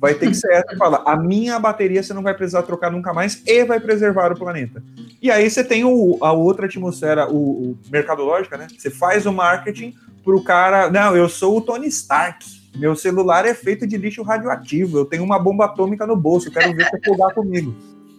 vai 0.00 0.14
ter 0.14 0.28
que 0.28 0.34
ser 0.34 0.52
essa 0.52 0.74
e 0.74 0.76
fala, 0.76 1.02
a 1.04 1.16
minha 1.16 1.58
bateria 1.58 2.02
você 2.02 2.14
não 2.14 2.22
vai 2.22 2.34
precisar 2.34 2.62
trocar 2.62 2.90
nunca 2.90 3.12
mais 3.12 3.42
e 3.46 3.64
vai 3.64 3.80
preservar 3.80 4.32
o 4.32 4.38
planeta. 4.38 4.82
E 5.20 5.30
aí 5.30 5.48
você 5.50 5.64
tem 5.64 5.84
o, 5.84 6.16
a 6.20 6.32
outra 6.32 6.66
atmosfera, 6.66 7.28
o, 7.28 7.36
o 7.70 7.78
mercadológica, 7.90 8.56
né? 8.56 8.68
Você 8.76 8.90
faz 8.90 9.26
o 9.26 9.32
marketing 9.32 9.94
pro 10.24 10.42
cara, 10.42 10.90
não, 10.90 11.16
eu 11.16 11.28
sou 11.28 11.56
o 11.56 11.60
Tony 11.60 11.88
Stark, 11.88 12.46
meu 12.76 12.94
celular 12.94 13.44
é 13.44 13.54
feito 13.54 13.86
de 13.86 13.96
lixo 13.96 14.22
radioativo, 14.22 14.98
eu 14.98 15.04
tenho 15.04 15.24
uma 15.24 15.38
bomba 15.38 15.64
atômica 15.64 16.06
no 16.06 16.16
bolso, 16.16 16.50
quero 16.50 16.74
ver 16.74 16.88
você 16.88 17.00
jogar 17.04 17.34
comigo. 17.34 17.74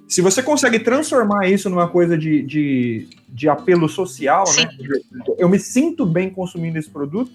Se 0.08 0.22
você 0.22 0.42
consegue 0.42 0.80
transformar 0.80 1.48
isso 1.48 1.70
numa 1.70 1.88
coisa 1.88 2.18
de, 2.18 2.42
de, 2.42 3.08
de 3.30 3.48
apelo 3.48 3.88
social, 3.88 4.44
né? 4.58 4.68
Eu 5.38 5.48
me 5.48 5.60
sinto 5.60 6.06
bem 6.06 6.32
consumindo 6.32 6.80
esse 6.80 6.90
produto, 6.90 7.32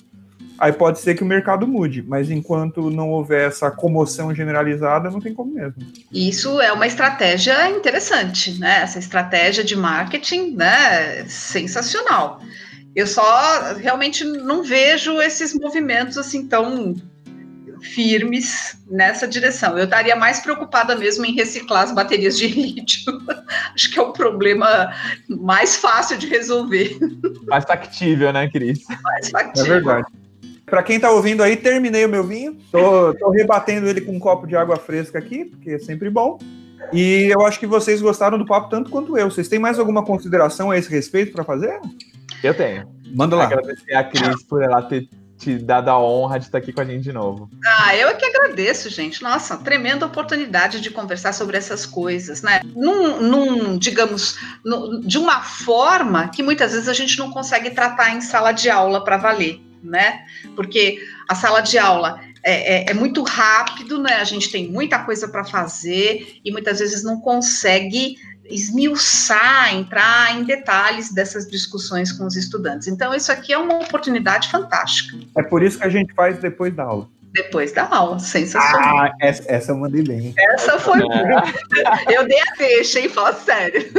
aí 0.59 0.73
pode 0.73 1.01
ser 1.01 1.15
que 1.15 1.23
o 1.23 1.27
mercado 1.27 1.67
mude, 1.67 2.03
mas 2.03 2.31
enquanto 2.31 2.91
não 2.91 3.11
houver 3.11 3.49
essa 3.49 3.71
comoção 3.71 4.35
generalizada, 4.35 5.11
não 5.11 5.21
tem 5.21 5.35
como 5.35 5.55
mesmo. 5.55 5.75
Isso 6.13 6.61
é 6.61 6.73
uma 6.73 6.87
estratégia 6.87 7.71
interessante, 7.71 8.59
né? 8.59 8.83
Essa 8.83 8.99
estratégia 8.99 9.65
de 9.65 9.77
marketing, 9.77 10.55
né? 10.57 11.25
Sensacional. 11.27 12.41
Eu 12.95 13.07
só 13.07 13.75
realmente 13.75 14.25
não 14.25 14.63
vejo 14.63 15.21
esses 15.21 15.53
movimentos 15.53 16.17
assim 16.17 16.47
tão 16.47 16.95
firmes 17.85 18.79
nessa 18.89 19.29
direção. 19.29 19.77
Eu 19.77 19.85
estaria 19.85 20.17
mais 20.17 20.41
preocupada 20.41 20.97
mesmo 20.97 21.25
em 21.27 21.35
reciclar 21.35 21.83
as 21.83 21.93
baterias 21.93 22.39
de 22.39 22.49
lítio. 22.49 23.13
Acho 23.75 23.91
que 23.91 23.99
é 23.99 24.03
o 24.03 24.13
problema 24.13 24.93
mais 25.29 25.77
fácil 25.77 26.17
de 26.17 26.27
resolver. 26.27 26.97
Mais 27.47 27.65
factível, 27.65 28.33
né, 28.33 28.49
Cris? 28.49 28.81
Mais 29.03 29.29
factível. 29.29 29.65
É 29.65 29.75
verdade. 29.75 30.07
Para 30.67 30.83
quem 30.83 30.97
está 30.97 31.11
ouvindo 31.11 31.43
aí, 31.43 31.57
terminei 31.57 32.05
o 32.05 32.09
meu 32.09 32.25
vinho. 32.25 32.57
Tô, 32.73 33.15
tô 33.15 33.31
rebatendo 33.31 33.89
ele 33.89 34.01
com 34.01 34.13
um 34.13 34.19
copo 34.19 34.47
de 34.47 34.57
água 34.57 34.77
fresca 34.77 35.19
aqui, 35.19 35.45
porque 35.45 35.73
é 35.73 35.79
sempre 35.79 36.09
bom. 36.09 36.39
E 36.93 37.29
eu 37.33 37.45
acho 37.47 37.59
que 37.59 37.67
vocês 37.67 38.01
gostaram 38.01 38.39
do 38.39 38.47
papo 38.47 38.69
tanto 38.69 38.91
quanto 38.91 39.17
eu. 39.17 39.31
Vocês 39.31 39.49
têm 39.49 39.59
mais 39.59 39.79
alguma 39.79 40.05
consideração 40.05 40.71
a 40.71 40.79
esse 40.79 40.91
respeito 40.91 41.33
para 41.33 41.45
fazer? 41.45 41.81
Eu 42.43 42.55
tenho. 42.55 42.87
Manda 43.15 43.37
lá. 43.37 43.45
Agradecer 43.45 43.95
a 43.95 44.05
Cris 44.05 44.43
por 44.45 44.63
ela 44.63 44.83
ter 44.83 45.09
te 45.39 45.59
dado 45.59 45.89
a 45.91 45.99
honra 45.99 46.39
de 46.39 46.47
estar 46.47 46.59
aqui 46.59 46.73
com 46.73 46.81
a 46.81 46.85
gente 46.85 47.03
de 47.03 47.13
novo. 47.13 47.51
Ah, 47.65 47.97
eu 47.97 48.09
é 48.09 48.15
que 48.15 48.25
agradeço, 48.25 48.89
gente. 48.89 49.23
Nossa, 49.23 49.57
tremenda 49.57 50.07
oportunidade 50.07 50.81
de 50.81 50.91
conversar 50.91 51.33
sobre 51.33 51.57
essas 51.57 51.85
coisas, 51.85 52.43
né? 52.43 52.61
Num, 52.75 53.21
num 53.21 53.79
digamos, 53.79 54.39
num, 54.65 55.01
de 55.01 55.19
uma 55.19 55.43
forma 55.43 56.29
que 56.29 56.43
muitas 56.43 56.73
vezes 56.73 56.89
a 56.89 56.93
gente 56.93 57.19
não 57.19 57.31
consegue 57.31 57.71
tratar 57.71 58.15
em 58.15 58.21
sala 58.21 58.53
de 58.53 58.71
aula 58.71 59.03
para 59.03 59.17
valer, 59.17 59.61
né? 59.85 60.25
Porque 60.57 60.99
a 61.29 61.35
sala 61.35 61.61
de 61.61 61.79
aula 61.79 62.21
é, 62.43 62.77
é, 62.77 62.91
é, 62.91 62.95
muito 62.95 63.23
rápido, 63.23 63.99
né? 63.99 64.15
A 64.15 64.25
gente 64.25 64.51
tem 64.51 64.71
muita 64.71 64.99
coisa 64.99 65.29
para 65.29 65.45
fazer 65.45 66.41
e 66.45 66.53
muitas 66.53 66.79
vezes 66.79 67.03
não 67.03 67.21
consegue 67.21 68.17
esmiuçar, 68.45 69.75
entrar 69.75 70.39
em 70.39 70.45
detalhes 70.45 71.13
dessas 71.13 71.49
discussões 71.49 72.13
com 72.13 72.27
os 72.27 72.37
estudantes. 72.37 72.89
Então, 72.89 73.15
isso 73.15 73.33
aqui 73.33 73.53
é 73.53 73.59
uma 73.59 73.77
oportunidade 73.77 74.51
fantástica. 74.51 75.17
É 75.37 75.43
por 75.43 75.63
isso 75.63 75.79
que 75.79 75.85
a 75.85 75.89
gente 75.89 76.13
faz 76.15 76.39
depois 76.39 76.75
da 76.75 76.85
aula. 76.85 77.09
Depois 77.33 77.73
da 77.73 77.89
aula, 77.89 78.19
sensacional. 78.19 78.99
Ah, 78.99 79.13
essa, 79.21 79.43
essa 79.49 79.73
eu 79.73 79.77
mandei 79.77 80.03
bem. 80.03 80.35
Essa 80.53 80.79
foi. 80.79 81.01
É. 81.01 82.17
eu 82.17 82.29
dei 82.29 82.39
a 82.39 82.55
deixa, 82.57 83.01
hein? 83.01 83.09
Fala 83.09 83.33
sério. 83.33 83.91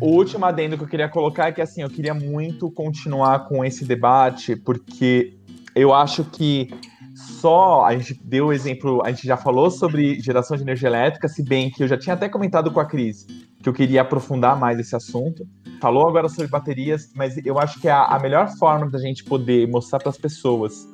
O 0.00 0.08
último 0.08 0.44
adendo 0.44 0.76
que 0.76 0.84
eu 0.84 0.88
queria 0.88 1.08
colocar 1.08 1.48
é 1.48 1.52
que 1.52 1.60
assim, 1.60 1.82
eu 1.82 1.90
queria 1.90 2.14
muito 2.14 2.70
continuar 2.70 3.46
com 3.48 3.64
esse 3.64 3.84
debate, 3.84 4.56
porque 4.56 5.38
eu 5.74 5.94
acho 5.94 6.24
que 6.24 6.70
só, 7.14 7.84
a 7.84 7.96
gente 7.96 8.18
deu 8.24 8.46
o 8.46 8.52
exemplo, 8.52 9.02
a 9.04 9.10
gente 9.10 9.26
já 9.26 9.36
falou 9.36 9.70
sobre 9.70 10.20
geração 10.20 10.56
de 10.56 10.62
energia 10.62 10.88
elétrica, 10.88 11.28
se 11.28 11.42
bem 11.42 11.70
que 11.70 11.82
eu 11.82 11.88
já 11.88 11.96
tinha 11.96 12.14
até 12.14 12.28
comentado 12.28 12.70
com 12.70 12.80
a 12.80 12.84
Cris 12.84 13.26
que 13.62 13.68
eu 13.68 13.72
queria 13.72 14.00
aprofundar 14.00 14.58
mais 14.58 14.78
esse 14.78 14.96
assunto. 14.96 15.46
Falou 15.80 16.08
agora 16.08 16.28
sobre 16.28 16.48
baterias, 16.48 17.12
mas 17.14 17.36
eu 17.44 17.58
acho 17.58 17.80
que 17.80 17.88
a, 17.88 18.04
a 18.04 18.18
melhor 18.18 18.48
forma 18.56 18.90
da 18.90 18.98
gente 18.98 19.24
poder 19.24 19.68
mostrar 19.68 19.98
para 19.98 20.10
as 20.10 20.18
pessoas 20.18 20.88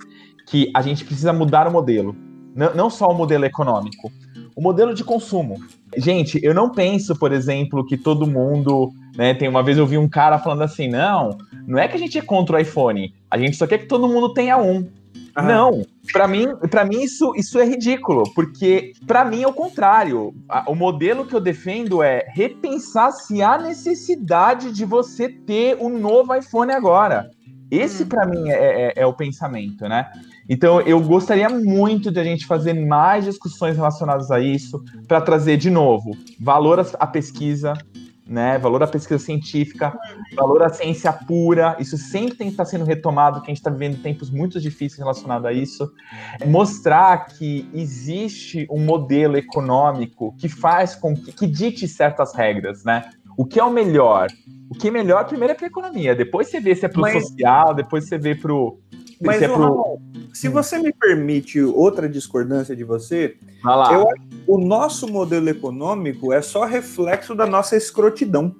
que 0.49 0.71
a 0.75 0.83
gente 0.83 1.05
precisa 1.05 1.33
mudar 1.33 1.67
o 1.67 1.73
modelo, 1.73 2.15
não, 2.55 2.75
não 2.75 2.91
só 2.91 3.09
o 3.09 3.15
modelo 3.15 3.45
econômico, 3.45 4.11
o 4.57 4.63
modelo 4.63 4.95
de 4.95 5.05
consumo. 5.05 5.61
Gente, 5.97 6.41
eu 6.43 6.55
não 6.55 6.71
penso, 6.71 7.15
por 7.15 7.31
exemplo, 7.31 7.85
que 7.85 7.97
todo 7.97 8.27
mundo, 8.27 8.91
né, 9.15 9.35
tem 9.35 9.49
uma 9.49 9.63
vez 9.63 9.77
eu 9.77 9.87
vi 9.87 9.99
um 9.99 10.09
cara 10.09 10.39
falando 10.39 10.63
assim, 10.63 10.89
não, 10.89 11.37
não 11.67 11.79
é 11.79 11.87
que 11.87 11.95
a 11.95 11.99
gente 11.99 12.17
é 12.17 12.23
contra 12.23 12.57
o 12.57 12.59
iPhone, 12.59 13.15
a 13.31 13.37
gente 13.37 13.57
só 13.57 13.67
quer 13.67 13.79
que 13.79 13.87
todo 13.87 14.09
mundo 14.09 14.33
tenha 14.33 14.57
um. 14.57 14.89
Não, 15.37 15.85
para 16.11 16.27
mim, 16.27 16.47
para 16.71 16.83
mim 16.87 17.03
isso, 17.03 17.35
isso 17.37 17.59
é 17.59 17.65
ridículo, 17.67 18.23
porque 18.35 18.95
para 19.07 19.23
mim 19.23 19.43
é 19.43 19.47
o 19.47 19.53
contrário. 19.53 20.35
O 20.67 20.75
modelo 20.75 21.27
que 21.27 21.35
eu 21.35 21.41
defendo 21.41 22.03
é 22.03 22.25
repensar 22.29 23.13
se 23.13 23.43
há 23.43 23.59
necessidade 23.59 24.73
de 24.73 24.87
você 24.87 25.29
ter 25.29 25.77
um 25.79 25.99
novo 25.99 26.35
iPhone 26.35 26.73
agora. 26.73 27.31
Esse 27.71 28.05
hum. 28.05 28.09
para 28.09 28.27
mim 28.27 28.49
é, 28.49 28.55
é, 28.55 28.93
é, 28.97 29.07
o 29.07 29.13
pensamento, 29.13 29.87
né? 29.87 30.11
Então 30.49 30.81
eu 30.83 31.01
gostaria 31.01 31.49
muito 31.49 32.11
de 32.11 32.21
a 32.21 32.25
gente 32.25 32.47
fazer 32.47 32.75
mais 32.75 33.25
discussões 33.25 33.77
relacionadas 33.77 34.31
a 34.31 34.41
isso 34.41 34.83
para 35.09 35.21
trazer 35.21 35.57
de 35.57 35.71
novo 35.71 36.17
valor 36.41 36.79
à 36.99 37.07
pesquisa, 37.07 37.75
né? 38.27 38.59
Valor 38.59 38.83
à 38.83 38.87
pesquisa 38.87 39.19
científica, 39.19 39.97
valor 40.35 40.63
à 40.63 40.69
ciência 40.69 41.13
pura. 41.13 41.77
Isso 41.79 41.97
sempre 41.97 42.37
tem 42.37 42.49
que 42.49 42.55
estar 42.55 42.65
sendo 42.65 42.85
retomado, 42.85 43.41
que 43.41 43.47
a 43.47 43.51
gente 43.51 43.59
está 43.59 43.71
vivendo 43.71 44.03
tempos 44.03 44.31
muito 44.31 44.61
difíceis 44.61 44.99
relacionados 44.99 45.47
a 45.47 45.53
isso. 45.53 45.91
Mostrar 46.47 47.27
que 47.27 47.69
existe 47.73 48.67
um 48.71 48.85
modelo 48.85 49.37
econômico 49.37 50.35
que 50.39 50.49
faz 50.49 50.95
com 50.95 51.15
que, 51.15 51.33
que 51.33 51.47
dite 51.47 51.87
certas 51.87 52.35
regras, 52.35 52.85
né? 52.85 53.11
O 53.37 53.45
que 53.45 53.61
é 53.61 53.65
o 53.65 53.71
melhor? 53.71 54.29
O 54.69 54.75
que 54.75 54.89
é 54.89 54.91
melhor 54.91 55.25
primeiro 55.27 55.53
é 55.53 55.55
para 55.55 55.67
a 55.67 55.69
economia, 55.69 56.15
depois 56.15 56.49
você 56.49 56.59
vê 56.59 56.75
se 56.75 56.85
é 56.87 56.89
para 56.89 56.99
o 56.99 57.03
Mas... 57.03 57.23
social, 57.23 57.75
depois 57.75 58.09
você 58.09 58.19
vê 58.19 58.35
para 58.35 58.53
o 58.53 58.81
Mas, 59.21 59.43
é 59.43 59.49
pro... 59.49 59.57
Ramon, 59.57 59.99
se 60.33 60.49
hum. 60.49 60.53
você 60.53 60.79
me 60.79 60.93
permite 60.93 61.61
outra 61.63 62.09
discordância 62.09 62.77
de 62.77 62.85
você, 62.85 63.37
eu 63.65 64.09
acho 64.11 64.21
que 64.29 64.43
o 64.47 64.59
nosso 64.59 65.09
modelo 65.09 65.49
econômico 65.49 66.33
é 66.33 66.43
só 66.43 66.65
reflexo 66.65 67.35
da 67.35 67.47
nossa 67.47 67.77
escrotidão. 67.77 68.55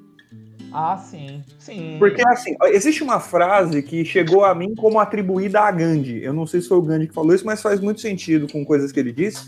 Ah, 0.73 0.99
sim, 0.99 1.43
sim. 1.59 1.97
Porque 1.99 2.27
assim, 2.27 2.55
existe 2.65 3.03
uma 3.03 3.21
frase 3.21 3.83
que 3.83 4.05
chegou 4.05 4.45
a 4.45 4.55
mim 4.55 4.75
como 4.75 4.99
atribuída 4.99 5.61
a 5.61 5.71
Gandhi. 5.71 6.23
Eu 6.23 6.33
não 6.33 6.47
sei 6.47 6.61
se 6.61 6.69
foi 6.69 6.77
o 6.77 6.83
Gandhi 6.83 7.09
que 7.09 7.15
falou 7.15 7.35
isso, 7.35 7.47
mas 7.47 7.63
faz 7.63 7.81
muito 7.81 8.01
sentido 8.01 8.51
com 8.51 8.65
coisas 8.65 8.93
que 8.93 9.01
ele 9.01 9.13
disse. 9.13 9.47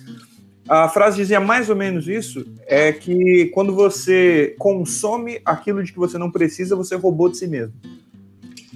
A 0.68 0.88
frase 0.88 1.16
dizia 1.16 1.40
mais 1.40 1.70
ou 1.70 1.76
menos 1.76 2.06
isso: 2.08 2.46
é 2.66 2.92
que 2.92 3.46
quando 3.54 3.74
você 3.74 4.54
consome 4.58 5.40
aquilo 5.44 5.82
de 5.82 5.92
que 5.92 5.98
você 5.98 6.18
não 6.18 6.30
precisa, 6.30 6.76
você 6.76 6.94
roubou 6.94 7.28
de 7.28 7.38
si 7.38 7.46
mesmo. 7.46 7.74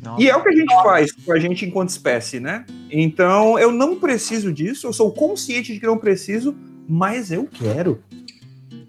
Nossa. 0.02 0.20
E 0.20 0.28
é 0.28 0.36
o 0.36 0.42
que 0.42 0.48
a 0.48 0.56
gente 0.56 0.74
faz 0.82 1.12
com 1.12 1.32
a 1.32 1.38
gente 1.38 1.64
enquanto 1.64 1.90
espécie, 1.90 2.40
né? 2.40 2.66
Então, 2.90 3.56
eu 3.56 3.70
não 3.70 3.94
preciso 3.96 4.52
disso, 4.52 4.88
eu 4.88 4.92
sou 4.92 5.12
consciente 5.12 5.72
de 5.72 5.78
que 5.78 5.86
não 5.86 5.96
preciso, 5.96 6.56
mas 6.88 7.30
eu 7.30 7.46
quero. 7.46 8.02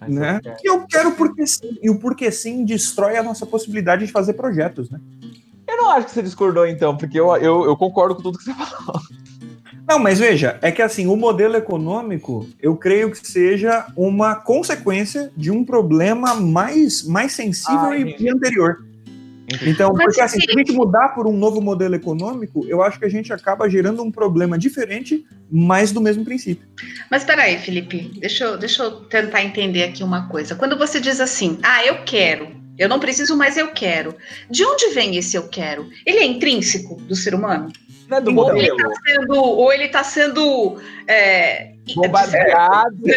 Mas 0.01 0.09
né? 0.09 0.35
Eu 0.37 0.41
quero. 0.41 0.57
E 0.63 0.67
eu 0.67 0.87
quero 0.87 1.11
porque 1.11 1.45
sim. 1.45 1.77
E 1.83 1.89
o 1.89 1.99
porque 1.99 2.31
sim 2.31 2.65
destrói 2.65 3.15
a 3.15 3.23
nossa 3.23 3.45
possibilidade 3.45 4.07
de 4.07 4.11
fazer 4.11 4.33
projetos, 4.33 4.89
né? 4.89 4.99
Eu 5.67 5.77
não 5.77 5.91
acho 5.91 6.07
que 6.07 6.13
você 6.13 6.23
discordou, 6.23 6.65
então, 6.65 6.97
porque 6.97 7.19
eu, 7.19 7.35
eu, 7.37 7.63
eu 7.63 7.77
concordo 7.77 8.15
com 8.15 8.23
tudo 8.23 8.39
que 8.39 8.45
você 8.45 8.53
falou. 8.55 8.99
Não, 9.87 9.99
mas 9.99 10.17
veja, 10.17 10.57
é 10.61 10.71
que 10.71 10.81
assim, 10.81 11.05
o 11.05 11.15
modelo 11.15 11.55
econômico, 11.55 12.47
eu 12.59 12.75
creio 12.75 13.11
que 13.11 13.27
seja 13.27 13.85
uma 13.95 14.33
consequência 14.33 15.31
de 15.37 15.51
um 15.51 15.63
problema 15.63 16.33
mais, 16.33 17.03
mais 17.03 17.33
sensível 17.33 17.89
ah, 17.89 17.97
e, 17.97 18.15
e 18.17 18.29
anterior. 18.29 18.83
Então, 19.61 19.93
porque 19.93 20.21
assim, 20.21 20.39
se 20.39 20.49
a 20.49 20.53
gente 20.53 20.71
mudar 20.71 21.09
por 21.09 21.27
um 21.27 21.35
novo 21.35 21.61
modelo 21.61 21.95
econômico, 21.95 22.65
eu 22.67 22.81
acho 22.81 22.99
que 22.99 23.05
a 23.05 23.09
gente 23.09 23.31
acaba 23.31 23.69
gerando 23.69 24.03
um 24.03 24.11
problema 24.11 24.57
diferente, 24.57 25.25
mas 25.51 25.91
do 25.91 26.01
mesmo 26.01 26.23
princípio. 26.23 26.67
Mas 27.09 27.23
peraí, 27.23 27.57
Felipe, 27.57 28.11
deixa 28.19 28.45
eu, 28.45 28.57
deixa 28.57 28.83
eu 28.83 28.91
tentar 29.01 29.43
entender 29.43 29.83
aqui 29.83 30.03
uma 30.03 30.27
coisa. 30.27 30.55
Quando 30.55 30.77
você 30.77 30.99
diz 30.99 31.19
assim, 31.19 31.59
ah, 31.63 31.85
eu 31.85 32.03
quero, 32.05 32.47
eu 32.77 32.89
não 32.89 32.99
preciso, 32.99 33.37
mas 33.37 33.57
eu 33.57 33.71
quero. 33.71 34.15
De 34.49 34.65
onde 34.65 34.89
vem 34.89 35.15
esse 35.15 35.35
eu 35.35 35.47
quero? 35.47 35.89
Ele 36.05 36.19
é 36.19 36.25
intrínseco 36.25 36.95
do 37.01 37.15
ser 37.15 37.35
humano? 37.35 37.71
Não 38.09 38.17
é 38.17 38.21
do 38.21 38.35
ou, 38.35 38.55
ele 38.55 38.75
tá 38.75 38.91
sendo, 39.05 39.35
ou 39.35 39.73
ele 39.73 39.85
está 39.85 40.03
sendo. 40.03 40.77
É, 41.07 41.73
Bombardeado. 41.95 43.09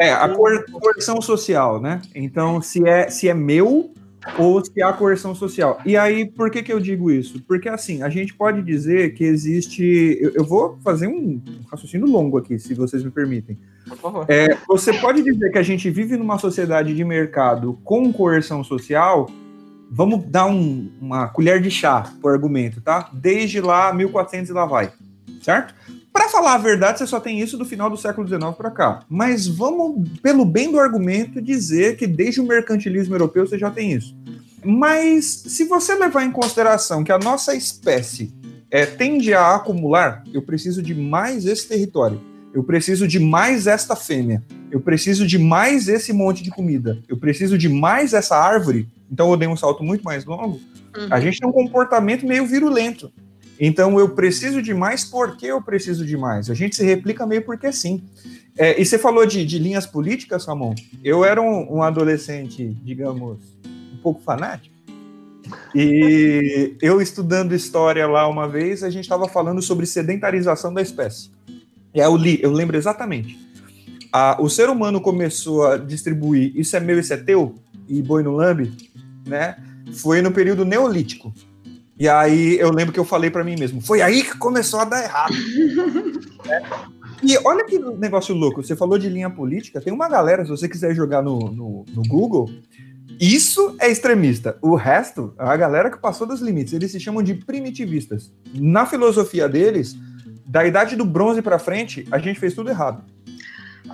É, 0.00 0.08
é, 0.08 0.12
a 0.12 0.28
coerção 0.28 1.20
social, 1.20 1.80
né? 1.80 2.00
Então, 2.14 2.62
se 2.62 2.86
é, 2.86 3.10
se 3.10 3.28
é 3.28 3.34
meu, 3.34 3.92
ou 4.36 4.64
se 4.64 4.82
há 4.82 4.92
coerção 4.92 5.34
social. 5.34 5.80
E 5.84 5.96
aí, 5.96 6.26
por 6.30 6.50
que, 6.50 6.62
que 6.62 6.72
eu 6.72 6.80
digo 6.80 7.10
isso? 7.10 7.42
Porque, 7.42 7.68
assim, 7.68 8.02
a 8.02 8.08
gente 8.08 8.34
pode 8.34 8.62
dizer 8.62 9.14
que 9.14 9.24
existe. 9.24 10.18
Eu, 10.20 10.32
eu 10.34 10.44
vou 10.44 10.78
fazer 10.82 11.06
um 11.06 11.40
raciocínio 11.70 12.06
longo 12.06 12.38
aqui, 12.38 12.58
se 12.58 12.74
vocês 12.74 13.02
me 13.04 13.10
permitem. 13.10 13.58
Por 13.88 13.96
favor. 13.96 14.26
É, 14.28 14.56
você 14.66 14.92
pode 14.92 15.22
dizer 15.22 15.50
que 15.50 15.58
a 15.58 15.62
gente 15.62 15.88
vive 15.90 16.16
numa 16.16 16.38
sociedade 16.38 16.94
de 16.94 17.04
mercado 17.04 17.78
com 17.84 18.12
coerção 18.12 18.62
social. 18.62 19.28
Vamos 19.90 20.24
dar 20.24 20.46
um, 20.46 20.90
uma 21.00 21.28
colher 21.28 21.62
de 21.62 21.70
chá 21.70 22.12
pro 22.20 22.30
argumento, 22.30 22.80
tá? 22.80 23.08
Desde 23.12 23.60
lá, 23.60 23.92
1400 23.92 24.50
e 24.50 24.52
lá 24.52 24.66
vai. 24.66 24.92
Certo? 25.40 25.74
Para 26.18 26.28
falar 26.30 26.54
a 26.54 26.58
verdade, 26.58 26.98
você 26.98 27.06
só 27.06 27.20
tem 27.20 27.38
isso 27.38 27.56
do 27.56 27.64
final 27.64 27.88
do 27.88 27.96
século 27.96 28.26
XIX 28.26 28.52
para 28.56 28.72
cá. 28.72 29.04
Mas 29.08 29.46
vamos, 29.46 30.18
pelo 30.20 30.44
bem 30.44 30.68
do 30.68 30.80
argumento, 30.80 31.40
dizer 31.40 31.96
que 31.96 32.08
desde 32.08 32.40
o 32.40 32.44
mercantilismo 32.44 33.14
europeu 33.14 33.46
você 33.46 33.56
já 33.56 33.70
tem 33.70 33.92
isso. 33.92 34.16
Mas 34.64 35.26
se 35.46 35.62
você 35.66 35.94
levar 35.94 36.24
em 36.24 36.32
consideração 36.32 37.04
que 37.04 37.12
a 37.12 37.18
nossa 37.18 37.54
espécie 37.54 38.34
é, 38.68 38.84
tende 38.84 39.32
a 39.32 39.54
acumular, 39.54 40.24
eu 40.34 40.42
preciso 40.42 40.82
de 40.82 40.92
mais 40.92 41.46
esse 41.46 41.68
território, 41.68 42.20
eu 42.52 42.64
preciso 42.64 43.06
de 43.06 43.20
mais 43.20 43.68
esta 43.68 43.94
fêmea, 43.94 44.42
eu 44.72 44.80
preciso 44.80 45.24
de 45.24 45.38
mais 45.38 45.86
esse 45.86 46.12
monte 46.12 46.42
de 46.42 46.50
comida, 46.50 46.98
eu 47.08 47.16
preciso 47.16 47.56
de 47.56 47.68
mais 47.68 48.12
essa 48.12 48.36
árvore, 48.36 48.88
então 49.08 49.30
eu 49.30 49.36
dei 49.36 49.46
um 49.46 49.56
salto 49.56 49.84
muito 49.84 50.02
mais 50.02 50.24
longo, 50.24 50.60
uhum. 50.96 51.06
a 51.10 51.20
gente 51.20 51.38
tem 51.38 51.48
um 51.48 51.52
comportamento 51.52 52.26
meio 52.26 52.44
virulento. 52.44 53.08
Então 53.60 53.98
eu 53.98 54.10
preciso 54.10 54.62
de 54.62 54.72
mais 54.72 55.04
porque 55.04 55.46
eu 55.46 55.60
preciso 55.60 56.06
de 56.06 56.16
mais. 56.16 56.48
A 56.48 56.54
gente 56.54 56.76
se 56.76 56.84
replica 56.84 57.26
meio 57.26 57.42
porque 57.42 57.72
sim. 57.72 58.02
É, 58.56 58.80
e 58.80 58.84
você 58.84 58.98
falou 58.98 59.24
de, 59.24 59.44
de, 59.44 59.58
linhas 59.58 59.86
políticas, 59.86 60.44
Ramon. 60.44 60.74
Eu 61.02 61.24
era 61.24 61.40
um, 61.40 61.76
um, 61.76 61.82
adolescente, 61.82 62.76
digamos, 62.82 63.38
um 63.66 63.98
pouco 64.02 64.20
fanático. 64.22 64.74
E 65.74 66.74
eu 66.82 67.00
estudando 67.00 67.54
história 67.54 68.06
lá 68.06 68.28
uma 68.28 68.48
vez, 68.48 68.82
a 68.82 68.90
gente 68.90 69.04
estava 69.04 69.28
falando 69.28 69.62
sobre 69.62 69.86
sedentarização 69.86 70.74
da 70.74 70.82
espécie. 70.82 71.30
E 71.94 72.00
eu 72.00 72.16
li, 72.16 72.40
eu 72.42 72.52
lembro 72.52 72.76
exatamente. 72.76 73.38
A, 74.12 74.40
o 74.40 74.48
ser 74.48 74.68
humano 74.68 75.00
começou 75.00 75.66
a 75.66 75.76
distribuir 75.76 76.52
isso 76.56 76.76
é 76.76 76.80
meu, 76.80 76.98
isso 76.98 77.12
é 77.12 77.16
teu, 77.16 77.54
e 77.88 78.02
boi 78.02 78.22
no 78.22 78.32
lambe, 78.32 78.72
né? 79.26 79.56
Foi 79.94 80.20
no 80.20 80.32
período 80.32 80.64
neolítico. 80.64 81.32
E 81.98 82.08
aí 82.08 82.56
eu 82.58 82.70
lembro 82.70 82.92
que 82.92 83.00
eu 83.00 83.04
falei 83.04 83.28
para 83.28 83.42
mim 83.42 83.56
mesmo, 83.58 83.80
foi 83.80 84.00
aí 84.00 84.22
que 84.22 84.38
começou 84.38 84.78
a 84.80 84.84
dar 84.84 85.02
errado. 85.02 85.34
é. 86.48 86.62
E 87.22 87.36
olha 87.44 87.64
que 87.64 87.76
negócio 87.78 88.32
louco, 88.34 88.62
você 88.62 88.76
falou 88.76 88.96
de 88.96 89.08
linha 89.08 89.28
política, 89.28 89.80
tem 89.80 89.92
uma 89.92 90.08
galera, 90.08 90.44
se 90.44 90.50
você 90.50 90.68
quiser 90.68 90.94
jogar 90.94 91.20
no, 91.20 91.50
no, 91.50 91.84
no 91.92 92.02
Google, 92.02 92.48
isso 93.20 93.74
é 93.80 93.90
extremista. 93.90 94.56
O 94.62 94.76
resto, 94.76 95.34
a 95.36 95.56
galera 95.56 95.90
que 95.90 95.98
passou 95.98 96.24
dos 96.24 96.40
limites, 96.40 96.72
eles 96.72 96.92
se 96.92 97.00
chamam 97.00 97.20
de 97.20 97.34
primitivistas. 97.34 98.32
Na 98.54 98.86
filosofia 98.86 99.48
deles, 99.48 99.96
da 100.46 100.64
idade 100.64 100.94
do 100.94 101.04
bronze 101.04 101.42
para 101.42 101.58
frente, 101.58 102.06
a 102.12 102.18
gente 102.18 102.38
fez 102.38 102.54
tudo 102.54 102.70
errado. 102.70 103.02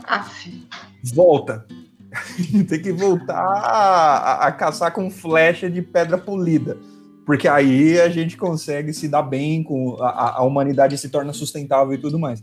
Aff. 0.05 0.69
Volta. 1.15 1.65
Tem 2.69 2.83
que 2.83 2.93
voltar 2.93 3.43
a, 3.43 4.47
a 4.47 4.53
caçar 4.53 4.93
com 4.93 5.11
flecha 5.11 5.71
de 5.71 5.81
pedra 5.81 6.19
polida 6.19 6.77
porque 7.25 7.49
aí 7.49 8.01
a 8.01 8.09
gente 8.09 8.37
consegue 8.37 8.93
se 8.93 9.09
dar 9.09 9.22
bem 9.22 9.62
com 9.62 9.97
a, 10.01 10.39
a 10.39 10.43
humanidade 10.43 10.99
se 10.99 11.09
torna 11.09 11.33
sustentável 11.33 11.95
e 11.95 11.99
tudo 11.99 12.18
mais. 12.18 12.43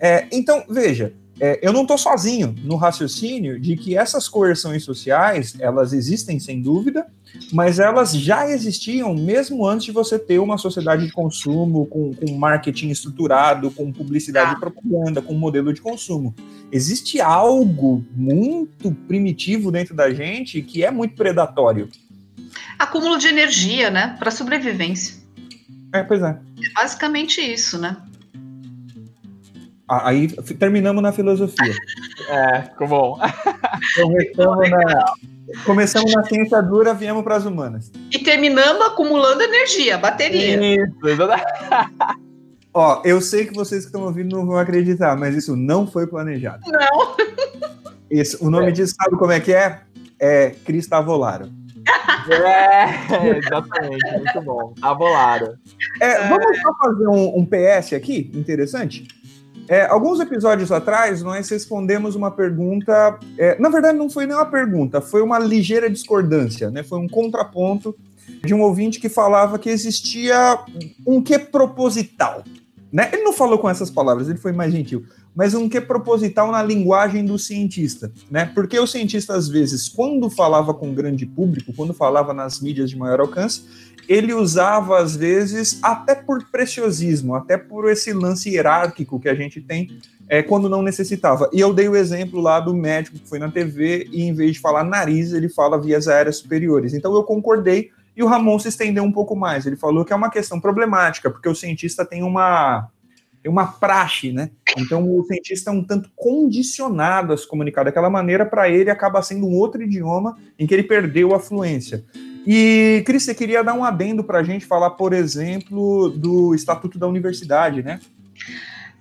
É, 0.00 0.26
então, 0.30 0.62
veja, 0.68 1.12
é, 1.40 1.58
eu 1.62 1.72
não 1.72 1.82
estou 1.82 1.96
sozinho 1.96 2.54
no 2.64 2.76
raciocínio 2.76 3.60
de 3.60 3.76
que 3.76 3.96
essas 3.96 4.28
coerções 4.28 4.84
sociais, 4.84 5.54
elas 5.60 5.92
existem 5.92 6.40
sem 6.40 6.60
dúvida, 6.60 7.06
mas 7.52 7.78
elas 7.78 8.12
já 8.12 8.48
existiam 8.50 9.14
mesmo 9.14 9.66
antes 9.66 9.86
de 9.86 9.92
você 9.92 10.18
ter 10.18 10.38
uma 10.38 10.58
sociedade 10.58 11.06
de 11.06 11.12
consumo 11.12 11.86
com, 11.86 12.12
com 12.14 12.36
marketing 12.36 12.88
estruturado, 12.88 13.70
com 13.70 13.92
publicidade 13.92 14.52
e 14.52 14.54
ah. 14.54 14.58
propaganda, 14.58 15.22
com 15.22 15.34
modelo 15.34 15.72
de 15.72 15.80
consumo. 15.80 16.34
Existe 16.72 17.20
algo 17.20 18.04
muito 18.14 18.90
primitivo 19.06 19.70
dentro 19.70 19.94
da 19.94 20.12
gente 20.12 20.60
que 20.60 20.84
é 20.84 20.90
muito 20.90 21.14
predatório 21.14 21.88
acúmulo 22.78 23.18
de 23.18 23.28
energia, 23.28 23.90
né? 23.90 24.16
Para 24.18 24.30
sobrevivência. 24.30 25.16
É, 25.92 26.02
pois 26.02 26.22
é. 26.22 26.38
É 26.62 26.72
basicamente 26.74 27.40
isso, 27.40 27.78
né? 27.78 27.96
Aí 29.88 30.28
terminamos 30.58 31.02
na 31.02 31.12
filosofia. 31.12 31.74
é, 32.28 32.62
ficou 32.62 32.88
bom. 32.88 33.18
Começamos 33.96 34.70
na, 34.70 35.04
começamos 35.64 36.12
na 36.12 36.24
ciência 36.24 36.62
dura, 36.62 36.92
viemos 36.92 37.24
para 37.24 37.36
as 37.36 37.46
humanas. 37.46 37.90
E 38.10 38.18
terminamos 38.18 38.84
acumulando 38.86 39.42
energia, 39.42 39.96
bateria. 39.96 40.74
Isso. 40.74 40.92
Ó, 42.74 43.00
eu 43.02 43.20
sei 43.20 43.46
que 43.46 43.54
vocês 43.54 43.84
que 43.84 43.88
estão 43.88 44.02
ouvindo 44.02 44.36
não 44.36 44.46
vão 44.46 44.58
acreditar, 44.58 45.16
mas 45.16 45.34
isso 45.34 45.56
não 45.56 45.86
foi 45.86 46.06
planejado. 46.06 46.62
Não. 46.70 47.16
Isso, 48.10 48.38
o 48.44 48.50
nome 48.50 48.68
é. 48.68 48.70
disso, 48.70 48.94
sabe 48.94 49.16
como 49.16 49.32
é 49.32 49.40
que 49.40 49.52
é? 49.52 49.80
É 50.20 50.50
Cristavolaro. 50.64 51.50
É, 52.32 53.38
exatamente, 53.38 54.10
muito 54.18 54.40
bom. 54.42 54.74
Abolado. 54.82 55.58
É, 56.00 56.28
vamos 56.28 56.60
só 56.60 56.74
fazer 56.82 57.08
um, 57.08 57.38
um 57.38 57.46
PS 57.46 57.92
aqui, 57.94 58.30
interessante? 58.34 59.06
É, 59.68 59.84
alguns 59.86 60.18
episódios 60.18 60.72
atrás, 60.72 61.22
nós 61.22 61.48
respondemos 61.50 62.14
uma 62.14 62.30
pergunta. 62.30 63.18
É, 63.36 63.58
na 63.60 63.68
verdade, 63.68 63.98
não 63.98 64.08
foi 64.08 64.26
nem 64.26 64.34
uma 64.34 64.46
pergunta, 64.46 65.00
foi 65.00 65.20
uma 65.20 65.38
ligeira 65.38 65.90
discordância, 65.90 66.70
né? 66.70 66.82
Foi 66.82 66.98
um 66.98 67.06
contraponto 67.06 67.94
de 68.44 68.54
um 68.54 68.62
ouvinte 68.62 68.98
que 68.98 69.08
falava 69.08 69.58
que 69.58 69.68
existia 69.68 70.58
um 71.06 71.22
que 71.22 71.38
proposital. 71.38 72.44
Né? 72.90 73.10
Ele 73.12 73.22
não 73.22 73.32
falou 73.34 73.58
com 73.58 73.68
essas 73.68 73.90
palavras, 73.90 74.28
ele 74.28 74.38
foi 74.38 74.52
mais 74.52 74.72
gentil 74.72 75.04
mas 75.38 75.54
um 75.54 75.68
que 75.68 75.80
proposital 75.80 76.50
na 76.50 76.60
linguagem 76.60 77.24
do 77.24 77.38
cientista, 77.38 78.10
né? 78.28 78.50
Porque 78.52 78.76
o 78.76 78.88
cientista, 78.88 79.36
às 79.36 79.48
vezes, 79.48 79.88
quando 79.88 80.28
falava 80.28 80.74
com 80.74 80.92
grande 80.92 81.24
público, 81.24 81.72
quando 81.76 81.94
falava 81.94 82.34
nas 82.34 82.60
mídias 82.60 82.90
de 82.90 82.98
maior 82.98 83.20
alcance, 83.20 83.62
ele 84.08 84.34
usava, 84.34 84.98
às 84.98 85.14
vezes, 85.14 85.78
até 85.80 86.16
por 86.16 86.42
preciosismo, 86.50 87.36
até 87.36 87.56
por 87.56 87.88
esse 87.88 88.12
lance 88.12 88.50
hierárquico 88.50 89.20
que 89.20 89.28
a 89.28 89.34
gente 89.36 89.60
tem 89.60 90.00
é, 90.28 90.42
quando 90.42 90.68
não 90.68 90.82
necessitava. 90.82 91.48
E 91.52 91.60
eu 91.60 91.72
dei 91.72 91.88
o 91.88 91.94
exemplo 91.94 92.40
lá 92.40 92.58
do 92.58 92.74
médico 92.74 93.20
que 93.20 93.28
foi 93.28 93.38
na 93.38 93.48
TV 93.48 94.08
e, 94.10 94.22
em 94.22 94.34
vez 94.34 94.54
de 94.54 94.58
falar 94.58 94.82
nariz, 94.82 95.32
ele 95.32 95.48
fala 95.48 95.80
vias 95.80 96.08
aéreas 96.08 96.38
superiores. 96.38 96.94
Então, 96.94 97.14
eu 97.14 97.22
concordei 97.22 97.92
E 98.16 98.24
o 98.24 98.26
Ramon 98.26 98.58
se 98.58 98.66
estendeu 98.66 99.04
um 99.04 99.12
pouco 99.12 99.36
mais. 99.36 99.64
Ele 99.64 99.76
falou 99.76 100.04
que 100.04 100.12
é 100.12 100.16
uma 100.16 100.30
questão 100.30 100.58
problemática, 100.58 101.30
porque 101.30 101.48
o 101.48 101.54
cientista 101.54 102.04
tem 102.04 102.24
uma, 102.24 102.90
tem 103.48 103.52
uma 103.52 103.66
praxe, 103.66 104.30
né? 104.30 104.50
Então 104.76 105.02
o 105.10 105.24
cientista 105.24 105.70
é 105.70 105.72
um 105.72 105.82
tanto 105.82 106.10
condicionado 106.14 107.32
a 107.32 107.36
se 107.36 107.48
comunicar 107.48 107.84
daquela 107.84 108.10
maneira, 108.10 108.44
para 108.44 108.68
ele 108.68 108.90
acaba 108.90 109.22
sendo 109.22 109.46
um 109.46 109.54
outro 109.54 109.82
idioma 109.82 110.36
em 110.58 110.66
que 110.66 110.74
ele 110.74 110.82
perdeu 110.82 111.34
a 111.34 111.40
fluência. 111.40 112.04
E, 112.46 113.02
Cris, 113.06 113.24
você 113.24 113.34
queria 113.34 113.64
dar 113.64 113.74
um 113.74 113.84
adendo 113.84 114.22
para 114.22 114.38
a 114.38 114.42
gente 114.42 114.66
falar, 114.66 114.90
por 114.90 115.12
exemplo, 115.12 116.10
do 116.10 116.54
Estatuto 116.54 116.98
da 116.98 117.06
Universidade, 117.06 117.82
né? 117.82 118.00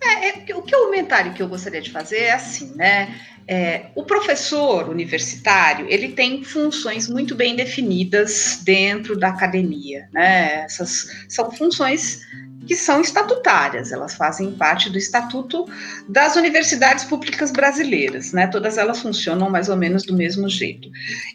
É, 0.02 0.28
é, 0.30 0.56
o 0.56 0.62
que 0.62 0.76
o 0.76 0.86
comentário 0.86 1.34
que 1.34 1.42
eu 1.42 1.48
gostaria 1.48 1.82
de 1.82 1.92
fazer 1.92 2.18
é 2.18 2.34
assim, 2.34 2.74
né? 2.76 3.16
É, 3.48 3.88
o 3.96 4.04
professor 4.04 4.90
universitário 4.90 5.88
ele 5.90 6.10
tem 6.10 6.44
funções 6.44 7.08
muito 7.08 7.34
bem 7.34 7.56
definidas 7.56 8.60
dentro 8.64 9.18
da 9.18 9.30
academia, 9.30 10.08
né? 10.14 10.66
Essas 10.66 11.08
são 11.30 11.50
funções 11.52 12.22
que 12.68 12.76
são 12.76 13.00
estatutárias, 13.00 13.94
elas 13.94 14.16
fazem 14.16 14.52
parte 14.52 14.90
do 14.90 14.98
estatuto 14.98 15.66
das 16.10 16.36
universidades 16.36 17.06
públicas 17.06 17.50
brasileiras, 17.50 18.34
né? 18.34 18.48
Todas 18.48 18.78
elas 18.78 19.00
funcionam 19.00 19.50
mais 19.50 19.70
ou 19.70 19.78
menos 19.78 20.04
do 20.04 20.14
mesmo 20.14 20.50
jeito. 20.50 20.90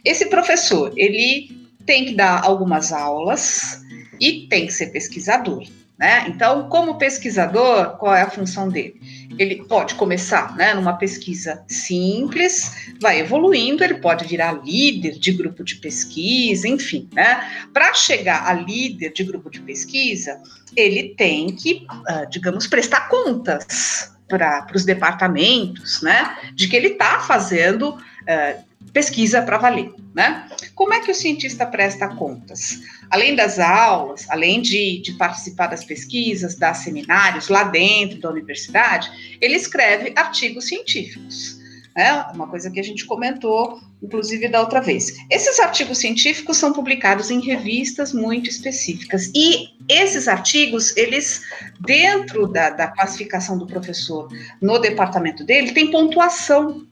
Esse 0.05 0.27
professor, 0.27 0.93
ele 0.95 1.51
tem 1.87 2.05
que 2.05 2.15
dar 2.15 2.45
algumas 2.45 2.93
aulas 2.93 3.81
e 4.21 4.47
tem 4.49 4.67
que 4.67 4.73
ser 4.73 4.89
pesquisador. 4.89 5.65
Né? 6.03 6.25
Então, 6.27 6.69
como 6.69 6.99
pesquisador, 6.99 7.97
qual 7.97 8.13
é 8.13 8.23
a 8.23 8.29
função 8.29 8.69
dele? 8.69 9.01
Ele 9.39 9.63
pode 9.69 9.95
começar 9.95 10.57
né, 10.57 10.75
numa 10.75 10.95
pesquisa 10.95 11.63
simples, 11.69 12.93
vai 13.01 13.21
evoluindo, 13.21 13.85
ele 13.85 13.95
pode 13.95 14.27
virar 14.27 14.65
líder 14.65 15.13
de 15.13 15.31
grupo 15.31 15.63
de 15.63 15.77
pesquisa, 15.77 16.67
enfim. 16.67 17.09
Né? 17.13 17.69
Para 17.73 17.95
chegar 17.95 18.49
a 18.49 18.53
líder 18.53 19.13
de 19.13 19.23
grupo 19.23 19.49
de 19.49 19.61
pesquisa, 19.61 20.43
ele 20.75 21.15
tem 21.15 21.55
que, 21.55 21.87
uh, 21.89 22.29
digamos, 22.29 22.67
prestar 22.67 23.09
contas 23.09 24.13
para 24.29 24.67
os 24.75 24.85
departamentos, 24.85 26.03
né, 26.03 26.37
de 26.55 26.67
que 26.67 26.75
ele 26.75 26.89
está 26.89 27.21
fazendo 27.21 27.91
uh, 27.91 28.63
pesquisa 28.93 29.43
para 29.43 29.59
valer, 29.59 29.93
né? 30.15 30.49
Como 30.75 30.93
é 30.95 31.01
que 31.01 31.11
o 31.11 31.15
cientista 31.15 31.67
presta 31.67 32.09
contas? 32.09 32.81
Além 33.13 33.37
das 33.37 33.59
aulas, 33.59 34.25
além 34.31 34.63
de, 34.63 35.03
de, 35.03 35.13
participar 35.13 35.67
das 35.67 35.85
pesquisas, 35.85 36.57
dar 36.57 36.73
seminários 36.73 37.49
lá 37.49 37.65
dentro 37.65 38.19
da 38.19 38.31
universidade, 38.31 39.37
ele 39.39 39.55
escreve 39.55 40.15
artigos 40.17 40.67
científicos. 40.67 41.61
É 41.95 42.11
uma 42.33 42.47
coisa 42.47 42.71
que 42.71 42.81
a 42.81 42.83
gente 42.83 43.05
comentou, 43.05 43.79
inclusive, 44.03 44.49
da 44.49 44.61
outra 44.61 44.81
vez. 44.81 45.15
Esses 45.31 45.61
artigos 45.61 45.99
científicos 45.99 46.57
são 46.57 46.73
publicados 46.73 47.31
em 47.31 47.39
revistas 47.39 48.15
muito 48.15 48.49
específicas. 48.49 49.31
E 49.35 49.69
esses 49.91 50.27
artigos, 50.27 50.97
eles, 50.97 51.43
dentro 51.81 52.47
da, 52.47 52.71
da 52.71 52.87
classificação 52.87 53.59
do 53.59 53.67
professor 53.67 54.27
no 54.59 54.79
departamento 54.79 55.45
dele, 55.45 55.73
tem 55.73 55.91
pontuação. 55.91 56.87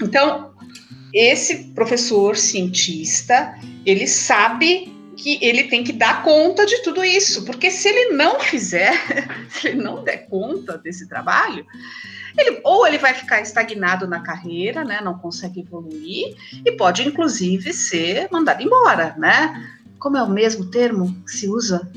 Então, 0.00 0.54
esse 1.12 1.64
professor 1.74 2.36
cientista, 2.36 3.58
ele 3.84 4.06
sabe 4.06 4.94
que 5.16 5.38
ele 5.42 5.64
tem 5.64 5.82
que 5.82 5.92
dar 5.92 6.22
conta 6.22 6.66
de 6.66 6.82
tudo 6.82 7.02
isso, 7.04 7.44
porque 7.44 7.70
se 7.70 7.88
ele 7.88 8.14
não 8.14 8.38
fizer, 8.38 8.92
se 9.48 9.68
ele 9.68 9.82
não 9.82 10.04
der 10.04 10.28
conta 10.28 10.76
desse 10.76 11.08
trabalho, 11.08 11.64
ele, 12.36 12.60
ou 12.62 12.86
ele 12.86 12.98
vai 12.98 13.14
ficar 13.14 13.40
estagnado 13.40 14.06
na 14.06 14.20
carreira, 14.20 14.84
né, 14.84 15.00
não 15.02 15.18
consegue 15.18 15.60
evoluir, 15.60 16.36
e 16.64 16.72
pode 16.72 17.02
inclusive 17.06 17.72
ser 17.72 18.28
mandado 18.30 18.62
embora, 18.62 19.14
né? 19.16 19.72
Como 19.98 20.18
é 20.18 20.22
o 20.22 20.28
mesmo 20.28 20.66
termo 20.70 21.16
que 21.24 21.32
se 21.32 21.48
usa 21.48 21.90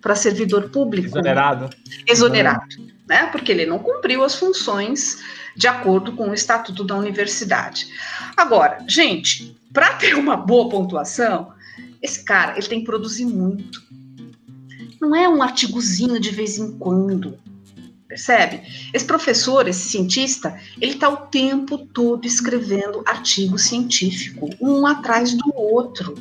para 0.00 0.14
servidor 0.14 0.70
público? 0.70 1.18
Exonerado. 1.18 1.70
Exonerado, 2.08 2.76
né? 3.06 3.26
Porque 3.26 3.52
ele 3.52 3.66
não 3.66 3.78
cumpriu 3.78 4.24
as 4.24 4.34
funções 4.34 5.18
de 5.54 5.68
acordo 5.68 6.12
com 6.12 6.30
o 6.30 6.34
estatuto 6.34 6.82
da 6.82 6.96
universidade. 6.96 7.88
Agora, 8.34 8.78
gente, 8.88 9.54
para 9.72 9.92
ter 9.94 10.14
uma 10.14 10.36
boa 10.36 10.70
pontuação, 10.70 11.52
esse 12.02 12.24
cara 12.24 12.56
ele 12.56 12.66
tem 12.66 12.80
que 12.80 12.86
produzir 12.86 13.26
muito. 13.26 13.82
Não 15.00 15.14
é 15.14 15.28
um 15.28 15.42
artigozinho 15.42 16.20
de 16.20 16.30
vez 16.30 16.58
em 16.58 16.78
quando. 16.78 17.38
Percebe? 18.06 18.62
Esse 18.92 19.04
professor, 19.04 19.68
esse 19.68 19.88
cientista, 19.88 20.58
ele 20.80 20.94
está 20.94 21.08
o 21.08 21.28
tempo 21.28 21.78
todo 21.78 22.26
escrevendo 22.26 23.04
artigo 23.06 23.56
científico, 23.56 24.50
um 24.60 24.84
atrás 24.84 25.32
do 25.32 25.54
outro, 25.54 26.16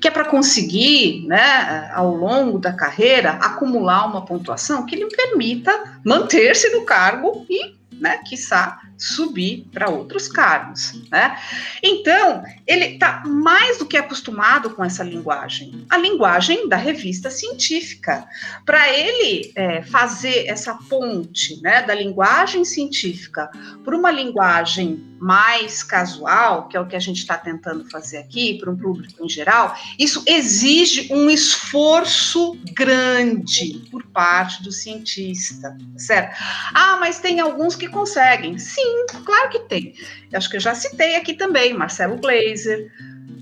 que 0.00 0.08
é 0.08 0.10
para 0.10 0.24
conseguir, 0.24 1.26
né, 1.26 1.90
ao 1.92 2.16
longo 2.16 2.58
da 2.58 2.72
carreira, 2.72 3.32
acumular 3.32 4.06
uma 4.06 4.24
pontuação 4.24 4.86
que 4.86 4.96
lhe 4.96 5.06
permita 5.06 6.00
manter-se 6.02 6.70
no 6.70 6.86
cargo 6.86 7.44
e 7.50 7.74
né, 7.92 8.18
quiçá 8.26 8.80
subir 8.96 9.66
para 9.72 9.90
outros 9.90 10.28
cargos, 10.28 11.00
né? 11.10 11.38
Então, 11.82 12.42
ele 12.66 12.94
está 12.94 13.22
mais 13.26 13.78
do 13.78 13.86
que 13.86 13.96
acostumado 13.96 14.70
com 14.70 14.84
essa 14.84 15.02
linguagem, 15.02 15.84
a 15.90 15.96
linguagem 15.96 16.68
da 16.68 16.76
revista 16.76 17.30
científica. 17.30 18.26
Para 18.64 18.90
ele 18.92 19.52
é, 19.54 19.82
fazer 19.82 20.46
essa 20.46 20.74
ponte, 20.74 21.60
né, 21.62 21.82
da 21.82 21.94
linguagem 21.94 22.64
científica 22.64 23.50
para 23.84 23.96
uma 23.96 24.10
linguagem 24.10 25.13
mais 25.24 25.82
casual, 25.82 26.68
que 26.68 26.76
é 26.76 26.80
o 26.80 26.86
que 26.86 26.94
a 26.94 27.00
gente 27.00 27.16
está 27.16 27.38
tentando 27.38 27.88
fazer 27.88 28.18
aqui, 28.18 28.58
para 28.58 28.70
um 28.70 28.76
público 28.76 29.24
em 29.24 29.28
geral, 29.28 29.74
isso 29.98 30.22
exige 30.26 31.10
um 31.10 31.30
esforço 31.30 32.58
grande 32.74 33.88
por 33.90 34.04
parte 34.08 34.62
do 34.62 34.70
cientista, 34.70 35.74
certo? 35.96 36.36
Ah, 36.74 36.98
mas 37.00 37.20
tem 37.20 37.40
alguns 37.40 37.74
que 37.74 37.88
conseguem. 37.88 38.58
Sim, 38.58 39.06
claro 39.24 39.48
que 39.48 39.60
tem. 39.60 39.94
Eu 40.30 40.36
acho 40.36 40.50
que 40.50 40.56
eu 40.56 40.60
já 40.60 40.74
citei 40.74 41.16
aqui 41.16 41.32
também 41.32 41.72
Marcelo 41.72 42.18
Glazer, 42.18 42.92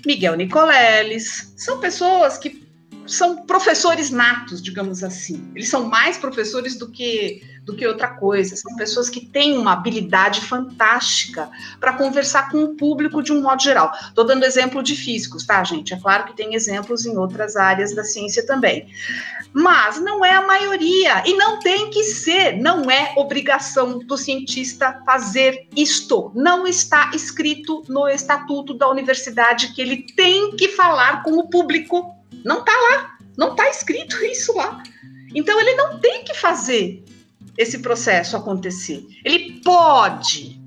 Miguel 0.06 0.36
Nicoleles, 0.36 1.52
são 1.56 1.80
pessoas 1.80 2.38
que 2.38 2.62
são 3.08 3.44
professores 3.44 4.10
natos, 4.10 4.62
digamos 4.62 5.02
assim. 5.02 5.50
Eles 5.52 5.68
são 5.68 5.88
mais 5.88 6.16
professores 6.16 6.78
do 6.78 6.88
que 6.88 7.42
do 7.64 7.76
que 7.76 7.86
outra 7.86 8.08
coisa. 8.08 8.56
São 8.56 8.74
pessoas 8.76 9.08
que 9.08 9.24
têm 9.24 9.56
uma 9.56 9.72
habilidade 9.72 10.40
fantástica 10.40 11.48
para 11.78 11.92
conversar 11.94 12.50
com 12.50 12.64
o 12.64 12.74
público 12.74 13.22
de 13.22 13.32
um 13.32 13.40
modo 13.40 13.62
geral. 13.62 13.92
Estou 14.08 14.24
dando 14.24 14.44
exemplo 14.44 14.82
de 14.82 14.96
físicos, 14.96 15.46
tá, 15.46 15.62
gente? 15.62 15.94
É 15.94 15.98
claro 15.98 16.24
que 16.24 16.36
tem 16.36 16.54
exemplos 16.54 17.06
em 17.06 17.16
outras 17.16 17.56
áreas 17.56 17.94
da 17.94 18.02
ciência 18.02 18.44
também. 18.44 18.86
Mas 19.52 20.00
não 20.00 20.24
é 20.24 20.32
a 20.32 20.46
maioria 20.46 21.22
e 21.26 21.34
não 21.34 21.60
tem 21.60 21.90
que 21.90 22.02
ser, 22.04 22.56
não 22.56 22.90
é 22.90 23.12
obrigação 23.16 23.98
do 23.98 24.16
cientista 24.16 25.00
fazer 25.04 25.68
isto. 25.76 26.32
Não 26.34 26.66
está 26.66 27.10
escrito 27.14 27.84
no 27.88 28.08
estatuto 28.08 28.74
da 28.74 28.88
universidade 28.88 29.72
que 29.72 29.80
ele 29.80 30.06
tem 30.16 30.56
que 30.56 30.68
falar 30.68 31.22
com 31.22 31.38
o 31.38 31.48
público. 31.48 32.16
Não 32.44 32.60
está 32.60 32.72
lá, 32.72 33.16
não 33.36 33.52
está 33.52 33.68
escrito 33.68 34.16
isso 34.24 34.56
lá. 34.56 34.82
Então 35.34 35.58
ele 35.60 35.74
não 35.74 35.98
tem 35.98 36.24
que 36.24 36.34
fazer 36.34 37.02
esse 37.56 37.78
processo 37.78 38.36
acontecer. 38.36 39.06
Ele 39.24 39.60
pode, 39.62 40.60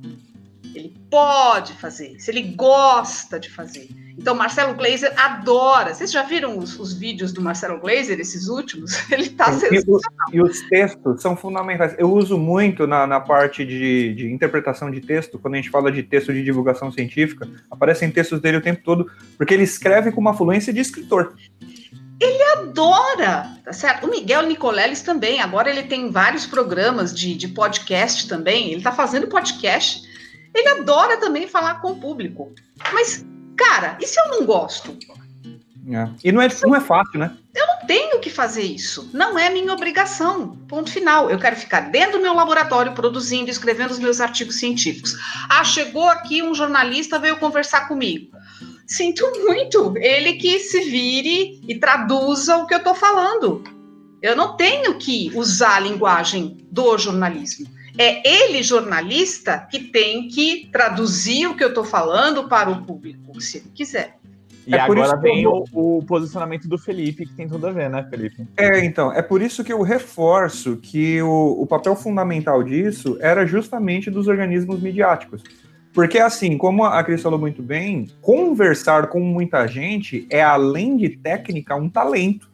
ele 0.74 0.94
pode 1.10 1.74
fazer 1.74 2.14
isso, 2.14 2.30
ele 2.30 2.44
gosta 2.56 3.40
de 3.40 3.49
fazer. 3.49 3.90
Então, 4.18 4.34
Marcelo 4.34 4.74
Glazer 4.76 5.14
adora. 5.18 5.94
Vocês 5.94 6.12
já 6.12 6.24
viram 6.24 6.57
os, 6.57 6.80
os 6.80 6.94
vídeos 6.94 7.34
do 7.34 7.41
Marcelo 7.41 7.80
Glazer, 7.80 8.20
esses 8.20 8.48
últimos? 8.48 8.98
Ele 9.12 9.24
está 9.24 9.52
sensacional. 9.52 10.30
E, 10.32 10.38
e, 10.38 10.41
os 10.41 10.62
textos 10.62 11.22
são 11.22 11.36
fundamentais. 11.36 11.95
Eu 11.98 12.12
uso 12.12 12.38
muito 12.38 12.88
na, 12.88 13.06
na 13.06 13.20
parte 13.20 13.66
de, 13.66 14.14
de, 14.14 14.32
interpretação 14.32 14.90
de 14.90 15.02
texto, 15.02 15.38
quando 15.38 15.56
a 15.56 15.57
gente 15.57 15.70
fala 15.70 15.91
de 15.91 16.02
texto 16.02 16.34
de 16.34 16.44
divulgação 16.44 16.91
científica, 16.91 17.48
aparecem 17.70 18.10
textos 18.10 18.40
dele 18.40 18.57
o 18.57 18.62
tempo 18.62 18.82
todo, 18.84 19.12
porque 19.38 19.53
ele 19.53 19.64
escreve 19.64 20.12
com 20.12 20.22
uma 20.22 20.34
fluência 20.34 20.72
de 20.72 20.80
escritor. 20.80 21.34
Ele 22.20 22.44
adora, 22.58 23.50
tá 23.64 23.74
certo? 23.74 24.06
O 24.06 24.10
Miguel 24.10 24.44
Nicoleles 24.44 25.02
também, 25.02 25.42
agora 25.42 25.70
ele 25.70 25.84
tem 25.84 26.10
vários 26.10 26.46
programas 26.46 27.14
de, 27.14 27.36
de 27.36 27.50
podcast 27.50 28.28
também, 28.28 28.72
ele 28.72 28.82
tá 28.82 28.92
fazendo 28.92 29.28
podcast. 29.28 30.02
Ele 30.54 30.70
adora 30.70 31.18
também 31.18 31.48
falar 31.48 31.82
com 31.82 31.92
o 31.92 32.00
público. 32.00 32.54
Mas, 32.94 33.26
cara, 33.58 33.98
e 34.02 34.08
se 34.08 34.18
eu 34.20 34.30
não 34.30 34.46
gosto? 34.46 34.98
É. 35.88 36.10
E 36.24 36.32
não 36.32 36.42
é, 36.42 36.48
não 36.64 36.76
é 36.76 36.80
fácil, 36.80 37.20
né? 37.20 37.36
Eu 37.54 37.68
não 37.68 37.86
tenho 37.86 38.20
que 38.20 38.30
fazer 38.30 38.64
isso. 38.64 39.10
Não 39.14 39.38
é 39.38 39.50
minha 39.50 39.72
obrigação. 39.72 40.58
Ponto 40.68 40.92
final. 40.92 41.30
Eu 41.30 41.38
quero 41.38 41.56
ficar 41.56 41.92
dentro 41.92 42.14
do 42.14 42.24
meu 42.24 42.34
laboratório 42.34 42.94
produzindo, 42.94 43.52
escrevendo 43.52 43.92
os 43.92 44.00
meus 44.00 44.20
artigos 44.20 44.56
científicos. 44.56 45.16
Ah, 45.48 45.64
chegou 45.64 46.08
aqui 46.10 46.42
um 46.42 46.56
jornalista, 46.56 47.20
veio 47.20 47.38
conversar 47.38 47.88
comigo. 47.88 48.36
Sinto 48.86 49.26
muito. 49.44 49.98
Ele 49.98 50.34
que 50.34 50.60
se 50.60 50.82
vire 50.82 51.62
e 51.68 51.76
traduza 51.80 52.57
o 52.57 52.68
que 52.68 52.74
eu 52.74 52.80
estou 52.80 52.94
falando. 52.94 53.64
Eu 54.22 54.36
não 54.36 54.56
tenho 54.56 54.95
que 54.95 55.32
usar 55.36 55.76
a 55.76 55.80
linguagem 55.80 56.57
do 56.72 56.98
jornalismo. 56.98 57.68
É 57.98 58.28
ele, 58.28 58.62
jornalista, 58.62 59.57
que 59.72 59.80
tem 59.80 60.28
que 60.28 60.68
traduzir 60.72 61.48
o 61.48 61.56
que 61.56 61.64
eu 61.64 61.70
estou 61.70 61.84
falando 61.84 62.48
para 62.48 62.70
o 62.70 62.84
público, 62.84 63.40
se 63.40 63.57
ele 63.57 63.72
quiser. 63.74 64.18
E 64.68 64.74
é 64.74 64.80
agora 64.80 65.16
vem 65.16 65.45
o, 65.45 65.64
o, 65.72 66.03
posicionamento 66.03 66.68
do 66.68 66.78
Felipe, 66.78 67.26
que 67.26 67.34
tem 67.34 67.48
tudo 67.48 67.68
a 67.68 67.72
ver, 67.72 67.90
né, 67.90 68.06
Felipe? 68.10 68.48
É, 68.57 68.84
então, 68.84 69.14
é 69.14 69.22
por 69.22 69.41
isso 69.41 69.64
que 69.64 69.72
eu 69.72 69.82
reforço 69.84 70.78
que 70.78 71.22
o, 71.22 71.62
o 71.62 71.68
papel 71.68 71.95
fundamental 71.95 72.64
disso 72.64 73.18
era 73.22 73.45
justamente 73.45 74.10
dos 74.10 74.28
organismos 74.28 74.82
midiáticos. 74.82 75.44
Porque, 75.95 76.19
assim, 76.19 76.57
como 76.57 76.84
a 76.84 77.01
Cris 77.05 77.22
falou 77.22 77.39
muito 77.39 77.63
bem, 77.63 78.07
conversar 78.22 79.07
com 79.07 79.22
muita 79.22 79.65
gente 79.65 80.27
é, 80.30 80.43
além 80.43 80.97
de 80.97 81.09
técnica, 81.09 81.73
um 81.73 81.89
talento. 81.89 82.49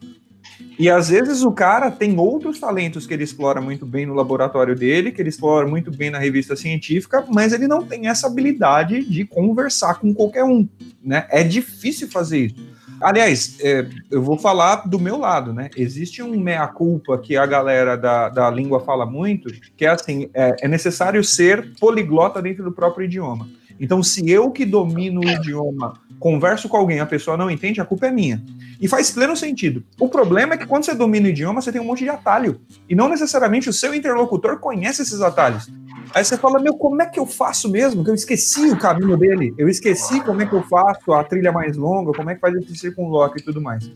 E 0.78 0.88
às 0.88 1.08
vezes 1.08 1.42
o 1.42 1.50
cara 1.50 1.90
tem 1.90 2.16
outros 2.18 2.60
talentos 2.60 3.04
que 3.04 3.12
ele 3.12 3.24
explora 3.24 3.60
muito 3.60 3.84
bem 3.84 4.06
no 4.06 4.14
laboratório 4.14 4.76
dele, 4.76 5.10
que 5.10 5.20
ele 5.20 5.28
explora 5.28 5.66
muito 5.66 5.90
bem 5.90 6.08
na 6.08 6.18
revista 6.18 6.54
científica, 6.54 7.24
mas 7.28 7.52
ele 7.52 7.66
não 7.66 7.84
tem 7.84 8.06
essa 8.06 8.28
habilidade 8.28 9.04
de 9.04 9.24
conversar 9.24 9.98
com 9.98 10.14
qualquer 10.14 10.44
um, 10.44 10.68
né? 11.02 11.26
É 11.28 11.42
difícil 11.42 12.08
fazer 12.08 12.46
isso. 12.46 12.71
Aliás, 13.02 13.58
é, 13.60 13.86
eu 14.10 14.22
vou 14.22 14.38
falar 14.38 14.88
do 14.88 14.98
meu 14.98 15.18
lado, 15.18 15.52
né? 15.52 15.70
Existe 15.76 16.22
um 16.22 16.38
meia-culpa 16.38 17.18
que 17.18 17.36
a 17.36 17.44
galera 17.44 17.96
da, 17.96 18.28
da 18.28 18.50
língua 18.50 18.80
fala 18.80 19.04
muito, 19.04 19.50
que 19.76 19.84
é 19.84 19.88
assim, 19.88 20.30
é, 20.32 20.56
é 20.62 20.68
necessário 20.68 21.22
ser 21.24 21.72
poliglota 21.78 22.40
dentro 22.40 22.64
do 22.64 22.72
próprio 22.72 23.04
idioma. 23.04 23.48
Então, 23.80 24.02
se 24.02 24.30
eu 24.30 24.50
que 24.50 24.64
domino 24.64 25.20
o 25.20 25.28
idioma 25.28 25.94
converso 26.22 26.68
com 26.68 26.76
alguém, 26.76 27.00
a 27.00 27.06
pessoa 27.06 27.36
não 27.36 27.50
entende, 27.50 27.80
a 27.80 27.84
culpa 27.84 28.06
é 28.06 28.10
minha. 28.12 28.40
E 28.80 28.86
faz 28.86 29.10
pleno 29.10 29.36
sentido. 29.36 29.82
O 29.98 30.08
problema 30.08 30.54
é 30.54 30.56
que 30.56 30.66
quando 30.66 30.84
você 30.84 30.94
domina 30.94 31.26
o 31.26 31.30
idioma, 31.30 31.60
você 31.60 31.72
tem 31.72 31.80
um 31.80 31.84
monte 31.84 32.04
de 32.04 32.10
atalho. 32.10 32.60
E 32.88 32.94
não 32.94 33.08
necessariamente 33.08 33.68
o 33.68 33.72
seu 33.72 33.92
interlocutor 33.92 34.60
conhece 34.60 35.02
esses 35.02 35.20
atalhos. 35.20 35.68
Aí 36.14 36.24
você 36.24 36.36
fala, 36.36 36.60
meu, 36.60 36.74
como 36.74 37.02
é 37.02 37.06
que 37.06 37.18
eu 37.18 37.26
faço 37.26 37.68
mesmo? 37.68 38.04
Que 38.04 38.10
eu 38.10 38.14
esqueci 38.14 38.70
o 38.70 38.78
caminho 38.78 39.16
dele. 39.16 39.52
Eu 39.58 39.68
esqueci 39.68 40.20
como 40.20 40.40
é 40.40 40.46
que 40.46 40.52
eu 40.52 40.62
faço 40.62 41.12
a 41.12 41.24
trilha 41.24 41.50
mais 41.50 41.76
longa, 41.76 42.12
como 42.12 42.30
é 42.30 42.36
que 42.36 42.40
faz 42.40 42.54
esse 42.54 42.76
circunloque 42.76 43.40
e 43.40 43.42
tudo 43.42 43.60
mais. 43.60 43.90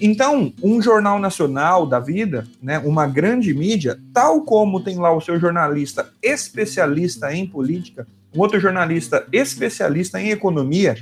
Então, 0.00 0.52
um 0.60 0.82
jornal 0.82 1.20
nacional 1.20 1.86
da 1.86 2.00
vida, 2.00 2.44
né, 2.60 2.78
uma 2.80 3.06
grande 3.06 3.54
mídia, 3.54 4.00
tal 4.12 4.42
como 4.42 4.82
tem 4.82 4.96
lá 4.96 5.12
o 5.12 5.20
seu 5.20 5.38
jornalista 5.38 6.10
especialista 6.22 7.32
em 7.32 7.46
política, 7.46 8.06
um 8.34 8.40
outro 8.40 8.60
jornalista 8.60 9.26
especialista 9.32 10.20
em 10.20 10.30
economia, 10.30 10.96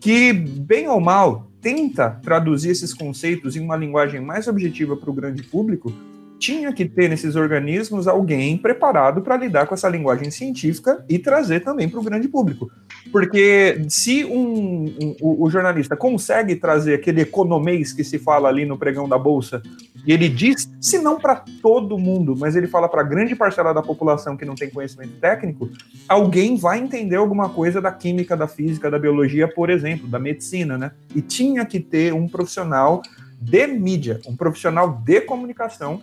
que, 0.00 0.32
bem 0.32 0.88
ou 0.88 1.00
mal, 1.00 1.48
tenta 1.60 2.10
traduzir 2.22 2.70
esses 2.70 2.94
conceitos 2.94 3.56
em 3.56 3.60
uma 3.60 3.76
linguagem 3.76 4.20
mais 4.20 4.46
objetiva 4.48 4.96
para 4.96 5.10
o 5.10 5.14
grande 5.14 5.42
público, 5.42 5.92
tinha 6.38 6.72
que 6.72 6.84
ter 6.84 7.08
nesses 7.08 7.34
organismos 7.34 8.06
alguém 8.06 8.56
preparado 8.56 9.20
para 9.20 9.36
lidar 9.36 9.66
com 9.66 9.74
essa 9.74 9.88
linguagem 9.88 10.30
científica 10.30 11.04
e 11.08 11.18
trazer 11.18 11.60
também 11.60 11.88
para 11.88 11.98
o 11.98 12.02
grande 12.02 12.28
público. 12.28 12.70
Porque 13.10 13.82
se 13.88 14.24
um, 14.24 14.84
um, 15.00 15.16
o 15.20 15.50
jornalista 15.50 15.96
consegue 15.96 16.54
trazer 16.54 16.94
aquele 16.94 17.22
economês 17.22 17.92
que 17.92 18.04
se 18.04 18.18
fala 18.18 18.48
ali 18.48 18.64
no 18.64 18.78
pregão 18.78 19.08
da 19.08 19.18
Bolsa, 19.18 19.62
e 20.06 20.12
ele 20.12 20.28
diz, 20.28 20.70
se 20.80 20.98
não 20.98 21.18
para 21.18 21.44
todo 21.60 21.98
mundo, 21.98 22.34
mas 22.36 22.56
ele 22.56 22.66
fala 22.66 22.88
para 22.88 23.02
grande 23.02 23.34
parcela 23.34 23.74
da 23.74 23.82
população 23.82 24.36
que 24.36 24.44
não 24.44 24.54
tem 24.54 24.70
conhecimento 24.70 25.12
técnico, 25.20 25.70
alguém 26.08 26.56
vai 26.56 26.78
entender 26.78 27.16
alguma 27.16 27.48
coisa 27.48 27.80
da 27.80 27.92
química, 27.92 28.36
da 28.36 28.48
física, 28.48 28.90
da 28.90 28.98
biologia, 28.98 29.46
por 29.48 29.70
exemplo, 29.70 30.08
da 30.08 30.18
medicina, 30.18 30.78
né? 30.78 30.92
E 31.14 31.20
tinha 31.20 31.64
que 31.66 31.80
ter 31.80 32.14
um 32.14 32.26
profissional 32.26 33.02
de 33.40 33.66
mídia, 33.66 34.20
um 34.26 34.36
profissional 34.36 34.90
de 35.04 35.20
comunicação 35.20 36.02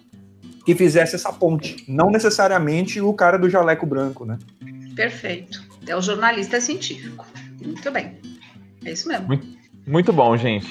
que 0.65 0.73
fizesse 0.73 1.15
essa 1.15 1.31
ponte, 1.31 1.85
não 1.87 2.09
necessariamente 2.09 2.99
o 2.99 3.13
cara 3.13 3.37
do 3.37 3.49
jaleco 3.49 3.85
branco, 3.85 4.25
né? 4.25 4.39
Perfeito. 4.95 5.63
É 5.87 5.95
o 5.95 6.01
jornalista 6.01 6.59
científico. 6.59 7.25
Muito 7.63 7.91
bem. 7.91 8.19
É 8.83 8.91
isso 8.91 9.07
mesmo. 9.07 9.27
Muito, 9.27 9.47
muito 9.85 10.13
bom, 10.13 10.35
gente. 10.37 10.67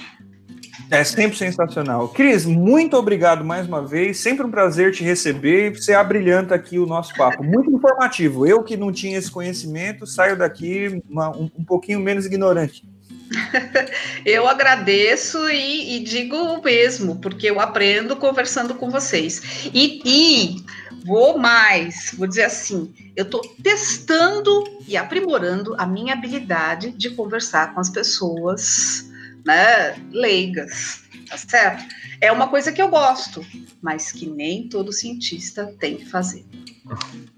É 0.94 1.02
sempre 1.02 1.36
sensacional. 1.36 2.08
Cris, 2.08 2.46
muito 2.46 2.96
obrigado 2.96 3.44
mais 3.44 3.66
uma 3.66 3.84
vez. 3.84 4.18
Sempre 4.18 4.46
um 4.46 4.50
prazer 4.50 4.92
te 4.92 5.02
receber. 5.02 5.74
Você 5.74 5.92
abrilhanta 5.92 6.54
aqui 6.54 6.78
o 6.78 6.86
nosso 6.86 7.12
papo. 7.14 7.42
Muito 7.42 7.68
informativo. 7.70 8.46
Eu 8.46 8.62
que 8.62 8.76
não 8.76 8.92
tinha 8.92 9.18
esse 9.18 9.30
conhecimento, 9.30 10.06
saio 10.06 10.38
daqui 10.38 11.02
uma, 11.10 11.30
um, 11.36 11.50
um 11.58 11.64
pouquinho 11.64 11.98
menos 11.98 12.26
ignorante. 12.26 12.84
eu 14.24 14.46
agradeço 14.46 15.48
e, 15.50 15.96
e, 15.96 16.04
digo 16.04 16.36
o 16.36 16.62
mesmo, 16.62 17.16
porque 17.16 17.50
eu 17.50 17.58
aprendo 17.58 18.14
conversando 18.14 18.74
com 18.76 18.88
vocês. 18.88 19.68
E, 19.74 20.00
e 20.04 20.56
vou 21.04 21.38
mais, 21.38 22.14
vou 22.16 22.28
dizer 22.28 22.44
assim, 22.44 22.94
eu 23.16 23.24
estou 23.24 23.40
testando 23.62 24.62
e 24.86 24.96
aprimorando 24.96 25.74
a 25.76 25.86
minha 25.86 26.12
habilidade 26.12 26.92
de 26.92 27.10
conversar 27.10 27.74
com 27.74 27.80
as 27.80 27.90
pessoas 27.90 29.12
né, 29.44 29.94
leigas, 30.10 31.02
tá 31.28 31.36
certo? 31.36 31.84
É 32.20 32.32
uma 32.32 32.48
coisa 32.48 32.72
que 32.72 32.80
eu 32.80 32.88
gosto, 32.88 33.44
mas 33.82 34.10
que 34.10 34.26
nem 34.26 34.68
todo 34.68 34.92
cientista 34.92 35.74
tem 35.78 35.96
que 35.96 36.06
fazer. 36.06 36.44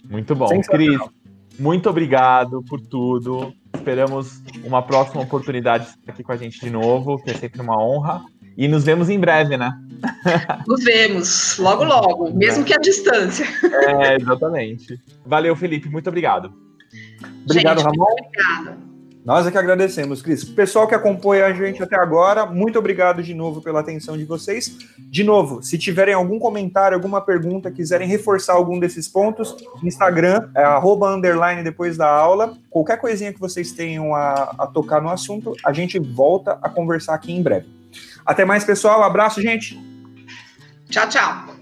Muito 0.08 0.34
bom. 0.34 0.46
Cris, 0.62 1.00
muito 1.58 1.88
obrigado 1.88 2.62
por 2.68 2.80
tudo. 2.80 3.52
Esperamos 3.74 4.42
uma 4.64 4.82
próxima 4.82 5.22
oportunidade 5.22 5.88
aqui 6.06 6.22
com 6.22 6.32
a 6.32 6.36
gente 6.36 6.60
de 6.60 6.70
novo, 6.70 7.22
que 7.22 7.30
é 7.30 7.34
sempre 7.34 7.60
uma 7.60 7.82
honra. 7.82 8.24
E 8.56 8.68
nos 8.68 8.84
vemos 8.84 9.08
em 9.10 9.18
breve, 9.18 9.56
né? 9.56 9.72
Nos 10.66 10.84
vemos, 10.84 11.58
logo, 11.58 11.84
logo, 11.84 12.30
mesmo 12.32 12.64
que 12.64 12.74
à 12.74 12.78
distância. 12.78 13.46
É, 13.64 14.16
exatamente. 14.16 14.98
Valeu, 15.24 15.56
Felipe, 15.56 15.88
muito 15.88 16.08
obrigado. 16.08 16.52
Obrigado, 17.44 17.80
gente, 17.80 17.86
Ramon. 17.86 18.04
Obrigada. 18.04 18.85
Nós 19.26 19.44
é 19.44 19.50
que 19.50 19.58
agradecemos, 19.58 20.22
Cris. 20.22 20.44
Pessoal 20.44 20.86
que 20.86 20.94
acompanha 20.94 21.46
a 21.46 21.52
gente 21.52 21.82
até 21.82 21.96
agora, 21.96 22.46
muito 22.46 22.78
obrigado 22.78 23.24
de 23.24 23.34
novo 23.34 23.60
pela 23.60 23.80
atenção 23.80 24.16
de 24.16 24.24
vocês. 24.24 24.78
De 24.98 25.24
novo, 25.24 25.64
se 25.64 25.76
tiverem 25.76 26.14
algum 26.14 26.38
comentário, 26.38 26.94
alguma 26.94 27.20
pergunta, 27.20 27.68
quiserem 27.68 28.06
reforçar 28.06 28.52
algum 28.52 28.78
desses 28.78 29.08
pontos, 29.08 29.56
Instagram, 29.82 30.48
é 30.54 30.62
arroba, 30.62 31.12
underline 31.12 31.64
depois 31.64 31.96
da 31.96 32.08
aula. 32.08 32.56
Qualquer 32.70 32.98
coisinha 32.98 33.32
que 33.32 33.40
vocês 33.40 33.72
tenham 33.72 34.14
a, 34.14 34.54
a 34.60 34.66
tocar 34.68 35.02
no 35.02 35.10
assunto, 35.10 35.56
a 35.64 35.72
gente 35.72 35.98
volta 35.98 36.56
a 36.62 36.68
conversar 36.68 37.14
aqui 37.14 37.32
em 37.32 37.42
breve. 37.42 37.66
Até 38.24 38.44
mais, 38.44 38.62
pessoal. 38.62 39.02
Abraço, 39.02 39.42
gente. 39.42 39.76
Tchau, 40.88 41.08
tchau. 41.08 41.55